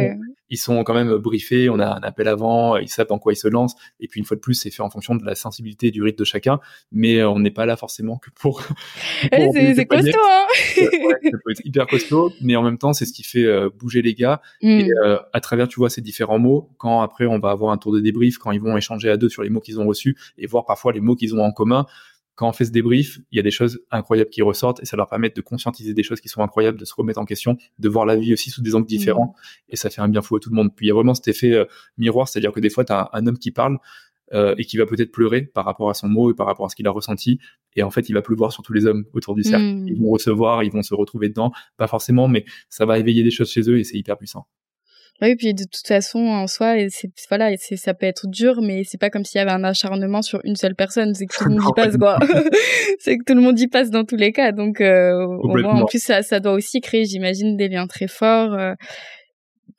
ils 0.50 0.56
sont 0.56 0.82
quand 0.82 0.94
même 0.94 1.14
briefés. 1.16 1.68
On 1.68 1.78
a 1.78 1.86
un 1.86 2.00
appel 2.00 2.26
avant, 2.26 2.76
ils 2.78 2.88
savent 2.88 3.08
en 3.10 3.18
quoi 3.18 3.34
ils 3.34 3.36
se 3.36 3.48
lancent. 3.48 3.76
Et 4.00 4.08
puis, 4.08 4.18
une 4.18 4.24
fois 4.24 4.36
de 4.36 4.40
plus, 4.40 4.54
c'est 4.54 4.70
fait 4.70 4.82
en 4.82 4.88
fonction 4.88 5.14
de 5.14 5.24
la 5.24 5.34
sensibilité 5.34 5.88
et 5.88 5.90
du 5.90 6.02
rythme 6.02 6.18
de 6.18 6.24
chacun. 6.24 6.58
Mais 6.90 7.22
on 7.22 7.38
n'est 7.38 7.50
pas 7.50 7.66
là 7.66 7.76
forcément 7.76 8.16
que 8.16 8.30
pour. 8.30 8.62
c'est 9.32 9.86
costaud, 9.86 10.10
hein 10.16 10.46
ouais, 10.78 11.30
Ça 11.30 11.38
peut 11.44 11.50
être 11.50 11.64
hyper 11.64 11.86
costaud, 11.86 12.32
mais 12.40 12.56
en 12.56 12.62
même 12.62 12.78
temps, 12.78 12.94
c'est 12.94 13.04
ce 13.04 13.12
qui 13.12 13.24
fait 13.24 13.46
bouger 13.78 14.00
les 14.00 14.14
gars. 14.14 14.40
Et 14.62 14.84
mm. 14.84 15.18
à 15.32 15.40
travers, 15.40 15.68
tu 15.68 15.80
vois, 15.80 15.90
ces 15.90 16.00
différents 16.00 16.38
mots, 16.38 16.70
quand 16.78 17.02
après 17.02 17.26
on 17.26 17.38
va 17.38 17.50
avoir 17.50 17.72
un 17.72 17.78
tour 17.78 17.92
de 17.92 18.00
débrief, 18.00 18.38
quand 18.38 18.52
ils 18.52 18.60
vont 18.60 18.76
échanger 18.76 19.10
à 19.10 19.16
deux 19.16 19.28
sur 19.28 19.42
les 19.42 19.50
mots 19.50 19.60
qu'ils 19.60 19.80
ont 19.80 19.86
reçus 19.86 20.16
et 20.38 20.46
voir 20.46 20.64
parfois 20.64 20.92
les 20.92 21.00
mots 21.00 21.14
qu'ils 21.14 21.34
ont 21.34 21.42
en 21.42 21.52
commun 21.52 21.86
quand 22.38 22.48
on 22.48 22.52
fait 22.52 22.66
ce 22.66 22.70
débrief, 22.70 23.18
il 23.32 23.36
y 23.36 23.40
a 23.40 23.42
des 23.42 23.50
choses 23.50 23.80
incroyables 23.90 24.30
qui 24.30 24.42
ressortent 24.42 24.80
et 24.80 24.86
ça 24.86 24.96
leur 24.96 25.08
permet 25.08 25.28
de 25.28 25.40
conscientiser 25.40 25.92
des 25.92 26.04
choses 26.04 26.20
qui 26.20 26.28
sont 26.28 26.40
incroyables, 26.40 26.78
de 26.78 26.84
se 26.84 26.94
remettre 26.94 27.18
en 27.18 27.24
question, 27.24 27.56
de 27.80 27.88
voir 27.88 28.06
la 28.06 28.14
vie 28.14 28.32
aussi 28.32 28.50
sous 28.50 28.62
des 28.62 28.76
angles 28.76 28.86
différents 28.86 29.34
mmh. 29.34 29.70
et 29.70 29.76
ça 29.76 29.90
fait 29.90 30.00
un 30.00 30.08
bien 30.08 30.22
fou 30.22 30.36
à 30.36 30.40
tout 30.40 30.48
le 30.48 30.54
monde. 30.54 30.72
Puis 30.72 30.86
il 30.86 30.88
y 30.90 30.92
a 30.92 30.94
vraiment 30.94 31.14
cet 31.14 31.26
effet 31.26 31.52
euh, 31.52 31.64
miroir, 31.96 32.28
c'est-à-dire 32.28 32.52
que 32.52 32.60
des 32.60 32.70
fois, 32.70 32.84
tu 32.84 32.92
as 32.92 33.10
un, 33.12 33.26
homme 33.26 33.38
qui 33.38 33.50
parle 33.50 33.78
euh, 34.34 34.54
et 34.56 34.64
qui 34.64 34.76
va 34.76 34.86
peut-être 34.86 35.10
pleurer 35.10 35.42
par 35.42 35.64
rapport 35.64 35.90
à 35.90 35.94
son 35.94 36.08
mot 36.08 36.30
et 36.30 36.34
par 36.34 36.46
rapport 36.46 36.66
à 36.66 36.68
ce 36.68 36.76
qu'il 36.76 36.86
a 36.86 36.92
ressenti 36.92 37.40
et 37.74 37.82
en 37.82 37.90
fait, 37.90 38.08
il 38.08 38.12
va 38.12 38.22
pleuvoir 38.22 38.52
sur 38.52 38.62
tous 38.62 38.72
les 38.72 38.86
hommes 38.86 39.04
autour 39.14 39.34
du 39.34 39.42
cercle. 39.42 39.64
Mmh. 39.64 39.88
Ils 39.88 40.00
vont 40.00 40.10
recevoir, 40.10 40.62
ils 40.62 40.70
vont 40.70 40.82
se 40.82 40.94
retrouver 40.94 41.30
dedans, 41.30 41.50
pas 41.76 41.88
forcément, 41.88 42.28
mais 42.28 42.44
ça 42.68 42.86
va 42.86 43.00
éveiller 43.00 43.24
des 43.24 43.32
choses 43.32 43.50
chez 43.50 43.68
eux 43.68 43.80
et 43.80 43.84
c'est 43.84 43.98
hyper 43.98 44.16
puissant. 44.16 44.46
Oui, 45.20 45.34
puis 45.34 45.52
de 45.52 45.64
toute 45.64 45.86
façon, 45.86 46.20
en 46.20 46.46
soi, 46.46 46.76
c'est 46.90 47.10
voilà, 47.28 47.50
c'est 47.56 47.76
ça 47.76 47.92
peut 47.92 48.06
être 48.06 48.28
dur, 48.28 48.60
mais 48.62 48.84
c'est 48.84 48.98
pas 48.98 49.10
comme 49.10 49.24
s'il 49.24 49.38
y 49.38 49.42
avait 49.42 49.50
un 49.50 49.64
acharnement 49.64 50.22
sur 50.22 50.40
une 50.44 50.54
seule 50.54 50.76
personne. 50.76 51.12
C'est 51.14 51.26
que 51.26 51.36
tout 51.36 51.48
le 51.48 51.56
monde 51.56 51.64
y 51.68 51.72
passe, 51.76 51.96
quoi. 51.96 52.18
c'est 53.00 53.18
que 53.18 53.24
tout 53.24 53.34
le 53.34 53.40
monde 53.40 53.58
y 53.58 53.66
passe 53.66 53.90
dans 53.90 54.04
tous 54.04 54.16
les 54.16 54.32
cas. 54.32 54.52
Donc, 54.52 54.80
euh, 54.80 55.26
en 55.64 55.86
plus, 55.86 56.02
ça, 56.02 56.22
ça 56.22 56.38
doit 56.38 56.52
aussi 56.52 56.80
créer, 56.80 57.04
j'imagine, 57.04 57.56
des 57.56 57.68
liens 57.68 57.88
très 57.88 58.06
forts. 58.06 58.54
Euh. 58.54 58.74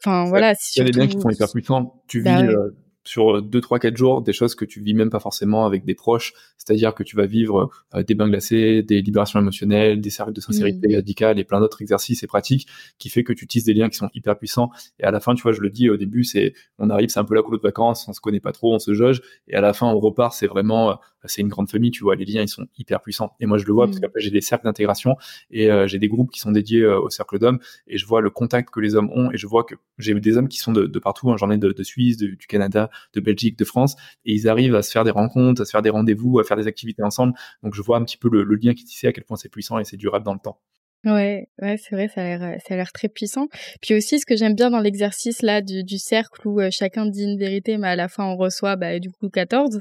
Enfin, 0.04 0.26
voilà. 0.26 0.54
Il 0.76 0.80
y 0.80 0.82
a 0.82 0.90
des 0.90 1.00
liens 1.00 1.08
qui 1.08 1.20
sont 1.20 1.30
hyper 1.30 1.50
puissants. 1.50 2.02
Tu 2.08 2.22
bah 2.22 2.42
vis 2.42 2.50
euh, 2.50 2.76
sur 3.06 3.42
2, 3.42 3.62
3, 3.62 3.80
4 3.80 3.96
jours 3.96 4.22
des 4.22 4.34
choses 4.34 4.56
que 4.56 4.66
tu 4.66 4.82
vis 4.82 4.94
même 4.94 5.10
pas 5.10 5.20
forcément 5.20 5.66
avec 5.66 5.86
des 5.86 5.96
proches. 5.96 6.34
C'est-à-dire 6.70 6.94
que 6.94 7.02
tu 7.02 7.16
vas 7.16 7.26
vivre 7.26 7.72
euh, 7.96 8.04
des 8.04 8.14
bains 8.14 8.30
glacés, 8.30 8.84
des 8.84 9.02
libérations 9.02 9.40
émotionnelles, 9.40 10.02
des 10.02 10.12
cercles 10.12 10.34
de 10.34 10.42
sincérité 10.42 10.90
mmh. 10.90 10.96
radicale 10.98 11.40
et 11.40 11.44
plein 11.44 11.60
d'autres 11.60 11.82
exercices 11.82 12.22
et 12.22 12.28
pratiques 12.28 12.68
qui 13.00 13.10
fait 13.10 13.24
que 13.24 13.34
tu 13.34 13.48
tisses 13.48 13.64
des 13.64 13.74
liens 13.74 13.90
qui 13.90 13.98
sont 13.98 14.10
hyper 14.14 14.38
puissants. 14.38 14.70
Et 15.00 15.04
à 15.04 15.10
la 15.10 15.20
fin, 15.20 15.34
tu 15.34 15.42
vois, 15.42 15.52
je 15.52 15.62
le 15.62 15.72
dis 15.72 15.90
au 15.90 15.98
début, 15.98 16.24
c'est, 16.24 16.54
on 16.78 16.92
arrive, 16.92 17.10
c'est 17.10 17.20
un 17.20 17.24
peu 17.24 17.34
la 17.34 17.42
couleur 17.42 17.60
de 17.60 17.68
vacances, 17.68 18.08
on 18.08 18.14
se 18.14 18.22
connaît 18.22 18.40
pas 18.40 18.52
trop, 18.52 18.76
on 18.76 18.78
se 18.78 18.94
jauge. 18.94 19.22
Et 19.48 19.56
à 19.56 19.62
la 19.62 19.74
fin, 19.74 19.88
on 19.88 20.00
repart, 20.00 20.32
c'est 20.32 20.46
vraiment, 20.46 20.92
euh, 20.92 20.96
c'est 21.26 21.42
une 21.42 21.48
grande 21.48 21.72
famille, 21.72 21.90
tu 21.90 22.04
vois, 22.04 22.16
les 22.16 22.26
liens, 22.26 22.44
ils 22.44 22.48
sont 22.48 22.68
hyper 22.78 23.02
puissants. 23.02 23.34
Et 23.40 23.48
moi, 23.48 23.58
je 23.58 23.66
le 23.66 23.74
vois 23.74 23.88
parce 23.88 23.98
mmh. 23.98 24.02
qu'après, 24.02 24.22
j'ai 24.22 24.30
des 24.30 24.42
cercles 24.42 24.66
d'intégration 24.66 25.16
et 25.50 25.72
euh, 25.72 25.88
j'ai 25.88 25.98
des 25.98 26.08
groupes 26.08 26.30
qui 26.30 26.40
sont 26.40 26.52
dédiés 26.52 26.86
au 26.86 27.10
cercle 27.10 27.40
d'hommes 27.40 27.58
et 27.88 27.98
je 27.98 28.06
vois 28.06 28.22
le 28.22 28.30
contact 28.30 28.70
que 28.70 28.80
les 28.80 28.94
hommes 28.94 29.10
ont 29.12 29.32
et 29.32 29.38
je 29.38 29.48
vois 29.48 29.64
que 29.64 29.74
j'ai 29.98 30.14
des 30.14 30.38
hommes 30.38 30.50
qui 30.50 30.60
sont 30.60 30.72
de, 30.72 30.86
de 30.86 31.00
partout. 31.00 31.32
Hein. 31.32 31.38
J'en 31.38 31.50
ai 31.50 31.58
de, 31.58 31.72
de 31.72 31.84
Suisse, 31.84 32.18
du 32.18 32.38
Canada, 32.48 32.92
de 33.14 33.22
Belgique, 33.22 33.58
de 33.58 33.66
France 33.66 33.96
et 34.26 34.34
ils 34.34 34.48
arrivent 34.48 34.76
à 34.76 34.84
se 34.84 34.92
faire 34.92 35.04
des 35.04 35.12
rencontres, 35.12 35.62
à 35.62 35.66
se 35.66 35.72
faire 35.72 35.82
des 35.82 35.90
rendez-vous, 35.90 36.40
à 36.40 36.44
faire 36.44 36.58
des 36.60 36.68
activités 36.68 37.04
ensemble. 37.04 37.34
Donc 37.64 37.74
je 37.74 37.82
vois 37.82 37.98
un 37.98 38.04
petit 38.04 38.18
peu 38.18 38.30
le, 38.30 38.44
lien 38.44 38.74
qui 38.74 38.84
est 38.84 38.86
tissé, 38.86 39.08
à 39.08 39.14
quel 39.14 39.24
point 39.24 39.38
c'est 39.38 39.50
puissant 39.50 39.80
et 39.80 39.84
c'est 39.84 39.98
durable 39.98 40.26
dans 40.26 40.34
le 40.34 40.40
temps. 40.40 40.60
Ouais, 41.06 41.48
ouais, 41.62 41.78
c'est 41.78 41.96
vrai, 41.96 42.10
ça 42.14 42.20
a 42.20 42.24
l'air, 42.26 42.60
ça 42.68 42.74
a 42.74 42.78
l'air 42.78 42.92
très 42.92 43.08
puissant. 43.08 43.48
Puis 43.82 43.94
aussi, 43.94 44.20
ce 44.20 44.26
que 44.26 44.36
j'aime 44.36 44.54
bien 44.54 44.70
dans 44.70 44.82
l'exercice 44.82 45.42
là 45.42 45.62
du, 45.62 45.86
du 45.86 45.98
cercle 45.98 46.46
où 46.46 46.60
euh, 46.60 46.68
chacun 46.72 47.06
dit 47.06 47.24
une 47.24 47.38
vérité, 47.40 47.78
mais 47.78 47.88
à 47.88 47.96
la 47.96 48.10
fin 48.10 48.26
on 48.26 48.36
reçoit 48.36 48.76
bah, 48.76 49.00
du 49.00 49.10
coup 49.10 49.30
14, 49.30 49.80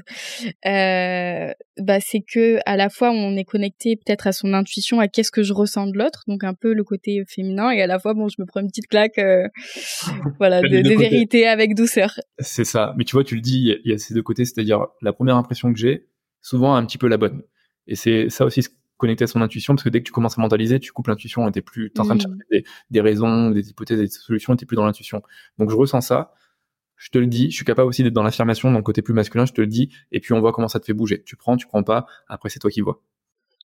euh, 0.65 1.51
bah 1.77 1.99
c'est 1.99 2.21
que 2.21 2.59
à 2.65 2.77
la 2.77 2.87
fois 2.87 3.11
on 3.11 3.35
est 3.35 3.43
connecté 3.43 3.97
peut-être 3.97 4.27
à 4.27 4.31
son 4.31 4.53
intuition, 4.53 5.01
à 5.01 5.09
qu'est-ce 5.09 5.31
que 5.31 5.43
je 5.43 5.51
ressens 5.51 5.87
de 5.87 5.97
l'autre, 5.97 6.23
donc 6.27 6.45
un 6.45 6.53
peu 6.53 6.73
le 6.73 6.85
côté 6.85 7.21
féminin, 7.27 7.69
et 7.71 7.81
à 7.81 7.87
la 7.87 7.99
fois 7.99 8.13
bon, 8.13 8.29
je 8.29 8.35
me 8.39 8.45
prends 8.45 8.61
une 8.61 8.69
petite 8.69 8.87
claque, 8.87 9.17
euh, 9.17 9.45
voilà, 10.39 10.61
de, 10.61 10.81
de 10.81 10.97
vérité 10.97 11.49
avec 11.49 11.75
douceur. 11.75 12.17
C'est 12.39 12.63
ça. 12.63 12.93
Mais 12.97 13.03
tu 13.03 13.17
vois, 13.17 13.25
tu 13.25 13.35
le 13.35 13.41
dis, 13.41 13.75
il 13.83 13.91
y 13.91 13.93
a 13.93 13.97
ces 13.97 14.13
deux 14.13 14.23
côtés, 14.23 14.45
c'est-à-dire 14.45 14.87
la 15.01 15.11
première 15.11 15.35
impression 15.35 15.73
que 15.73 15.79
j'ai, 15.79 16.07
souvent 16.41 16.75
un 16.75 16.85
petit 16.85 16.97
peu 16.97 17.07
la 17.07 17.17
bonne. 17.17 17.43
Et 17.87 17.95
c'est 17.95 18.29
ça 18.29 18.45
aussi 18.45 18.61
connecter 18.97 19.23
à 19.23 19.27
son 19.27 19.41
intuition, 19.41 19.73
parce 19.73 19.83
que 19.83 19.89
dès 19.89 20.01
que 20.01 20.05
tu 20.05 20.11
commences 20.11 20.37
à 20.37 20.41
mentaliser, 20.41 20.79
tu 20.79 20.91
coupes 20.91 21.07
l'intuition 21.07 21.47
et 21.47 21.51
t'es 21.51 21.61
plus, 21.61 21.91
t'es 21.91 22.01
en 22.01 22.03
train 22.03 22.15
de 22.15 22.21
mm. 22.21 22.37
chercher 22.49 22.65
des, 22.91 23.01
raisons, 23.01 23.49
des 23.49 23.69
hypothèses, 23.69 23.99
des 23.99 24.07
solutions, 24.07 24.53
et 24.53 24.57
t'es 24.57 24.65
plus 24.65 24.75
dans 24.75 24.85
l'intuition. 24.85 25.23
Donc 25.57 25.71
je 25.71 25.75
ressens 25.75 26.01
ça, 26.01 26.33
je 26.97 27.09
te 27.09 27.17
le 27.17 27.27
dis, 27.27 27.49
je 27.49 27.55
suis 27.55 27.65
capable 27.65 27.87
aussi 27.87 28.03
d'être 28.03 28.13
dans 28.13 28.23
l'affirmation, 28.23 28.71
donc 28.71 28.83
côté 28.83 29.01
plus 29.01 29.13
masculin, 29.13 29.45
je 29.45 29.53
te 29.53 29.61
le 29.61 29.67
dis, 29.67 29.89
et 30.11 30.19
puis 30.19 30.33
on 30.33 30.41
voit 30.41 30.51
comment 30.51 30.67
ça 30.67 30.81
te 30.81 30.85
fait 30.85 30.93
bouger. 30.93 31.23
Tu 31.23 31.37
prends, 31.37 31.55
tu 31.55 31.65
prends 31.65 31.81
pas, 31.81 32.05
après 32.27 32.49
c'est 32.49 32.59
toi 32.59 32.69
qui 32.69 32.81
vois. 32.81 33.01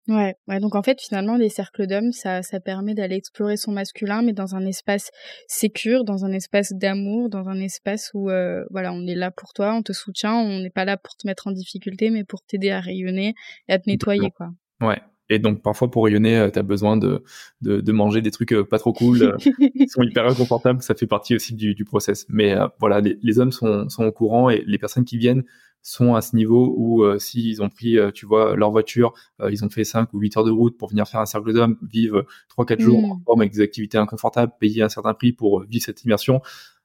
Ouais, 0.09 0.34
ouais, 0.48 0.59
donc 0.59 0.74
en 0.74 0.82
fait 0.82 1.00
finalement 1.00 1.36
les 1.36 1.48
cercles 1.48 1.86
d'hommes 1.86 2.11
ça 2.11 2.42
ça 2.42 2.59
permet 2.59 2.92
d'aller 2.92 3.14
explorer 3.14 3.57
son 3.57 3.70
masculin 3.70 4.22
mais 4.22 4.32
dans 4.32 4.57
un 4.57 4.66
espace 4.66 5.11
sécure, 5.46 6.03
dans 6.03 6.24
un 6.24 6.32
espace 6.32 6.72
d'amour, 6.72 7.30
dans 7.30 7.48
un 7.48 7.61
espace 7.61 8.11
où 8.12 8.28
euh, 8.28 8.64
voilà, 8.70 8.92
on 8.92 9.07
est 9.07 9.14
là 9.14 9.30
pour 9.30 9.53
toi, 9.53 9.74
on 9.74 9.82
te 9.82 9.92
soutient, 9.92 10.34
on 10.34 10.59
n'est 10.59 10.70
pas 10.70 10.84
là 10.84 10.96
pour 10.96 11.14
te 11.14 11.24
mettre 11.24 11.46
en 11.46 11.53
difficulté 11.53 12.11
mais 12.11 12.24
pour 12.24 12.42
t'aider 12.42 12.70
à 12.70 12.80
rayonner 12.80 13.34
et 13.68 13.72
à 13.72 13.78
te 13.78 13.88
nettoyer 13.88 14.32
quoi. 14.36 14.48
Ouais, 14.80 15.00
et 15.28 15.38
donc 15.38 15.62
parfois 15.62 15.88
pour 15.88 16.05
rayonner, 16.05 16.36
euh, 16.36 16.50
tu 16.50 16.59
as 16.59 16.64
besoin 16.64 16.96
de, 16.96 17.22
de, 17.61 17.80
de, 17.80 17.92
manger 17.92 18.22
des 18.22 18.32
trucs 18.32 18.55
euh, 18.55 18.64
pas 18.64 18.80
trop 18.80 18.92
cool, 18.92 19.36
qui 19.76 19.88
sont 19.88 20.03
hyper 20.03 20.26
inconfortables, 20.26 20.82
ça 20.82 20.96
fait 20.96 21.07
partie 21.07 21.36
aussi 21.36 21.55
du, 21.55 21.76
du 21.76 21.84
process. 21.84 22.26
Mais 22.28 22.57
voilà, 22.80 23.00
les, 23.00 23.18
les, 23.22 23.38
hommes 23.38 23.53
sont, 23.53 23.88
sont 23.88 24.05
au 24.05 24.12
courant 24.12 24.50
et 24.50 24.64
les 24.66 24.78
personnes 24.78 25.05
qui 25.05 25.16
viennent 25.16 25.44
sont 25.83 26.14
à 26.14 26.22
ce 26.22 26.37
niveau 26.37 26.74
où 26.76 27.03
euh, 27.03 27.18
s'ils 27.18 27.61
ont 27.62 27.68
pris, 27.68 27.99
euh, 27.99 28.11
tu 28.12 28.24
vois, 28.24 28.57
leur 28.57 28.70
voiture, 28.70 29.12
euh, 29.41 29.51
ils 29.51 29.64
ont 29.64 29.68
fait 29.68 29.85
5 29.85 30.12
ou 30.12 30.20
8 30.20 30.37
heures 30.37 30.45
de 30.45 30.51
route 30.51 30.78
pour 30.78 30.89
venir 30.89 31.07
faire 31.09 31.20
un 31.20 31.26
cercle 31.26 31.53
d'hommes, 31.53 31.76
vivre 31.83 32.24
3-4 32.57 32.80
jours 32.80 33.03
mmh. 33.03 33.11
en 33.11 33.20
forme 33.26 33.41
avec 33.41 33.53
des 33.53 33.61
activités 33.61 33.99
inconfortables, 33.99 34.53
payer 34.61 34.83
un 34.83 34.89
certain 34.89 35.12
prix 35.12 35.33
pour 35.33 35.64
vivre 35.64 35.85
cette 35.85 36.05
immersion, 36.05 36.41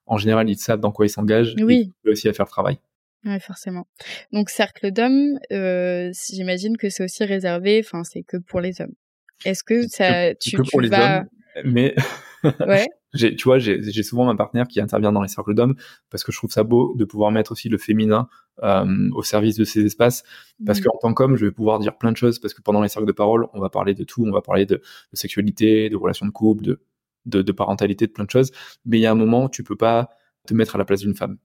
en 0.08 0.18
général, 0.18 0.50
ils 0.50 0.58
savent 0.58 0.80
dans 0.80 0.92
quoi 0.92 1.06
ils 1.06 1.10
s'engagent 1.10 1.54
oui. 1.62 1.94
et 2.06 2.10
aussi 2.10 2.28
à 2.28 2.34
faire 2.34 2.46
le 2.46 2.52
travail. 2.52 2.80
Oui, 3.26 3.40
forcément. 3.40 3.88
Donc, 4.32 4.50
cercle 4.50 4.92
d'hommes, 4.92 5.38
j'imagine 5.52 6.78
que 6.78 6.90
c'est 6.90 7.04
aussi 7.04 7.24
réservé, 7.24 7.82
enfin, 7.84 8.04
c'est 8.04 8.24
que 8.24 8.38
pour 8.38 8.62
les 8.62 8.82
hommes. 8.82 8.94
Est-ce 9.46 9.64
que 9.64 9.88
ça, 9.88 10.34
tu, 10.36 10.58
que 10.58 10.64
pour 10.64 10.82
les 10.82 10.92
hommes, 10.92 11.28
mais 11.66 11.94
ouais. 12.44 12.88
Tu 13.14 13.44
vois, 13.44 13.58
j'ai 13.58 14.04
souvent 14.04 14.26
ma 14.26 14.36
partenaire 14.36 14.68
qui 14.68 14.82
intervient 14.82 15.12
dans 15.12 15.22
les 15.22 15.28
cercles 15.28 15.54
d'hommes 15.54 15.76
parce 16.10 16.24
que 16.24 16.32
je 16.32 16.38
trouve 16.38 16.52
ça 16.52 16.64
beau 16.64 16.94
de 16.96 17.06
pouvoir 17.06 17.32
mettre 17.32 17.52
aussi 17.52 17.70
le 17.70 17.78
féminin 17.78 18.28
euh, 18.64 19.10
au 19.14 19.24
service 19.24 19.56
de 19.56 19.64
ces 19.64 19.86
espaces. 19.86 20.24
Parce 20.66 20.80
mmh. 20.80 20.84
qu'en 20.84 20.98
tant 20.98 21.14
qu'homme, 21.14 21.36
je 21.36 21.46
vais 21.46 21.52
pouvoir 21.52 21.80
dire 21.80 21.98
plein 21.98 22.12
de 22.12 22.18
choses 22.18 22.40
parce 22.40 22.54
que 22.54 22.62
pendant 22.62 22.82
les 22.82 22.90
cercles 22.90 23.08
de 23.08 23.14
parole, 23.14 23.48
on 23.54 23.60
va 23.60 23.70
parler 23.70 23.94
de 23.94 24.04
tout, 24.04 24.24
on 24.26 24.32
va 24.32 24.42
parler 24.42 24.66
de, 24.66 24.76
de 24.76 25.18
sexualité, 25.18 25.90
de 25.90 25.96
relations 25.96 26.26
de 26.26 26.32
couple, 26.32 26.64
de, 26.64 26.82
de, 27.26 27.42
de, 27.42 27.52
parentalité, 27.52 28.08
de 28.08 28.12
plein 28.12 28.26
de 28.26 28.32
choses. 28.32 28.52
Mais 28.86 28.98
il 28.98 29.02
y 29.02 29.06
a 29.06 29.12
un 29.12 29.16
moment, 29.16 29.50
tu 29.50 29.64
peux 29.64 29.78
pas 29.78 30.10
te 30.46 30.54
mettre 30.54 30.76
à 30.76 30.78
la 30.78 30.86
place 30.86 31.02
d'une 31.02 31.16
femme. 31.16 31.38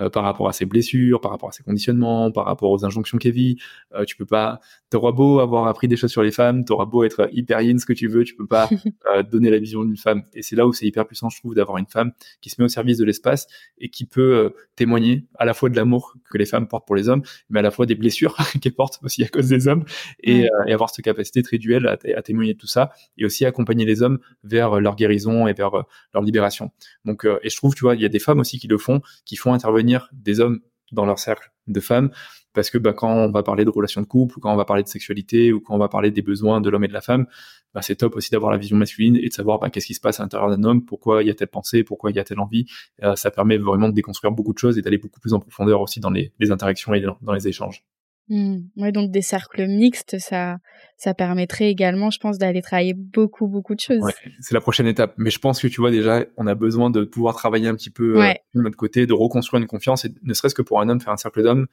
Euh, 0.00 0.10
par 0.10 0.24
rapport 0.24 0.48
à 0.48 0.52
ses 0.52 0.66
blessures, 0.66 1.20
par 1.20 1.30
rapport 1.30 1.48
à 1.48 1.52
ses 1.52 1.62
conditionnements, 1.62 2.30
par 2.30 2.46
rapport 2.46 2.70
aux 2.70 2.84
injonctions 2.84 3.18
qu'elle 3.18 3.32
vit. 3.32 3.56
Euh, 3.94 4.04
tu 4.04 4.16
peux 4.16 4.26
pas, 4.26 4.60
t'auras 4.90 5.12
beau 5.12 5.40
avoir 5.40 5.66
appris 5.66 5.88
des 5.88 5.96
choses 5.96 6.10
sur 6.10 6.22
les 6.22 6.30
femmes, 6.30 6.64
t'auras 6.64 6.86
beau 6.86 7.04
être 7.04 7.28
hyper 7.32 7.60
yin 7.60 7.78
ce 7.78 7.86
que 7.86 7.92
tu 7.92 8.08
veux, 8.08 8.24
tu 8.24 8.34
peux 8.34 8.46
pas 8.46 8.68
euh, 9.12 9.22
donner 9.22 9.50
la 9.50 9.58
vision 9.58 9.84
d'une 9.84 9.96
femme. 9.96 10.22
Et 10.34 10.42
c'est 10.42 10.56
là 10.56 10.66
où 10.66 10.72
c'est 10.72 10.86
hyper 10.86 11.06
puissant, 11.06 11.28
je 11.28 11.38
trouve, 11.38 11.54
d'avoir 11.54 11.78
une 11.78 11.86
femme 11.86 12.12
qui 12.40 12.50
se 12.50 12.60
met 12.60 12.64
au 12.64 12.68
service 12.68 12.98
de 12.98 13.04
l'espace 13.04 13.46
et 13.78 13.88
qui 13.90 14.04
peut 14.04 14.34
euh, 14.36 14.50
témoigner 14.76 15.26
à 15.38 15.44
la 15.44 15.54
fois 15.54 15.68
de 15.68 15.76
l'amour 15.76 16.14
que 16.30 16.38
les 16.38 16.46
femmes 16.46 16.68
portent 16.68 16.86
pour 16.86 16.96
les 16.96 17.08
hommes, 17.08 17.22
mais 17.50 17.60
à 17.60 17.62
la 17.62 17.70
fois 17.70 17.86
des 17.86 17.94
blessures 17.94 18.36
qu'elles 18.60 18.74
portent 18.74 18.98
aussi 19.02 19.24
à 19.24 19.28
cause 19.28 19.48
des 19.48 19.68
hommes 19.68 19.84
et, 20.20 20.44
euh, 20.44 20.64
et 20.66 20.72
avoir 20.72 20.90
cette 20.90 21.04
capacité 21.04 21.42
très 21.42 21.58
duel 21.58 21.86
à, 21.86 21.98
à, 22.16 22.22
témoigner 22.22 22.54
de 22.54 22.58
tout 22.58 22.66
ça 22.66 22.92
et 23.16 23.24
aussi 23.24 23.44
accompagner 23.44 23.84
les 23.84 24.02
hommes 24.02 24.18
vers 24.44 24.80
leur 24.80 24.96
guérison 24.96 25.46
et 25.46 25.52
vers 25.52 25.70
leur 26.14 26.22
libération. 26.22 26.70
Donc, 27.04 27.26
et 27.42 27.48
je 27.48 27.56
trouve, 27.56 27.74
tu 27.74 27.82
vois, 27.82 27.94
il 27.94 28.00
y 28.00 28.04
a 28.04 28.08
des 28.08 28.18
femmes 28.18 28.40
aussi 28.40 28.58
qui 28.58 28.68
le 28.68 28.78
font, 28.78 29.00
qui 29.24 29.36
font 29.36 29.52
intervenir 29.52 29.87
des 30.12 30.40
hommes 30.40 30.60
dans 30.92 31.04
leur 31.04 31.18
cercle 31.18 31.50
de 31.66 31.80
femmes. 31.80 32.10
Parce 32.54 32.70
que 32.70 32.78
bah, 32.78 32.92
quand 32.92 33.12
on 33.12 33.30
va 33.30 33.42
parler 33.42 33.64
de 33.64 33.70
relations 33.70 34.00
de 34.00 34.06
couple 34.06 34.38
ou 34.38 34.40
quand 34.40 34.52
on 34.52 34.56
va 34.56 34.64
parler 34.64 34.82
de 34.82 34.88
sexualité 34.88 35.52
ou 35.52 35.60
quand 35.60 35.74
on 35.74 35.78
va 35.78 35.88
parler 35.88 36.10
des 36.10 36.22
besoins 36.22 36.60
de 36.60 36.70
l'homme 36.70 36.84
et 36.84 36.88
de 36.88 36.92
la 36.92 37.02
femme 37.02 37.26
bah, 37.74 37.82
c'est 37.82 37.96
top 37.96 38.16
aussi 38.16 38.30
d'avoir 38.30 38.50
la 38.50 38.58
vision 38.58 38.76
masculine 38.76 39.16
et 39.16 39.28
de 39.28 39.32
savoir 39.32 39.58
bah, 39.58 39.68
qu'est-ce 39.70 39.86
qui 39.86 39.94
se 39.94 40.00
passe 40.00 40.20
à 40.20 40.22
l'intérieur 40.22 40.50
d'un 40.50 40.64
homme 40.64 40.84
pourquoi 40.84 41.22
il 41.22 41.26
y 41.26 41.30
a 41.30 41.34
telle 41.34 41.48
pensée 41.48 41.84
pourquoi 41.84 42.10
il 42.10 42.16
y 42.16 42.18
a 42.18 42.24
telle 42.24 42.40
envie. 42.40 42.64
Euh, 43.02 43.14
ça 43.14 43.30
permet 43.30 43.58
vraiment 43.58 43.88
de 43.88 43.94
déconstruire 43.94 44.32
beaucoup 44.32 44.54
de 44.54 44.58
choses 44.58 44.78
et 44.78 44.82
d'aller 44.82 44.98
beaucoup 44.98 45.20
plus 45.20 45.34
en 45.34 45.40
profondeur 45.40 45.80
aussi 45.82 46.00
dans 46.00 46.10
les, 46.10 46.32
interactions 46.50 46.94
et 46.94 47.04
dans 47.20 47.32
les 47.32 47.46
échanges 47.46 47.84
Mmh. 48.28 48.58
Ouais, 48.76 48.92
donc 48.92 49.10
des 49.10 49.22
cercles 49.22 49.66
mixtes, 49.66 50.18
ça, 50.18 50.58
ça 50.96 51.14
permettrait 51.14 51.70
également, 51.70 52.10
je 52.10 52.18
pense, 52.18 52.38
d'aller 52.38 52.60
travailler 52.60 52.94
beaucoup, 52.94 53.46
beaucoup 53.46 53.74
de 53.74 53.80
choses. 53.80 54.02
Ouais, 54.02 54.12
c'est 54.40 54.54
la 54.54 54.60
prochaine 54.60 54.86
étape. 54.86 55.14
Mais 55.16 55.30
je 55.30 55.38
pense 55.38 55.60
que 55.60 55.66
tu 55.66 55.80
vois 55.80 55.90
déjà, 55.90 56.24
on 56.36 56.46
a 56.46 56.54
besoin 56.54 56.90
de 56.90 57.04
pouvoir 57.04 57.36
travailler 57.36 57.68
un 57.68 57.74
petit 57.74 57.90
peu 57.90 58.22
euh, 58.22 58.32
de 58.54 58.60
notre 58.60 58.76
côté, 58.76 59.06
de 59.06 59.14
reconstruire 59.14 59.62
une 59.62 59.68
confiance, 59.68 60.04
et 60.04 60.12
ne 60.22 60.34
serait-ce 60.34 60.54
que 60.54 60.62
pour 60.62 60.80
un 60.80 60.88
homme 60.88 61.00
faire 61.00 61.12
un 61.12 61.18
cercle 61.18 61.42
d'hommes. 61.42 61.66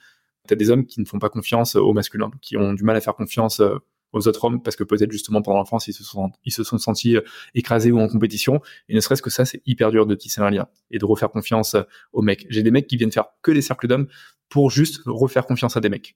T'as 0.47 0.55
des 0.55 0.69
hommes 0.69 0.85
qui 0.85 1.01
ne 1.01 1.05
font 1.05 1.19
pas 1.19 1.29
confiance 1.29 1.75
au 1.75 1.91
masculin, 1.91 2.31
qui 2.41 2.55
ont 2.55 2.73
du 2.73 2.83
mal 2.83 2.95
à 2.95 3.01
faire 3.01 3.15
confiance 3.15 3.59
euh, 3.59 3.77
aux 4.13 4.27
autres 4.27 4.45
hommes 4.45 4.61
parce 4.61 4.77
que 4.77 4.83
peut-être 4.85 5.11
justement 5.11 5.41
pendant 5.41 5.57
l'enfance 5.57 5.89
ils 5.89 5.93
se 5.93 6.03
sont 6.03 6.31
ils 6.45 6.51
se 6.51 6.63
sont 6.63 6.77
sentis 6.77 7.17
euh, 7.17 7.21
écrasés 7.53 7.91
ou 7.91 7.99
en 7.99 8.07
compétition 8.07 8.61
et 8.87 8.95
ne 8.95 9.01
serait-ce 9.01 9.21
que 9.21 9.31
ça 9.31 9.43
c'est 9.43 9.61
hyper 9.65 9.91
dur 9.91 10.05
de 10.05 10.15
tisser 10.15 10.39
un 10.39 10.49
lien 10.51 10.67
et 10.89 10.99
de 10.99 11.05
refaire 11.05 11.31
confiance 11.31 11.75
aux 12.13 12.21
mecs. 12.21 12.45
J'ai 12.49 12.63
des 12.63 12.71
mecs 12.71 12.87
qui 12.87 12.95
viennent 12.95 13.11
faire 13.11 13.25
que 13.41 13.51
des 13.51 13.61
cercles 13.61 13.87
d'hommes 13.87 14.07
pour 14.47 14.71
juste 14.71 15.01
refaire 15.05 15.45
confiance 15.45 15.75
à 15.75 15.81
des 15.81 15.89
mecs 15.89 16.15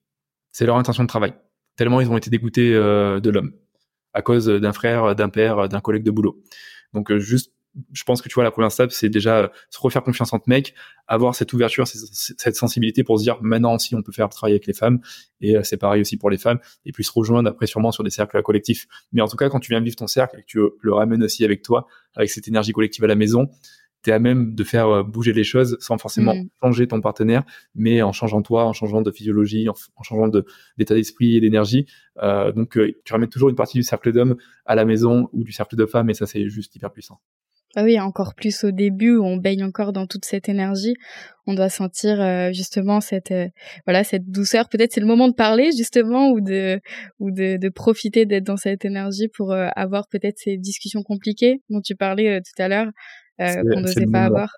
c'est 0.51 0.65
leur 0.65 0.77
intention 0.77 1.03
de 1.03 1.07
travail. 1.07 1.33
Tellement 1.75 2.01
ils 2.01 2.09
ont 2.09 2.17
été 2.17 2.29
dégoûtés 2.29 2.73
euh, 2.73 3.19
de 3.19 3.29
l'homme 3.29 3.53
à 4.13 4.21
cause 4.21 4.47
d'un 4.47 4.73
frère, 4.73 5.15
d'un 5.15 5.29
père, 5.29 5.69
d'un 5.69 5.81
collègue 5.81 6.03
de 6.03 6.11
boulot. 6.11 6.41
Donc 6.93 7.11
euh, 7.11 7.19
juste, 7.19 7.53
je 7.93 8.03
pense 8.03 8.21
que 8.21 8.27
tu 8.27 8.33
vois 8.33 8.43
la 8.43 8.51
première 8.51 8.71
step, 8.71 8.91
c'est 8.91 9.09
déjà 9.09 9.51
se 9.69 9.79
refaire 9.79 10.03
confiance 10.03 10.33
entre 10.33 10.49
mecs, 10.49 10.73
avoir 11.07 11.35
cette 11.35 11.53
ouverture, 11.53 11.87
cette 11.87 12.55
sensibilité 12.55 13.03
pour 13.03 13.19
se 13.19 13.23
dire 13.23 13.37
maintenant 13.41 13.77
si 13.77 13.93
on 13.95 14.01
peut 14.01 14.11
faire 14.11 14.27
travailler 14.29 14.55
avec 14.55 14.65
les 14.65 14.73
femmes 14.73 14.99
et 15.41 15.55
euh, 15.55 15.63
c'est 15.63 15.77
pareil 15.77 16.01
aussi 16.01 16.17
pour 16.17 16.29
les 16.29 16.37
femmes 16.37 16.59
et 16.85 16.91
puis 16.91 17.03
se 17.03 17.11
rejoindre 17.13 17.49
après 17.49 17.67
sûrement 17.67 17.91
sur 17.91 18.03
des 18.03 18.09
cercles 18.09 18.41
collectifs. 18.41 18.87
Mais 19.13 19.21
en 19.21 19.27
tout 19.27 19.37
cas 19.37 19.49
quand 19.49 19.59
tu 19.59 19.71
viens 19.71 19.81
vivre 19.81 19.95
ton 19.95 20.07
cercle 20.07 20.37
et 20.39 20.41
que 20.41 20.47
tu 20.47 20.59
le 20.81 20.93
ramènes 20.93 21.23
aussi 21.23 21.45
avec 21.45 21.61
toi, 21.61 21.87
avec 22.15 22.29
cette 22.31 22.47
énergie 22.47 22.71
collective 22.71 23.03
à 23.03 23.07
la 23.07 23.15
maison, 23.15 23.49
tu 24.03 24.09
es 24.09 24.13
à 24.13 24.19
même 24.19 24.55
de 24.55 24.63
faire 24.63 24.87
euh, 24.87 25.03
bouger 25.03 25.33
les 25.33 25.43
choses 25.43 25.77
sans 25.79 25.97
forcément 25.97 26.35
mmh. 26.35 26.47
changer 26.61 26.87
ton 26.87 27.01
partenaire, 27.01 27.43
mais 27.75 28.01
en 28.01 28.11
changeant 28.11 28.41
toi, 28.41 28.65
en 28.65 28.73
changeant 28.73 29.01
de 29.01 29.11
physiologie, 29.11 29.67
en, 29.69 30.03
changeant 30.03 30.29
d'état 30.77 30.95
d'esprit 30.95 31.35
et 31.35 31.41
d'énergie. 31.41 31.85
Euh, 32.21 32.51
donc, 32.51 32.77
euh, 32.77 32.93
tu 33.03 33.13
ramènes 33.13 33.29
toujours 33.29 33.49
une 33.49 33.55
partie 33.55 33.77
du 33.77 33.83
cercle 33.83 34.11
d'hommes 34.11 34.35
à 34.65 34.75
la 34.75 34.85
maison 34.85 35.29
ou 35.33 35.43
du 35.43 35.51
cercle 35.51 35.75
de 35.75 35.85
femmes, 35.85 36.09
et 36.09 36.13
ça, 36.13 36.25
c'est 36.25 36.47
juste 36.49 36.75
hyper 36.75 36.91
puissant. 36.91 37.19
Ah 37.75 37.83
oui, 37.83 37.99
encore 37.99 38.33
plus 38.33 38.63
au 38.63 38.71
début 38.71 39.15
où 39.17 39.23
on 39.23 39.37
baigne 39.37 39.63
encore 39.63 39.93
dans 39.93 40.07
toute 40.07 40.25
cette 40.25 40.49
énergie, 40.49 40.95
on 41.45 41.53
doit 41.53 41.69
sentir 41.69 42.19
euh, 42.19 42.51
justement 42.51 42.99
cette 42.99 43.31
voilà 43.85 44.03
cette 44.03 44.27
douceur. 44.31 44.69
Peut-être 44.69 44.91
c'est 44.91 45.01
le 45.01 45.05
moment 45.05 45.27
de 45.27 45.35
parler 45.35 45.69
justement 45.77 46.31
ou 46.31 46.41
de 46.41 46.79
ou 47.19 47.29
de, 47.29 47.57
de 47.57 47.69
profiter 47.69 48.25
d'être 48.25 48.45
dans 48.45 48.57
cette 48.57 48.85
énergie 48.85 49.27
pour 49.27 49.53
avoir 49.53 50.07
peut-être 50.07 50.39
ces 50.39 50.57
discussions 50.57 51.03
compliquées 51.03 51.61
dont 51.69 51.79
tu 51.79 51.95
parlais 51.95 52.41
tout 52.41 52.59
à 52.59 52.69
l'heure 52.69 52.87
qu'on 53.39 53.81
n'osait 53.81 54.05
pas 54.05 54.25
avoir. 54.25 54.49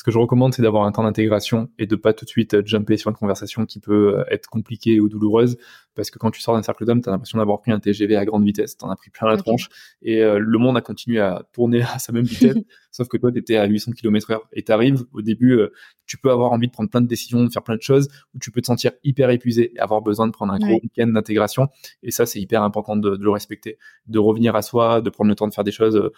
Ce 0.00 0.02
que 0.02 0.10
je 0.10 0.18
recommande, 0.18 0.54
c'est 0.54 0.62
d'avoir 0.62 0.84
un 0.84 0.92
temps 0.92 1.02
d'intégration 1.02 1.68
et 1.78 1.86
de 1.86 1.94
pas 1.94 2.14
tout 2.14 2.24
de 2.24 2.30
suite 2.30 2.54
euh, 2.54 2.62
jumper 2.64 2.96
sur 2.96 3.10
une 3.10 3.16
conversation 3.18 3.66
qui 3.66 3.80
peut 3.80 4.18
euh, 4.18 4.24
être 4.30 4.48
compliquée 4.48 4.98
ou 4.98 5.10
douloureuse, 5.10 5.58
parce 5.94 6.10
que 6.10 6.18
quand 6.18 6.30
tu 6.30 6.40
sors 6.40 6.54
d'un 6.54 6.62
cercle 6.62 6.86
d'hommes, 6.86 7.02
tu 7.02 7.10
as 7.10 7.12
l'impression 7.12 7.36
d'avoir 7.36 7.60
pris 7.60 7.70
un 7.70 7.78
TGV 7.78 8.16
à 8.16 8.24
grande 8.24 8.42
vitesse, 8.42 8.78
tu 8.78 8.84
en 8.86 8.88
as 8.88 8.96
pris 8.96 9.10
plein 9.10 9.28
la 9.28 9.36
tronche, 9.36 9.68
et 10.00 10.22
le 10.22 10.58
monde 10.58 10.74
a 10.78 10.80
continué 10.80 11.20
à 11.20 11.44
tourner 11.52 11.82
à 11.82 11.98
sa 11.98 12.12
même 12.12 12.24
vitesse, 12.24 12.56
sauf 12.90 13.08
que 13.08 13.18
toi, 13.18 13.30
tu 13.30 13.40
étais 13.40 13.56
à 13.56 13.66
800 13.66 13.92
km 13.92 14.30
heure, 14.30 14.48
et 14.54 14.62
tu 14.62 14.72
arrives, 14.72 15.04
au 15.12 15.20
début, 15.20 15.60
tu 16.06 16.16
peux 16.16 16.30
avoir 16.30 16.52
envie 16.52 16.68
de 16.68 16.72
prendre 16.72 16.88
plein 16.88 17.02
de 17.02 17.06
décisions, 17.06 17.44
de 17.44 17.50
faire 17.50 17.62
plein 17.62 17.76
de 17.76 17.82
choses, 17.82 18.08
ou 18.34 18.38
tu 18.38 18.50
peux 18.50 18.62
te 18.62 18.66
sentir 18.68 18.92
hyper 19.04 19.28
épuisé 19.28 19.74
et 19.76 19.80
avoir 19.80 20.00
besoin 20.00 20.26
de 20.28 20.32
prendre 20.32 20.54
un 20.54 20.58
gros 20.58 20.80
week-end 20.82 21.08
d'intégration, 21.08 21.68
et 22.02 22.10
ça, 22.10 22.24
c'est 22.24 22.40
hyper 22.40 22.62
important 22.62 22.96
de, 22.96 23.16
de, 23.16 23.22
le 23.22 23.30
respecter, 23.30 23.76
de 24.06 24.18
revenir 24.18 24.56
à 24.56 24.62
soi, 24.62 25.02
de 25.02 25.10
prendre 25.10 25.28
le 25.28 25.34
temps 25.34 25.48
de 25.48 25.52
faire 25.52 25.64
des 25.64 25.72
choses 25.72 26.10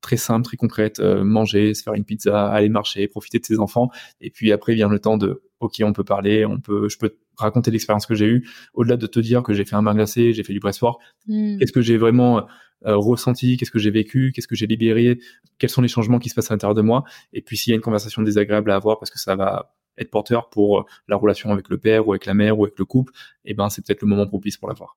très 0.00 0.16
simple, 0.16 0.44
très 0.44 0.56
concrète, 0.56 1.00
euh, 1.00 1.24
manger, 1.24 1.74
se 1.74 1.82
faire 1.82 1.94
une 1.94 2.04
pizza, 2.04 2.48
aller 2.48 2.68
marcher, 2.68 3.06
profiter 3.08 3.38
de 3.38 3.44
ses 3.44 3.58
enfants. 3.58 3.90
Et 4.20 4.30
puis 4.30 4.52
après 4.52 4.74
vient 4.74 4.88
le 4.88 4.98
temps 4.98 5.16
de, 5.16 5.42
ok, 5.60 5.82
on 5.82 5.92
peut 5.92 6.04
parler, 6.04 6.44
on 6.44 6.58
peut, 6.58 6.88
je 6.88 6.98
peux 6.98 7.16
raconter 7.36 7.70
l'expérience 7.70 8.06
que 8.06 8.14
j'ai 8.14 8.26
eue. 8.26 8.48
Au-delà 8.74 8.96
de 8.96 9.06
te 9.06 9.20
dire 9.20 9.42
que 9.42 9.52
j'ai 9.52 9.64
fait 9.64 9.76
un 9.76 9.82
bain 9.82 9.94
glacé, 9.94 10.32
j'ai 10.32 10.42
fait 10.42 10.52
du 10.52 10.60
press 10.60 10.80
mmh. 10.82 11.58
qu'est-ce 11.58 11.72
que 11.72 11.82
j'ai 11.82 11.96
vraiment 11.96 12.46
euh, 12.86 12.96
ressenti, 12.96 13.56
qu'est-ce 13.56 13.70
que 13.70 13.78
j'ai 13.78 13.90
vécu, 13.90 14.32
qu'est-ce 14.34 14.48
que 14.48 14.54
j'ai 14.54 14.66
libéré, 14.66 15.18
quels 15.58 15.70
sont 15.70 15.82
les 15.82 15.88
changements 15.88 16.18
qui 16.18 16.28
se 16.28 16.34
passent 16.34 16.50
à 16.50 16.54
l'intérieur 16.54 16.74
de 16.74 16.82
moi. 16.82 17.04
Et 17.32 17.42
puis 17.42 17.56
s'il 17.56 17.70
y 17.70 17.74
a 17.74 17.76
une 17.76 17.82
conversation 17.82 18.22
désagréable 18.22 18.70
à 18.70 18.76
avoir 18.76 18.98
parce 18.98 19.10
que 19.10 19.18
ça 19.18 19.36
va 19.36 19.74
être 19.98 20.10
porteur 20.10 20.48
pour 20.48 20.86
la 21.08 21.16
relation 21.16 21.52
avec 21.52 21.68
le 21.68 21.76
père 21.76 22.08
ou 22.08 22.12
avec 22.12 22.24
la 22.24 22.32
mère 22.32 22.58
ou 22.58 22.64
avec 22.64 22.78
le 22.78 22.84
couple, 22.86 23.12
et 23.44 23.50
eh 23.50 23.54
ben 23.54 23.68
c'est 23.68 23.84
peut-être 23.84 24.00
le 24.00 24.08
moment 24.08 24.26
propice 24.26 24.56
pour 24.56 24.68
l'avoir. 24.68 24.96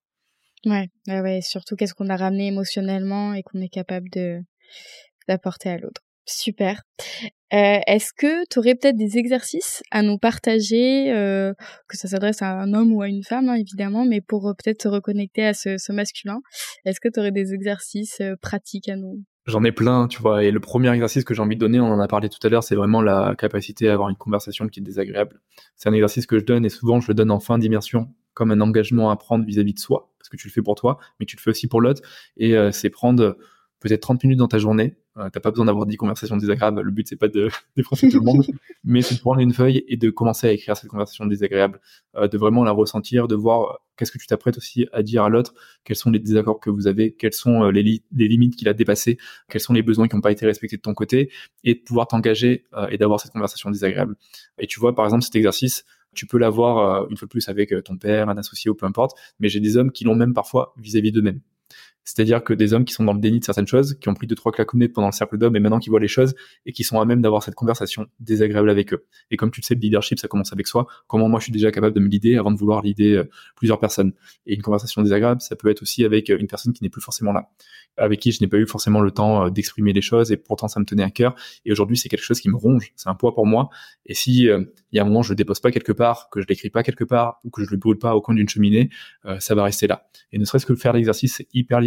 Ouais, 0.66 0.90
ouais, 1.08 1.20
ouais. 1.20 1.42
Surtout 1.42 1.76
qu'est-ce 1.76 1.94
qu'on 1.94 2.10
a 2.10 2.16
ramené 2.16 2.48
émotionnellement 2.48 3.34
et 3.34 3.44
qu'on 3.44 3.60
est 3.60 3.70
capable 3.70 4.10
de 4.10 4.40
d'apporter 5.28 5.70
à 5.70 5.78
l'autre. 5.78 6.02
Super. 6.26 6.84
Euh, 7.54 7.80
Est-ce 7.86 8.14
que 8.18 8.48
tu 8.50 8.60
aurais 8.60 8.76
peut-être 8.76 8.96
des 8.96 9.18
exercices 9.18 9.84
à 9.92 10.02
nous 10.02 10.18
partager, 10.18 11.12
euh, 11.12 11.54
que 11.88 11.98
ça 11.98 12.08
s'adresse 12.08 12.42
à 12.42 12.60
un 12.60 12.74
homme 12.74 12.94
ou 12.94 13.02
à 13.02 13.10
une 13.10 13.24
femme, 13.24 13.50
hein, 13.50 13.56
évidemment, 13.56 14.06
mais 14.06 14.22
pour 14.22 14.48
euh, 14.48 14.54
peut-être 14.54 14.82
se 14.82 14.88
reconnecter 14.88 15.46
à 15.46 15.54
ce, 15.54 15.92
masculin 15.92 16.40
Est-ce 16.86 17.00
que 17.00 17.10
tu 17.10 17.20
aurais 17.20 17.32
des 17.32 17.54
exercices 17.54 18.22
pratiques 18.42 18.90
à 18.90 18.96
nous? 18.96 19.24
J'en 19.46 19.64
ai 19.66 19.74
plein, 19.74 20.08
tu 20.08 20.22
vois. 20.22 20.44
Et 20.46 20.52
le 20.52 20.62
premier 20.62 20.92
exercice 20.94 21.26
que 21.26 21.34
j'ai 21.34 21.42
envie 21.42 21.56
de 21.56 21.60
donner, 21.60 21.80
on 21.82 21.88
en 21.88 22.00
a 22.00 22.08
parlé 22.08 22.30
tout 22.30 22.40
à 22.42 22.50
l'heure, 22.50 22.64
c'est 22.64 22.76
vraiment 22.76 23.02
la 23.02 23.36
capacité 23.38 23.90
à 23.90 23.94
avoir 23.94 24.10
une 24.10 24.16
conversation 24.16 24.68
qui 24.68 24.80
est 24.80 24.84
désagréable. 24.84 25.42
C'est 25.76 25.90
un 25.90 25.94
exercice 25.94 26.26
que 26.26 26.40
je 26.40 26.46
donne 26.46 26.66
et 26.66 26.70
souvent 26.70 27.02
je 27.02 27.10
le 27.10 27.14
donne 27.14 27.32
en 27.32 27.42
fin 27.42 27.58
d'immersion 27.58 28.08
comme 28.34 28.52
un 28.52 28.62
engagement 28.62 29.12
à 29.12 29.18
prendre 29.18 29.46
vis-à-vis 29.46 29.74
-vis 29.74 29.76
de 29.76 29.80
soi, 29.80 30.12
parce 30.18 30.30
que 30.30 30.38
tu 30.38 30.48
le 30.48 30.54
fais 30.54 30.64
pour 30.64 30.76
toi, 30.76 30.98
mais 31.20 31.26
tu 31.26 31.36
le 31.36 31.42
fais 31.42 31.52
aussi 31.52 31.68
pour 31.68 31.82
l'autre. 31.82 32.02
Et 32.38 32.56
c'est 32.72 32.90
prendre 32.90 33.38
peut-être 33.84 34.02
30 34.02 34.24
minutes 34.24 34.40
dans 34.40 34.48
ta 34.48 34.60
journée. 34.60 34.96
Euh, 35.18 35.30
t'as 35.32 35.42
pas 35.42 35.52
besoin 35.52 35.66
d'avoir 35.66 35.86
10 35.86 35.98
conversations 35.98 36.38
désagréables. 36.38 36.82
Le 36.82 36.90
but, 36.90 37.08
c'est 37.08 37.18
pas 37.18 37.28
de 37.28 37.50
défoncer 37.76 38.10
tout 38.10 38.20
le 38.20 38.26
monde, 38.26 38.46
mais 38.84 39.02
c'est 39.02 39.16
de 39.16 39.20
prendre 39.20 39.42
une 39.42 39.54
feuille 39.54 39.84
et 39.88 39.98
de 39.98 40.10
commencer 40.10 40.48
à 40.48 40.52
écrire 40.52 40.76
cette 40.78 40.90
conversation 40.90 41.26
désagréable, 41.26 41.80
euh, 42.16 42.28
de 42.28 42.38
vraiment 42.38 42.64
la 42.64 42.72
ressentir, 42.72 43.28
de 43.28 43.36
voir 43.36 43.62
euh, 43.62 43.74
qu'est-ce 43.98 44.12
que 44.12 44.18
tu 44.18 44.26
t'apprêtes 44.26 44.58
aussi 44.58 44.88
à 44.94 45.04
dire 45.04 45.24
à 45.24 45.30
l'autre, 45.30 45.54
quels 45.84 45.98
sont 45.98 46.10
les 46.10 46.20
désaccords 46.20 46.60
que 46.60 46.70
vous 46.70 46.88
avez, 46.88 47.14
quelles 47.14 47.34
sont 47.34 47.64
euh, 47.64 47.72
les, 47.72 47.84
les, 47.84 48.28
limites 48.28 48.56
qu'il 48.56 48.70
a 48.70 48.74
dépassées, 48.74 49.18
quels 49.50 49.62
sont 49.62 49.74
les 49.74 49.84
besoins 49.84 50.08
qui 50.08 50.16
n'ont 50.16 50.22
pas 50.22 50.32
été 50.32 50.46
respectés 50.46 50.78
de 50.78 50.82
ton 50.82 50.94
côté, 50.94 51.30
et 51.66 51.76
de 51.76 51.80
pouvoir 51.82 52.08
t'engager 52.08 52.66
et 52.90 52.98
d'avoir 52.98 53.20
cette 53.20 53.34
conversation 53.34 53.70
désagréable. 53.70 54.16
Et 54.58 54.68
tu 54.68 54.80
vois, 54.80 54.96
par 54.96 55.06
exemple, 55.06 55.24
cet 55.24 55.36
exercice, 55.36 55.86
tu 56.16 56.26
peux 56.26 56.38
l'avoir 56.38 57.10
une 57.10 57.18
fois 57.18 57.26
de 57.26 57.30
plus 57.30 57.50
avec 57.50 57.74
ton 57.84 57.98
père, 57.98 58.30
un 58.30 58.38
associé 58.38 58.70
ou 58.72 58.76
peu 58.76 58.86
importe, 58.86 59.18
mais 59.40 59.50
j'ai 59.50 59.60
des 59.60 59.78
hommes 59.78 59.92
qui 59.92 60.04
l'ont 60.04 60.16
même 60.16 60.34
parfois 60.34 60.74
vis-à-vis 60.78 61.12
d'eux-mêmes. 61.12 61.42
C'est-à-dire 62.06 62.44
que 62.44 62.54
des 62.54 62.74
hommes 62.74 62.86
qui 62.86 62.94
sont 62.94 63.04
dans 63.04 63.14
le 63.14 63.20
déni 63.20 63.40
de 63.40 63.46
certaines 63.46 63.68
choses, 63.68 63.98
qui 64.00 64.10
ont 64.10 64.14
pris 64.14 64.28
deux 64.28 64.36
trois 64.36 64.52
claquettes 64.52 64.94
pendant 64.94 65.08
le 65.08 65.14
cercle 65.14 65.38
d'hommes 65.38 65.56
et 65.56 65.60
maintenant 65.60 65.80
qui 65.80 65.90
voient 65.90 66.00
les 66.00 66.08
choses 66.08 66.36
et 66.66 66.72
qui 66.72 66.84
sont 66.84 67.00
à 67.00 67.06
même 67.06 67.22
d'avoir 67.22 67.44
cette 67.44 67.56
conversation 67.56 68.08
désagréable 68.20 68.70
avec 68.70 68.94
eux. 68.94 69.06
Et 69.32 69.38
comme 69.38 69.52
tu 69.52 69.62
le 69.62 69.66
sais, 69.66 69.76
le 69.76 69.80
leadership, 69.80 70.20
ça 70.20 70.28
commence 70.28 70.54
avec 70.54 70.68
soi. 70.68 70.88
Comment 71.08 71.30
moi 71.30 71.40
je 71.40 71.46
suis 71.46 71.54
déjà 71.54 71.72
capable 71.72 71.96
de 71.96 72.00
me 72.00 72.08
l'idée 72.08 72.38
avant 72.38 72.52
de 72.52 72.58
vouloir 72.58 72.82
l'idée 72.82 73.14
euh, 73.14 73.30
plusieurs 73.56 73.80
personnes. 73.80 74.14
Et 74.46 74.56
une 74.56 74.62
conversation 74.62 75.02
désagréable, 75.02 75.42
ça 75.42 75.56
peut 75.56 75.70
être 75.70 75.82
aussi 75.82 76.04
avec 76.04 76.30
euh, 76.30 76.38
une 76.40 76.48
personne 76.48 76.74
qui 76.74 76.84
n'est 76.84 76.90
plus 76.90 77.02
forcément 77.02 77.32
là, 77.32 77.50
avec 77.98 78.20
qui 78.20 78.32
je 78.32 78.42
n'ai 78.42 78.48
pas 78.48 78.58
eu 78.58 78.68
forcément 78.68 79.02
le 79.02 79.12
temps 79.12 79.46
euh, 79.46 79.50
d'exprimer 79.50 79.94
les 79.94 80.02
choses 80.02 80.32
et 80.32 80.38
pourtant 80.38 80.68
ça 80.68 80.80
me 80.80 80.86
tenait 80.86 81.04
à 81.04 81.12
cœur. 81.12 81.36
Et 81.66 81.72
aujourd'hui, 81.72 81.98
c'est 81.98 82.10
quelque 82.10 82.24
chose 82.24 82.40
qui 82.40 82.50
me 82.50 82.56
ronge, 82.56 82.92
c'est 82.96 83.10
un 83.10 83.16
poids 83.16 83.34
pour 83.34 83.46
moi. 83.46 83.70
Et 84.06 84.14
si 84.14 84.44
il 84.44 84.68
y 84.92 85.00
a 85.00 85.02
un 85.02 85.06
moment 85.06 85.24
je 85.24 85.30
le 85.30 85.36
dépose 85.36 85.60
pas 85.60 85.72
quelque 85.72 85.92
part, 85.92 86.30
que 86.32 86.42
je 86.42 86.48
l'écris 86.48 86.70
pas 86.70 86.84
quelque 86.84 87.04
part 87.04 87.40
ou 87.44 87.50
que 87.50 87.64
je 87.64 87.72
le 87.72 87.78
brûle 87.78 87.98
pas 87.98 88.16
au 88.16 88.22
coin 88.22 88.36
d'une 88.36 88.50
cheminée, 88.50 88.90
ça 89.40 89.56
va 89.56 89.64
rester 89.64 89.88
là. 89.88 90.08
Et 90.32 90.38
ne 90.38 90.46
serait-ce 90.46 90.66
que 90.66 90.76
faire 90.76 90.94
l'exercice, 90.94 91.42
hyper 91.54 91.80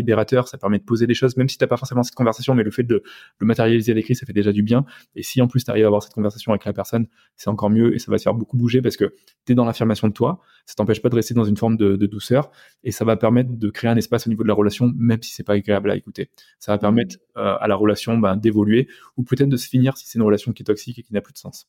ça 0.46 0.59
permet 0.59 0.78
de 0.78 0.84
poser 0.84 1.07
des 1.07 1.14
choses, 1.14 1.36
même 1.36 1.48
si 1.48 1.59
t'as 1.59 1.66
pas 1.66 1.76
forcément 1.76 2.02
cette 2.02 2.14
conversation, 2.14 2.54
mais 2.54 2.62
le 2.62 2.70
fait 2.70 2.82
de 2.82 3.02
le 3.38 3.46
matérialiser 3.46 3.92
à 3.92 3.94
l'écrit, 3.94 4.14
ça 4.14 4.26
fait 4.26 4.32
déjà 4.32 4.52
du 4.52 4.62
bien. 4.62 4.84
Et 5.14 5.22
si 5.22 5.40
en 5.42 5.48
plus 5.48 5.64
tu 5.64 5.70
arrives 5.70 5.84
à 5.84 5.86
avoir 5.86 6.02
cette 6.02 6.12
conversation 6.12 6.52
avec 6.52 6.64
la 6.64 6.72
personne, 6.72 7.07
c'est 7.36 7.48
encore 7.48 7.70
mieux 7.70 7.94
et 7.94 7.98
ça 7.98 8.11
va 8.11 8.18
te 8.18 8.22
faire 8.22 8.34
beaucoup 8.34 8.57
bouger 8.57 8.82
parce 8.82 8.96
que 8.96 9.14
tu 9.44 9.52
es 9.52 9.54
dans 9.54 9.64
l'affirmation 9.64 10.09
de 10.09 10.12
toi, 10.12 10.40
ça 10.66 10.74
t'empêche 10.74 11.02
pas 11.02 11.09
de 11.09 11.14
rester 11.14 11.34
dans 11.34 11.44
une 11.44 11.57
forme 11.57 11.76
de, 11.76 11.96
douceur 12.07 12.50
et 12.84 12.92
ça 12.92 13.04
va 13.04 13.16
permettre 13.16 13.50
de 13.50 13.70
créer 13.70 13.90
un 13.90 13.96
espace 13.96 14.26
au 14.26 14.30
niveau 14.30 14.42
de 14.42 14.48
la 14.48 14.54
relation, 14.54 14.92
même 14.96 15.22
si 15.22 15.32
c'est 15.32 15.42
pas 15.42 15.54
agréable 15.54 15.90
à 15.90 15.96
écouter. 15.96 16.30
Ça 16.59 16.72
va 16.72 16.78
permettre 16.78 17.16
euh, 17.36 17.57
à 17.59 17.66
la 17.66 17.74
relation 17.74 18.16
ben, 18.18 18.36
d'évoluer 18.36 18.88
ou 19.16 19.24
peut-être 19.24 19.48
de 19.48 19.57
se 19.57 19.68
finir 19.68 19.96
si 19.96 20.07
c'est 20.07 20.18
une 20.18 20.24
relation 20.24 20.52
qui 20.52 20.62
est 20.62 20.66
toxique 20.66 20.98
et 20.98 21.02
qui 21.02 21.12
n'a 21.12 21.20
plus 21.20 21.32
de 21.32 21.38
sens. 21.38 21.68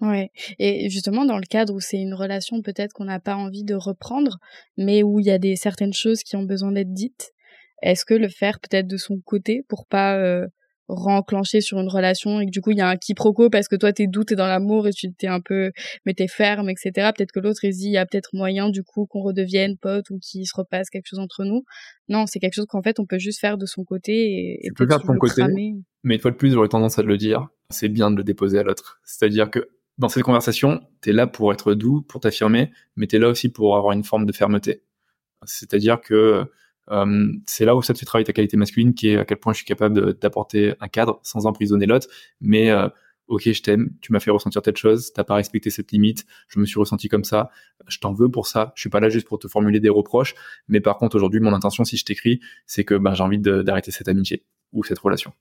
Ouais. 0.00 0.30
Et 0.58 0.88
justement, 0.88 1.26
dans 1.26 1.36
le 1.36 1.44
cadre 1.44 1.74
où 1.74 1.80
c'est 1.80 1.98
une 1.98 2.14
relation 2.14 2.62
peut-être 2.62 2.94
qu'on 2.94 3.04
n'a 3.04 3.20
pas 3.20 3.36
envie 3.36 3.64
de 3.64 3.74
reprendre, 3.74 4.38
mais 4.78 5.02
où 5.02 5.20
il 5.20 5.26
y 5.26 5.30
a 5.30 5.38
des 5.38 5.56
certaines 5.56 5.92
choses 5.92 6.22
qui 6.22 6.36
ont 6.36 6.44
besoin 6.44 6.72
d'être 6.72 6.92
dites, 6.94 7.32
est-ce 7.82 8.04
que 8.04 8.14
le 8.14 8.28
faire 8.28 8.60
peut-être 8.60 8.86
de 8.86 8.96
son 8.96 9.18
côté 9.24 9.62
pour 9.68 9.86
pas 9.86 10.16
euh, 10.16 10.46
renclencher 10.88 11.60
sur 11.60 11.78
une 11.78 11.88
relation 11.88 12.40
et 12.40 12.46
que 12.46 12.50
du 12.50 12.60
coup 12.60 12.72
il 12.72 12.78
y 12.78 12.80
a 12.80 12.88
un 12.88 12.96
quiproquo 12.96 13.48
parce 13.48 13.68
que 13.68 13.76
toi 13.76 13.92
t'es 13.92 14.06
doux, 14.06 14.24
t'es 14.24 14.34
dans 14.34 14.46
l'amour 14.46 14.88
et 14.88 14.90
tu 14.90 15.12
t'es 15.12 15.26
un 15.26 15.40
peu, 15.40 15.70
mais 16.04 16.14
t'es 16.14 16.28
ferme, 16.28 16.68
etc. 16.68 16.90
Peut-être 17.16 17.32
que 17.32 17.40
l'autre 17.40 17.64
il 17.64 17.72
dit 17.72 17.86
il 17.86 17.92
y 17.92 17.96
a 17.96 18.06
peut-être 18.06 18.30
moyen 18.32 18.68
du 18.70 18.82
coup 18.82 19.06
qu'on 19.06 19.22
redevienne 19.22 19.76
pote 19.78 20.10
ou 20.10 20.18
qu'il 20.18 20.46
se 20.46 20.52
repasse 20.54 20.90
quelque 20.90 21.06
chose 21.06 21.20
entre 21.20 21.44
nous. 21.44 21.62
Non, 22.08 22.26
c'est 22.26 22.40
quelque 22.40 22.54
chose 22.54 22.66
qu'en 22.68 22.82
fait 22.82 22.98
on 22.98 23.06
peut 23.06 23.18
juste 23.18 23.40
faire 23.40 23.56
de 23.56 23.66
son 23.66 23.84
côté 23.84 24.58
et, 24.62 24.68
tu 24.68 24.72
peux 24.74 24.86
faire 24.86 25.00
de 25.00 25.06
ton 25.06 25.16
côté. 25.16 25.42
Mais 26.02 26.14
une 26.14 26.20
fois 26.20 26.30
de 26.30 26.36
plus, 26.36 26.52
j'aurais 26.52 26.68
tendance 26.68 26.98
à 26.98 27.02
te 27.02 27.06
le 27.06 27.18
dire, 27.18 27.48
c'est 27.68 27.88
bien 27.88 28.10
de 28.10 28.16
le 28.16 28.24
déposer 28.24 28.58
à 28.58 28.62
l'autre. 28.62 29.00
C'est-à-dire 29.04 29.50
que 29.50 29.68
dans 29.98 30.08
cette 30.08 30.22
conversation, 30.22 30.80
t'es 31.02 31.12
là 31.12 31.26
pour 31.26 31.52
être 31.52 31.74
doux, 31.74 32.00
pour 32.00 32.20
t'affirmer, 32.20 32.70
mais 32.96 33.06
t'es 33.06 33.18
là 33.18 33.28
aussi 33.28 33.50
pour 33.50 33.76
avoir 33.76 33.92
une 33.92 34.04
forme 34.04 34.24
de 34.24 34.32
fermeté. 34.32 34.82
C'est-à-dire 35.44 36.00
que 36.00 36.46
euh, 36.90 37.32
c'est 37.46 37.64
là 37.64 37.76
où 37.76 37.82
ça 37.82 37.94
te 37.94 37.98
fait 37.98 38.06
travailler 38.06 38.24
ta 38.24 38.32
qualité 38.32 38.56
masculine, 38.56 38.94
qui 38.94 39.08
est 39.08 39.16
à 39.16 39.24
quel 39.24 39.38
point 39.38 39.52
je 39.52 39.58
suis 39.58 39.66
capable 39.66 40.14
d'apporter 40.18 40.74
un 40.80 40.88
cadre 40.88 41.20
sans 41.22 41.46
emprisonner 41.46 41.86
l'autre, 41.86 42.08
mais 42.40 42.70
euh, 42.70 42.88
ok, 43.28 43.52
je 43.52 43.62
t'aime, 43.62 43.90
tu 44.00 44.12
m'as 44.12 44.20
fait 44.20 44.30
ressentir 44.30 44.60
telle 44.60 44.76
chose, 44.76 45.12
t'as 45.12 45.24
pas 45.24 45.34
respecté 45.34 45.70
cette 45.70 45.92
limite, 45.92 46.26
je 46.48 46.58
me 46.58 46.66
suis 46.66 46.78
ressenti 46.78 47.08
comme 47.08 47.24
ça, 47.24 47.50
je 47.86 47.98
t'en 47.98 48.12
veux 48.12 48.28
pour 48.28 48.46
ça, 48.46 48.72
je 48.74 48.80
suis 48.80 48.90
pas 48.90 49.00
là 49.00 49.08
juste 49.08 49.28
pour 49.28 49.38
te 49.38 49.46
formuler 49.48 49.80
des 49.80 49.88
reproches, 49.88 50.34
mais 50.68 50.80
par 50.80 50.98
contre 50.98 51.16
aujourd'hui 51.16 51.40
mon 51.40 51.52
intention 51.52 51.84
si 51.84 51.96
je 51.96 52.04
t'écris, 52.04 52.40
c'est 52.66 52.84
que 52.84 52.96
ben, 52.96 53.14
j'ai 53.14 53.22
envie 53.22 53.38
d'arrêter 53.38 53.92
cette 53.92 54.08
amitié 54.08 54.44
ou 54.72 54.82
cette 54.84 54.98
relation. 54.98 55.32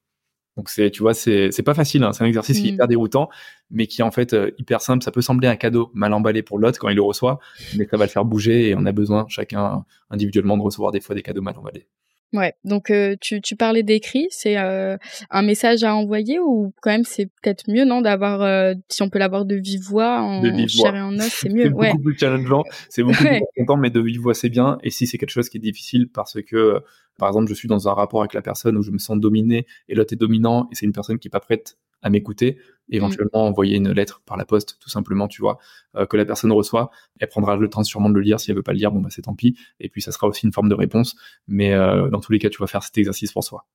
Donc 0.60 0.68
c'est, 0.68 0.92
tu 0.92 1.04
vois, 1.04 1.14
c'est, 1.14 1.52
c'est 1.52 1.64
pas 1.64 1.74
facile. 1.74 2.04
Hein. 2.04 2.12
C'est 2.12 2.22
un 2.22 2.28
exercice 2.28 2.60
qui 2.60 2.68
est 2.68 2.72
mm. 2.72 2.74
hyper 2.74 2.88
déroutant, 2.90 3.30
mais 3.72 3.88
qui 3.88 4.02
est 4.02 4.04
en 4.04 4.12
fait 4.12 4.34
euh, 4.34 4.52
hyper 4.58 4.82
simple. 4.82 5.06
Ça 5.06 5.12
peut 5.12 5.22
sembler 5.22 5.48
un 5.48 5.56
cadeau 5.56 5.90
mal 5.94 6.12
emballé 6.12 6.44
pour 6.44 6.60
l'autre 6.60 6.78
quand 6.80 6.90
il 6.90 6.98
le 6.98 7.02
reçoit, 7.02 7.40
mais 7.78 7.88
ça 7.90 7.96
va 7.96 8.04
le 8.04 8.10
faire 8.10 8.26
bouger 8.26 8.68
et 8.68 8.76
on 8.76 8.86
a 8.86 8.92
besoin 8.92 9.26
chacun 9.30 9.86
individuellement 10.10 10.58
de 10.58 10.62
recevoir 10.62 10.92
des 10.92 11.00
fois 11.00 11.16
des 11.16 11.22
cadeaux 11.22 11.42
mal 11.42 11.58
emballés. 11.58 11.88
Ouais, 12.34 12.56
donc 12.66 12.92
euh, 12.92 13.16
tu, 13.22 13.40
tu 13.40 13.56
parlais 13.56 13.84
d'écrit, 13.84 14.28
c'est 14.32 14.58
euh, 14.58 14.98
un 15.30 15.44
message 15.44 15.86
à 15.86 15.96
envoyer 15.96 16.40
ou 16.42 16.74
quand 16.82 16.92
même 16.92 17.06
c'est 17.06 17.28
peut-être 17.42 17.64
mieux 17.70 17.86
non 17.86 18.02
d'avoir 18.02 18.76
si 18.90 19.02
on 19.02 19.10
peut 19.10 19.18
l'avoir 19.18 19.46
de 19.46 19.56
vive 19.56 19.82
voix 19.82 20.20
en 20.20 20.42
de 20.42 20.50
vive 20.50 20.68
chair 20.68 20.94
et 20.94 21.02
en 21.02 21.16
os, 21.16 21.24
c'est 21.24 21.50
mieux. 21.54 21.64
c'est 21.64 21.70
beaucoup 21.70 22.04
plus 22.04 22.18
challengeant, 22.18 22.64
c'est 22.90 23.02
beaucoup 23.02 23.24
plus 23.24 23.42
content, 23.56 23.78
mais 23.78 23.92
de 23.92 24.02
vive 24.02 24.20
voix 24.20 24.34
c'est 24.34 24.50
bien. 24.50 24.78
Et 24.84 24.90
si 24.90 25.08
c'est 25.08 25.18
quelque 25.18 25.32
chose 25.32 25.48
qui 25.48 25.58
est 25.58 25.62
difficile 25.62 26.10
parce 26.10 26.38
que 26.42 26.84
par 27.20 27.30
exemple, 27.30 27.48
je 27.48 27.54
suis 27.54 27.68
dans 27.68 27.88
un 27.88 27.94
rapport 27.94 28.22
avec 28.22 28.34
la 28.34 28.42
personne 28.42 28.78
où 28.78 28.82
je 28.82 28.92
me 28.92 28.98
sens 28.98 29.20
dominé 29.20 29.68
et 29.88 29.96
l'autre 29.96 30.14
est 30.14 30.18
dominant 30.18 30.68
et 30.72 30.76
c'est 30.76 30.86
une 30.86 30.94
personne 30.94 31.20
qui 31.20 31.28
est 31.28 31.32
pas 31.32 31.40
prête 31.40 31.78
à 32.02 32.10
m'écouter, 32.10 32.58
éventuellement 32.90 33.46
envoyer 33.46 33.76
une 33.76 33.92
lettre 33.92 34.22
par 34.26 34.38
la 34.38 34.46
poste, 34.46 34.78
tout 34.80 34.90
simplement, 34.90 35.28
tu 35.28 35.42
vois, 35.42 35.60
euh, 35.96 36.06
que 36.06 36.16
la 36.16 36.26
personne 36.26 36.52
reçoit. 36.52 36.92
Elle 37.20 37.28
prendra 37.28 37.58
le 37.58 37.70
temps 37.70 37.84
sûrement 37.84 38.10
de 38.10 38.16
le 38.16 38.22
lire. 38.22 38.40
Si 38.40 38.50
elle 38.50 38.58
veut 38.58 38.64
pas 38.64 38.72
le 38.72 38.78
lire, 38.78 38.92
bon 38.92 39.02
bah 39.02 39.10
c'est 39.12 39.24
tant 39.24 39.36
pis. 39.36 39.58
Et 39.80 39.90
puis 39.90 40.02
ça 40.02 40.12
sera 40.12 40.28
aussi 40.28 40.46
une 40.46 40.54
forme 40.54 40.70
de 40.70 40.76
réponse. 40.76 41.16
Mais 41.48 41.74
euh, 41.74 42.10
dans 42.10 42.22
tous 42.22 42.32
les 42.32 42.40
cas, 42.40 42.50
tu 42.50 42.60
vas 42.60 42.68
faire 42.68 42.84
cet 42.84 42.98
exercice 42.98 43.34
pour 43.34 43.44
soi. 43.44 43.68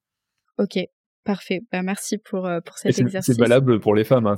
Ok, 0.59 0.79
Parfait. 1.25 1.63
Bah, 1.73 1.83
merci 1.83 2.19
pour, 2.19 2.47
euh, 2.47 2.61
pour 2.61 2.77
cet 2.77 2.99
exercice. 2.99 3.35
C'est 3.35 3.41
valable 3.41 3.81
pour 3.81 3.95
les 3.95 4.05
femmes. 4.05 4.27
Hein. 4.27 4.37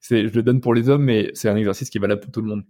Je 0.00 0.14
le 0.14 0.42
donne 0.42 0.60
pour 0.60 0.72
les 0.72 0.88
hommes, 0.88 1.02
mais 1.02 1.30
c'est 1.34 1.48
un 1.48 1.56
exercice 1.56 1.90
qui 1.90 1.98
est 1.98 2.00
valable 2.00 2.20
pour 2.20 2.30
tout 2.30 2.40
le 2.40 2.46
monde. 2.46 2.64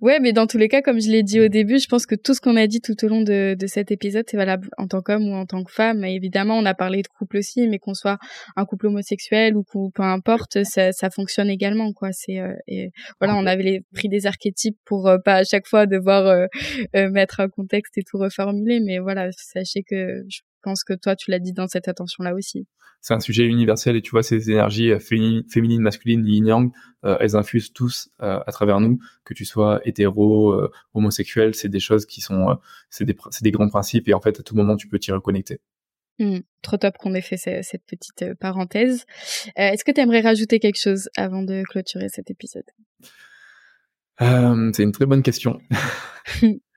Ouais, 0.00 0.20
mais 0.20 0.32
dans 0.32 0.46
tous 0.46 0.58
les 0.58 0.68
cas, 0.68 0.82
comme 0.82 1.00
je 1.00 1.08
l'ai 1.08 1.22
dit 1.22 1.40
au 1.40 1.48
début, 1.48 1.78
je 1.78 1.86
pense 1.86 2.06
que 2.06 2.14
tout 2.14 2.34
ce 2.34 2.40
qu'on 2.40 2.56
a 2.56 2.66
dit 2.66 2.80
tout 2.80 2.96
au 3.04 3.08
long 3.08 3.22
de, 3.22 3.54
de 3.58 3.66
cet 3.66 3.90
épisode, 3.90 4.24
c'est 4.28 4.36
valable 4.36 4.68
en 4.78 4.86
tant 4.86 5.02
qu'homme 5.02 5.28
ou 5.28 5.34
en 5.34 5.46
tant 5.46 5.64
que 5.64 5.72
femme. 5.72 6.04
Et 6.04 6.14
évidemment, 6.14 6.56
on 6.56 6.64
a 6.64 6.74
parlé 6.74 7.02
de 7.02 7.08
couple 7.08 7.38
aussi, 7.38 7.66
mais 7.68 7.78
qu'on 7.78 7.94
soit 7.94 8.18
un 8.56 8.64
couple 8.64 8.86
homosexuel 8.86 9.56
ou 9.56 9.64
peu 9.90 10.02
importe, 10.02 10.64
ça, 10.64 10.92
ça 10.92 11.10
fonctionne 11.10 11.50
également, 11.50 11.92
quoi. 11.92 12.10
C'est 12.12 12.38
euh, 12.38 12.54
et 12.66 12.90
voilà, 13.20 13.36
on 13.36 13.46
avait 13.46 13.62
les, 13.62 13.80
pris 13.92 14.08
des 14.08 14.26
archétypes 14.26 14.78
pour 14.84 15.08
euh, 15.08 15.18
pas 15.18 15.36
à 15.36 15.44
chaque 15.44 15.66
fois 15.66 15.86
devoir 15.86 16.26
euh, 16.26 16.46
mettre 17.10 17.40
un 17.40 17.48
contexte 17.48 17.98
et 17.98 18.02
tout 18.02 18.18
reformuler, 18.18 18.80
mais 18.80 18.98
voilà, 18.98 19.30
sachez 19.32 19.82
que 19.82 20.22
je 20.28 20.40
pense 20.62 20.84
que 20.84 20.94
toi, 20.94 21.16
tu 21.16 21.30
l'as 21.30 21.38
dit 21.38 21.52
dans 21.52 21.66
cette 21.66 21.88
attention-là 21.88 22.34
aussi. 22.34 22.66
C'est 23.00 23.14
un 23.14 23.20
sujet 23.20 23.44
universel 23.44 23.96
et 23.96 24.02
tu 24.02 24.12
vois, 24.12 24.22
ces 24.22 24.50
énergies 24.50 24.92
euh, 24.92 25.00
féminines, 25.00 25.82
masculines, 25.82 26.24
yin 26.24 26.46
yang, 26.46 26.72
euh, 27.04 27.16
elles 27.20 27.34
infusent 27.34 27.72
tous 27.72 28.10
euh, 28.22 28.38
à 28.46 28.52
travers 28.52 28.78
nous, 28.78 29.00
que 29.24 29.34
tu 29.34 29.44
sois 29.44 29.80
hétéro, 29.84 30.54
homosexuel, 30.94 31.54
c'est 31.54 31.68
des 31.68 31.80
choses 31.80 32.06
qui 32.06 32.20
sont, 32.20 32.56
c'est 32.90 33.04
des, 33.04 33.16
des, 33.42 33.50
grands 33.50 33.68
principes 33.68 34.08
et 34.08 34.14
en 34.14 34.20
fait, 34.20 34.38
à 34.38 34.42
tout 34.44 34.54
moment, 34.54 34.76
tu 34.76 34.86
peux 34.86 35.00
t'y 35.00 35.10
reconnecter. 35.10 35.60
Mmh, 36.20 36.40
trop 36.62 36.76
top 36.76 36.96
qu'on 36.98 37.14
ait 37.14 37.22
fait 37.22 37.36
cette 37.36 37.84
petite 37.86 38.34
parenthèse. 38.38 39.04
Est-ce 39.56 39.84
que 39.84 39.90
tu 39.90 40.00
aimerais 40.00 40.20
rajouter 40.20 40.60
quelque 40.60 40.78
chose 40.78 41.08
avant 41.16 41.42
de 41.42 41.64
clôturer 41.68 42.08
cet 42.08 42.30
épisode? 42.30 42.70
C'est 44.20 44.82
une 44.84 44.92
très 44.92 45.06
bonne 45.06 45.22
question. 45.22 45.60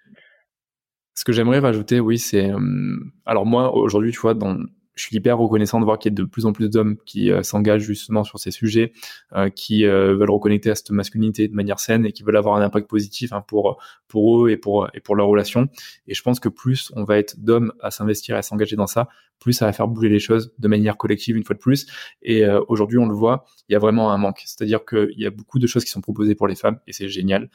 Ce 1.15 1.23
que 1.23 1.31
j'aimerais 1.31 1.59
rajouter, 1.59 1.99
oui, 1.99 2.19
c'est 2.19 2.51
euh, 2.51 2.97
alors 3.25 3.45
moi 3.45 3.73
aujourd'hui, 3.75 4.11
tu 4.11 4.19
vois, 4.19 4.33
dans 4.33 4.57
je 4.95 5.03
suis 5.03 5.15
hyper 5.15 5.37
reconnaissant 5.37 5.79
de 5.79 5.85
voir 5.85 5.99
qu'il 5.99 6.11
y 6.11 6.15
a 6.15 6.15
de 6.15 6.23
plus 6.23 6.45
en 6.45 6.53
plus 6.53 6.69
d'hommes 6.69 6.97
qui 7.05 7.31
euh, 7.31 7.43
s'engagent 7.43 7.83
justement 7.83 8.23
sur 8.23 8.39
ces 8.39 8.51
sujets, 8.51 8.93
euh, 9.33 9.49
qui 9.49 9.85
veulent 9.85 10.31
reconnecter 10.31 10.69
à 10.69 10.75
cette 10.75 10.89
masculinité 10.91 11.47
de 11.47 11.53
manière 11.53 11.79
saine 11.79 12.05
et 12.05 12.11
qui 12.11 12.23
veulent 12.23 12.37
avoir 12.37 12.55
un 12.55 12.61
impact 12.61 12.89
positif 12.89 13.33
hein, 13.33 13.43
pour 13.47 13.81
pour 14.07 14.45
eux 14.45 14.49
et 14.49 14.57
pour 14.57 14.87
et 14.93 14.99
pour 14.99 15.15
leur 15.15 15.27
relation. 15.27 15.67
Et 16.07 16.13
je 16.13 16.21
pense 16.21 16.39
que 16.39 16.49
plus 16.49 16.91
on 16.95 17.03
va 17.03 17.17
être 17.17 17.39
d'hommes 17.39 17.73
à 17.81 17.91
s'investir 17.91 18.35
et 18.35 18.39
à 18.39 18.41
s'engager 18.41 18.75
dans 18.75 18.87
ça, 18.87 19.09
plus 19.39 19.53
ça 19.53 19.65
va 19.65 19.73
faire 19.73 19.87
bouger 19.87 20.09
les 20.09 20.19
choses 20.19 20.53
de 20.57 20.67
manière 20.67 20.97
collective 20.97 21.35
une 21.35 21.43
fois 21.43 21.55
de 21.55 21.59
plus. 21.59 21.87
Et 22.21 22.45
aujourd'hui, 22.67 22.97
on 22.97 23.05
le 23.05 23.13
voit, 23.13 23.45
il 23.67 23.73
y 23.73 23.75
a 23.75 23.79
vraiment 23.79 24.11
un 24.11 24.17
manque. 24.17 24.41
C'est-à-dire 24.45 24.85
qu'il 24.85 25.17
y 25.17 25.25
a 25.25 25.29
beaucoup 25.29 25.59
de 25.59 25.67
choses 25.67 25.83
qui 25.83 25.91
sont 25.91 26.01
proposées 26.01 26.35
pour 26.35 26.47
les 26.47 26.55
femmes 26.55 26.79
et 26.87 26.93
c'est 26.93 27.09
génial. 27.09 27.49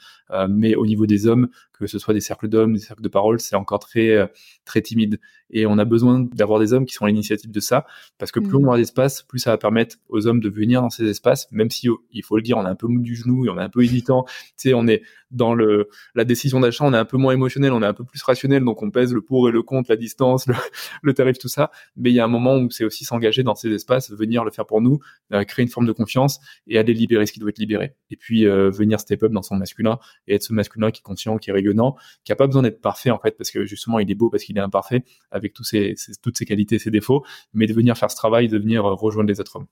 mais 0.47 0.75
au 0.75 0.85
niveau 0.85 1.05
des 1.07 1.27
hommes, 1.27 1.49
que 1.81 1.87
ce 1.87 1.99
soit 1.99 2.13
des 2.13 2.21
cercles 2.21 2.47
d'hommes, 2.47 2.73
des 2.73 2.79
cercles 2.79 3.01
de 3.01 3.09
parole, 3.09 3.39
c'est 3.39 3.55
encore 3.55 3.79
très 3.79 4.09
euh, 4.09 4.27
très 4.65 4.81
timide. 4.81 5.19
Et 5.51 5.65
on 5.65 5.77
a 5.77 5.85
besoin 5.85 6.19
d'avoir 6.19 6.59
des 6.59 6.73
hommes 6.73 6.85
qui 6.85 6.93
sont 6.93 7.05
à 7.05 7.07
l'initiative 7.07 7.51
de 7.51 7.59
ça, 7.59 7.85
parce 8.17 8.31
que 8.31 8.39
plus 8.39 8.55
on 8.55 8.61
mmh. 8.61 8.67
aura 8.67 8.77
d'espace, 8.77 9.21
plus 9.23 9.39
ça 9.39 9.51
va 9.51 9.57
permettre 9.57 9.97
aux 10.09 10.27
hommes 10.27 10.39
de 10.39 10.49
venir 10.49 10.81
dans 10.81 10.89
ces 10.89 11.05
espaces, 11.05 11.47
même 11.51 11.69
si 11.69 11.89
oh, 11.89 12.01
il 12.11 12.23
faut 12.23 12.37
le 12.37 12.41
dire, 12.41 12.57
on 12.57 12.65
est 12.65 12.69
un 12.69 12.75
peu 12.75 12.87
mou 12.87 13.01
du 13.01 13.15
genou 13.15 13.45
et 13.45 13.49
on 13.49 13.57
est 13.57 13.63
un 13.63 13.69
peu 13.69 13.83
hésitant. 13.83 14.25
Tu 14.25 14.69
sais, 14.69 14.73
on 14.73 14.87
est 14.87 15.01
dans 15.31 15.55
la 15.55 16.23
décision 16.23 16.59
d'achat, 16.59 16.83
on 16.85 16.93
est 16.93 16.97
un 16.97 17.05
peu 17.05 17.17
moins 17.17 17.33
émotionnel, 17.33 17.71
on 17.71 17.81
est 17.81 17.85
un 17.85 17.93
peu 17.93 18.03
plus 18.03 18.21
rationnel, 18.21 18.63
donc 18.63 18.81
on 18.83 18.91
pèse 18.91 19.13
le 19.13 19.21
pour 19.21 19.47
et 19.49 19.51
le 19.51 19.63
contre, 19.63 19.89
la 19.89 19.95
distance, 19.95 20.45
le, 21.01 21.13
tarif, 21.13 21.37
tout 21.37 21.47
ça. 21.47 21.71
Mais 21.95 22.11
il 22.11 22.15
y 22.15 22.19
a 22.19 22.25
un 22.25 22.29
moment 22.29 22.57
où 22.57 22.69
c'est 22.69 22.83
aussi 22.83 23.05
s'engager 23.05 23.43
dans 23.43 23.55
ces 23.55 23.71
espaces, 23.71 24.11
venir 24.11 24.43
le 24.43 24.51
faire 24.51 24.65
pour 24.65 24.81
nous, 24.81 24.99
euh, 25.33 25.43
créer 25.43 25.63
une 25.63 25.69
forme 25.69 25.87
de 25.87 25.91
confiance 25.91 26.39
et 26.67 26.77
aller 26.77 26.93
libérer 26.93 27.25
ce 27.25 27.31
qui 27.31 27.39
doit 27.39 27.49
être 27.49 27.59
libéré. 27.59 27.95
Et 28.09 28.17
puis 28.17 28.45
euh, 28.45 28.69
venir 28.69 28.99
step 28.99 29.23
up 29.23 29.31
dans 29.31 29.41
son 29.41 29.55
masculin 29.55 29.99
et 30.27 30.35
être 30.35 30.43
ce 30.43 30.53
masculin 30.53 30.91
qui 30.91 30.99
est 30.99 31.03
conscient, 31.03 31.37
qui 31.37 31.49
est 31.49 31.53
rayonnant, 31.53 31.95
qui 32.23 32.31
a 32.31 32.35
pas 32.35 32.47
besoin 32.47 32.63
d'être 32.63 32.81
parfait 32.81 33.11
en 33.11 33.19
fait, 33.19 33.37
parce 33.37 33.51
que 33.51 33.65
justement 33.65 33.99
il 33.99 34.11
est 34.11 34.15
beau 34.15 34.29
parce 34.29 34.43
qu'il 34.43 34.57
est 34.57 34.61
imparfait, 34.61 35.03
avec 35.31 35.53
toutes 35.53 35.65
ses 35.65 36.45
qualités, 36.45 36.79
ses 36.79 36.91
défauts, 36.91 37.23
mais 37.53 37.67
de 37.67 37.73
venir 37.73 37.97
faire 37.97 38.11
ce 38.11 38.15
travail, 38.15 38.47
de 38.47 38.57
venir 38.57 38.85
euh, 38.85 38.93
rejoindre 38.93 39.29
les 39.29 39.39
autres 39.39 39.55
hommes. 39.55 39.67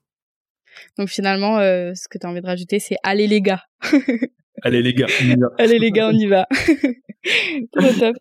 Donc 0.96 1.08
finalement, 1.08 1.58
ce 1.58 2.08
que 2.08 2.16
tu 2.16 2.26
as 2.26 2.30
envie 2.30 2.40
de 2.40 2.46
rajouter, 2.46 2.78
c'est 2.78 2.96
allez 3.02 3.26
les 3.26 3.42
gars. 3.42 3.64
Allez 4.62 4.82
les 4.82 4.94
gars, 4.94 5.06
on 5.20 5.24
y 5.24 5.36
va. 5.36 5.46
Allez 5.58 5.78
les 5.78 5.90
gars, 5.90 6.08
on 6.08 6.16
y 6.16 6.26
va. 6.26 6.46
trop 7.72 7.92
top. 7.98 8.16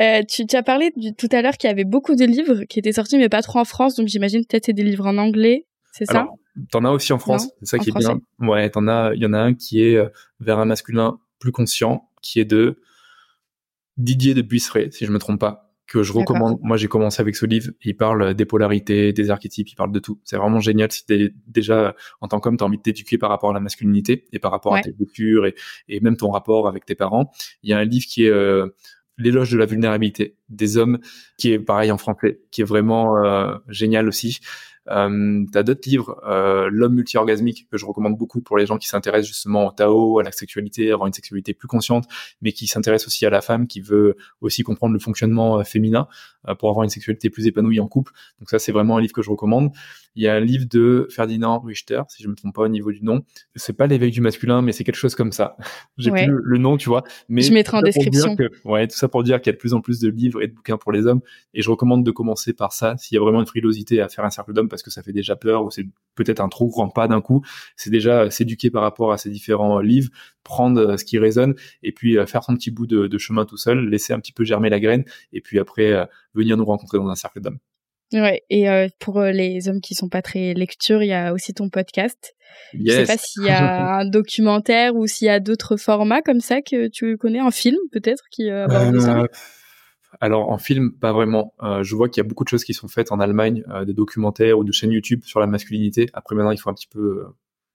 Euh, 0.00 0.22
tu, 0.28 0.46
tu, 0.46 0.56
as 0.56 0.62
parlé 0.62 0.92
du, 0.96 1.14
tout 1.14 1.28
à 1.32 1.42
l'heure 1.42 1.56
qu'il 1.56 1.68
y 1.68 1.70
avait 1.70 1.84
beaucoup 1.84 2.14
de 2.14 2.24
livres 2.24 2.64
qui 2.64 2.78
étaient 2.78 2.92
sortis, 2.92 3.18
mais 3.18 3.28
pas 3.28 3.42
trop 3.42 3.58
en 3.58 3.64
France. 3.64 3.94
Donc 3.94 4.08
j'imagine 4.08 4.44
peut-être 4.44 4.66
c'est 4.66 4.72
des 4.72 4.84
livres 4.84 5.06
en 5.06 5.18
anglais, 5.18 5.66
c'est 5.92 6.06
ça? 6.06 6.26
T'en 6.70 6.84
as 6.84 6.90
aussi 6.90 7.12
en 7.12 7.18
France, 7.18 7.48
c'est 7.60 7.66
ça 7.66 7.78
qui 7.78 7.90
est 7.90 7.98
bien. 7.98 8.20
Ouais, 8.40 8.68
t'en 8.68 8.86
as. 8.88 9.12
Il 9.14 9.22
y 9.22 9.26
en 9.26 9.32
a 9.32 9.38
un 9.38 9.54
qui 9.54 9.82
est 9.82 9.96
euh, 9.96 10.08
vers 10.40 10.58
un 10.58 10.66
masculin 10.66 11.18
plus 11.38 11.52
conscient, 11.52 12.08
qui 12.20 12.40
est 12.40 12.44
de 12.44 12.78
Didier 13.96 14.34
de 14.34 14.42
Buisseret, 14.42 14.90
si 14.90 15.06
je 15.06 15.12
me 15.12 15.18
trompe 15.18 15.40
pas 15.40 15.71
que 15.92 16.02
je 16.02 16.12
recommande. 16.12 16.58
Moi, 16.62 16.78
j'ai 16.78 16.88
commencé 16.88 17.20
avec 17.20 17.36
ce 17.36 17.44
livre. 17.44 17.70
Il 17.84 17.96
parle 17.96 18.32
des 18.32 18.46
polarités, 18.46 19.12
des 19.12 19.30
archétypes, 19.30 19.68
il 19.68 19.74
parle 19.74 19.92
de 19.92 19.98
tout. 19.98 20.18
C'est 20.24 20.38
vraiment 20.38 20.58
génial 20.58 20.90
si 20.90 21.04
t'es 21.04 21.34
déjà, 21.46 21.94
en 22.22 22.28
tant 22.28 22.40
qu'homme, 22.40 22.56
t'as 22.56 22.64
envie 22.64 22.78
de 22.78 22.82
t'éduquer 22.82 23.18
par 23.18 23.28
rapport 23.28 23.50
à 23.50 23.52
la 23.52 23.60
masculinité 23.60 24.24
et 24.32 24.38
par 24.38 24.52
rapport 24.52 24.74
à 24.74 24.80
tes 24.80 24.94
cultures 24.94 25.44
et, 25.44 25.54
et, 25.88 26.00
même 26.00 26.16
ton 26.16 26.30
rapport 26.30 26.66
avec 26.66 26.86
tes 26.86 26.94
parents. 26.94 27.30
Il 27.62 27.68
y 27.68 27.74
a 27.74 27.78
un 27.78 27.84
livre 27.84 28.06
qui 28.08 28.24
est 28.24 28.30
euh, 28.30 28.68
L'éloge 29.18 29.50
de 29.52 29.58
la 29.58 29.66
vulnérabilité 29.66 30.36
des 30.48 30.78
hommes, 30.78 30.98
qui 31.36 31.52
est 31.52 31.58
pareil 31.58 31.92
en 31.92 31.98
français, 31.98 32.40
qui 32.50 32.62
est 32.62 32.64
vraiment 32.64 33.22
euh, 33.22 33.54
génial 33.68 34.08
aussi. 34.08 34.40
Euh, 34.90 35.44
T'as 35.52 35.62
d'autres 35.62 35.88
livres, 35.88 36.20
euh, 36.26 36.68
L'homme 36.70 36.94
multi-orgasmique, 36.94 37.68
que 37.70 37.78
je 37.78 37.86
recommande 37.86 38.16
beaucoup 38.16 38.40
pour 38.40 38.56
les 38.56 38.66
gens 38.66 38.78
qui 38.78 38.88
s'intéressent 38.88 39.28
justement 39.28 39.66
au 39.66 39.72
Tao, 39.72 40.18
à 40.18 40.22
la 40.22 40.32
sexualité, 40.32 40.90
avoir 40.92 41.06
une 41.06 41.12
sexualité 41.12 41.54
plus 41.54 41.68
consciente, 41.68 42.06
mais 42.40 42.52
qui 42.52 42.66
s'intéressent 42.66 43.08
aussi 43.08 43.26
à 43.26 43.30
la 43.30 43.40
femme, 43.40 43.66
qui 43.66 43.80
veut 43.80 44.16
aussi 44.40 44.62
comprendre 44.62 44.92
le 44.92 44.98
fonctionnement 44.98 45.58
euh, 45.58 45.62
féminin 45.64 46.08
euh, 46.48 46.54
pour 46.54 46.70
avoir 46.70 46.84
une 46.84 46.90
sexualité 46.90 47.30
plus 47.30 47.46
épanouie 47.46 47.80
en 47.80 47.86
couple. 47.86 48.12
Donc 48.40 48.50
ça, 48.50 48.58
c'est 48.58 48.72
vraiment 48.72 48.96
un 48.96 49.00
livre 49.00 49.12
que 49.12 49.22
je 49.22 49.30
recommande. 49.30 49.70
Il 50.14 50.22
y 50.22 50.28
a 50.28 50.34
un 50.34 50.40
livre 50.40 50.66
de 50.68 51.06
Ferdinand 51.10 51.60
Richter, 51.60 52.02
si 52.08 52.22
je 52.22 52.28
me 52.28 52.34
trompe 52.34 52.54
pas 52.54 52.62
au 52.62 52.68
niveau 52.68 52.92
du 52.92 53.02
nom. 53.02 53.22
C'est 53.54 53.72
pas 53.72 53.86
l'éveil 53.86 54.10
du 54.10 54.20
masculin, 54.20 54.60
mais 54.60 54.72
c'est 54.72 54.84
quelque 54.84 54.96
chose 54.96 55.14
comme 55.14 55.32
ça. 55.32 55.56
J'ai 55.98 56.10
plus 56.10 56.26
le, 56.28 56.58
nom, 56.58 56.76
tu 56.76 56.88
vois. 56.88 57.02
Mais 57.28 57.40
je 57.40 57.52
mettrai 57.52 57.78
en 57.78 57.82
description. 57.82 58.36
Que, 58.36 58.50
ouais, 58.64 58.86
tout 58.86 58.96
ça 58.96 59.08
pour 59.08 59.22
dire 59.22 59.40
qu'il 59.40 59.50
y 59.50 59.52
a 59.52 59.54
de 59.54 59.58
plus 59.58 59.72
en 59.72 59.80
plus 59.80 60.00
de 60.00 60.08
livres 60.10 60.42
et 60.42 60.48
de 60.48 60.52
bouquins 60.52 60.76
pour 60.76 60.92
les 60.92 61.06
hommes. 61.06 61.20
Et 61.54 61.62
je 61.62 61.70
recommande 61.70 62.04
de 62.04 62.10
commencer 62.10 62.52
par 62.52 62.72
ça, 62.72 62.96
s'il 62.98 63.14
y 63.14 63.18
a 63.18 63.22
vraiment 63.22 63.40
une 63.40 63.46
frilosité 63.46 64.00
à 64.02 64.08
faire 64.08 64.24
un 64.24 64.30
cercle 64.30 64.52
d'hommes 64.52 64.68
parce 64.72 64.82
que 64.82 64.90
ça 64.90 65.02
fait 65.02 65.12
déjà 65.12 65.36
peur 65.36 65.64
ou 65.64 65.70
c'est 65.70 65.86
peut-être 66.16 66.40
un 66.40 66.48
trop 66.48 66.66
grand 66.66 66.88
pas 66.88 67.06
d'un 67.06 67.20
coup. 67.20 67.44
C'est 67.76 67.90
déjà 67.90 68.30
s'éduquer 68.30 68.70
par 68.70 68.82
rapport 68.82 69.12
à 69.12 69.18
ces 69.18 69.30
différents 69.30 69.78
livres, 69.78 70.10
prendre 70.42 70.96
ce 70.96 71.04
qui 71.04 71.18
résonne 71.18 71.54
et 71.84 71.92
puis 71.92 72.16
faire 72.26 72.42
son 72.42 72.54
petit 72.54 72.72
bout 72.72 72.86
de, 72.86 73.06
de, 73.06 73.18
chemin 73.18 73.44
tout 73.44 73.56
seul, 73.56 73.88
laisser 73.88 74.12
un 74.12 74.18
petit 74.18 74.32
peu 74.32 74.44
germer 74.44 74.70
la 74.70 74.80
graine 74.80 75.04
et 75.32 75.40
puis 75.40 75.58
après 75.60 76.08
venir 76.34 76.56
nous 76.56 76.64
rencontrer 76.64 76.98
dans 76.98 77.08
un 77.08 77.14
cercle 77.14 77.40
d'hommes. 77.40 77.58
Ouais, 78.12 78.42
et 78.50 78.68
euh, 78.68 78.88
pour 78.98 79.20
euh, 79.20 79.30
les 79.30 79.68
hommes 79.68 79.80
qui 79.80 79.94
sont 79.94 80.08
pas 80.08 80.20
très 80.20 80.52
lecture, 80.52 81.02
il 81.02 81.08
y 81.08 81.14
a 81.14 81.32
aussi 81.32 81.54
ton 81.54 81.70
podcast. 81.70 82.34
Je 82.74 82.90
sais 82.90 83.04
pas 83.06 83.16
s'il 83.16 83.44
y 83.44 83.48
a 83.48 83.96
un 84.00 84.04
documentaire 84.04 84.94
ou 84.96 85.06
s'il 85.06 85.26
y 85.26 85.30
a 85.30 85.40
d'autres 85.40 85.76
formats 85.76 86.20
comme 86.20 86.40
ça 86.40 86.60
que 86.60 86.88
tu 86.88 87.16
connais, 87.16 87.38
un 87.38 87.50
film 87.50 87.78
peut-être 87.90 88.24
qui 88.30 88.50
euh, 88.50 88.66
euh 88.68 89.26
alors 90.20 90.50
en 90.50 90.58
film, 90.58 90.92
pas 90.92 91.12
vraiment. 91.12 91.54
je 91.82 91.94
vois 91.94 92.08
qu'il 92.08 92.22
y 92.22 92.26
a 92.26 92.28
beaucoup 92.28 92.44
de 92.44 92.48
choses 92.48 92.64
qui 92.64 92.74
sont 92.74 92.88
faites 92.88 93.12
en 93.12 93.20
Allemagne, 93.20 93.64
des 93.86 93.94
documentaires 93.94 94.58
ou 94.58 94.64
de 94.64 94.72
chaînes 94.72 94.92
YouTube 94.92 95.22
sur 95.24 95.40
la 95.40 95.46
masculinité. 95.46 96.08
Après 96.12 96.34
maintenant, 96.34 96.50
il 96.50 96.58
faut 96.58 96.70
un 96.70 96.74
petit 96.74 96.88
peu 96.88 97.24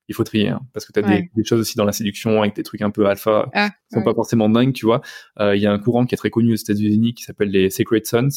il 0.10 0.16
faut 0.16 0.24
trier 0.24 0.48
hein, 0.48 0.62
parce 0.74 0.86
que 0.86 0.94
tu 0.94 1.00
as 1.00 1.02
des, 1.02 1.30
des, 1.36 1.44
choses 1.44 1.60
aussi 1.60 1.76
dans 1.76 1.84
la 1.84 1.92
séduction 1.92 2.42
avec 2.42 2.56
des 2.56 2.64
trucs 2.64 2.82
un 2.82 2.92
peu 2.92 3.08
alpha 3.08 3.50
ah, 3.54 3.70
qui 3.70 3.96
sont 3.96 4.04
pas 4.04 4.14
forcément 4.14 4.48
dingues 4.48 4.72
tu 4.72 4.86
vois 4.86 5.02
il 5.38 5.60
y 5.60 5.66
a 5.66 5.72
un 5.74 5.80
courant 5.80 6.06
qui 6.06 6.16
est 6.16 6.18
très 6.18 6.30
connu 6.30 6.54
aux 6.54 6.56
États-Unis 6.56 7.14
qui 7.14 7.24
s'appelle 7.24 7.50
les 7.50 7.70
Sacred 7.70 8.06
Sons 8.06 8.30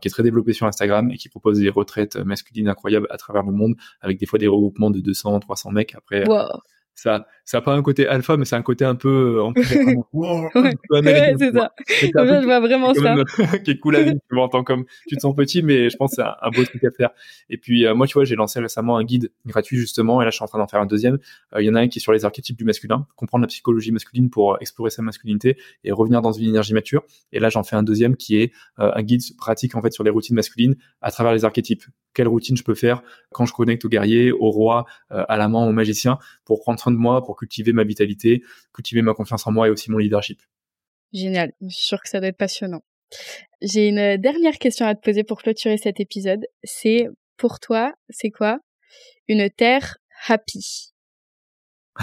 qui 0.00 0.08
est 0.08 0.10
très 0.10 0.22
développé 0.22 0.52
sur 0.52 0.66
Instagram 0.66 1.10
et 1.10 1.16
qui 1.16 1.28
propose 1.28 1.58
des 1.60 1.70
retraites 1.70 2.16
masculines 2.16 2.68
incroyables 2.68 3.06
à 3.10 3.16
travers 3.16 3.42
le 3.42 3.52
monde 3.52 3.74
avec 4.00 4.18
des 4.18 4.26
fois 4.26 4.38
des 4.38 4.48
regroupements 4.48 4.90
de 4.90 5.00
200, 5.00 5.40
300 5.40 5.70
mecs. 5.70 5.94
Après, 5.94 6.24
ça 6.94 7.26
ça 7.44 7.58
a 7.58 7.60
pas 7.60 7.74
un 7.74 7.82
côté 7.82 8.06
alpha 8.06 8.36
mais 8.36 8.44
c'est 8.44 8.56
un 8.56 8.62
côté 8.62 8.84
un 8.84 8.94
peu 8.94 9.38
euh, 9.38 10.02
wow, 10.12 10.48
ouais, 10.54 11.34
c'est 11.38 11.52
ça. 11.52 11.72
Je 11.88 12.44
vois 12.44 12.60
vraiment 12.60 12.94
ça. 12.94 13.16
qui 13.64 13.72
est 13.72 13.78
cool 13.78 13.96
à 13.96 14.02
vivre 14.02 14.18
tu 14.28 14.34
m'entends 14.34 14.64
comme 14.64 14.84
tu 15.06 15.16
te 15.16 15.20
sens 15.20 15.34
petit 15.34 15.62
mais 15.62 15.90
je 15.90 15.96
pense 15.96 16.12
que 16.12 16.16
c'est 16.16 16.22
un, 16.22 16.50
beau 16.50 16.64
truc 16.64 16.82
à 16.84 16.90
faire. 16.90 17.10
Et 17.50 17.58
puis 17.58 17.86
euh, 17.86 17.94
moi 17.94 18.06
tu 18.06 18.14
vois 18.14 18.24
j'ai 18.24 18.36
lancé 18.36 18.60
récemment 18.60 18.96
un 18.96 19.04
guide 19.04 19.30
gratuit 19.44 19.76
justement 19.76 20.22
et 20.22 20.24
là 20.24 20.30
je 20.30 20.36
suis 20.36 20.44
en 20.44 20.46
train 20.46 20.58
d'en 20.58 20.66
faire 20.66 20.80
un 20.80 20.86
deuxième. 20.86 21.18
Euh, 21.54 21.62
il 21.62 21.66
y 21.66 21.70
en 21.70 21.74
a 21.74 21.80
un 21.80 21.88
qui 21.88 21.98
est 21.98 22.02
sur 22.02 22.12
les 22.12 22.24
archétypes 22.24 22.56
du 22.56 22.64
masculin 22.64 23.06
comprendre 23.16 23.42
la 23.42 23.48
psychologie 23.48 23.92
masculine 23.92 24.30
pour 24.30 24.56
explorer 24.60 24.90
sa 24.90 25.02
masculinité 25.02 25.58
et 25.82 25.92
revenir 25.92 26.22
dans 26.22 26.32
une 26.32 26.48
énergie 26.48 26.74
mature. 26.74 27.02
Et 27.32 27.40
là 27.40 27.48
j'en 27.50 27.64
fais 27.64 27.76
un 27.76 27.82
deuxième 27.82 28.16
qui 28.16 28.38
est 28.38 28.52
un 28.78 29.02
guide 29.02 29.22
pratique 29.36 29.74
en 29.74 29.82
fait 29.82 29.92
sur 29.92 30.04
les 30.04 30.10
routines 30.10 30.36
masculines 30.36 30.76
à 31.02 31.10
travers 31.10 31.34
les 31.34 31.44
archétypes. 31.44 31.84
Quelle 32.14 32.28
routine 32.28 32.56
je 32.56 32.62
peux 32.62 32.74
faire 32.74 33.02
quand 33.32 33.44
je 33.44 33.52
connecte 33.52 33.84
au 33.84 33.88
guerrier 33.88 34.30
au 34.30 34.50
roi 34.50 34.86
à 35.10 35.36
l'amant 35.36 35.66
au 35.66 35.72
magicien? 35.72 36.18
Pour 36.44 36.60
prendre 36.60 36.78
soin 36.78 36.92
de 36.92 36.96
moi 36.96 37.24
pour 37.24 37.36
cultiver 37.36 37.72
ma 37.72 37.84
vitalité, 37.84 38.42
cultiver 38.72 39.02
ma 39.02 39.14
confiance 39.14 39.46
en 39.46 39.52
moi 39.52 39.68
et 39.68 39.70
aussi 39.70 39.90
mon 39.90 39.98
leadership. 39.98 40.40
Génial, 41.12 41.52
je 41.60 41.68
suis 41.68 41.86
sûre 41.86 42.00
que 42.02 42.08
ça 42.08 42.20
doit 42.20 42.28
être 42.28 42.36
passionnant. 42.36 42.82
J'ai 43.62 43.88
une 43.88 44.16
dernière 44.16 44.58
question 44.58 44.86
à 44.86 44.94
te 44.94 45.00
poser 45.00 45.24
pour 45.24 45.40
clôturer 45.40 45.78
cet 45.78 46.00
épisode. 46.00 46.46
C'est 46.64 47.08
pour 47.36 47.60
toi, 47.60 47.94
c'est 48.08 48.30
quoi 48.30 48.58
une 49.28 49.48
terre 49.50 49.98
happy? 50.26 50.92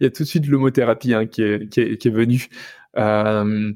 Il 0.00 0.04
y 0.04 0.06
a 0.06 0.10
tout 0.10 0.22
de 0.22 0.28
suite 0.28 0.46
le 0.46 0.56
mot 0.56 0.70
thérapie 0.70 1.12
hein, 1.12 1.26
qui, 1.26 1.42
est, 1.42 1.68
qui, 1.68 1.80
est, 1.80 2.10
venu. 2.10 2.46
Euh, 2.96 3.72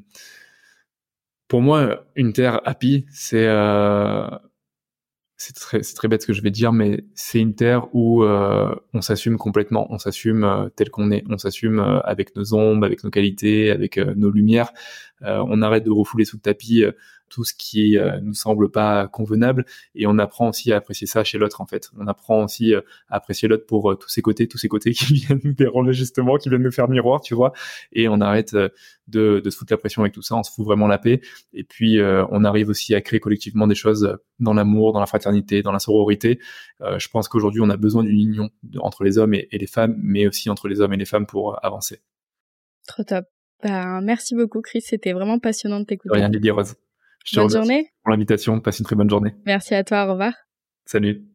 pour 1.47 1.61
moi, 1.61 2.05
une 2.15 2.33
terre 2.33 2.61
happy, 2.67 3.05
c'est 3.11 3.45
euh, 3.45 4.27
c'est 5.43 5.95
très, 5.95 6.07
bête 6.07 6.21
ce 6.21 6.27
que 6.27 6.33
je 6.33 6.41
vais 6.41 6.51
dire, 6.51 6.71
mais 6.71 7.03
c'est 7.15 7.39
une 7.39 7.53
terre 7.53 7.93
où 7.93 8.23
euh, 8.23 8.73
on 8.93 9.01
s'assume 9.01 9.37
complètement, 9.37 9.87
on 9.89 9.97
s'assume 9.97 10.45
euh, 10.45 10.69
tel 10.69 10.89
qu'on 10.89 11.11
est, 11.11 11.23
on 11.29 11.37
s'assume 11.37 11.79
euh, 11.79 11.99
avec 12.01 12.35
nos 12.37 12.53
ombres, 12.53 12.85
avec 12.85 13.03
nos 13.03 13.09
qualités, 13.09 13.69
avec 13.69 13.97
nos 13.97 14.31
lumières. 14.31 14.71
on 15.21 15.61
arrête 15.61 15.83
de 15.83 15.91
refouler 15.91 16.23
sous 16.25 16.37
le 16.37 16.41
tapis 16.41 16.85
tout 17.33 17.43
ce 17.43 17.53
qui 17.55 17.97
euh, 17.97 18.19
nous 18.21 18.35
semble 18.35 18.69
pas 18.69 19.07
convenable 19.07 19.65
et 19.95 20.05
on 20.05 20.19
apprend 20.19 20.49
aussi 20.49 20.71
à 20.71 20.77
apprécier 20.77 21.07
ça 21.07 21.23
chez 21.23 21.39
l'autre 21.39 21.61
en 21.61 21.65
fait. 21.65 21.89
On 21.97 22.05
apprend 22.05 22.43
aussi 22.43 22.75
à 22.75 22.83
apprécier 23.09 23.47
l'autre 23.47 23.65
pour 23.65 23.97
tous 23.97 24.07
ses 24.07 24.21
côtés, 24.21 24.47
tous 24.47 24.59
ses 24.59 24.67
côtés 24.67 24.91
qui 24.93 25.13
viennent 25.15 25.41
nous 25.43 25.53
déranger 25.53 25.93
justement, 25.93 26.37
qui 26.37 26.49
viennent 26.49 26.61
nous 26.61 26.71
faire 26.71 26.87
miroir, 26.87 27.21
tu 27.21 27.33
vois. 27.33 27.53
Et 27.91 28.07
on 28.07 28.21
arrête 28.21 28.55
de, 28.55 28.71
de 29.07 29.49
se 29.49 29.57
foutre 29.57 29.73
la 29.73 29.77
pression 29.77 30.03
avec 30.03 30.13
tout 30.13 30.21
ça, 30.21 30.35
on 30.35 30.43
se 30.43 30.51
fout 30.51 30.63
vraiment 30.63 30.85
la 30.87 30.99
paix. 30.99 31.21
Et 31.53 31.63
puis 31.63 31.99
on 32.01 32.43
arrive 32.43 32.69
aussi 32.69 32.93
à 32.93 33.01
créer 33.01 33.19
collectivement 33.19 33.65
des 33.65 33.75
choses 33.75 34.15
dans 34.39 34.53
l'amour, 34.53 34.93
dans 34.93 34.99
la 34.99 35.07
fraternité, 35.07 35.63
dans 35.63 35.71
la 35.71 35.79
sororité. 35.79 36.39
je 36.81 37.07
pense 37.09 37.27
qu'aujourd'hui 37.27 37.61
on 37.61 37.69
a 37.71 37.77
besoin 37.77 38.03
d'une 38.03 38.19
union 38.19 38.49
entre 38.77 39.03
les 39.03 39.17
hommes 39.17 39.33
et, 39.33 39.47
les 39.51 39.67
femmes, 39.67 39.95
mais 39.97 40.27
aussi 40.27 40.51
entre 40.51 40.67
les 40.67 40.81
hommes 40.81 40.93
et 40.93 40.97
les 40.97 41.05
femmes 41.05 41.25
pour 41.25 41.63
avancer. 41.65 41.99
Trop 42.87 43.03
top. 43.03 43.25
Ben, 43.63 44.01
merci 44.01 44.35
beaucoup, 44.35 44.61
Chris. 44.61 44.81
C'était 44.81 45.13
vraiment 45.13 45.39
passionnant 45.39 45.79
de 45.79 45.85
t'écouter. 45.85 46.15
Rien, 46.15 46.27
Lily 46.27 46.51
Rose. 46.51 46.75
Je 47.23 47.35
te 47.35 47.39
bonne 47.39 47.49
journée. 47.49 47.89
pour 48.03 48.11
l'invitation. 48.11 48.59
Passe 48.59 48.79
une 48.79 48.85
très 48.85 48.95
bonne 48.95 49.09
journée. 49.09 49.33
Merci 49.45 49.75
à 49.75 49.83
toi. 49.83 50.05
Au 50.07 50.11
revoir. 50.11 50.33
Salut. 50.85 51.32